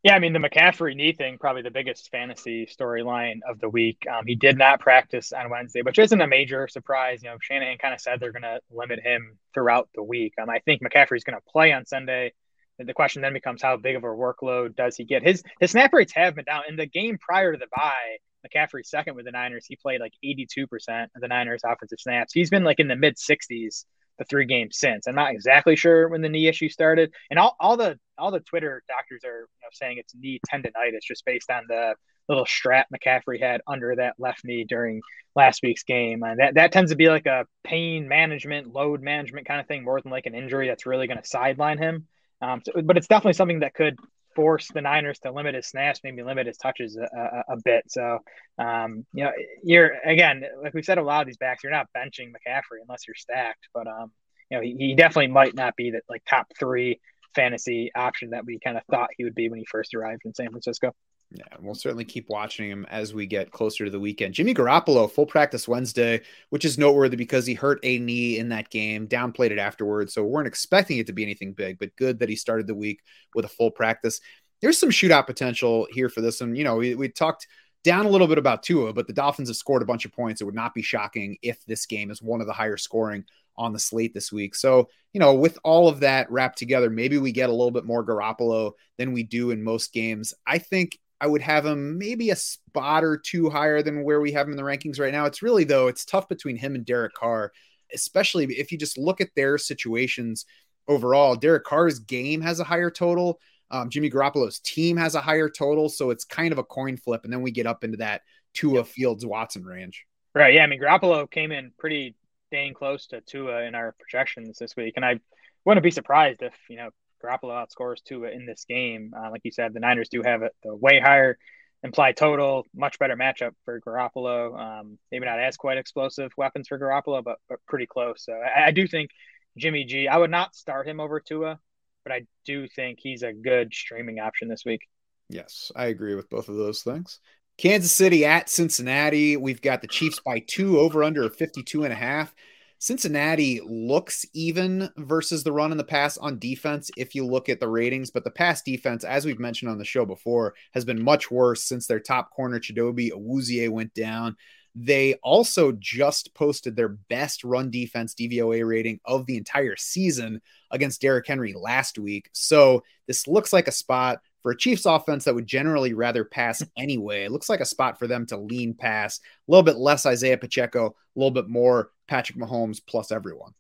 Yeah, 0.03 0.17
I 0.17 0.19
mean 0.19 0.33
the 0.33 0.41
McCaffrey 0.41 0.97
knee 0.97 1.13
thing 1.13 1.39
probably 1.39 1.63
the 1.63 1.71
biggest 1.71 2.11
fantasy 2.11 2.67
storyline 2.67 3.39
of 3.49 3.61
the 3.61 3.69
week. 3.69 4.05
Um, 4.13 4.27
he 4.27 4.35
did 4.35 4.59
not 4.59 4.81
practice 4.81 5.33
on 5.33 5.49
Wednesday, 5.49 5.83
which 5.83 5.99
isn't 5.99 6.21
a 6.21 6.27
major 6.27 6.67
surprise. 6.67 7.23
You 7.23 7.31
know, 7.31 7.37
Shanahan 7.41 7.79
kind 7.79 7.95
of 7.95 8.01
said 8.01 8.19
they're 8.19 8.33
going 8.33 8.43
to 8.43 8.61
limit 8.73 8.99
him 9.01 9.39
throughout 9.55 9.89
the 9.95 10.03
week. 10.03 10.35
Um, 10.43 10.51
I 10.51 10.59
think 10.59 10.83
McCaffrey's 10.83 11.23
going 11.23 11.39
to 11.39 11.53
play 11.53 11.73
on 11.73 11.87
Sunday 11.87 12.33
the 12.79 12.95
question 12.95 13.23
then 13.23 13.33
becomes 13.33 13.63
how 13.63 13.77
big 13.77 13.97
of 13.97 14.05
a 14.05 14.09
workload 14.09 14.77
does 14.77 14.97
he 14.97 15.05
get? 15.05 15.23
His 15.23 15.43
his 15.61 15.71
snap 15.71 15.93
rates 15.93 16.13
have 16.15 16.35
been 16.35 16.45
down. 16.45 16.63
In 16.69 16.77
the 16.77 16.87
game 16.87 17.19
prior 17.19 17.53
to 17.53 17.59
the 17.59 17.67
bye, 17.75 18.17
McCaffrey 18.47 18.85
second 18.85 19.15
with 19.15 19.25
the 19.25 19.31
Niners, 19.31 19.67
he 19.67 19.77
played 19.77 20.01
like 20.01 20.15
82% 20.25 20.67
of 21.15 21.21
the 21.21 21.29
Niners 21.29 21.63
offensive 21.65 22.01
snaps. 22.01 22.33
He's 22.33 22.51
been 22.51 22.65
like 22.65 22.81
in 22.81 22.89
the 22.89 22.97
mid 22.97 23.17
60s 23.17 23.85
the 24.19 24.25
three 24.25 24.47
games 24.47 24.79
since. 24.79 25.07
I'm 25.07 25.15
not 25.15 25.33
exactly 25.33 25.77
sure 25.77 26.09
when 26.09 26.23
the 26.23 26.29
knee 26.29 26.49
issue 26.49 26.69
started. 26.69 27.13
And 27.31 27.39
all, 27.39 27.57
all 27.59 27.77
the 27.77 27.99
all 28.19 28.31
the 28.31 28.41
Twitter 28.41 28.83
doctors 28.89 29.23
are 29.25 29.41
you 29.41 29.63
know, 29.63 29.69
saying 29.73 29.99
it's 29.99 30.15
knee 30.15 30.41
tendonitis 30.53 31.03
just 31.03 31.25
based 31.25 31.51
on 31.51 31.65
the 31.69 31.95
little 32.29 32.47
strap 32.47 32.87
McCaffrey 32.95 33.41
had 33.41 33.63
under 33.67 33.97
that 33.97 34.15
left 34.19 34.45
knee 34.45 34.65
during 34.65 35.01
last 35.35 35.61
week's 35.63 35.83
game. 35.83 36.23
And 36.23 36.39
that, 36.39 36.55
that 36.55 36.73
tends 36.73 36.91
to 36.91 36.97
be 36.97 37.09
like 37.09 37.27
a 37.27 37.47
pain 37.65 38.07
management, 38.07 38.73
load 38.73 39.03
management 39.03 39.47
kind 39.47 39.61
of 39.61 39.67
thing, 39.67 39.83
more 39.83 40.01
than 40.01 40.13
like 40.13 40.27
an 40.27 40.35
injury 40.35 40.69
that's 40.69 40.87
really 40.87 41.07
going 41.07 41.21
to 41.21 41.27
sideline 41.27 41.79
him. 41.79 42.07
Um, 42.43 42.61
so, 42.65 42.83
but 42.83 42.97
it's 42.97 43.07
definitely 43.07 43.35
something 43.35 43.61
that 43.61 43.75
could 43.75 43.99
force 44.35 44.69
the 44.73 44.81
Niners 44.81 45.19
to 45.21 45.31
limit 45.31 45.55
his 45.55 45.69
snaps, 45.69 46.01
maybe 46.03 46.23
limit 46.23 46.47
his 46.47 46.57
touches 46.57 46.97
a, 46.97 47.03
a, 47.03 47.55
a 47.55 47.57
bit. 47.65 47.85
So, 47.89 48.19
um, 48.59 49.07
you 49.13 49.25
know, 49.25 49.33
you're 49.63 49.93
again, 50.05 50.43
like 50.63 50.75
we've 50.75 50.85
said, 50.85 50.99
a 50.99 51.03
lot 51.03 51.21
of 51.21 51.27
these 51.27 51.37
backs, 51.37 51.63
you're 51.63 51.73
not 51.73 51.87
benching 51.97 52.33
McCaffrey 52.33 52.81
unless 52.83 53.07
you're 53.07 53.15
stacked. 53.15 53.69
But 53.73 53.87
um, 53.87 54.11
you 54.51 54.57
know, 54.57 54.63
he, 54.63 54.75
he 54.79 54.95
definitely 54.95 55.29
might 55.29 55.55
not 55.55 55.77
be 55.77 55.93
that 55.93 56.03
like 56.09 56.23
top 56.29 56.47
three 56.59 57.01
fantasy 57.35 57.91
option 57.95 58.31
that 58.31 58.45
we 58.45 58.59
kind 58.63 58.77
of 58.77 58.83
thought 58.91 59.11
he 59.17 59.25
would 59.25 59.35
be 59.35 59.49
when 59.49 59.59
he 59.59 59.67
first 59.71 59.95
arrived 59.95 60.23
in 60.25 60.35
San 60.35 60.51
Francisco. 60.51 60.93
Yeah, 61.35 61.45
we'll 61.61 61.75
certainly 61.75 62.05
keep 62.05 62.29
watching 62.29 62.69
him 62.69 62.87
as 62.91 63.15
we 63.15 63.25
get 63.27 63.53
closer 63.53 63.87
to 63.87 63.91
the 63.91 64.01
weekend. 64.01 64.35
Jimmy 64.35 64.53
Garoppolo, 64.53 65.11
full 65.11 65.25
practice 65.25 65.67
Wednesday, 65.67 66.21
which 66.51 66.65
is 66.65 66.77
noteworthy 66.77 67.17
because 67.17 67.47
he 67.47 67.55
hurt 67.55 67.81
a 67.83 67.99
knee 67.99 68.39
in 68.39 68.51
that 68.51 68.69
game, 68.69 69.09
downplayed 69.09 69.51
it 69.51 69.59
afterwards. 69.59 70.13
So 70.13 70.23
we 70.23 70.31
weren't 70.31 70.49
expecting 70.49 70.99
it 70.99 71.07
to 71.07 71.13
be 71.15 71.23
anything 71.23 71.55
big, 71.55 71.79
but 71.79 71.97
good 71.97 72.19
that 72.19 72.29
he 72.29 72.37
started 72.37 72.67
the 72.67 72.75
week 72.75 73.01
with 73.35 73.47
a 73.47 73.49
full 73.49 73.71
practice. 73.71 74.21
There's 74.61 74.77
some 74.77 74.91
shootout 74.91 75.27
potential 75.27 75.87
here 75.91 76.11
for 76.11 76.21
this. 76.21 76.43
And, 76.43 76.57
you 76.57 76.65
know, 76.65 76.77
we, 76.77 76.95
we 76.95 77.09
talked 77.09 77.47
down 77.83 78.05
a 78.05 78.11
little 78.11 78.29
bit 78.29 78.39
about 78.39 78.63
Tua, 78.63 78.93
but 78.93 79.07
the 79.07 79.13
Dolphins 79.13 79.49
have 79.49 79.57
scored 79.57 79.83
a 79.83 79.87
bunch 79.87 80.05
of 80.05 80.13
points. 80.13 80.41
It 80.41 80.45
would 80.45 80.55
not 80.55 80.75
be 80.75 80.83
shocking 80.83 81.39
if 81.43 81.65
this 81.65 81.87
game 81.87 82.11
is 82.11 82.21
one 82.21 82.41
of 82.41 82.47
the 82.47 82.53
higher 82.53 82.77
scoring 82.77 83.25
on 83.57 83.73
the 83.73 83.79
slate 83.79 84.15
this 84.15 84.33
week. 84.33 84.55
So, 84.55 84.89
you 85.13 85.21
know, 85.21 85.35
with 85.35 85.59
all 85.65 85.89
of 85.89 86.01
that 86.01 86.31
wrapped 86.31 86.59
together, 86.59 86.91
maybe 86.91 87.19
we 87.19 87.33
get 87.33 87.51
a 87.51 87.53
little 87.53 87.71
bit 87.71 87.85
more 87.85 88.05
Garoppolo 88.05 88.73
than 88.99 89.13
we 89.13 89.23
do 89.23 89.51
in 89.51 89.63
most 89.63 89.93
games. 89.93 90.33
I 90.47 90.59
think 90.59 90.99
I 91.23 91.27
would 91.29 91.41
have 91.41 91.65
him 91.65 91.99
maybe 91.99 92.31
a 92.31 92.37
spot 92.37 93.05
or 93.05 93.17
two 93.17 93.49
higher 93.49 93.81
than 93.81 94.03
where 94.03 94.21
we 94.21 94.33
have 94.33 94.49
him 94.49 94.55
in 94.55 94.57
the 94.57 94.65
rankings 94.65 94.99
right 94.99 95.13
now. 95.13 95.25
It's 95.25 95.41
really, 95.41 95.63
though, 95.63 95.87
it's 95.87 96.05
tough 96.05 96.29
between 96.29 96.57
him 96.57 96.75
and 96.75 96.85
Derek 96.85 97.15
Carr, 97.15 97.53
especially 97.95 98.47
if 98.47 98.73
you 98.73 98.77
just 98.77 98.99
look 98.99 99.21
at 99.21 99.29
their 99.37 99.57
situations 99.57 100.47
overall. 100.89 101.37
Derek 101.37 101.63
Carr's 101.63 102.01
game 102.01 102.41
has 102.41 102.59
a 102.59 102.65
higher 102.65 102.91
total. 102.91 103.39
Um, 103.71 103.89
Jimmy 103.89 104.11
Garoppolo's 104.11 104.59
team 104.59 104.97
has 104.97 105.15
a 105.15 105.21
higher 105.21 105.49
total. 105.49 105.89
So 105.89 106.11
it's 106.11 106.25
kind 106.25 106.51
of 106.51 106.59
a 106.59 106.65
coin 106.65 106.97
flip. 106.97 107.21
And 107.23 107.33
then 107.33 107.41
we 107.41 107.53
get 107.53 107.69
up 107.69 107.85
into 107.85 107.99
that 107.99 108.23
Tua 108.53 108.79
yep. 108.79 108.87
Fields 108.87 109.25
Watson 109.25 109.65
range. 109.65 110.05
Right. 110.35 110.55
Yeah. 110.55 110.65
I 110.65 110.67
mean, 110.67 110.81
Garoppolo 110.81 111.31
came 111.31 111.53
in 111.53 111.71
pretty 111.79 112.17
dang 112.51 112.75
close 112.75 113.07
to 113.07 113.21
Tua 113.21 113.63
in 113.63 113.77
our 113.77 113.95
projections 113.97 114.59
this 114.59 114.75
week. 114.75 114.95
And 114.97 115.05
I 115.05 115.21
wouldn't 115.65 115.85
be 115.85 115.93
surprised 115.93 116.43
if, 116.43 116.55
you 116.69 116.79
know, 116.79 116.91
Garoppolo 117.23 117.65
outscores 117.67 118.03
Tua 118.03 118.31
in 118.31 118.47
this 118.47 118.65
game. 118.69 119.13
Uh, 119.17 119.31
like 119.31 119.43
you 119.45 119.53
said, 119.53 119.73
the 119.73 119.81
Niners 119.81 120.09
do 120.09 120.23
have 120.23 120.43
a, 120.43 120.51
the 120.63 120.75
way 120.75 121.01
higher 121.01 121.39
implied 121.83 122.17
total, 122.17 122.67
much 122.75 122.99
better 122.99 123.17
matchup 123.17 123.53
for 123.65 123.81
Garoppolo. 123.81 124.59
Um, 124.59 124.99
maybe 125.11 125.27
not 125.27 125.41
as 125.41 125.57
quite 125.57 125.79
explosive 125.79 126.33
weapons 126.37 126.69
for 126.69 126.79
Garoppolo, 126.79 127.23
but, 127.25 127.39
but 127.49 127.59
pretty 127.67 127.87
close. 127.87 128.25
So 128.25 128.33
I, 128.33 128.67
I, 128.67 128.71
do 128.71 128.87
think 128.87 129.11
Jimmy 129.57 129.85
G, 129.85 130.09
I 130.09 130.17
would 130.17 130.31
not 130.31 130.55
start 130.55 130.87
him 130.87 131.01
over 131.01 131.21
Tua, 131.21 131.59
but 132.05 132.13
I 132.13 132.27
do 132.45 132.69
think 132.69 132.99
he's 133.01 133.23
a 133.23 133.33
good 133.33 133.73
streaming 133.75 134.21
option 134.21 134.49
this 134.49 134.65
week. 134.65 134.83
Yes, 135.29 135.73
I 135.75 135.87
agree 135.87 136.15
with 136.15 136.31
both 136.31 136.49
of 136.49 136.57
those 136.57 136.83
things. 136.83 137.19
Kansas 137.59 137.93
City 137.93 138.25
at 138.25 138.49
Cincinnati. 138.49 139.37
We've 139.37 139.61
got 139.61 139.83
the 139.83 139.89
Chiefs 139.89 140.21
by 140.21 140.41
two 140.41 140.79
over 140.79 141.05
under 141.05 141.29
52 141.29 141.85
and 141.85 141.93
a 141.93 141.97
half. 141.97 142.35
Cincinnati 142.83 143.61
looks 143.65 144.27
even 144.33 144.91
versus 144.97 145.45
the 145.45 145.53
run 145.53 145.71
and 145.71 145.79
the 145.79 145.85
pass 145.85 146.19
on 146.19 146.41
defense 146.41 146.91
if 146.97 147.15
you 147.15 147.25
look 147.25 147.49
at 147.49 147.61
the 147.61 147.69
ratings, 147.69 148.11
but 148.11 148.25
the 148.25 148.31
pass 148.33 148.61
defense, 148.61 149.05
as 149.05 149.25
we've 149.25 149.39
mentioned 149.39 149.71
on 149.71 149.79
the 149.79 149.85
show 149.85 150.05
before, 150.05 150.55
has 150.73 150.85
been 150.85 151.01
much 151.01 151.31
worse 151.31 151.63
since 151.63 151.87
their 151.87 152.01
top 152.01 152.33
corner 152.33 152.59
Chidobe 152.59 153.13
Awuzie 153.13 153.69
went 153.69 153.95
down. 153.95 154.37
They 154.75 155.15
also 155.23 155.71
just 155.79 156.35
posted 156.35 156.75
their 156.75 156.89
best 156.89 157.45
run 157.45 157.71
defense 157.71 158.17
DVOA 158.17 158.67
rating 158.67 158.99
of 159.05 159.27
the 159.27 159.37
entire 159.37 159.77
season 159.77 160.41
against 160.73 161.01
Derrick 161.01 161.29
Henry 161.29 161.53
last 161.53 162.01
week. 162.01 162.31
So 162.33 162.83
this 163.07 163.29
looks 163.29 163.53
like 163.53 163.69
a 163.69 163.73
spot 163.73 164.19
for 164.43 164.53
a 164.53 164.57
Chiefs 164.57 164.87
offense 164.87 165.25
that 165.25 165.35
would 165.35 165.47
generally 165.47 165.95
rather 165.95 166.25
pass 166.25 166.63
anyway. 166.77 167.25
It 167.25 167.33
looks 167.33 167.49
like 167.49 167.61
a 167.61 167.65
spot 167.65 167.99
for 167.99 168.07
them 168.07 168.27
to 168.27 168.37
lean 168.37 168.75
pass, 168.75 169.19
a 169.19 169.51
little 169.51 169.63
bit 169.63 169.77
less 169.77 170.07
Isaiah 170.07 170.39
Pacheco, 170.39 170.87
a 170.89 171.19
little 171.19 171.31
bit 171.31 171.49
more 171.49 171.91
Patrick 172.09 172.39
Mahomes 172.39 172.81
plus 172.85 173.13
everyone. 173.13 173.53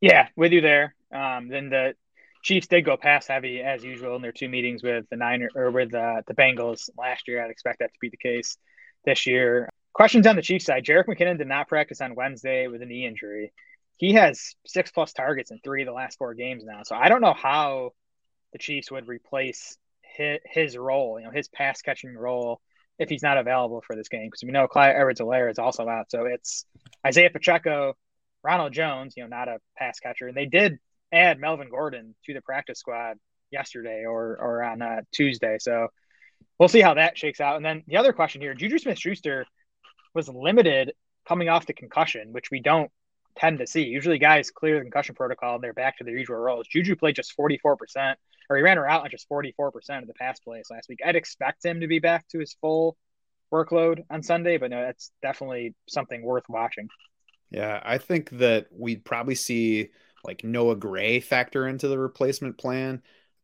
Yeah, 0.00 0.28
with 0.36 0.52
you 0.52 0.60
there. 0.60 0.94
Um, 1.12 1.48
then 1.48 1.70
the 1.70 1.94
Chiefs 2.42 2.68
did 2.68 2.84
go 2.84 2.96
pass 2.96 3.26
heavy 3.26 3.60
as 3.60 3.82
usual 3.82 4.14
in 4.14 4.22
their 4.22 4.32
two 4.32 4.48
meetings 4.48 4.82
with 4.82 5.04
the 5.10 5.16
Niner 5.16 5.48
or 5.54 5.70
with 5.70 5.94
uh, 5.94 6.22
the 6.26 6.34
Bengals 6.34 6.88
last 6.96 7.26
year. 7.26 7.42
I'd 7.42 7.50
expect 7.50 7.80
that 7.80 7.92
to 7.92 7.98
be 8.00 8.08
the 8.08 8.16
case 8.16 8.56
this 9.04 9.26
year. 9.26 9.68
Questions 9.92 10.26
on 10.26 10.36
the 10.36 10.42
Chiefs 10.42 10.66
side. 10.66 10.84
Jerick 10.84 11.06
McKinnon 11.06 11.38
did 11.38 11.48
not 11.48 11.68
practice 11.68 12.00
on 12.00 12.14
Wednesday 12.14 12.68
with 12.68 12.82
a 12.82 12.86
knee 12.86 13.06
injury. 13.06 13.52
He 13.96 14.12
has 14.12 14.54
six 14.66 14.90
plus 14.90 15.12
targets 15.12 15.50
in 15.50 15.58
three 15.64 15.82
of 15.82 15.86
the 15.86 15.92
last 15.92 16.18
four 16.18 16.34
games 16.34 16.64
now. 16.64 16.82
So 16.84 16.94
I 16.94 17.08
don't 17.08 17.22
know 17.22 17.32
how 17.32 17.92
the 18.52 18.58
Chiefs 18.58 18.90
would 18.90 19.08
replace 19.08 19.76
his, 20.16 20.38
his 20.44 20.76
role, 20.76 21.18
you 21.18 21.26
know, 21.26 21.32
his 21.32 21.48
pass 21.48 21.82
catching 21.82 22.14
role 22.16 22.60
if 22.98 23.08
he's 23.08 23.22
not 23.22 23.38
available 23.38 23.82
for 23.86 23.94
this 23.94 24.08
game. 24.08 24.26
Because 24.26 24.42
we 24.42 24.50
know 24.50 24.66
Clyde 24.68 24.96
Edwards-Helaire 24.96 25.50
is 25.50 25.58
also 25.58 25.88
out. 25.88 26.10
So 26.10 26.24
it's 26.24 26.64
Isaiah 27.06 27.30
Pacheco, 27.30 27.94
Ronald 28.42 28.72
Jones, 28.72 29.14
you 29.16 29.22
know, 29.22 29.28
not 29.28 29.48
a 29.48 29.58
pass 29.76 30.00
catcher. 30.00 30.28
And 30.28 30.36
they 30.36 30.46
did 30.46 30.78
add 31.12 31.38
Melvin 31.38 31.68
Gordon 31.70 32.14
to 32.24 32.34
the 32.34 32.40
practice 32.40 32.78
squad 32.78 33.16
yesterday 33.50 34.04
or 34.06 34.36
or 34.40 34.62
on 34.62 34.82
uh, 34.82 35.00
Tuesday. 35.12 35.56
So 35.60 35.88
we'll 36.58 36.68
see 36.68 36.80
how 36.80 36.94
that 36.94 37.18
shakes 37.18 37.40
out. 37.40 37.56
And 37.56 37.64
then 37.64 37.84
the 37.86 37.96
other 37.96 38.12
question 38.12 38.40
here, 38.40 38.54
Juju 38.54 38.78
Smith 38.78 38.98
Schuster 38.98 39.46
was 40.14 40.28
limited 40.28 40.92
coming 41.28 41.48
off 41.48 41.66
the 41.66 41.74
concussion, 41.74 42.32
which 42.32 42.50
we 42.50 42.60
don't 42.60 42.90
tend 43.38 43.58
to 43.58 43.66
see. 43.66 43.82
Usually 43.82 44.18
guys 44.18 44.50
clear 44.50 44.76
the 44.76 44.82
concussion 44.82 45.14
protocol 45.14 45.56
and 45.56 45.64
they're 45.64 45.72
back 45.72 45.98
to 45.98 46.04
their 46.04 46.16
usual 46.16 46.36
roles. 46.36 46.66
Juju 46.68 46.96
played 46.96 47.16
just 47.16 47.36
44% 47.36 48.14
or 48.48 48.56
he 48.56 48.62
ran 48.62 48.76
her 48.76 48.88
out 48.88 49.04
on 49.04 49.10
just 49.10 49.28
44% 49.28 49.70
of 50.02 50.06
the 50.06 50.14
pass 50.14 50.40
plays 50.40 50.66
last 50.70 50.88
week. 50.88 51.00
I'd 51.04 51.16
expect 51.16 51.64
him 51.64 51.80
to 51.80 51.86
be 51.86 51.98
back 51.98 52.26
to 52.28 52.38
his 52.38 52.56
full 52.60 52.96
workload 53.52 54.02
on 54.10 54.22
Sunday, 54.22 54.56
but 54.56 54.70
no, 54.70 54.80
that's 54.82 55.10
definitely 55.22 55.74
something 55.88 56.22
worth 56.22 56.44
watching. 56.48 56.88
Yeah, 57.50 57.80
I 57.84 57.98
think 57.98 58.30
that 58.38 58.66
we'd 58.70 59.04
probably 59.04 59.34
see 59.34 59.90
like 60.24 60.44
Noah 60.44 60.76
Gray 60.76 61.20
factor 61.20 61.66
into 61.68 61.88
the 61.88 61.98
replacement 61.98 62.58
plan. 62.58 63.02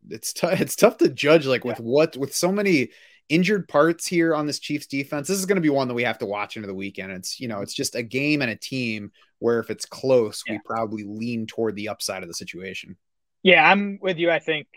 It's 0.08 0.32
tough. 0.32 0.52
It's 0.60 0.76
tough 0.76 0.98
to 0.98 1.08
judge 1.08 1.46
like 1.46 1.64
with 1.64 1.80
what 1.80 2.16
with 2.16 2.34
so 2.34 2.50
many 2.50 2.90
injured 3.28 3.68
parts 3.68 4.06
here 4.06 4.34
on 4.34 4.46
this 4.46 4.58
Chiefs 4.58 4.86
defense. 4.86 5.28
This 5.28 5.38
is 5.38 5.46
going 5.46 5.56
to 5.56 5.62
be 5.62 5.70
one 5.70 5.88
that 5.88 5.94
we 5.94 6.04
have 6.04 6.18
to 6.18 6.26
watch 6.26 6.56
into 6.56 6.66
the 6.66 6.74
weekend. 6.74 7.12
It's 7.12 7.40
you 7.40 7.48
know 7.48 7.60
it's 7.60 7.74
just 7.74 7.94
a 7.94 8.02
game 8.02 8.42
and 8.42 8.50
a 8.50 8.56
team 8.56 9.12
where 9.38 9.58
if 9.58 9.70
it's 9.70 9.86
close, 9.86 10.42
yeah. 10.46 10.54
we 10.54 10.60
probably 10.64 11.04
lean 11.04 11.46
toward 11.46 11.76
the 11.76 11.88
upside 11.88 12.22
of 12.22 12.28
the 12.28 12.34
situation. 12.34 12.96
Yeah, 13.42 13.68
I'm 13.68 13.98
with 14.00 14.18
you. 14.18 14.30
I 14.30 14.38
think 14.38 14.68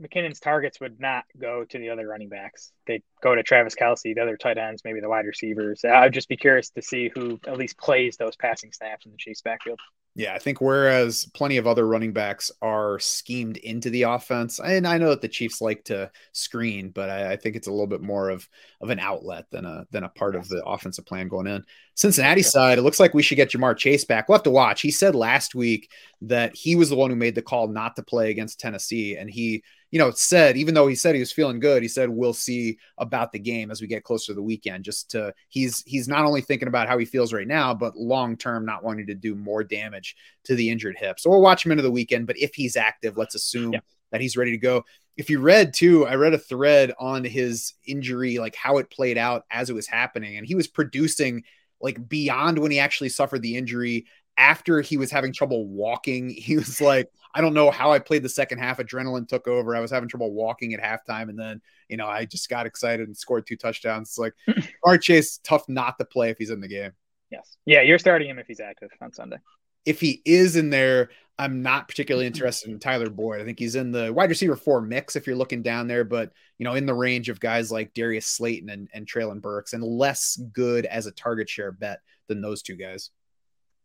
McKinnon's 0.00 0.40
targets 0.40 0.80
would 0.80 1.00
not 1.00 1.24
go 1.38 1.64
to 1.64 1.78
the 1.78 1.90
other 1.90 2.06
running 2.06 2.28
backs. 2.28 2.72
They 2.86 3.02
go 3.22 3.34
to 3.34 3.42
Travis 3.42 3.74
Kelce, 3.74 4.14
the 4.14 4.20
other 4.20 4.36
tight 4.36 4.58
ends, 4.58 4.82
maybe 4.84 5.00
the 5.00 5.08
wide 5.08 5.26
receivers. 5.26 5.84
I'd 5.84 6.12
just 6.12 6.28
be 6.28 6.36
curious 6.36 6.70
to 6.70 6.82
see 6.82 7.10
who 7.14 7.40
at 7.46 7.56
least 7.56 7.78
plays 7.78 8.16
those 8.16 8.36
passing 8.36 8.72
snaps 8.72 9.06
in 9.06 9.12
the 9.12 9.18
Chiefs 9.18 9.42
backfield. 9.42 9.80
Yeah, 10.18 10.32
I 10.32 10.38
think 10.38 10.62
whereas 10.62 11.26
plenty 11.34 11.58
of 11.58 11.66
other 11.66 11.86
running 11.86 12.14
backs 12.14 12.50
are 12.62 12.98
schemed 12.98 13.58
into 13.58 13.90
the 13.90 14.04
offense, 14.04 14.58
and 14.58 14.88
I 14.88 14.96
know 14.96 15.10
that 15.10 15.20
the 15.20 15.28
Chiefs 15.28 15.60
like 15.60 15.84
to 15.84 16.10
screen, 16.32 16.88
but 16.88 17.10
I, 17.10 17.32
I 17.32 17.36
think 17.36 17.54
it's 17.54 17.66
a 17.66 17.70
little 17.70 17.86
bit 17.86 18.00
more 18.00 18.30
of 18.30 18.48
of 18.80 18.88
an 18.88 18.98
outlet 18.98 19.44
than 19.50 19.66
a 19.66 19.86
than 19.90 20.04
a 20.04 20.08
part 20.08 20.34
of 20.34 20.48
the 20.48 20.64
offensive 20.64 21.04
plan 21.04 21.28
going 21.28 21.46
in. 21.46 21.62
Cincinnati 21.96 22.40
side, 22.40 22.78
it 22.78 22.82
looks 22.82 22.98
like 22.98 23.12
we 23.12 23.22
should 23.22 23.36
get 23.36 23.50
Ja'Marr 23.50 23.76
Chase 23.76 24.06
back. 24.06 24.26
We'll 24.26 24.38
have 24.38 24.44
to 24.44 24.50
watch. 24.50 24.80
He 24.80 24.90
said 24.90 25.14
last 25.14 25.54
week 25.54 25.90
that 26.22 26.56
he 26.56 26.76
was 26.76 26.88
the 26.88 26.96
one 26.96 27.10
who 27.10 27.16
made 27.16 27.34
the 27.34 27.42
call 27.42 27.68
not 27.68 27.94
to 27.96 28.02
play 28.02 28.30
against 28.30 28.58
Tennessee, 28.58 29.18
and 29.18 29.28
he 29.28 29.64
you 29.96 30.02
know, 30.02 30.10
said, 30.10 30.58
even 30.58 30.74
though 30.74 30.86
he 30.88 30.94
said 30.94 31.14
he 31.14 31.22
was 31.22 31.32
feeling 31.32 31.58
good, 31.58 31.80
he 31.80 31.88
said 31.88 32.10
we'll 32.10 32.34
see 32.34 32.76
about 32.98 33.32
the 33.32 33.38
game 33.38 33.70
as 33.70 33.80
we 33.80 33.86
get 33.86 34.04
closer 34.04 34.26
to 34.26 34.34
the 34.34 34.42
weekend. 34.42 34.84
Just 34.84 35.10
to 35.12 35.32
he's 35.48 35.82
he's 35.86 36.06
not 36.06 36.26
only 36.26 36.42
thinking 36.42 36.68
about 36.68 36.86
how 36.86 36.98
he 36.98 37.06
feels 37.06 37.32
right 37.32 37.48
now, 37.48 37.72
but 37.72 37.96
long 37.96 38.36
term, 38.36 38.66
not 38.66 38.84
wanting 38.84 39.06
to 39.06 39.14
do 39.14 39.34
more 39.34 39.64
damage 39.64 40.14
to 40.44 40.54
the 40.54 40.68
injured 40.68 40.98
hip. 40.98 41.18
So 41.18 41.30
we'll 41.30 41.40
watch 41.40 41.64
him 41.64 41.72
into 41.72 41.82
the 41.82 41.90
weekend. 41.90 42.26
But 42.26 42.36
if 42.36 42.54
he's 42.54 42.76
active, 42.76 43.16
let's 43.16 43.34
assume 43.34 43.72
yeah. 43.72 43.80
that 44.12 44.20
he's 44.20 44.36
ready 44.36 44.50
to 44.50 44.58
go. 44.58 44.84
If 45.16 45.30
you 45.30 45.40
read 45.40 45.72
too, 45.72 46.06
I 46.06 46.16
read 46.16 46.34
a 46.34 46.38
thread 46.38 46.92
on 47.00 47.24
his 47.24 47.72
injury, 47.86 48.38
like 48.38 48.54
how 48.54 48.76
it 48.76 48.90
played 48.90 49.16
out 49.16 49.44
as 49.50 49.70
it 49.70 49.74
was 49.74 49.86
happening, 49.86 50.36
and 50.36 50.46
he 50.46 50.54
was 50.54 50.68
producing 50.68 51.42
like 51.80 52.06
beyond 52.06 52.58
when 52.58 52.70
he 52.70 52.80
actually 52.80 53.08
suffered 53.08 53.40
the 53.40 53.56
injury 53.56 54.04
after 54.38 54.80
he 54.80 54.96
was 54.96 55.10
having 55.10 55.32
trouble 55.32 55.66
walking, 55.66 56.28
he 56.28 56.56
was 56.56 56.80
like, 56.80 57.10
I 57.34 57.40
don't 57.40 57.54
know 57.54 57.70
how 57.70 57.92
I 57.92 57.98
played 57.98 58.22
the 58.22 58.28
second 58.28 58.58
half. 58.58 58.78
Adrenaline 58.78 59.28
took 59.28 59.46
over. 59.48 59.76
I 59.76 59.80
was 59.80 59.90
having 59.90 60.08
trouble 60.08 60.32
walking 60.32 60.74
at 60.74 60.82
halftime. 60.82 61.28
And 61.28 61.38
then, 61.38 61.60
you 61.88 61.96
know, 61.96 62.06
I 62.06 62.24
just 62.24 62.48
got 62.48 62.66
excited 62.66 63.06
and 63.06 63.16
scored 63.16 63.46
two 63.46 63.56
touchdowns. 63.56 64.10
It's 64.10 64.18
like 64.18 64.34
Art 64.84 65.02
Chase, 65.02 65.38
tough 65.42 65.68
not 65.68 65.98
to 65.98 66.04
play 66.04 66.30
if 66.30 66.38
he's 66.38 66.50
in 66.50 66.60
the 66.60 66.68
game. 66.68 66.92
Yes. 67.30 67.56
Yeah. 67.64 67.82
You're 67.82 67.98
starting 67.98 68.30
him 68.30 68.38
if 68.38 68.46
he's 68.46 68.60
active 68.60 68.90
on 69.00 69.12
Sunday. 69.12 69.38
If 69.84 70.00
he 70.00 70.22
is 70.24 70.56
in 70.56 70.70
there, 70.70 71.10
I'm 71.38 71.62
not 71.62 71.86
particularly 71.86 72.26
interested 72.26 72.70
in 72.70 72.78
Tyler 72.78 73.10
Boyd. 73.10 73.40
I 73.40 73.44
think 73.44 73.58
he's 73.58 73.76
in 73.76 73.92
the 73.92 74.12
wide 74.12 74.30
receiver 74.30 74.56
four 74.56 74.80
mix 74.80 75.16
if 75.16 75.26
you're 75.26 75.36
looking 75.36 75.62
down 75.62 75.86
there, 75.86 76.02
but 76.02 76.32
you 76.58 76.64
know, 76.64 76.74
in 76.74 76.86
the 76.86 76.94
range 76.94 77.28
of 77.28 77.38
guys 77.38 77.70
like 77.70 77.92
Darius 77.92 78.26
Slayton 78.26 78.70
and, 78.70 78.88
and 78.94 79.06
Treylon 79.06 79.42
Burks 79.42 79.74
and 79.74 79.84
less 79.84 80.40
good 80.52 80.86
as 80.86 81.06
a 81.06 81.12
target 81.12 81.48
share 81.48 81.72
bet 81.72 82.00
than 82.28 82.40
those 82.40 82.62
two 82.62 82.76
guys. 82.76 83.10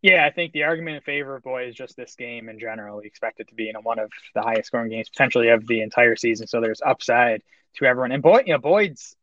Yeah, 0.02 0.26
I 0.26 0.32
think 0.32 0.52
the 0.52 0.64
argument 0.64 0.96
in 0.96 1.02
favor 1.04 1.36
of 1.36 1.44
Boyd 1.44 1.70
is 1.70 1.76
just 1.76 1.96
this 1.96 2.16
game 2.16 2.50
in 2.50 2.60
general. 2.60 2.98
We 2.98 3.06
expect 3.06 3.40
it 3.40 3.50
to 3.50 3.56
be 3.56 3.70
in 3.70 3.76
one 3.84 4.00
of 4.00 4.12
the 4.34 4.42
highest 4.42 4.68
scoring 4.68 4.90
games 4.90 5.10
potentially 5.10 5.50
of 5.50 5.68
the 5.68 5.82
entire 5.82 6.16
season. 6.16 6.48
So 6.48 6.60
there's 6.60 6.82
upside 6.82 7.44
to 7.76 7.86
everyone. 7.86 8.12
And 8.12 8.24
Boyd, 8.24 8.44
you 8.48 8.54
know, 8.54 8.60
Boyd's 8.60 9.16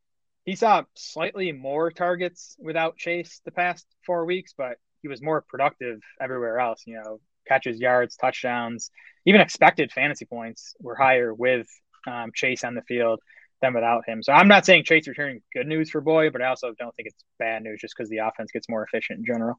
he 0.44 0.54
saw 0.54 0.84
slightly 0.94 1.52
more 1.52 1.90
targets 1.90 2.56
without 2.58 2.96
Chase 2.96 3.40
the 3.44 3.50
past 3.50 3.86
four 4.06 4.24
weeks, 4.24 4.54
but 4.56 4.78
he 5.02 5.08
was 5.08 5.20
more 5.20 5.44
productive 5.46 6.00
everywhere 6.20 6.60
else. 6.60 6.84
You 6.86 7.02
know, 7.02 7.20
catches, 7.46 7.80
yards, 7.80 8.16
touchdowns, 8.16 8.90
even 9.26 9.40
expected 9.40 9.90
fantasy 9.92 10.26
points 10.26 10.74
were 10.80 10.94
higher 10.94 11.34
with 11.34 11.66
um, 12.06 12.30
Chase 12.32 12.62
on 12.62 12.74
the 12.74 12.82
field 12.82 13.20
than 13.60 13.74
without 13.74 14.04
him. 14.06 14.22
So 14.22 14.32
I'm 14.32 14.48
not 14.48 14.64
saying 14.64 14.84
Chase 14.84 15.08
returning 15.08 15.42
good 15.52 15.66
news 15.66 15.90
for 15.90 16.00
Boyd, 16.00 16.32
but 16.32 16.40
I 16.40 16.46
also 16.46 16.72
don't 16.78 16.94
think 16.94 17.08
it's 17.08 17.24
bad 17.40 17.64
news 17.64 17.80
just 17.80 17.94
because 17.96 18.08
the 18.08 18.18
offense 18.18 18.52
gets 18.52 18.68
more 18.68 18.84
efficient 18.84 19.18
in 19.18 19.24
general 19.26 19.58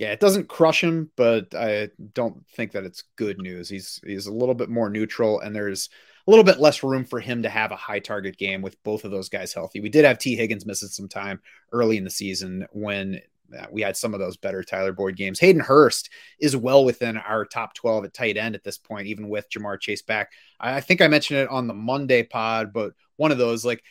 yeah, 0.00 0.12
it 0.12 0.20
doesn't 0.20 0.48
crush 0.48 0.82
him, 0.82 1.10
but 1.14 1.54
I 1.54 1.90
don't 2.14 2.42
think 2.56 2.72
that 2.72 2.84
it's 2.84 3.04
good 3.16 3.36
news. 3.36 3.68
He's 3.68 4.00
he's 4.02 4.26
a 4.26 4.32
little 4.32 4.54
bit 4.54 4.70
more 4.70 4.88
neutral, 4.88 5.40
and 5.40 5.54
there's 5.54 5.90
a 6.26 6.30
little 6.30 6.44
bit 6.44 6.58
less 6.58 6.82
room 6.82 7.04
for 7.04 7.20
him 7.20 7.42
to 7.42 7.50
have 7.50 7.70
a 7.70 7.76
high 7.76 7.98
target 7.98 8.38
game 8.38 8.62
with 8.62 8.82
both 8.82 9.04
of 9.04 9.10
those 9.10 9.28
guys 9.28 9.52
healthy. 9.52 9.78
We 9.80 9.90
did 9.90 10.06
have 10.06 10.18
Tee 10.18 10.36
Higgins 10.36 10.64
missing 10.64 10.88
some 10.88 11.06
time 11.06 11.42
early 11.72 11.98
in 11.98 12.04
the 12.04 12.10
season 12.10 12.66
when 12.72 13.20
uh, 13.54 13.66
we 13.70 13.82
had 13.82 13.94
some 13.94 14.14
of 14.14 14.20
those 14.20 14.38
better 14.38 14.62
Tyler 14.62 14.94
Boyd 14.94 15.16
games. 15.16 15.38
Hayden 15.38 15.60
Hurst 15.60 16.08
is 16.40 16.56
well 16.56 16.82
within 16.82 17.18
our 17.18 17.44
top 17.44 17.74
12 17.74 18.06
at 18.06 18.14
tight 18.14 18.38
end 18.38 18.54
at 18.54 18.64
this 18.64 18.78
point, 18.78 19.06
even 19.06 19.28
with 19.28 19.50
Ja'Marr 19.50 19.78
Chase 19.78 20.00
back. 20.00 20.32
I 20.58 20.80
think 20.80 21.02
I 21.02 21.08
mentioned 21.08 21.40
it 21.40 21.50
on 21.50 21.66
the 21.66 21.74
Monday 21.74 22.22
pod, 22.22 22.72
but 22.72 22.94
one 23.16 23.32
of 23.32 23.38
those 23.38 23.66
like 23.66 23.84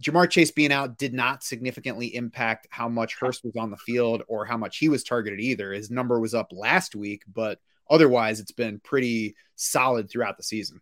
Ja'Marr 0.00 0.28
Chase 0.28 0.50
being 0.50 0.72
out 0.72 0.98
did 0.98 1.14
not 1.14 1.44
significantly 1.44 2.14
impact 2.14 2.66
how 2.70 2.88
much 2.88 3.16
Hurst 3.18 3.44
was 3.44 3.56
on 3.56 3.70
the 3.70 3.76
field 3.76 4.22
or 4.26 4.44
how 4.44 4.56
much 4.56 4.78
he 4.78 4.88
was 4.88 5.04
targeted 5.04 5.40
either. 5.40 5.72
His 5.72 5.90
number 5.90 6.18
was 6.18 6.34
up 6.34 6.52
last 6.52 6.96
week, 6.96 7.22
but 7.32 7.60
otherwise 7.88 8.40
it's 8.40 8.52
been 8.52 8.80
pretty 8.80 9.36
solid 9.54 10.10
throughout 10.10 10.36
the 10.36 10.42
season. 10.42 10.80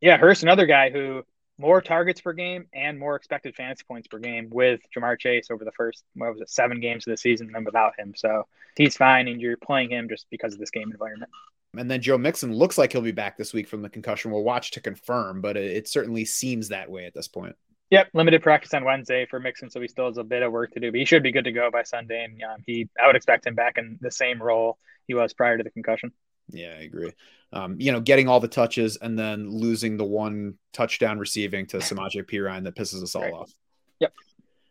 Yeah, 0.00 0.16
Hurst, 0.16 0.42
another 0.42 0.66
guy 0.66 0.90
who 0.90 1.24
more 1.58 1.80
targets 1.80 2.20
per 2.20 2.32
game 2.32 2.66
and 2.72 2.98
more 2.98 3.14
expected 3.16 3.54
fantasy 3.54 3.84
points 3.86 4.08
per 4.08 4.18
game 4.18 4.48
with 4.50 4.80
Ja'Marr 4.96 5.18
Chase 5.18 5.48
over 5.50 5.64
the 5.64 5.72
first 5.72 6.04
what 6.14 6.32
was 6.32 6.40
it 6.40 6.50
seven 6.50 6.80
games 6.80 7.06
of 7.06 7.12
the 7.12 7.16
season 7.16 7.52
and 7.54 7.64
without 7.64 7.98
him. 7.98 8.14
So 8.16 8.46
he's 8.76 8.96
fine, 8.96 9.28
and 9.28 9.40
you're 9.40 9.56
playing 9.56 9.90
him 9.90 10.08
just 10.08 10.26
because 10.30 10.54
of 10.54 10.60
this 10.60 10.70
game 10.70 10.90
environment. 10.90 11.30
And 11.76 11.90
then 11.90 12.02
Joe 12.02 12.18
Mixon 12.18 12.52
looks 12.52 12.76
like 12.78 12.92
he'll 12.92 13.00
be 13.00 13.12
back 13.12 13.38
this 13.38 13.52
week 13.52 13.66
from 13.66 13.82
the 13.82 13.88
concussion. 13.88 14.30
We'll 14.30 14.42
watch 14.42 14.72
to 14.72 14.80
confirm, 14.80 15.40
but 15.40 15.56
it 15.56 15.88
certainly 15.88 16.24
seems 16.24 16.68
that 16.68 16.90
way 16.90 17.06
at 17.06 17.14
this 17.14 17.28
point. 17.28 17.56
Yep, 17.92 18.08
limited 18.14 18.42
practice 18.42 18.72
on 18.72 18.84
Wednesday 18.84 19.26
for 19.26 19.38
Mixon, 19.38 19.68
so 19.68 19.78
he 19.78 19.86
still 19.86 20.06
has 20.06 20.16
a 20.16 20.24
bit 20.24 20.42
of 20.42 20.50
work 20.50 20.72
to 20.72 20.80
do. 20.80 20.90
But 20.90 20.98
he 20.98 21.04
should 21.04 21.22
be 21.22 21.30
good 21.30 21.44
to 21.44 21.52
go 21.52 21.70
by 21.70 21.82
Sunday, 21.82 22.24
and 22.24 22.42
um, 22.42 22.62
he 22.66 22.88
I 22.98 23.06
would 23.06 23.16
expect 23.16 23.46
him 23.46 23.54
back 23.54 23.76
in 23.76 23.98
the 24.00 24.10
same 24.10 24.42
role 24.42 24.78
he 25.06 25.12
was 25.12 25.34
prior 25.34 25.58
to 25.58 25.62
the 25.62 25.68
concussion. 25.68 26.10
Yeah, 26.48 26.68
I 26.68 26.84
agree. 26.84 27.12
Um, 27.52 27.76
you 27.78 27.92
know, 27.92 28.00
getting 28.00 28.28
all 28.28 28.40
the 28.40 28.48
touches 28.48 28.96
and 28.96 29.18
then 29.18 29.50
losing 29.50 29.98
the 29.98 30.06
one 30.06 30.54
touchdown 30.72 31.18
receiving 31.18 31.66
to 31.66 31.78
Samaje 31.78 32.24
Perine 32.24 32.64
that 32.64 32.76
pisses 32.76 33.02
us 33.02 33.14
all 33.14 33.22
right. 33.24 33.34
off. 33.34 33.52
Yep. 34.00 34.14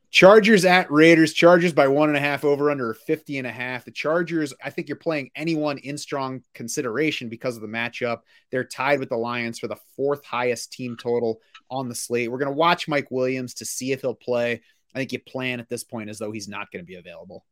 Chargers 0.10 0.66
at 0.66 0.92
Raiders. 0.92 1.32
Chargers 1.32 1.74
by 1.74 1.88
one 1.88 2.10
and 2.10 2.18
a 2.18 2.22
half 2.22 2.44
over 2.44 2.72
under 2.72 2.96
50 2.96 3.38
and 3.38 3.46
a 3.46 3.52
half. 3.52 3.86
The 3.86 3.92
Chargers, 3.92 4.52
I 4.64 4.72
think 4.72 4.90
you're 4.90 4.98
playing 4.98 5.30
anyone 5.36 5.78
in 5.78 5.96
strong 5.96 6.42
consideration 6.56 7.30
because 7.30 7.56
of 7.56 7.62
the 7.62 7.68
matchup. 7.68 8.22
They're 8.50 8.64
tied 8.64 9.00
with 9.00 9.10
the 9.10 9.18
Lions 9.18 9.60
for 9.60 9.68
the 9.68 9.78
fourth 9.96 10.26
highest 10.26 10.74
team 10.74 10.98
total 10.98 11.40
on 11.72 11.90
the 11.90 11.96
slate. 11.96 12.30
We're 12.32 12.38
going 12.38 12.52
to 12.52 12.58
watch 12.58 12.88
Mike 12.88 13.10
Williams 13.10 13.56
to 13.56 13.66
see 13.66 13.92
if 13.92 14.02
he'll 14.02 14.14
play. 14.14 14.62
I 14.94 15.00
think 15.00 15.14
you 15.14 15.20
plan 15.20 15.60
at 15.60 15.70
this 15.70 15.84
point 15.84 16.10
as 16.10 16.20
though 16.20 16.32
he's 16.32 16.48
not 16.48 16.70
going 16.72 16.84
to 16.84 16.88
be 16.88 16.96
available. 16.96 17.46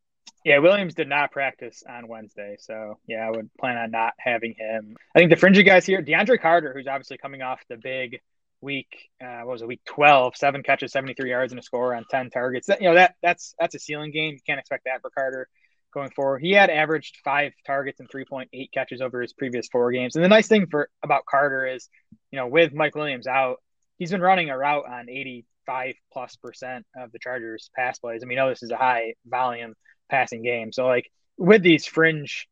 Yeah, 0.45 0.59
Williams 0.59 0.93
did 0.93 1.09
not 1.09 1.31
practice 1.31 1.83
on 1.89 2.07
Wednesday, 2.07 2.55
so 2.59 2.97
yeah, 3.07 3.27
I 3.27 3.31
would 3.31 3.49
plan 3.59 3.77
on 3.77 3.91
not 3.91 4.13
having 4.19 4.53
him. 4.57 4.95
I 5.15 5.19
think 5.19 5.31
the 5.31 5.35
fringy 5.35 5.63
guys 5.63 5.85
here, 5.85 6.01
DeAndre 6.01 6.39
Carter, 6.39 6.73
who's 6.73 6.87
obviously 6.87 7.17
coming 7.17 7.41
off 7.41 7.61
the 7.67 7.77
big 7.77 8.19
week, 8.61 9.09
uh, 9.21 9.39
what 9.39 9.53
was 9.53 9.61
it, 9.61 9.67
week 9.67 9.81
12, 9.85 10.35
seven 10.37 10.63
catches, 10.63 10.91
73 10.91 11.29
yards 11.29 11.51
and 11.51 11.59
a 11.59 11.63
score 11.63 11.95
on 11.95 12.05
10 12.09 12.29
targets. 12.29 12.67
That, 12.67 12.81
you 12.81 12.87
know, 12.89 12.95
that 12.95 13.15
that's 13.21 13.53
that's 13.59 13.75
a 13.75 13.79
ceiling 13.79 14.11
game. 14.11 14.35
You 14.35 14.39
can't 14.45 14.59
expect 14.59 14.85
that 14.85 15.01
for 15.01 15.09
Carter 15.09 15.49
going 15.93 16.11
forward. 16.11 16.39
He 16.41 16.51
had 16.51 16.69
averaged 16.69 17.17
five 17.23 17.51
targets 17.65 17.99
and 17.99 18.09
3.8 18.09 18.71
catches 18.73 19.01
over 19.01 19.21
his 19.21 19.33
previous 19.33 19.67
four 19.67 19.91
games. 19.91 20.15
And 20.15 20.23
the 20.23 20.29
nice 20.29 20.47
thing 20.47 20.67
for 20.67 20.89
about 21.03 21.25
Carter 21.25 21.65
is, 21.65 21.89
you 22.31 22.37
know, 22.37 22.47
with 22.47 22.73
Mike 22.73 22.95
Williams 22.95 23.27
out, 23.27 23.57
he's 23.99 24.11
been 24.11 24.21
running 24.21 24.49
a 24.49 24.57
route 24.57 24.85
on 24.89 25.09
85 25.09 25.93
plus 26.11 26.35
percent 26.37 26.85
of 26.97 27.11
the 27.11 27.19
Chargers 27.19 27.69
pass 27.75 27.99
plays. 27.99 28.21
And 28.21 28.29
we 28.29 28.35
know 28.35 28.49
this 28.49 28.63
is 28.63 28.71
a 28.71 28.77
high 28.77 29.13
volume 29.25 29.75
passing 30.09 30.41
game. 30.41 30.71
So 30.71 30.87
like 30.87 31.11
with 31.37 31.61
these 31.61 31.85
fringe 31.85 32.47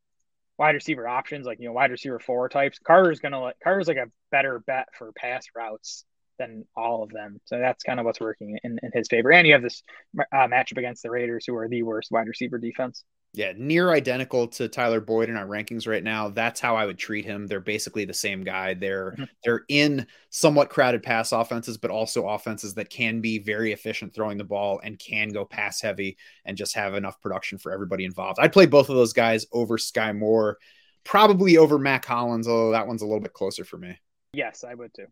wide 0.59 0.75
receiver 0.75 1.07
options, 1.07 1.47
like 1.47 1.59
you 1.59 1.67
know 1.67 1.73
wide 1.73 1.91
receiver 1.91 2.19
four 2.19 2.49
types, 2.49 2.77
Carter's 2.79 3.19
gonna 3.19 3.41
like 3.41 3.55
Carter's 3.63 3.87
like 3.87 3.97
a 3.97 4.11
better 4.29 4.59
bet 4.59 4.87
for 4.93 5.11
pass 5.13 5.45
routes 5.55 6.05
than 6.37 6.65
all 6.75 7.01
of 7.01 7.09
them. 7.09 7.39
So 7.45 7.57
that's 7.57 7.83
kind 7.83 7.99
of 7.99 8.05
what's 8.05 8.19
working 8.19 8.59
in, 8.63 8.79
in 8.83 8.91
his 8.93 9.07
favor. 9.07 9.31
And 9.31 9.47
you 9.47 9.53
have 9.53 9.63
this 9.63 9.81
uh, 10.19 10.47
matchup 10.47 10.77
against 10.77 11.01
the 11.01 11.09
Raiders, 11.09 11.45
who 11.47 11.55
are 11.55 11.67
the 11.67 11.81
worst 11.83 12.11
wide 12.11 12.27
receiver 12.27 12.59
defense. 12.59 13.03
Yeah, 13.37 13.53
near 13.55 13.91
identical 13.91 14.47
to 14.47 14.67
Tyler 14.67 14.99
Boyd 14.99 15.29
in 15.29 15.37
our 15.37 15.45
rankings 15.45 15.87
right 15.87 16.03
now. 16.03 16.29
That's 16.29 16.59
how 16.59 16.75
I 16.75 16.87
would 16.87 16.97
treat 16.97 17.23
him. 17.23 17.45
They're 17.45 17.59
basically 17.59 18.03
the 18.03 18.11
same 18.11 18.43
guy. 18.43 18.73
They're 18.73 19.11
mm-hmm. 19.11 19.25
they're 19.43 19.63
in 19.69 20.07
somewhat 20.31 20.71
crowded 20.71 21.03
pass 21.03 21.31
offenses, 21.31 21.77
but 21.77 21.91
also 21.91 22.27
offenses 22.27 22.73
that 22.73 22.89
can 22.89 23.21
be 23.21 23.37
very 23.37 23.73
efficient 23.73 24.15
throwing 24.15 24.39
the 24.39 24.43
ball 24.43 24.81
and 24.83 24.97
can 24.97 25.29
go 25.29 25.45
pass 25.45 25.79
heavy 25.79 26.17
and 26.45 26.57
just 26.57 26.73
have 26.73 26.95
enough 26.95 27.21
production 27.21 27.59
for 27.59 27.71
everybody 27.71 28.05
involved. 28.05 28.39
I'd 28.41 28.53
play 28.53 28.65
both 28.65 28.89
of 28.89 28.95
those 28.95 29.13
guys 29.13 29.45
over 29.51 29.77
Skyy 29.77 30.17
Moore, 30.17 30.57
probably 31.03 31.57
over 31.57 31.77
Mack 31.77 32.05
Hollins, 32.05 32.47
although 32.47 32.71
that 32.71 32.87
one's 32.87 33.03
a 33.03 33.05
little 33.05 33.21
bit 33.21 33.33
closer 33.33 33.63
for 33.63 33.77
me. 33.77 33.99
Yes, 34.33 34.63
I 34.63 34.73
would 34.73 34.95
too 34.95 35.05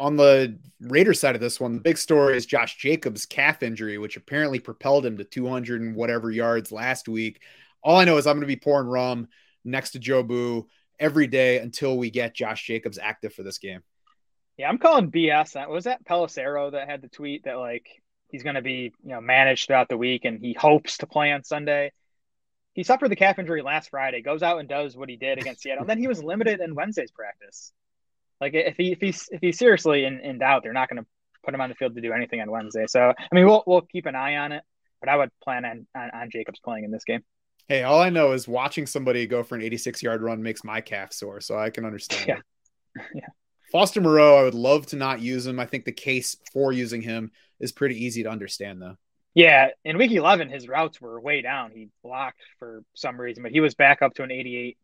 on 0.00 0.16
the 0.16 0.58
Raiders 0.80 1.20
side 1.20 1.34
of 1.34 1.42
this 1.42 1.60
one, 1.60 1.74
the 1.74 1.80
big 1.80 1.98
story 1.98 2.34
is 2.34 2.46
Josh 2.46 2.78
Jacobs' 2.78 3.26
calf 3.26 3.62
injury, 3.62 3.98
which 3.98 4.16
apparently 4.16 4.58
propelled 4.58 5.04
him 5.04 5.18
to 5.18 5.24
200 5.24 5.82
and 5.82 5.94
whatever 5.94 6.30
yards 6.30 6.72
last 6.72 7.06
week. 7.06 7.42
All 7.82 7.98
I 7.98 8.04
know 8.04 8.16
is 8.16 8.26
I'm 8.26 8.36
going 8.36 8.40
to 8.40 8.46
be 8.46 8.56
pouring 8.56 8.88
rum 8.88 9.28
next 9.62 9.90
to 9.90 9.98
Joe 9.98 10.24
Jobu 10.24 10.66
every 10.98 11.26
day 11.26 11.58
until 11.58 11.98
we 11.98 12.10
get 12.10 12.34
Josh 12.34 12.66
Jacobs 12.66 12.98
active 12.98 13.34
for 13.34 13.42
this 13.42 13.58
game. 13.58 13.82
Yeah, 14.56 14.70
I'm 14.70 14.78
calling 14.78 15.10
BS. 15.10 15.52
That 15.52 15.68
Was 15.68 15.84
that 15.84 16.04
Pelissero 16.04 16.72
that 16.72 16.88
had 16.88 17.02
the 17.02 17.08
tweet 17.08 17.44
that 17.44 17.58
like 17.58 17.86
he's 18.28 18.42
going 18.42 18.54
to 18.54 18.62
be 18.62 18.92
you 19.02 19.10
know 19.10 19.20
managed 19.20 19.66
throughout 19.66 19.90
the 19.90 19.98
week 19.98 20.24
and 20.24 20.40
he 20.40 20.54
hopes 20.54 20.98
to 20.98 21.06
play 21.06 21.30
on 21.30 21.44
Sunday? 21.44 21.92
He 22.72 22.84
suffered 22.84 23.10
the 23.10 23.16
calf 23.16 23.38
injury 23.38 23.60
last 23.60 23.90
Friday, 23.90 24.22
goes 24.22 24.42
out 24.42 24.60
and 24.60 24.68
does 24.68 24.96
what 24.96 25.10
he 25.10 25.16
did 25.16 25.38
against 25.38 25.60
Seattle, 25.60 25.82
and 25.82 25.90
then 25.90 25.98
he 25.98 26.08
was 26.08 26.24
limited 26.24 26.60
in 26.60 26.74
Wednesday's 26.74 27.10
practice. 27.10 27.72
Like 28.40 28.54
if 28.54 28.76
he 28.76 28.92
if 28.92 29.00
he's 29.00 29.28
if 29.30 29.40
he's 29.40 29.58
seriously 29.58 30.04
in, 30.04 30.20
in 30.20 30.38
doubt, 30.38 30.62
they're 30.62 30.72
not 30.72 30.88
going 30.88 31.02
to 31.02 31.06
put 31.44 31.54
him 31.54 31.60
on 31.60 31.68
the 31.68 31.74
field 31.74 31.94
to 31.94 32.00
do 32.00 32.12
anything 32.12 32.40
on 32.40 32.50
Wednesday. 32.50 32.86
So 32.86 33.12
I 33.16 33.34
mean, 33.34 33.46
we'll 33.46 33.62
we'll 33.66 33.82
keep 33.82 34.06
an 34.06 34.14
eye 34.14 34.36
on 34.36 34.52
it, 34.52 34.62
but 35.00 35.08
I 35.08 35.16
would 35.16 35.30
plan 35.42 35.64
on 35.64 35.86
on, 35.94 36.10
on 36.10 36.30
Jacobs 36.30 36.60
playing 36.60 36.84
in 36.84 36.90
this 36.90 37.04
game. 37.04 37.22
Hey, 37.68 37.82
all 37.84 38.00
I 38.00 38.10
know 38.10 38.32
is 38.32 38.48
watching 38.48 38.86
somebody 38.86 39.26
go 39.26 39.44
for 39.44 39.54
an 39.54 39.62
86 39.62 40.02
yard 40.02 40.22
run 40.22 40.42
makes 40.42 40.64
my 40.64 40.80
calf 40.80 41.12
sore, 41.12 41.40
so 41.40 41.58
I 41.58 41.70
can 41.70 41.84
understand. 41.84 42.42
Yeah, 42.96 43.02
yeah. 43.14 43.26
Foster 43.70 44.00
Moreau, 44.00 44.36
I 44.36 44.42
would 44.42 44.54
love 44.54 44.86
to 44.86 44.96
not 44.96 45.20
use 45.20 45.46
him. 45.46 45.60
I 45.60 45.66
think 45.66 45.84
the 45.84 45.92
case 45.92 46.36
for 46.52 46.72
using 46.72 47.02
him 47.02 47.30
is 47.60 47.70
pretty 47.70 48.04
easy 48.04 48.24
to 48.24 48.30
understand, 48.30 48.82
though. 48.82 48.96
Yeah, 49.32 49.68
in 49.84 49.96
week 49.96 50.10
11, 50.10 50.48
his 50.48 50.66
routes 50.66 51.00
were 51.00 51.20
way 51.20 51.40
down. 51.40 51.70
He 51.70 51.88
blocked 52.02 52.40
for 52.58 52.82
some 52.96 53.20
reason, 53.20 53.44
but 53.44 53.52
he 53.52 53.60
was 53.60 53.76
back 53.76 54.02
up 54.02 54.14
to 54.14 54.24
an 54.24 54.30
88% 54.30 54.74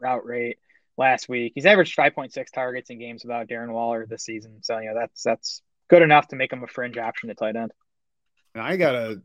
route 0.00 0.26
rate 0.26 0.58
last 0.96 1.28
week. 1.28 1.52
He's 1.54 1.66
averaged 1.66 1.96
5.6 1.96 2.46
targets 2.52 2.90
in 2.90 2.98
games 2.98 3.24
without 3.24 3.48
Darren 3.48 3.72
Waller 3.72 4.06
this 4.06 4.24
season. 4.24 4.62
So, 4.62 4.78
you 4.78 4.88
know, 4.88 4.94
that's 4.94 5.22
that's 5.22 5.62
good 5.88 6.02
enough 6.02 6.28
to 6.28 6.36
make 6.36 6.52
him 6.52 6.62
a 6.62 6.66
fringe 6.66 6.98
option 6.98 7.30
at 7.30 7.38
tight 7.38 7.56
end. 7.56 7.72
And 8.54 8.62
I 8.62 8.76
gotta 8.76 9.22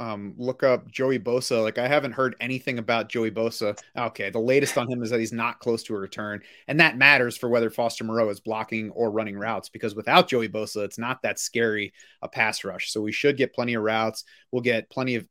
um, 0.00 0.34
look 0.38 0.62
up 0.62 0.90
Joey 0.90 1.18
Bosa. 1.18 1.62
Like 1.62 1.78
I 1.78 1.86
haven't 1.86 2.12
heard 2.12 2.34
anything 2.40 2.78
about 2.78 3.10
Joey 3.10 3.30
Bosa. 3.30 3.78
Okay, 3.96 4.30
the 4.30 4.38
latest 4.38 4.78
on 4.78 4.90
him 4.90 5.02
is 5.02 5.10
that 5.10 5.20
he's 5.20 5.32
not 5.32 5.60
close 5.60 5.82
to 5.84 5.94
a 5.94 5.98
return, 5.98 6.40
and 6.66 6.80
that 6.80 6.96
matters 6.96 7.36
for 7.36 7.48
whether 7.48 7.70
Foster 7.70 8.04
Moreau 8.04 8.30
is 8.30 8.40
blocking 8.40 8.90
or 8.90 9.10
running 9.10 9.38
routes. 9.38 9.68
Because 9.68 9.94
without 9.94 10.28
Joey 10.28 10.48
Bosa, 10.48 10.84
it's 10.84 10.98
not 10.98 11.22
that 11.22 11.38
scary 11.38 11.92
a 12.22 12.28
pass 12.28 12.64
rush. 12.64 12.90
So 12.90 13.02
we 13.02 13.12
should 13.12 13.36
get 13.36 13.54
plenty 13.54 13.74
of 13.74 13.82
routes. 13.82 14.24
We'll 14.50 14.62
get 14.62 14.88
plenty 14.88 15.16
of 15.16 15.28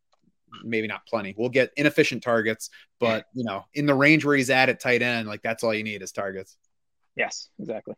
maybe 0.63 0.87
not 0.87 1.05
plenty. 1.05 1.33
We'll 1.37 1.49
get 1.49 1.71
inefficient 1.77 2.23
targets, 2.23 2.69
but 2.99 3.25
you 3.33 3.43
know, 3.43 3.65
in 3.73 3.85
the 3.85 3.95
range 3.95 4.25
where 4.25 4.35
he's 4.35 4.49
at 4.49 4.69
at 4.69 4.79
tight 4.79 5.01
end, 5.01 5.27
like 5.27 5.41
that's 5.41 5.63
all 5.63 5.73
you 5.73 5.83
need 5.83 6.01
is 6.01 6.11
targets. 6.11 6.57
Yes, 7.15 7.49
exactly. 7.59 7.95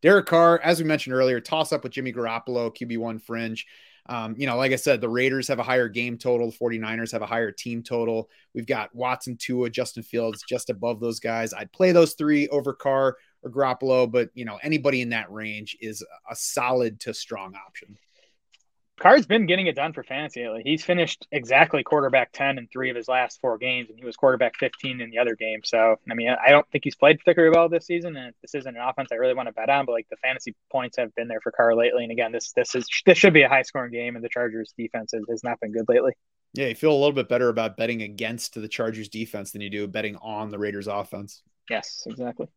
Derek 0.00 0.26
Carr, 0.26 0.60
as 0.62 0.80
we 0.80 0.86
mentioned 0.86 1.14
earlier, 1.14 1.40
toss 1.40 1.72
up 1.72 1.82
with 1.82 1.92
Jimmy 1.92 2.12
Garoppolo, 2.12 2.74
QB1 2.74 3.20
fringe. 3.22 3.66
Um, 4.08 4.34
you 4.38 4.46
know, 4.46 4.56
like 4.56 4.72
I 4.72 4.76
said, 4.76 5.00
the 5.00 5.08
Raiders 5.08 5.48
have 5.48 5.58
a 5.58 5.64
higher 5.64 5.88
game 5.88 6.16
total, 6.16 6.50
The 6.50 6.56
49ers 6.56 7.12
have 7.12 7.20
a 7.20 7.26
higher 7.26 7.50
team 7.50 7.82
total. 7.82 8.30
We've 8.54 8.66
got 8.66 8.94
Watson, 8.94 9.36
Tua, 9.36 9.68
Justin 9.68 10.02
Fields 10.02 10.42
just 10.48 10.70
above 10.70 11.00
those 11.00 11.20
guys. 11.20 11.52
I'd 11.52 11.72
play 11.72 11.92
those 11.92 12.14
three 12.14 12.48
over 12.48 12.72
Carr 12.72 13.16
or 13.42 13.50
Garoppolo, 13.50 14.10
but 14.10 14.30
you 14.34 14.44
know, 14.44 14.58
anybody 14.62 15.02
in 15.02 15.10
that 15.10 15.30
range 15.30 15.76
is 15.80 16.02
a 16.30 16.34
solid 16.34 17.00
to 17.00 17.12
strong 17.12 17.54
option. 17.54 17.98
Carr's 18.98 19.26
been 19.26 19.46
getting 19.46 19.66
it 19.66 19.76
done 19.76 19.92
for 19.92 20.02
fantasy 20.02 20.42
lately. 20.44 20.62
He's 20.64 20.84
finished 20.84 21.26
exactly 21.30 21.82
quarterback 21.82 22.32
10 22.32 22.58
in 22.58 22.68
three 22.68 22.90
of 22.90 22.96
his 22.96 23.08
last 23.08 23.40
four 23.40 23.58
games, 23.58 23.90
and 23.90 23.98
he 23.98 24.04
was 24.04 24.16
quarterback 24.16 24.56
15 24.56 25.00
in 25.00 25.10
the 25.10 25.18
other 25.18 25.36
game. 25.36 25.60
So, 25.64 25.96
I 26.10 26.14
mean, 26.14 26.28
I 26.28 26.50
don't 26.50 26.68
think 26.70 26.84
he's 26.84 26.96
played 26.96 27.18
particularly 27.18 27.54
well 27.56 27.68
this 27.68 27.86
season, 27.86 28.16
and 28.16 28.34
this 28.42 28.54
isn't 28.54 28.76
an 28.76 28.82
offense 28.82 29.10
I 29.12 29.16
really 29.16 29.34
want 29.34 29.48
to 29.48 29.52
bet 29.52 29.70
on, 29.70 29.86
but 29.86 29.92
like 29.92 30.08
the 30.10 30.16
fantasy 30.16 30.54
points 30.70 30.96
have 30.98 31.14
been 31.14 31.28
there 31.28 31.40
for 31.40 31.52
Carr 31.52 31.74
lately. 31.74 32.02
And 32.02 32.12
again, 32.12 32.32
this 32.32 32.52
this 32.52 32.74
is 32.74 32.86
this 33.06 33.18
should 33.18 33.34
be 33.34 33.42
a 33.42 33.48
high 33.48 33.62
scoring 33.62 33.92
game, 33.92 34.16
and 34.16 34.24
the 34.24 34.28
Chargers 34.28 34.74
defense 34.76 35.12
has, 35.12 35.22
has 35.28 35.44
not 35.44 35.60
been 35.60 35.72
good 35.72 35.88
lately. 35.88 36.12
Yeah, 36.54 36.66
you 36.66 36.74
feel 36.74 36.92
a 36.92 36.98
little 36.98 37.12
bit 37.12 37.28
better 37.28 37.48
about 37.48 37.76
betting 37.76 38.02
against 38.02 38.54
the 38.54 38.68
Chargers 38.68 39.08
defense 39.08 39.52
than 39.52 39.60
you 39.60 39.70
do 39.70 39.86
betting 39.86 40.16
on 40.16 40.50
the 40.50 40.58
Raiders 40.58 40.86
offense. 40.86 41.42
Yes, 41.70 42.04
exactly. 42.06 42.48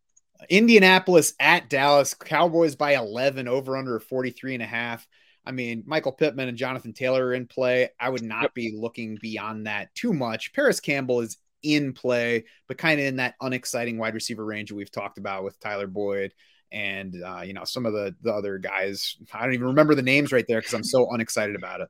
Indianapolis 0.49 1.33
at 1.39 1.69
Dallas, 1.69 2.13
Cowboys 2.13 2.75
by 2.75 2.95
11, 2.95 3.47
over 3.47 3.77
under 3.77 3.99
43 3.99 4.55
and 4.55 4.63
a 4.63 4.65
half. 4.65 5.05
I 5.45 5.51
mean, 5.51 5.83
Michael 5.85 6.11
Pittman 6.11 6.49
and 6.49 6.57
Jonathan 6.57 6.93
Taylor 6.93 7.27
are 7.27 7.33
in 7.33 7.47
play. 7.47 7.89
I 7.99 8.09
would 8.09 8.23
not 8.23 8.53
be 8.53 8.75
looking 8.75 9.17
beyond 9.21 9.67
that 9.67 9.93
too 9.95 10.13
much. 10.13 10.53
Parris 10.53 10.79
Campbell 10.79 11.21
is 11.21 11.37
in 11.63 11.93
play, 11.93 12.45
but 12.67 12.77
kind 12.77 12.99
of 12.99 13.05
in 13.05 13.15
that 13.17 13.35
unexciting 13.41 13.97
wide 13.97 14.13
receiver 14.13 14.45
range 14.45 14.69
that 14.69 14.75
we've 14.75 14.91
talked 14.91 15.17
about 15.17 15.43
with 15.43 15.59
Tyler 15.59 15.87
Boyd 15.87 16.33
and 16.71 17.21
uh, 17.23 17.41
you 17.41 17.53
know 17.53 17.65
some 17.65 17.85
of 17.85 17.93
the 17.93 18.15
the 18.21 18.31
other 18.31 18.57
guys. 18.57 19.17
I 19.33 19.43
don't 19.43 19.53
even 19.53 19.67
remember 19.67 19.95
the 19.95 20.01
names 20.01 20.31
right 20.31 20.45
there 20.47 20.59
because 20.59 20.73
I'm 20.73 20.83
so 20.83 21.09
unexcited 21.11 21.55
about 21.55 21.81
it. 21.81 21.89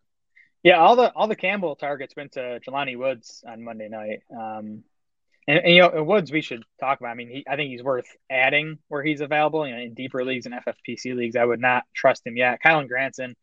Yeah, 0.63 0.77
all 0.77 0.95
the 0.95 1.11
all 1.13 1.27
the 1.27 1.35
Campbell 1.35 1.75
targets 1.75 2.15
went 2.15 2.33
to 2.33 2.59
Jelani 2.65 2.97
Woods 2.97 3.43
on 3.47 3.63
Monday 3.63 3.89
night. 3.89 4.21
Um, 4.35 4.83
and, 5.47 5.59
and, 5.59 5.75
you 5.75 5.81
know, 5.81 6.03
Woods 6.03 6.31
we 6.31 6.41
should 6.41 6.63
talk 6.79 6.99
about. 6.99 7.09
I 7.09 7.15
mean, 7.15 7.29
he, 7.29 7.45
I 7.49 7.55
think 7.55 7.71
he's 7.71 7.83
worth 7.83 8.07
adding 8.29 8.77
where 8.87 9.03
he's 9.03 9.21
available. 9.21 9.67
You 9.67 9.75
know, 9.75 9.81
in 9.81 9.93
deeper 9.93 10.23
leagues 10.23 10.45
and 10.45 10.55
FFPC 10.55 11.15
leagues, 11.15 11.35
I 11.35 11.45
would 11.45 11.59
not 11.59 11.83
trust 11.93 12.25
him 12.25 12.37
yet. 12.37 12.59
Kylen 12.63 12.87
Granson 12.87 13.35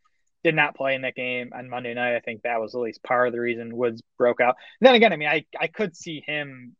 did 0.45 0.55
not 0.55 0.77
play 0.77 0.95
in 0.95 1.03
that 1.03 1.17
game 1.17 1.51
on 1.55 1.69
Monday 1.69 1.95
night. 1.95 2.17
I 2.17 2.21
think 2.21 2.43
that 2.43 2.61
was 2.61 2.75
at 2.75 2.81
least 2.81 3.03
part 3.03 3.27
of 3.27 3.33
the 3.33 3.41
reason 3.41 3.77
Woods 3.77 4.03
broke 4.17 4.41
out. 4.41 4.57
And 4.81 4.87
then 4.87 4.95
again, 4.95 5.13
I 5.13 5.17
mean, 5.17 5.29
I 5.29 5.45
I 5.59 5.67
could 5.67 5.97
see 5.97 6.23
him, 6.25 6.77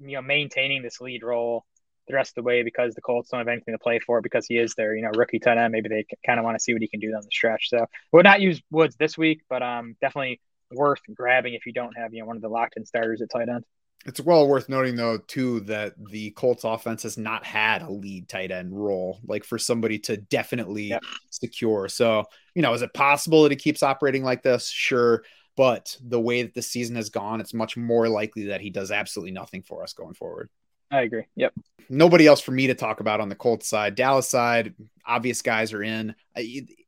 you 0.00 0.12
know, 0.12 0.22
maintaining 0.22 0.82
this 0.82 1.00
lead 1.00 1.22
role 1.22 1.64
the 2.06 2.14
rest 2.14 2.32
of 2.32 2.34
the 2.36 2.46
way 2.46 2.62
because 2.62 2.94
the 2.94 3.00
Colts 3.00 3.30
don't 3.30 3.38
have 3.38 3.48
anything 3.48 3.72
to 3.74 3.78
play 3.78 3.98
for 3.98 4.20
because 4.20 4.46
he 4.46 4.58
is 4.58 4.74
their 4.74 4.94
you 4.94 5.02
know 5.02 5.10
rookie 5.16 5.38
tight 5.38 5.58
end. 5.58 5.72
Maybe 5.72 5.88
they 5.88 6.04
kind 6.24 6.38
of 6.38 6.44
want 6.44 6.56
to 6.56 6.62
see 6.62 6.72
what 6.72 6.82
he 6.82 6.88
can 6.88 7.00
do 7.00 7.08
on 7.14 7.22
the 7.22 7.30
stretch. 7.30 7.70
So 7.70 7.86
would 8.12 8.24
not 8.24 8.40
use 8.40 8.60
Woods 8.70 8.96
this 8.96 9.16
week, 9.16 9.42
but 9.48 9.62
um 9.62 9.96
definitely 10.00 10.40
worth 10.70 11.00
grabbing 11.14 11.54
if 11.54 11.66
you 11.66 11.72
don't 11.72 11.96
have 11.96 12.12
you 12.12 12.20
know 12.20 12.26
one 12.26 12.36
of 12.36 12.42
the 12.42 12.48
locked 12.48 12.76
in 12.76 12.84
starters 12.84 13.22
at 13.22 13.30
tight 13.30 13.48
end. 13.48 13.64
It's 14.06 14.20
well 14.20 14.46
worth 14.46 14.68
noting 14.68 14.96
though 14.96 15.18
too 15.18 15.60
that 15.60 15.94
the 16.10 16.30
Colts 16.32 16.64
offense 16.64 17.04
has 17.04 17.16
not 17.16 17.44
had 17.44 17.82
a 17.82 17.90
lead 17.90 18.28
tight 18.28 18.50
end 18.50 18.72
role 18.72 19.20
like 19.26 19.44
for 19.44 19.58
somebody 19.58 19.98
to 20.00 20.18
definitely 20.18 20.88
yep. 20.88 21.02
secure. 21.30 21.88
So, 21.88 22.24
you 22.54 22.62
know, 22.62 22.74
is 22.74 22.82
it 22.82 22.92
possible 22.92 23.42
that 23.42 23.52
he 23.52 23.56
keeps 23.56 23.82
operating 23.82 24.22
like 24.22 24.42
this? 24.42 24.68
Sure. 24.68 25.24
But 25.56 25.96
the 26.02 26.20
way 26.20 26.42
that 26.42 26.54
the 26.54 26.62
season 26.62 26.96
has 26.96 27.10
gone, 27.10 27.40
it's 27.40 27.54
much 27.54 27.76
more 27.76 28.08
likely 28.08 28.46
that 28.46 28.60
he 28.60 28.70
does 28.70 28.90
absolutely 28.90 29.32
nothing 29.32 29.62
for 29.62 29.82
us 29.82 29.92
going 29.92 30.14
forward. 30.14 30.50
I 30.90 31.02
agree. 31.02 31.24
Yep. 31.36 31.54
Nobody 31.88 32.26
else 32.26 32.40
for 32.40 32.52
me 32.52 32.66
to 32.68 32.74
talk 32.74 33.00
about 33.00 33.20
on 33.20 33.28
the 33.28 33.34
Colts 33.34 33.68
side. 33.68 33.94
Dallas 33.94 34.28
side, 34.28 34.74
obvious 35.06 35.42
guys 35.42 35.72
are 35.72 35.82
in. 35.82 36.14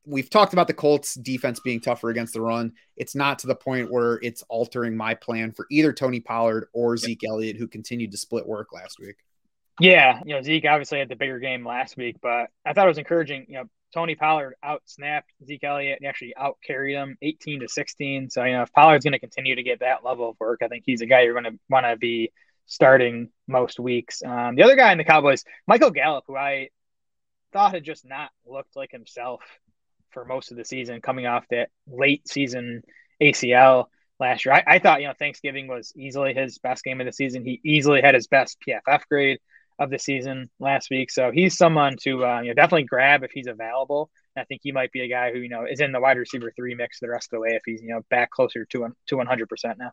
We've 0.07 0.31
talked 0.31 0.53
about 0.53 0.69
the 0.69 0.75
Colts 0.75 1.15
defense 1.15 1.61
being 1.61 1.81
tougher 1.81 2.11
against 2.11 2.33
the 2.33 2.41
run. 2.41 2.73
It's 2.97 3.15
not 3.15 3.41
to 3.41 3.47
the 3.47 3.57
point 3.57 3.91
where 3.91 4.21
it's 4.23 4.43
altering 4.49 4.97
my 4.97 5.15
plan 5.15 5.53
for 5.53 5.67
either 5.71 5.93
Tony 5.93 6.21
Pollard 6.21 6.69
or 6.73 6.97
Zeke. 6.97 7.25
Elliott, 7.25 7.57
who 7.57 7.67
continued 7.67 8.13
to 8.13 8.17
split 8.17 8.47
work 8.47 8.73
last 8.73 8.99
week. 8.99 9.17
Yeah, 9.81 10.21
you 10.25 10.35
know 10.35 10.43
Zeke 10.43 10.65
obviously 10.65 11.01
had 11.01 11.09
the 11.09 11.17
bigger 11.17 11.39
game 11.39 11.67
last 11.67 11.97
week, 11.97 12.17
but 12.23 12.49
I 12.65 12.73
thought 12.73 12.87
it 12.87 12.89
was 12.89 12.99
encouraging. 12.99 13.47
You 13.49 13.55
know, 13.55 13.65
Tony 13.93 14.15
Pollard 14.15 14.55
out 14.63 14.83
snapped 14.87 15.33
Zeke 15.45 15.65
Elliott 15.65 15.99
and 16.01 16.09
actually 16.09 16.35
out 16.37 16.57
carried 16.67 16.95
him 16.95 17.19
18 17.21 17.61
to 17.61 17.69
16. 17.69 18.31
So 18.31 18.45
you 18.45 18.53
know 18.53 18.63
if 18.63 18.73
Pollard's 18.73 19.05
going 19.05 19.13
to 19.13 19.19
continue 19.19 19.55
to 19.55 19.63
get 19.63 19.81
that 19.81 20.05
level 20.05 20.31
of 20.31 20.37
work, 20.41 20.61
I 20.63 20.69
think 20.69 20.85
he's 20.87 21.03
a 21.03 21.07
guy 21.07 21.23
you're 21.23 21.41
going 21.41 21.53
to 21.53 21.59
want 21.69 21.85
to 21.85 21.97
be 21.97 22.33
starting 22.67 23.31
most 23.47 23.79
weeks. 23.79 24.23
Um, 24.25 24.57
the 24.57 24.63
other 24.63 24.77
guy 24.77 24.93
in 24.93 24.99
the 24.99 25.05
Cowboys, 25.05 25.45
Michael 25.67 25.91
Gallup, 25.91 26.25
who 26.27 26.37
I 26.37 26.71
thought 27.53 27.75
had 27.75 27.85
just 27.85 28.05
not 28.05 28.31
looked 28.47 28.77
like 28.77 28.93
himself 28.93 29.43
for 30.17 30.25
most 30.25 30.51
of 30.51 30.57
the 30.57 30.65
season, 30.65 31.03
coming 31.03 31.27
off 31.27 31.45
that 31.51 31.69
late 31.87 32.27
season 32.27 32.81
ACL 33.23 33.85
last 34.19 34.47
year. 34.47 34.55
I, 34.55 34.65
I, 34.67 34.79
thought, 34.79 35.03
you 35.03 35.09
know, 35.09 35.13
Thanksgiving 35.19 35.69
was 35.69 35.93
easily 35.95 36.33
his 36.33 36.57
best 36.57 36.83
game 36.85 37.03
of 37.03 37.07
the 37.07 37.13
season. 37.13 37.45
He 37.45 37.61
easily 37.63 38.01
had 38.01 38.15
his 38.15 38.27
best 38.27 38.57
PFF 38.67 39.03
grade 39.11 39.39
of 39.79 39.91
the 39.91 39.99
season 39.99 40.49
last 40.59 40.89
week. 40.91 41.11
So 41.11 41.33
he's 41.33 41.59
someone 41.59 41.97
to 42.05 42.25
uh, 42.25 42.41
you 42.41 42.49
know 42.49 42.55
definitely 42.55 42.85
grab 42.85 43.25
if 43.25 43.31
he's 43.31 43.47
available. 43.47 44.09
I 44.35 44.45
think 44.45 44.63
he 44.65 44.73
might 44.73 44.91
be 44.91 45.03
a 45.03 45.09
guy 45.09 45.33
who 45.33 45.39
you 45.39 45.51
know 45.51 45.67
is 45.71 45.81
in 45.81 45.93
the 45.93 46.01
wide 46.01 46.17
receiver 46.17 46.51
three 46.57 46.75
mix 46.75 46.99
the 46.99 47.11
rest 47.11 47.27
of 47.27 47.37
the 47.37 47.41
way 47.41 47.51
if 47.51 47.63
he's 47.67 47.83
you 47.83 47.89
know 47.89 48.01
back 48.09 48.31
closer 48.31 48.65
to 48.65 48.89
to 49.09 49.17
100 49.17 49.49
percent 49.51 49.77
now 49.79 49.91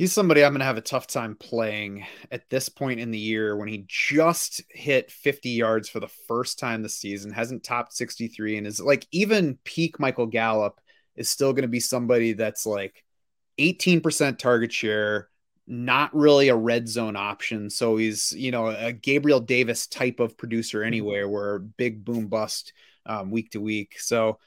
he's 0.00 0.14
somebody 0.14 0.42
I'm 0.42 0.52
going 0.52 0.60
to 0.60 0.64
have 0.64 0.78
a 0.78 0.80
tough 0.80 1.06
time 1.06 1.36
playing 1.38 2.06
at 2.30 2.48
this 2.48 2.70
point 2.70 3.00
in 3.00 3.10
the 3.10 3.18
year 3.18 3.54
when 3.54 3.68
he 3.68 3.84
just 3.86 4.62
hit 4.70 5.10
50 5.10 5.50
yards 5.50 5.90
for 5.90 6.00
the 6.00 6.08
first 6.26 6.58
time 6.58 6.82
this 6.82 6.96
season, 6.96 7.30
hasn't 7.30 7.64
topped 7.64 7.92
63, 7.92 8.56
and 8.56 8.66
is 8.66 8.80
like 8.80 9.06
even 9.12 9.58
peak 9.62 10.00
Michael 10.00 10.24
Gallup 10.24 10.80
is 11.16 11.28
still 11.28 11.52
going 11.52 11.64
to 11.64 11.68
be 11.68 11.80
somebody 11.80 12.32
that's 12.32 12.64
like 12.64 13.04
18% 13.58 14.38
target 14.38 14.72
share, 14.72 15.28
not 15.66 16.16
really 16.16 16.48
a 16.48 16.56
red 16.56 16.88
zone 16.88 17.14
option. 17.14 17.68
So 17.68 17.98
he's, 17.98 18.32
you 18.32 18.52
know, 18.52 18.68
a 18.68 18.94
Gabriel 18.94 19.40
Davis 19.40 19.86
type 19.86 20.18
of 20.18 20.38
producer 20.38 20.78
mm-hmm. 20.78 20.86
anywhere 20.86 21.28
where 21.28 21.58
big 21.58 22.06
boom 22.06 22.28
bust 22.28 22.72
um, 23.04 23.30
week 23.30 23.50
to 23.50 23.60
week. 23.60 24.00
So 24.00 24.38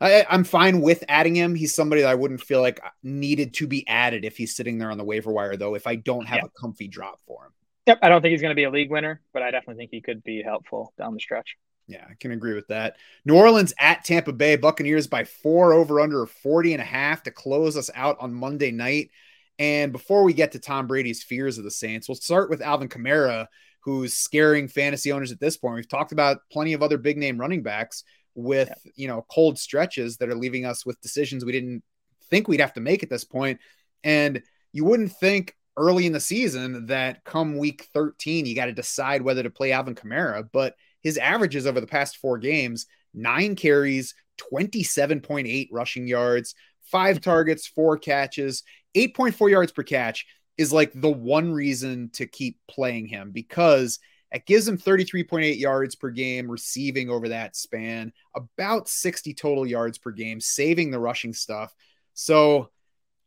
I, 0.00 0.26
am 0.28 0.44
fine 0.44 0.80
with 0.80 1.02
adding 1.08 1.34
him. 1.34 1.54
He's 1.54 1.74
somebody 1.74 2.02
that 2.02 2.10
I 2.10 2.14
wouldn't 2.14 2.40
feel 2.40 2.60
like 2.60 2.80
needed 3.02 3.54
to 3.54 3.66
be 3.66 3.86
added 3.88 4.24
if 4.24 4.36
he's 4.36 4.54
sitting 4.54 4.78
there 4.78 4.90
on 4.90 4.98
the 4.98 5.04
waiver 5.04 5.32
wire, 5.32 5.56
though, 5.56 5.74
if 5.74 5.86
I 5.86 5.96
don't 5.96 6.26
have 6.26 6.38
yeah. 6.38 6.46
a 6.46 6.60
comfy 6.60 6.88
drop 6.88 7.20
for 7.26 7.46
him. 7.46 7.52
Yep. 7.86 7.98
I 8.02 8.08
don't 8.08 8.22
think 8.22 8.32
he's 8.32 8.42
going 8.42 8.50
to 8.50 8.56
be 8.56 8.64
a 8.64 8.70
league 8.70 8.90
winner, 8.90 9.22
but 9.32 9.42
I 9.42 9.50
definitely 9.50 9.82
think 9.82 9.90
he 9.90 10.00
could 10.00 10.22
be 10.22 10.42
helpful 10.42 10.92
down 10.98 11.14
the 11.14 11.20
stretch. 11.20 11.56
Yeah, 11.88 12.04
I 12.08 12.14
can 12.20 12.32
agree 12.32 12.54
with 12.54 12.68
that. 12.68 12.96
New 13.24 13.34
Orleans 13.34 13.72
at 13.78 14.04
Tampa 14.04 14.32
Bay 14.32 14.56
Buccaneers 14.56 15.06
by 15.06 15.24
four 15.24 15.72
over 15.72 16.00
under 16.00 16.26
40 16.26 16.74
and 16.74 16.82
a 16.82 16.84
half 16.84 17.22
to 17.22 17.30
close 17.30 17.78
us 17.78 17.90
out 17.94 18.18
on 18.20 18.34
Monday 18.34 18.70
night. 18.70 19.10
And 19.58 19.90
before 19.90 20.22
we 20.22 20.34
get 20.34 20.52
to 20.52 20.58
Tom 20.58 20.86
Brady's 20.86 21.22
fears 21.22 21.56
of 21.56 21.64
the 21.64 21.70
Saints, 21.70 22.06
we'll 22.06 22.16
start 22.16 22.50
with 22.50 22.60
Alvin 22.60 22.90
Kamara, 22.90 23.46
who's 23.80 24.12
scaring 24.12 24.68
fantasy 24.68 25.10
owners 25.10 25.32
at 25.32 25.40
this 25.40 25.56
point. 25.56 25.76
We've 25.76 25.88
talked 25.88 26.12
about 26.12 26.40
plenty 26.52 26.74
of 26.74 26.82
other 26.82 26.98
big 26.98 27.16
name 27.16 27.40
running 27.40 27.62
backs 27.62 28.04
with 28.38 28.68
yeah. 28.68 28.92
you 28.96 29.08
know 29.08 29.24
cold 29.30 29.58
stretches 29.58 30.16
that 30.18 30.28
are 30.28 30.34
leaving 30.34 30.64
us 30.64 30.86
with 30.86 31.00
decisions 31.00 31.44
we 31.44 31.52
didn't 31.52 31.82
think 32.30 32.46
we'd 32.46 32.60
have 32.60 32.74
to 32.74 32.80
make 32.80 33.02
at 33.02 33.10
this 33.10 33.24
point. 33.24 33.58
And 34.04 34.42
you 34.72 34.84
wouldn't 34.84 35.12
think 35.12 35.54
early 35.76 36.06
in 36.06 36.12
the 36.12 36.20
season 36.20 36.86
that 36.86 37.24
come 37.24 37.56
week 37.56 37.86
13 37.94 38.46
you 38.46 38.54
got 38.54 38.66
to 38.66 38.72
decide 38.72 39.22
whether 39.22 39.42
to 39.42 39.50
play 39.50 39.70
Alvin 39.70 39.94
Kamara 39.94 40.48
but 40.52 40.74
his 41.02 41.16
averages 41.16 41.68
over 41.68 41.80
the 41.80 41.86
past 41.86 42.16
4 42.16 42.38
games 42.38 42.86
9 43.14 43.54
carries 43.54 44.14
27.8 44.52 45.68
rushing 45.70 46.08
yards 46.08 46.54
5 46.88 47.16
mm-hmm. 47.16 47.22
targets 47.22 47.66
4 47.66 47.98
catches. 47.98 48.62
8.4 48.96 49.50
yards 49.50 49.72
per 49.72 49.82
catch 49.82 50.26
is 50.56 50.72
like 50.72 50.92
the 50.94 51.10
one 51.10 51.52
reason 51.52 52.10
to 52.14 52.26
keep 52.26 52.58
playing 52.68 53.06
him 53.06 53.30
because 53.30 53.98
it 54.32 54.46
gives 54.46 54.68
him 54.68 54.76
33.8 54.76 55.58
yards 55.58 55.94
per 55.94 56.10
game 56.10 56.50
receiving 56.50 57.08
over 57.08 57.28
that 57.30 57.56
span, 57.56 58.12
about 58.34 58.88
60 58.88 59.32
total 59.34 59.66
yards 59.66 59.98
per 59.98 60.10
game, 60.10 60.40
saving 60.40 60.90
the 60.90 60.98
rushing 60.98 61.32
stuff. 61.32 61.74
So, 62.14 62.70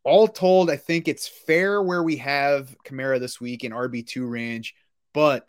all 0.04 0.28
told, 0.28 0.72
I 0.72 0.78
think 0.78 1.08
it's 1.08 1.28
fair 1.28 1.82
where 1.82 2.02
we 2.02 2.18
have 2.18 2.76
Kamara 2.86 3.20
this 3.20 3.40
week 3.40 3.64
in 3.64 3.72
RB2 3.72 4.30
range, 4.30 4.74
but 5.14 5.48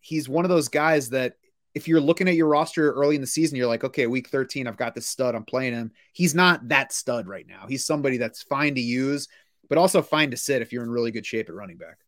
he's 0.00 0.28
one 0.28 0.44
of 0.44 0.50
those 0.50 0.68
guys 0.68 1.10
that 1.10 1.36
if 1.74 1.88
you're 1.88 2.00
looking 2.00 2.28
at 2.28 2.34
your 2.34 2.46
roster 2.46 2.92
early 2.92 3.14
in 3.14 3.20
the 3.20 3.26
season, 3.26 3.56
you're 3.56 3.66
like, 3.66 3.84
okay, 3.84 4.06
week 4.06 4.28
13, 4.28 4.66
I've 4.66 4.76
got 4.76 4.94
this 4.94 5.06
stud, 5.06 5.34
I'm 5.34 5.44
playing 5.44 5.74
him. 5.74 5.92
He's 6.12 6.34
not 6.34 6.68
that 6.68 6.92
stud 6.92 7.26
right 7.26 7.46
now. 7.46 7.66
He's 7.68 7.84
somebody 7.84 8.16
that's 8.16 8.42
fine 8.42 8.74
to 8.76 8.80
use, 8.80 9.28
but 9.68 9.78
also 9.78 10.00
fine 10.00 10.30
to 10.30 10.36
sit 10.36 10.62
if 10.62 10.72
you're 10.72 10.84
in 10.84 10.90
really 10.90 11.10
good 11.10 11.26
shape 11.26 11.48
at 11.48 11.54
running 11.54 11.76
back. 11.76 11.98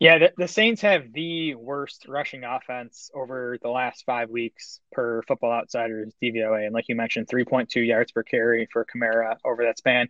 Yeah, 0.00 0.18
the, 0.18 0.32
the, 0.38 0.48
Saints 0.48 0.80
have 0.80 1.12
the 1.12 1.54
worst 1.56 2.06
rushing 2.08 2.42
offense 2.42 3.10
over 3.14 3.58
the 3.60 3.68
last 3.68 4.04
five 4.06 4.30
weeks 4.30 4.80
per 4.92 5.20
Football 5.28 5.52
Outsiders 5.52 6.14
DVOA, 6.22 6.64
and 6.64 6.72
like 6.72 6.86
you 6.88 6.96
mentioned, 6.96 7.28
3.2 7.28 7.86
yards 7.86 8.10
per 8.10 8.22
carry 8.22 8.66
for 8.72 8.86
Kamara 8.86 9.36
over 9.44 9.64
that 9.64 9.76
span. 9.76 10.08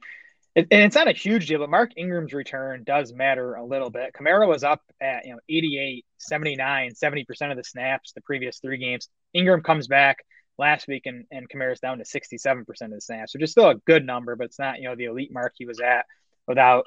It, 0.54 0.68
and 0.70 0.82
it's 0.82 0.94
not 0.94 1.08
a 1.08 1.12
huge 1.12 1.48
deal, 1.48 1.58
but 1.58 1.70
Mark 1.70 1.90
Ingram's 1.96 2.32
return 2.32 2.84
does 2.84 3.12
matter 3.12 3.54
a 3.54 3.64
little 3.64 3.90
bit. 3.90 4.12
Kamara 4.12 4.46
was 4.46 4.62
up 4.62 4.80
at 5.00 5.26
you 5.26 5.32
know 5.32 5.40
88, 5.48 6.04
79, 6.18 6.92
70% 6.92 7.50
of 7.50 7.56
the 7.56 7.64
snaps 7.64 8.12
the 8.12 8.20
previous 8.20 8.60
three 8.60 8.78
games. 8.78 9.08
Ingram 9.34 9.60
comes 9.60 9.88
back 9.88 10.18
last 10.56 10.86
week 10.86 11.06
and, 11.06 11.24
and 11.32 11.48
Kamara's 11.48 11.80
down 11.80 11.98
to 11.98 12.04
67% 12.04 12.60
of 12.68 12.90
the 12.90 13.00
snaps, 13.00 13.34
which 13.34 13.42
is 13.42 13.50
still 13.50 13.70
a 13.70 13.74
good 13.74 14.06
number, 14.06 14.36
but 14.36 14.44
it's 14.44 14.58
not, 14.58 14.78
you 14.78 14.84
know, 14.84 14.94
the 14.94 15.06
elite 15.06 15.32
mark 15.32 15.54
he 15.56 15.66
was 15.66 15.80
at 15.80 16.06
without 16.46 16.86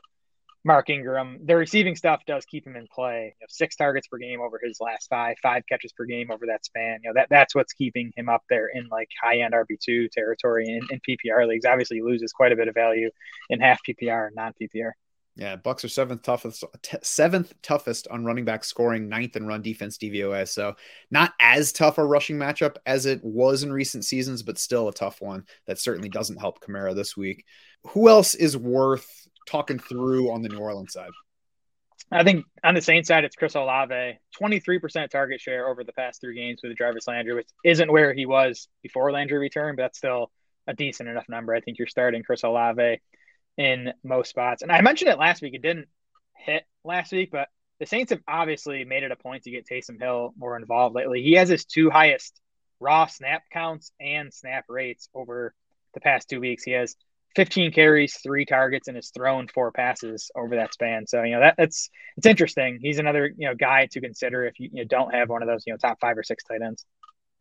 Mark 0.66 0.90
Ingram. 0.90 1.40
The 1.46 1.56
receiving 1.56 1.96
stuff 1.96 2.22
does 2.26 2.46
keep 2.46 2.66
him 2.66 2.76
in 2.76 2.88
play. 2.94 3.36
You 3.40 3.44
know, 3.44 3.48
six 3.50 3.76
targets 3.76 4.08
per 4.08 4.18
game 4.18 4.42
over 4.42 4.60
his 4.64 4.78
last 4.80 5.10
five, 5.10 5.36
five 5.42 5.64
catches 5.68 5.92
per 5.92 6.06
game 6.06 6.32
over 6.32 6.46
that 6.48 6.64
span. 6.64 7.00
You 7.04 7.10
know 7.10 7.14
that 7.16 7.28
that's 7.30 7.54
what's 7.54 7.74
keeping 7.74 8.12
him 8.16 8.30
up 8.30 8.44
there 8.50 8.70
in 8.74 8.88
like 8.90 9.10
high 9.22 9.40
end 9.40 9.54
RB 9.54 9.78
two 9.80 10.08
territory 10.10 10.68
in, 10.68 10.82
in 10.90 11.00
PPR 11.08 11.48
leagues. 11.48 11.66
Obviously, 11.66 11.98
he 11.98 12.04
loses 12.04 12.32
quite 12.32 12.52
a 12.52 12.56
bit 12.56 12.68
of 12.68 12.76
value 12.76 13.10
in 13.50 13.60
half 13.60 13.80
PPR 13.88 14.28
and 14.28 14.36
non 14.36 14.54
PPR. 14.62 14.92
Yeah, 15.36 15.56
Bucks 15.56 15.84
are 15.84 15.90
seventh 15.90 16.22
toughest, 16.22 16.64
t- 16.84 16.98
seventh 17.02 17.60
toughest 17.64 18.08
on 18.10 18.24
running 18.24 18.46
back 18.46 18.64
scoring, 18.64 19.10
ninth 19.10 19.36
in 19.36 19.48
run 19.48 19.64
defense 19.64 19.98
DVOA. 19.98 20.48
So 20.48 20.76
not 21.10 21.34
as 21.42 21.72
tough 21.72 21.98
a 21.98 22.06
rushing 22.06 22.38
matchup 22.38 22.76
as 22.86 23.08
it 23.08 23.20
was 23.24 23.64
in 23.64 23.74
recent 23.74 24.06
seasons, 24.06 24.44
but 24.44 24.60
still 24.60 24.88
a 24.88 24.94
tough 24.94 25.22
one 25.22 25.46
that 25.66 25.80
certainly 25.80 26.10
doesn't 26.10 26.40
help 26.40 26.64
Kamara 26.64 26.96
this 26.96 27.18
week. 27.18 27.46
Who 27.88 28.10
else 28.10 28.36
is 28.36 28.56
worth 28.56 29.28
talking 29.46 29.80
through 29.80 30.32
on 30.32 30.42
the 30.42 30.50
New 30.50 30.60
Orleans 30.60 30.94
side? 30.94 31.12
I 32.12 32.24
think 32.24 32.46
on 32.64 32.76
the 32.76 32.82
Saints 32.82 33.08
side, 33.08 33.24
it's 33.24 33.36
Chris 33.36 33.56
Olave, 33.56 34.20
23% 34.40 35.10
target 35.10 35.42
share 35.42 35.68
over 35.68 35.84
the 35.84 35.94
past 35.94 36.22
three 36.22 36.36
games 36.36 36.62
with 36.62 36.78
Jarvis 36.78 37.08
Landry, 37.08 37.34
which 37.34 37.50
isn't 37.64 37.92
where 37.92 38.14
he 38.14 38.26
was 38.26 38.68
before 38.84 39.12
Landry 39.12 39.40
returned, 39.40 39.78
but 39.78 39.84
that's 39.84 39.98
still 39.98 40.32
a 40.68 40.74
decent 40.74 41.10
enough 41.10 41.28
number. 41.28 41.56
I 41.56 41.62
think 41.62 41.80
you're 41.80 41.88
starting 41.88 42.24
Chris 42.24 42.44
Olave 42.44 43.02
in 43.58 43.94
most 44.04 44.30
spots. 44.30 44.62
And 44.62 44.72
I 44.72 44.82
mentioned 44.82 45.10
it 45.10 45.18
last 45.18 45.42
week. 45.42 45.54
It 45.54 45.62
didn't 45.62 45.88
hit 46.36 46.64
last 46.84 47.12
week, 47.12 47.30
but 47.32 47.48
the 47.80 47.86
Saints 47.86 48.12
have 48.12 48.22
obviously 48.28 48.86
made 48.86 49.04
it 49.04 49.12
a 49.12 49.16
point 49.16 49.44
to 49.44 49.52
get 49.52 49.68
Taysom 49.68 50.00
Hill 50.00 50.34
more 50.38 50.56
involved 50.56 50.96
lately. 50.96 51.22
He 51.22 51.34
has 51.34 51.50
his 51.50 51.66
two 51.66 51.90
highest 51.90 52.40
raw 52.80 53.08
snap 53.08 53.44
counts 53.52 53.92
and 54.00 54.34
snap 54.34 54.66
rates 54.70 55.10
over 55.14 55.54
the 55.94 56.00
past 56.00 56.30
two 56.30 56.40
weeks. 56.40 56.64
He 56.64 56.72
has 56.72 56.96
15 57.36 57.72
carries, 57.72 58.18
three 58.18 58.46
targets, 58.46 58.88
and 58.88 58.96
has 58.96 59.10
thrown 59.10 59.48
four 59.48 59.72
passes 59.72 60.30
over 60.36 60.56
that 60.56 60.74
span. 60.74 61.08
So 61.08 61.24
you 61.24 61.32
know 61.34 61.40
that 61.42 61.56
that's 61.58 61.90
it's 62.18 62.28
interesting. 62.28 62.80
He's 62.82 63.00
another 63.00 63.32
you 63.38 63.48
know 63.48 63.56
guy 63.56 63.88
to 63.92 64.02
consider 64.02 64.46
if 64.46 64.60
you, 64.60 64.70
you 64.72 64.84
know, 64.84 64.88
don't 64.88 65.14
have 65.14 65.30
one 65.30 65.42
of 65.42 65.48
those 65.48 65.64
you 65.66 65.74
know 65.74 65.78
top 65.78 66.00
five 66.00 66.18
or 66.18 66.24
six 66.24 66.44
tight 66.44 66.62
ends. 66.62 66.86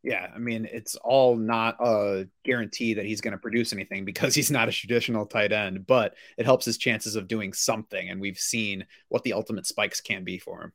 Yeah, 0.02 0.28
I 0.34 0.38
mean 0.38 0.68
it's 0.70 0.96
all 0.96 1.36
not 1.36 1.76
a 1.80 2.26
guarantee 2.44 2.94
that 2.94 3.04
he's 3.04 3.20
going 3.20 3.32
to 3.32 3.38
produce 3.38 3.72
anything 3.72 4.04
because 4.04 4.34
he's 4.34 4.50
not 4.50 4.68
a 4.68 4.72
traditional 4.72 5.26
tight 5.26 5.52
end, 5.52 5.86
but 5.86 6.14
it 6.36 6.44
helps 6.44 6.64
his 6.64 6.78
chances 6.78 7.14
of 7.16 7.28
doing 7.28 7.52
something, 7.52 8.08
and 8.08 8.20
we've 8.20 8.38
seen 8.38 8.86
what 9.08 9.22
the 9.22 9.34
ultimate 9.34 9.66
spikes 9.66 10.00
can 10.00 10.24
be 10.24 10.38
for 10.38 10.62
him. 10.62 10.72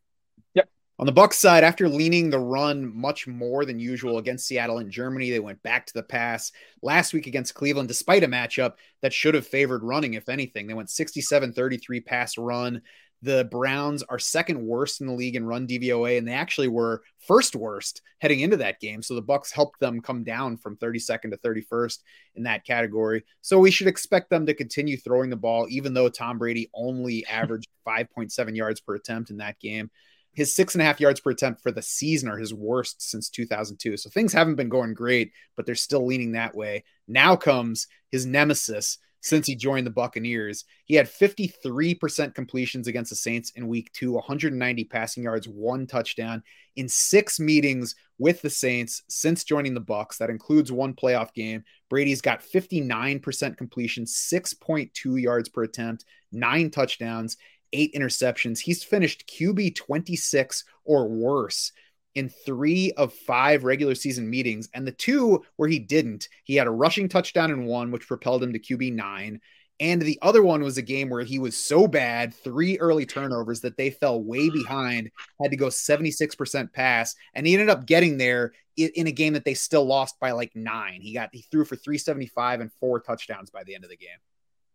On 0.99 1.05
the 1.05 1.11
Bucks 1.11 1.37
side, 1.37 1.63
after 1.63 1.87
leaning 1.87 2.31
the 2.31 2.39
run 2.39 2.91
much 2.95 3.27
more 3.27 3.65
than 3.65 3.79
usual 3.79 4.17
against 4.17 4.47
Seattle 4.47 4.79
and 4.79 4.89
Germany, 4.89 5.29
they 5.29 5.39
went 5.39 5.61
back 5.61 5.85
to 5.85 5.93
the 5.93 6.01
pass 6.01 6.51
last 6.81 7.13
week 7.13 7.27
against 7.27 7.53
Cleveland, 7.53 7.87
despite 7.87 8.23
a 8.23 8.27
matchup 8.27 8.73
that 9.03 9.13
should 9.13 9.35
have 9.35 9.45
favored 9.45 9.83
running, 9.83 10.15
if 10.15 10.27
anything. 10.27 10.65
They 10.65 10.73
went 10.73 10.89
67 10.89 11.53
33 11.53 12.01
pass 12.01 12.35
run. 12.35 12.81
The 13.21 13.47
Browns 13.51 14.01
are 14.09 14.17
second 14.17 14.59
worst 14.59 14.99
in 14.99 15.05
the 15.05 15.13
league 15.13 15.35
in 15.35 15.45
run 15.45 15.67
DVOA, 15.67 16.17
and 16.17 16.27
they 16.27 16.33
actually 16.33 16.67
were 16.67 17.03
first 17.19 17.55
worst 17.55 18.01
heading 18.17 18.39
into 18.39 18.57
that 18.57 18.79
game. 18.79 19.03
So 19.03 19.13
the 19.13 19.21
Bucks 19.21 19.51
helped 19.51 19.79
them 19.79 20.01
come 20.01 20.23
down 20.23 20.57
from 20.57 20.77
32nd 20.77 21.29
to 21.29 21.37
31st 21.37 21.99
in 22.35 22.43
that 22.43 22.65
category. 22.65 23.23
So 23.41 23.59
we 23.59 23.69
should 23.69 23.87
expect 23.87 24.31
them 24.31 24.47
to 24.47 24.55
continue 24.55 24.97
throwing 24.97 25.29
the 25.29 25.35
ball, 25.35 25.67
even 25.69 25.93
though 25.93 26.09
Tom 26.09 26.39
Brady 26.39 26.71
only 26.73 27.23
averaged 27.29 27.69
5.7 27.87 28.55
yards 28.55 28.81
per 28.81 28.95
attempt 28.95 29.29
in 29.29 29.37
that 29.37 29.59
game 29.59 29.91
his 30.37 30.53
six 30.53 30.75
and 30.75 30.83
a 30.83 30.85
half 30.85 30.99
yards 30.99 31.19
per 31.19 31.31
attempt 31.31 31.63
for 31.63 31.71
the 31.71 31.81
season 31.81 32.29
are 32.29 32.37
his 32.37 32.53
worst 32.53 33.01
since 33.01 33.27
2002. 33.27 33.97
So 33.97 34.11
things 34.11 34.31
haven't 34.31 34.53
been 34.53 34.69
going 34.69 34.93
great, 34.93 35.31
but 35.55 35.65
they're 35.65 35.73
still 35.73 36.05
leaning 36.05 36.33
that 36.33 36.53
way. 36.53 36.83
Now 37.07 37.35
comes 37.35 37.87
his 38.11 38.27
nemesis 38.27 38.99
since 39.19 39.47
he 39.47 39.55
joined 39.55 39.87
the 39.87 39.91
Buccaneers. 39.91 40.63
He 40.85 40.93
had 40.93 41.07
53% 41.07 42.35
completions 42.35 42.87
against 42.87 43.09
the 43.09 43.15
Saints 43.15 43.49
in 43.55 43.67
week 43.67 43.91
two, 43.93 44.11
190 44.11 44.83
passing 44.83 45.23
yards, 45.23 45.47
one 45.47 45.87
touchdown 45.87 46.43
in 46.75 46.87
six 46.87 47.39
meetings 47.39 47.95
with 48.19 48.39
the 48.43 48.49
Saints 48.51 49.01
since 49.09 49.43
joining 49.43 49.73
the 49.73 49.79
Bucks. 49.79 50.19
That 50.19 50.29
includes 50.29 50.71
one 50.71 50.93
playoff 50.93 51.33
game. 51.33 51.63
Brady's 51.89 52.21
got 52.21 52.43
59% 52.43 53.57
completion, 53.57 54.05
6.2 54.05 55.19
yards 55.19 55.49
per 55.49 55.63
attempt, 55.63 56.05
nine 56.31 56.69
touchdowns 56.69 57.37
eight 57.73 57.93
interceptions. 57.93 58.59
He's 58.59 58.83
finished 58.83 59.27
QB 59.27 59.75
26 59.75 60.63
or 60.85 61.07
worse 61.07 61.71
in 62.15 62.29
three 62.29 62.91
of 62.93 63.13
five 63.13 63.63
regular 63.63 63.93
season 63.93 64.29
meetings. 64.29 64.69
And 64.73 64.87
the 64.87 64.91
two 64.91 65.43
where 65.55 65.69
he 65.69 65.77
didn't, 65.77 66.29
he 66.45 66.55
had 66.55 66.65
a 66.65 66.71
rushing 66.71 67.07
touchdown 67.07 67.51
in 67.51 67.65
one, 67.65 67.91
which 67.91 68.07
propelled 68.07 68.41
him 68.41 68.53
to 68.53 68.59
QB 68.59 68.93
nine. 68.93 69.39
And 69.79 70.01
the 70.01 70.17
other 70.23 70.41
one 70.41 70.63
was 70.63 70.79
a 70.79 70.81
game 70.81 71.09
where 71.09 71.23
he 71.23 71.37
was 71.37 71.55
so 71.55 71.87
bad, 71.87 72.33
three 72.33 72.79
early 72.79 73.05
turnovers 73.05 73.61
that 73.61 73.77
they 73.77 73.91
fell 73.91 74.23
way 74.23 74.49
behind, 74.49 75.11
had 75.39 75.51
to 75.51 75.57
go 75.57 75.67
76% 75.67 76.73
pass. 76.73 77.15
And 77.35 77.45
he 77.45 77.53
ended 77.53 77.69
up 77.69 77.85
getting 77.85 78.17
there 78.17 78.53
in 78.75 79.05
a 79.05 79.11
game 79.11 79.33
that 79.33 79.45
they 79.45 79.53
still 79.53 79.85
lost 79.85 80.19
by 80.19 80.31
like 80.31 80.55
nine. 80.55 81.01
He 81.01 81.13
got, 81.13 81.29
he 81.31 81.43
threw 81.51 81.65
for 81.65 81.75
375 81.75 82.61
and 82.61 82.73
four 82.73 82.99
touchdowns 82.99 83.51
by 83.51 83.63
the 83.63 83.75
end 83.75 83.83
of 83.83 83.91
the 83.91 83.97
game. 83.97 84.09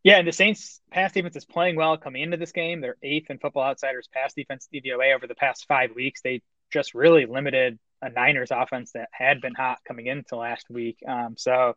Yeah, 0.04 0.18
and 0.18 0.26
the 0.26 0.32
Saints 0.32 0.80
pass 0.90 1.12
defense 1.12 1.36
is 1.36 1.44
playing 1.44 1.76
well 1.76 1.96
coming 1.96 2.22
into 2.22 2.36
this 2.36 2.52
game. 2.52 2.80
They're 2.80 2.96
eighth 3.02 3.30
in 3.30 3.38
Football 3.38 3.64
Outsiders 3.64 4.08
pass 4.12 4.34
defense 4.34 4.68
DVOA 4.72 5.14
over 5.14 5.26
the 5.26 5.34
past 5.34 5.66
five 5.68 5.94
weeks. 5.94 6.22
They 6.22 6.42
just 6.72 6.94
really 6.94 7.26
limited 7.26 7.78
a 8.00 8.10
Niners 8.10 8.50
offense 8.50 8.92
that 8.92 9.08
had 9.12 9.40
been 9.40 9.54
hot 9.54 9.78
coming 9.86 10.06
into 10.06 10.36
last 10.36 10.68
week. 10.68 10.98
Um, 11.06 11.36
so, 11.36 11.74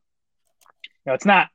you 0.73 0.87
know, 1.05 1.13
it's 1.13 1.25
not 1.25 1.49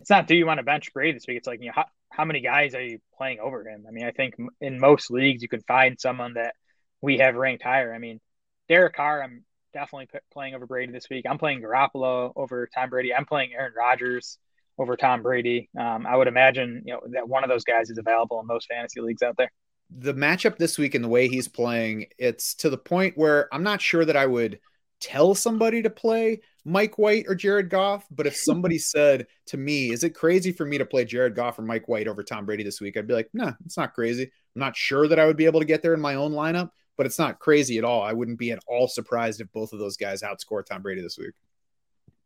it's 0.00 0.10
not 0.10 0.28
do 0.28 0.36
you 0.36 0.46
want 0.46 0.58
to 0.58 0.64
bench 0.64 0.92
Brady 0.92 1.14
this 1.14 1.26
week? 1.26 1.38
It's 1.38 1.48
like 1.48 1.60
you 1.60 1.66
know 1.66 1.72
how, 1.74 1.86
how 2.10 2.24
many 2.24 2.40
guys 2.40 2.76
are 2.76 2.82
you 2.82 3.00
playing 3.18 3.40
over 3.40 3.66
him? 3.66 3.84
I 3.88 3.90
mean, 3.90 4.04
I 4.04 4.12
think 4.12 4.34
in 4.60 4.78
most 4.78 5.10
leagues 5.10 5.42
you 5.42 5.48
can 5.48 5.62
find 5.62 6.00
someone 6.00 6.34
that 6.34 6.54
we 7.00 7.18
have 7.18 7.34
ranked 7.34 7.64
higher. 7.64 7.92
I 7.92 7.98
mean, 7.98 8.20
Derek 8.68 8.94
Carr, 8.94 9.20
I'm 9.20 9.44
definitely 9.72 10.08
playing 10.32 10.54
over 10.54 10.66
Brady 10.66 10.92
this 10.92 11.10
week. 11.10 11.26
I'm 11.28 11.38
playing 11.38 11.60
Garoppolo 11.60 12.32
over 12.36 12.68
Tom 12.72 12.90
Brady. 12.90 13.12
I'm 13.12 13.26
playing 13.26 13.52
Aaron 13.52 13.72
Rodgers 13.76 14.38
over 14.78 14.96
Tom 14.96 15.22
Brady. 15.22 15.68
Um, 15.78 16.06
I 16.06 16.16
would 16.16 16.28
imagine 16.28 16.82
you 16.84 16.94
know 16.94 17.00
that 17.12 17.28
one 17.28 17.44
of 17.44 17.50
those 17.50 17.64
guys 17.64 17.90
is 17.90 17.98
available 17.98 18.40
in 18.40 18.46
most 18.46 18.66
fantasy 18.66 19.00
leagues 19.00 19.22
out 19.22 19.36
there. 19.36 19.50
The 19.90 20.14
matchup 20.14 20.56
this 20.56 20.78
week 20.78 20.94
and 20.94 21.04
the 21.04 21.08
way 21.08 21.28
he's 21.28 21.48
playing, 21.48 22.06
it's 22.18 22.54
to 22.56 22.70
the 22.70 22.78
point 22.78 23.16
where 23.16 23.52
I'm 23.52 23.62
not 23.62 23.80
sure 23.80 24.04
that 24.04 24.16
I 24.16 24.26
would 24.26 24.58
tell 25.00 25.34
somebody 25.34 25.82
to 25.82 25.90
play 25.90 26.40
Mike 26.64 26.96
White 26.98 27.26
or 27.28 27.34
Jared 27.34 27.68
Goff. 27.68 28.06
But 28.10 28.26
if 28.26 28.34
somebody 28.36 28.78
said 28.78 29.26
to 29.46 29.56
me, 29.56 29.90
"Is 29.90 30.04
it 30.04 30.10
crazy 30.10 30.52
for 30.52 30.64
me 30.64 30.78
to 30.78 30.86
play 30.86 31.04
Jared 31.04 31.34
Goff 31.34 31.58
or 31.58 31.62
Mike 31.62 31.88
White 31.88 32.08
over 32.08 32.22
Tom 32.22 32.46
Brady 32.46 32.64
this 32.64 32.80
week?" 32.80 32.96
I'd 32.96 33.06
be 33.06 33.14
like, 33.14 33.30
"No, 33.32 33.44
nah, 33.44 33.52
it's 33.64 33.76
not 33.76 33.94
crazy. 33.94 34.24
I'm 34.24 34.60
not 34.60 34.76
sure 34.76 35.08
that 35.08 35.18
I 35.18 35.26
would 35.26 35.36
be 35.36 35.46
able 35.46 35.60
to 35.60 35.66
get 35.66 35.82
there 35.82 35.94
in 35.94 36.00
my 36.00 36.14
own 36.14 36.32
lineup." 36.32 36.70
But 36.96 37.06
it's 37.06 37.18
not 37.18 37.40
crazy 37.40 37.76
at 37.78 37.84
all. 37.84 38.02
I 38.02 38.12
wouldn't 38.12 38.38
be 38.38 38.52
at 38.52 38.60
all 38.68 38.86
surprised 38.86 39.40
if 39.40 39.50
both 39.50 39.72
of 39.72 39.80
those 39.80 39.96
guys 39.96 40.22
outscore 40.22 40.64
Tom 40.64 40.80
Brady 40.80 41.02
this 41.02 41.18
week. 41.18 41.32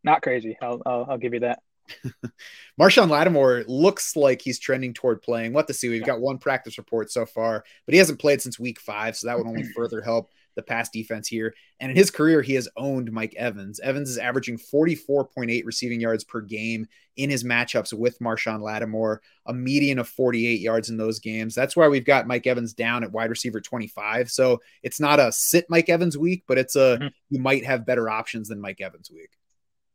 Not 0.04 0.22
crazy. 0.22 0.56
I'll, 0.60 0.82
I'll, 0.86 1.06
I'll 1.10 1.18
give 1.18 1.34
you 1.34 1.40
that. 1.40 1.60
Marshon 2.80 3.08
Lattimore 3.08 3.64
looks 3.66 4.16
like 4.16 4.40
he's 4.40 4.58
trending 4.58 4.94
toward 4.94 5.22
playing. 5.22 5.52
What 5.52 5.66
to 5.66 5.74
see? 5.74 5.88
We've 5.88 6.04
got 6.04 6.20
one 6.20 6.38
practice 6.38 6.78
report 6.78 7.10
so 7.10 7.26
far, 7.26 7.64
but 7.86 7.92
he 7.92 7.98
hasn't 7.98 8.20
played 8.20 8.40
since 8.40 8.58
week 8.58 8.80
five, 8.80 9.16
so 9.16 9.26
that 9.26 9.38
would 9.38 9.46
only 9.46 9.64
further 9.76 10.00
help 10.00 10.30
the 10.58 10.62
pass 10.62 10.90
defense 10.90 11.28
here. 11.28 11.54
And 11.78 11.90
in 11.90 11.96
his 11.96 12.10
career, 12.10 12.42
he 12.42 12.54
has 12.54 12.68
owned 12.76 13.12
Mike 13.12 13.34
Evans. 13.36 13.78
Evans 13.78 14.10
is 14.10 14.18
averaging 14.18 14.58
44.8 14.58 15.64
receiving 15.64 16.00
yards 16.00 16.24
per 16.24 16.40
game 16.40 16.88
in 17.16 17.30
his 17.30 17.44
matchups 17.44 17.92
with 17.92 18.18
Marshon 18.18 18.60
Lattimore, 18.60 19.22
a 19.46 19.54
median 19.54 20.00
of 20.00 20.08
48 20.08 20.60
yards 20.60 20.90
in 20.90 20.96
those 20.96 21.20
games. 21.20 21.54
That's 21.54 21.76
why 21.76 21.86
we've 21.86 22.04
got 22.04 22.26
Mike 22.26 22.48
Evans 22.48 22.74
down 22.74 23.04
at 23.04 23.12
wide 23.12 23.30
receiver 23.30 23.60
25. 23.60 24.32
So 24.32 24.60
it's 24.82 24.98
not 24.98 25.20
a 25.20 25.30
sit 25.30 25.66
Mike 25.68 25.88
Evans 25.88 26.18
week, 26.18 26.42
but 26.48 26.58
it's 26.58 26.74
a 26.74 26.98
mm-hmm. 26.98 27.06
you 27.30 27.38
might 27.38 27.64
have 27.64 27.86
better 27.86 28.10
options 28.10 28.48
than 28.48 28.60
Mike 28.60 28.80
Evans 28.80 29.12
week. 29.12 29.30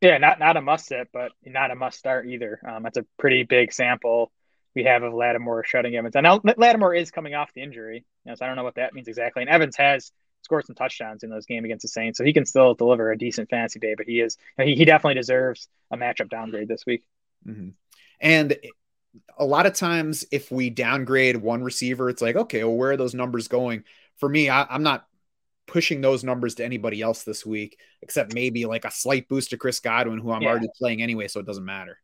Yeah, 0.04 0.18
not 0.18 0.38
not 0.38 0.58
a 0.58 0.62
must 0.62 0.88
sit, 0.88 1.08
but 1.14 1.32
not 1.46 1.72
a 1.72 1.76
must 1.76 1.98
start 1.98 2.28
either. 2.28 2.60
Um, 2.68 2.84
that's 2.84 2.98
a 2.98 3.06
pretty 3.18 3.44
big 3.44 3.72
sample 3.72 4.34
we 4.76 4.84
have 4.84 5.02
of 5.02 5.14
Lattimore 5.14 5.64
shutting 5.64 5.96
Evans. 5.96 6.16
And 6.18 6.26
now 6.26 6.42
Lattimore 6.58 6.94
is 6.94 7.10
coming 7.10 7.36
off 7.36 7.54
the 7.54 7.62
injury, 7.62 8.04
you 8.26 8.30
know, 8.30 8.36
so 8.36 8.44
I 8.44 8.48
don't 8.48 8.58
know 8.58 8.66
what 8.66 8.76
that 8.76 8.94
means 8.94 9.08
exactly. 9.08 9.44
And 9.44 9.50
Evans 9.50 9.78
has 9.78 10.12
scored 10.42 10.66
some 10.66 10.76
touchdowns 10.76 11.24
in 11.24 11.30
those 11.30 11.46
games 11.46 11.64
against 11.64 11.84
the 11.84 11.88
Saints, 11.88 12.18
so 12.18 12.26
he 12.26 12.34
can 12.34 12.46
still 12.46 12.74
deliver 12.74 13.12
a 13.12 13.18
decent 13.18 13.50
fantasy 13.50 13.80
day. 13.80 13.96
But 13.96 14.08
he 14.08 14.20
is 14.20 14.38
he, 14.58 14.76
he 14.76 14.84
definitely 14.84 15.16
deserves 15.16 15.70
a 15.90 15.96
matchup 15.96 16.30
downgrade 16.30 16.68
this 16.68 16.86
week. 16.86 17.06
Mm-hmm. 17.48 17.70
And 18.20 18.58
a 19.38 19.46
lot 19.46 19.66
of 19.66 19.74
times, 19.74 20.26
if 20.34 20.52
we 20.52 20.70
downgrade 20.70 21.38
one 21.38 21.64
receiver, 21.64 22.10
it's 22.10 22.22
like, 22.22 22.36
okay, 22.36 22.66
well, 22.66 22.76
where 22.76 22.92
are 22.92 22.98
those 22.98 23.14
numbers 23.14 23.48
going? 23.48 23.86
For 24.18 24.28
me, 24.28 24.50
I, 24.50 24.64
I'm 24.64 24.84
not 24.84 25.08
pushing 25.68 26.02
those 26.02 26.24
numbers 26.24 26.56
to 26.56 26.66
anybody 26.66 27.02
else 27.02 27.24
this 27.24 27.46
week, 27.46 27.78
except 28.02 28.34
maybe 28.34 28.66
like 28.66 28.86
a 28.86 28.92
slight 28.92 29.28
boost 29.28 29.52
to 29.52 29.58
Chris 29.58 29.80
Godwin, 29.80 30.20
who 30.20 30.32
I'm 30.32 30.42
yeah. 30.42 30.50
already 30.50 30.68
playing 30.78 31.02
anyway, 31.02 31.28
so 31.28 31.40
it 31.40 31.46
doesn't 31.46 31.66
matter. 31.66 31.98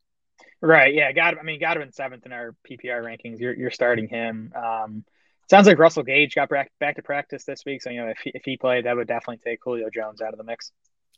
Right. 0.61 0.93
Yeah. 0.93 1.11
God. 1.11 1.37
I 1.39 1.43
mean, 1.43 1.59
Godwin 1.59 1.91
seventh 1.91 2.25
in 2.25 2.33
our 2.33 2.55
PPR 2.69 3.01
rankings. 3.01 3.39
You're 3.39 3.53
you're 3.53 3.71
starting 3.71 4.07
him. 4.07 4.51
Um, 4.55 5.05
sounds 5.49 5.67
like 5.67 5.79
Russell 5.79 6.03
Gage 6.03 6.35
got 6.35 6.49
back 6.49 6.71
back 6.79 6.95
to 6.97 7.01
practice 7.01 7.45
this 7.45 7.63
week, 7.65 7.81
so 7.81 7.89
you 7.89 8.01
know 8.01 8.09
if 8.09 8.17
he, 8.19 8.31
if 8.33 8.43
he 8.43 8.57
played, 8.57 8.85
that 8.85 8.95
would 8.95 9.07
definitely 9.07 9.39
take 9.43 9.59
Julio 9.63 9.89
Jones 9.89 10.21
out 10.21 10.33
of 10.33 10.37
the 10.37 10.43
mix. 10.43 10.71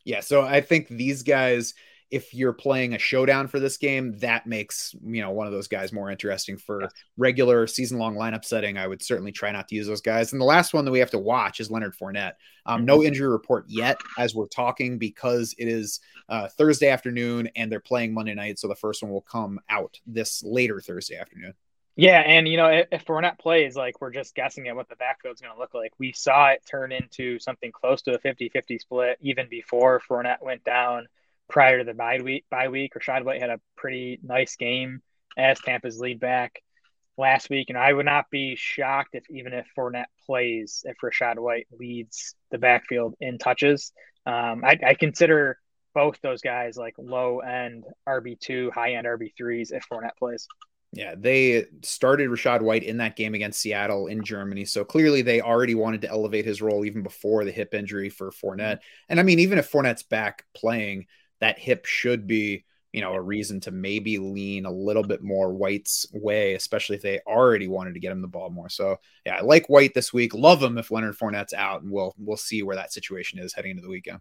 Yeah. 0.03 0.21
So 0.21 0.41
I 0.41 0.61
think 0.61 0.87
these 0.87 1.23
guys 1.23 1.73
if 2.11 2.33
you're 2.33 2.53
playing 2.53 2.93
a 2.93 2.99
showdown 2.99 3.47
for 3.47 3.59
this 3.59 3.77
game, 3.77 4.17
that 4.19 4.45
makes 4.45 4.93
you 5.01 5.21
know 5.21 5.31
one 5.31 5.47
of 5.47 5.53
those 5.53 5.69
guys 5.69 5.93
more 5.93 6.11
interesting 6.11 6.57
for 6.57 6.81
yes. 6.81 6.91
regular 7.17 7.65
season 7.67 7.97
long 7.97 8.15
lineup 8.15 8.43
setting. 8.43 8.77
I 8.77 8.85
would 8.85 9.01
certainly 9.01 9.31
try 9.31 9.51
not 9.51 9.69
to 9.69 9.75
use 9.75 9.87
those 9.87 10.01
guys. 10.01 10.33
And 10.33 10.41
the 10.41 10.45
last 10.45 10.73
one 10.73 10.83
that 10.85 10.91
we 10.91 10.99
have 10.99 11.11
to 11.11 11.19
watch 11.19 11.61
is 11.61 11.71
Leonard 11.71 11.95
Fournette. 11.95 12.33
Um, 12.65 12.79
mm-hmm. 12.79 12.85
No 12.85 13.03
injury 13.03 13.29
report 13.29 13.65
yet 13.67 13.97
as 14.17 14.35
we're 14.35 14.47
talking 14.47 14.97
because 14.97 15.55
it 15.57 15.69
is 15.69 16.01
uh, 16.27 16.49
Thursday 16.49 16.89
afternoon 16.89 17.49
and 17.55 17.71
they're 17.71 17.79
playing 17.79 18.13
Monday 18.13 18.35
night, 18.35 18.59
so 18.59 18.67
the 18.67 18.75
first 18.75 19.01
one 19.01 19.11
will 19.11 19.21
come 19.21 19.59
out 19.69 19.97
this 20.05 20.43
later 20.43 20.81
Thursday 20.81 21.15
afternoon. 21.15 21.53
Yeah, 21.95 22.19
and 22.19 22.47
you 22.47 22.57
know, 22.57 22.67
if, 22.67 22.87
if 22.91 23.05
Fournette 23.05 23.39
plays, 23.39 23.75
like 23.75 24.01
we're 24.01 24.11
just 24.11 24.35
guessing 24.35 24.67
at 24.67 24.75
what 24.75 24.89
the 24.89 24.95
backfield's 24.95 25.41
going 25.41 25.53
to 25.53 25.59
look 25.59 25.73
like. 25.73 25.93
We 25.97 26.11
saw 26.13 26.49
it 26.49 26.63
turn 26.69 26.91
into 26.91 27.39
something 27.39 27.71
close 27.71 28.01
to 28.03 28.15
a 28.15 28.19
50-50 28.19 28.79
split 28.81 29.17
even 29.21 29.47
before 29.49 30.01
Fournette 30.09 30.41
went 30.41 30.63
down 30.63 31.07
prior 31.51 31.79
to 31.79 31.83
the 31.83 31.93
bye 31.93 32.19
week. 32.23 32.45
Bye 32.49 32.69
week, 32.69 32.93
Rachaad 32.97 33.23
White 33.23 33.41
had 33.41 33.51
a 33.51 33.59
pretty 33.75 34.19
nice 34.23 34.55
game 34.55 35.01
as 35.37 35.59
Tampa's 35.59 35.99
lead 35.99 36.19
back 36.19 36.61
last 37.17 37.49
week, 37.49 37.69
and 37.69 37.77
I 37.77 37.91
would 37.93 38.05
not 38.05 38.25
be 38.31 38.55
shocked 38.55 39.13
if 39.13 39.23
even 39.29 39.53
if 39.53 39.67
Fournette 39.77 40.05
plays, 40.25 40.83
if 40.85 40.97
Rachaad 41.03 41.37
White 41.37 41.67
leads 41.77 42.35
the 42.49 42.57
backfield 42.57 43.15
in 43.19 43.37
touches. 43.37 43.91
Um, 44.25 44.63
I, 44.63 44.79
I 44.85 44.93
consider 44.93 45.57
both 45.93 46.17
those 46.21 46.41
guys 46.41 46.77
like 46.77 46.95
low 46.97 47.39
end 47.39 47.83
RB 48.07 48.39
two, 48.39 48.71
high 48.73 48.93
end 48.93 49.05
RB 49.05 49.31
threes 49.37 49.71
if 49.71 49.85
Fournette 49.91 50.17
plays. 50.17 50.47
Yeah, 50.93 51.15
they 51.17 51.67
started 51.83 52.29
Rachaad 52.29 52.61
White 52.61 52.83
in 52.83 52.97
that 52.97 53.15
game 53.15 53.33
against 53.33 53.61
Seattle 53.61 54.07
in 54.07 54.23
Germany. 54.25 54.65
So 54.65 54.83
clearly 54.83 55.21
they 55.21 55.39
already 55.39 55.73
wanted 55.73 56.01
to 56.01 56.09
elevate 56.09 56.43
his 56.45 56.61
role 56.61 56.83
even 56.83 57.01
before 57.01 57.45
the 57.45 57.51
hip 57.51 57.73
injury 57.73 58.09
for 58.09 58.31
Fournette. 58.31 58.79
And 59.07 59.17
I 59.17 59.23
mean, 59.23 59.39
even 59.39 59.57
if 59.57 59.71
Fournette's 59.71 60.03
back 60.03 60.43
playing, 60.53 61.07
that 61.41 61.59
hip 61.59 61.85
should 61.85 62.25
be 62.25 62.63
you 62.93 63.01
know 63.01 63.13
a 63.13 63.21
reason 63.21 63.59
to 63.61 63.71
maybe 63.71 64.17
lean 64.17 64.65
a 64.65 64.71
little 64.71 65.03
bit 65.03 65.21
more 65.21 65.53
White's 65.53 66.05
way, 66.13 66.53
especially 66.53 66.97
if 66.97 67.01
they 67.01 67.19
already 67.27 67.67
wanted 67.67 67.93
to 67.93 67.99
get 67.99 68.11
him 68.11 68.21
the 68.21 68.27
ball 68.27 68.49
more. 68.49 68.69
So 68.69 68.97
yeah, 69.25 69.37
I 69.37 69.41
like 69.41 69.67
White 69.67 69.93
this 69.93 70.13
week. 70.13 70.33
Love 70.33 70.61
him 70.61 70.77
if 70.77 70.91
Leonard 70.91 71.17
Fournette's 71.17 71.53
out, 71.53 71.83
and 71.83 71.91
we'll 71.91 72.15
we'll 72.17 72.37
see 72.37 72.63
where 72.63 72.75
that 72.75 72.93
situation 72.93 73.39
is 73.39 73.53
heading 73.53 73.71
into 73.71 73.83
the 73.83 73.89
weekend. 73.89 74.19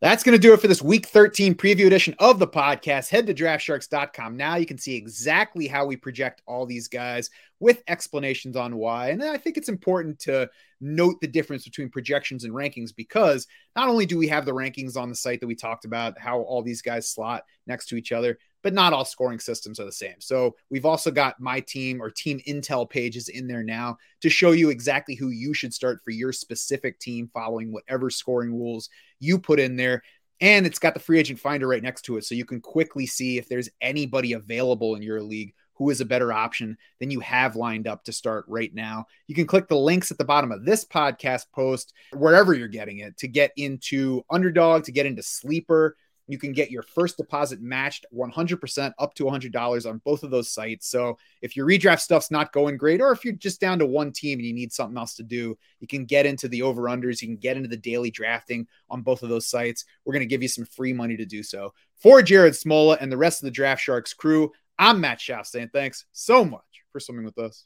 That's 0.00 0.22
going 0.22 0.34
to 0.34 0.38
do 0.40 0.52
it 0.52 0.60
for 0.60 0.68
this 0.68 0.80
week 0.80 1.06
13 1.06 1.56
preview 1.56 1.88
edition 1.88 2.14
of 2.20 2.38
the 2.38 2.46
podcast. 2.46 3.08
Head 3.08 3.26
to 3.26 3.34
draftsharks.com 3.34 4.36
now. 4.36 4.54
You 4.54 4.64
can 4.64 4.78
see 4.78 4.94
exactly 4.94 5.66
how 5.66 5.86
we 5.86 5.96
project 5.96 6.40
all 6.46 6.66
these 6.66 6.86
guys 6.86 7.30
with 7.58 7.82
explanations 7.88 8.56
on 8.56 8.76
why. 8.76 9.08
And 9.08 9.24
I 9.24 9.36
think 9.38 9.56
it's 9.56 9.68
important 9.68 10.20
to 10.20 10.48
note 10.80 11.20
the 11.20 11.26
difference 11.26 11.64
between 11.64 11.88
projections 11.88 12.44
and 12.44 12.54
rankings 12.54 12.94
because 12.94 13.48
not 13.74 13.88
only 13.88 14.06
do 14.06 14.16
we 14.16 14.28
have 14.28 14.44
the 14.44 14.54
rankings 14.54 14.96
on 14.96 15.08
the 15.08 15.16
site 15.16 15.40
that 15.40 15.48
we 15.48 15.56
talked 15.56 15.84
about, 15.84 16.16
how 16.16 16.42
all 16.42 16.62
these 16.62 16.80
guys 16.80 17.10
slot 17.10 17.42
next 17.66 17.86
to 17.86 17.96
each 17.96 18.12
other, 18.12 18.38
but 18.68 18.74
not 18.74 18.92
all 18.92 19.06
scoring 19.06 19.38
systems 19.38 19.80
are 19.80 19.86
the 19.86 19.92
same. 19.92 20.16
So 20.18 20.54
we've 20.68 20.84
also 20.84 21.10
got 21.10 21.40
my 21.40 21.60
team 21.60 22.02
or 22.02 22.10
team 22.10 22.38
intel 22.46 22.86
pages 22.88 23.30
in 23.30 23.46
there 23.46 23.62
now 23.62 23.96
to 24.20 24.28
show 24.28 24.50
you 24.50 24.68
exactly 24.68 25.14
who 25.14 25.30
you 25.30 25.54
should 25.54 25.72
start 25.72 26.00
for 26.04 26.10
your 26.10 26.34
specific 26.34 26.98
team 26.98 27.30
following 27.32 27.72
whatever 27.72 28.10
scoring 28.10 28.52
rules 28.52 28.90
you 29.20 29.38
put 29.38 29.58
in 29.58 29.76
there. 29.76 30.02
And 30.42 30.66
it's 30.66 30.78
got 30.78 30.92
the 30.92 31.00
free 31.00 31.18
agent 31.18 31.40
finder 31.40 31.66
right 31.66 31.82
next 31.82 32.02
to 32.02 32.18
it. 32.18 32.26
So 32.26 32.34
you 32.34 32.44
can 32.44 32.60
quickly 32.60 33.06
see 33.06 33.38
if 33.38 33.48
there's 33.48 33.70
anybody 33.80 34.34
available 34.34 34.96
in 34.96 35.00
your 35.00 35.22
league 35.22 35.54
who 35.76 35.88
is 35.88 36.02
a 36.02 36.04
better 36.04 36.30
option 36.30 36.76
than 37.00 37.10
you 37.10 37.20
have 37.20 37.56
lined 37.56 37.88
up 37.88 38.04
to 38.04 38.12
start 38.12 38.44
right 38.48 38.74
now. 38.74 39.06
You 39.28 39.34
can 39.34 39.46
click 39.46 39.66
the 39.68 39.78
links 39.78 40.10
at 40.10 40.18
the 40.18 40.26
bottom 40.26 40.52
of 40.52 40.66
this 40.66 40.84
podcast 40.84 41.46
post, 41.54 41.94
wherever 42.12 42.52
you're 42.52 42.68
getting 42.68 42.98
it, 42.98 43.16
to 43.16 43.28
get 43.28 43.52
into 43.56 44.26
underdog, 44.28 44.84
to 44.84 44.92
get 44.92 45.06
into 45.06 45.22
sleeper, 45.22 45.96
you 46.28 46.38
can 46.38 46.52
get 46.52 46.70
your 46.70 46.82
first 46.82 47.16
deposit 47.16 47.60
matched 47.60 48.06
100% 48.14 48.92
up 48.98 49.14
to 49.14 49.24
$100 49.24 49.90
on 49.90 50.00
both 50.04 50.22
of 50.22 50.30
those 50.30 50.50
sites. 50.50 50.86
So 50.88 51.18
if 51.42 51.56
your 51.56 51.66
redraft 51.66 52.00
stuff's 52.00 52.30
not 52.30 52.52
going 52.52 52.76
great, 52.76 53.00
or 53.00 53.10
if 53.12 53.24
you're 53.24 53.34
just 53.34 53.60
down 53.60 53.78
to 53.80 53.86
one 53.86 54.12
team 54.12 54.38
and 54.38 54.46
you 54.46 54.52
need 54.52 54.72
something 54.72 54.96
else 54.96 55.14
to 55.14 55.22
do, 55.22 55.58
you 55.80 55.88
can 55.88 56.04
get 56.04 56.26
into 56.26 56.48
the 56.48 56.62
over 56.62 56.82
unders. 56.82 57.20
You 57.20 57.28
can 57.28 57.36
get 57.36 57.56
into 57.56 57.68
the 57.68 57.76
daily 57.76 58.10
drafting 58.10 58.66
on 58.90 59.02
both 59.02 59.22
of 59.22 59.30
those 59.30 59.46
sites. 59.46 59.84
We're 60.04 60.12
going 60.12 60.20
to 60.20 60.26
give 60.26 60.42
you 60.42 60.48
some 60.48 60.66
free 60.66 60.92
money 60.92 61.16
to 61.16 61.24
do 61.24 61.42
so. 61.42 61.72
For 61.96 62.22
Jared 62.22 62.54
Smola 62.54 62.98
and 63.00 63.10
the 63.10 63.16
rest 63.16 63.42
of 63.42 63.46
the 63.46 63.50
Draft 63.50 63.82
Sharks 63.82 64.14
crew, 64.14 64.52
I'm 64.78 65.00
Matt 65.00 65.18
Schauf 65.18 65.46
saying 65.46 65.70
thanks 65.72 66.04
so 66.12 66.44
much 66.44 66.62
for 66.92 67.00
swimming 67.00 67.24
with 67.24 67.38
us. 67.38 67.64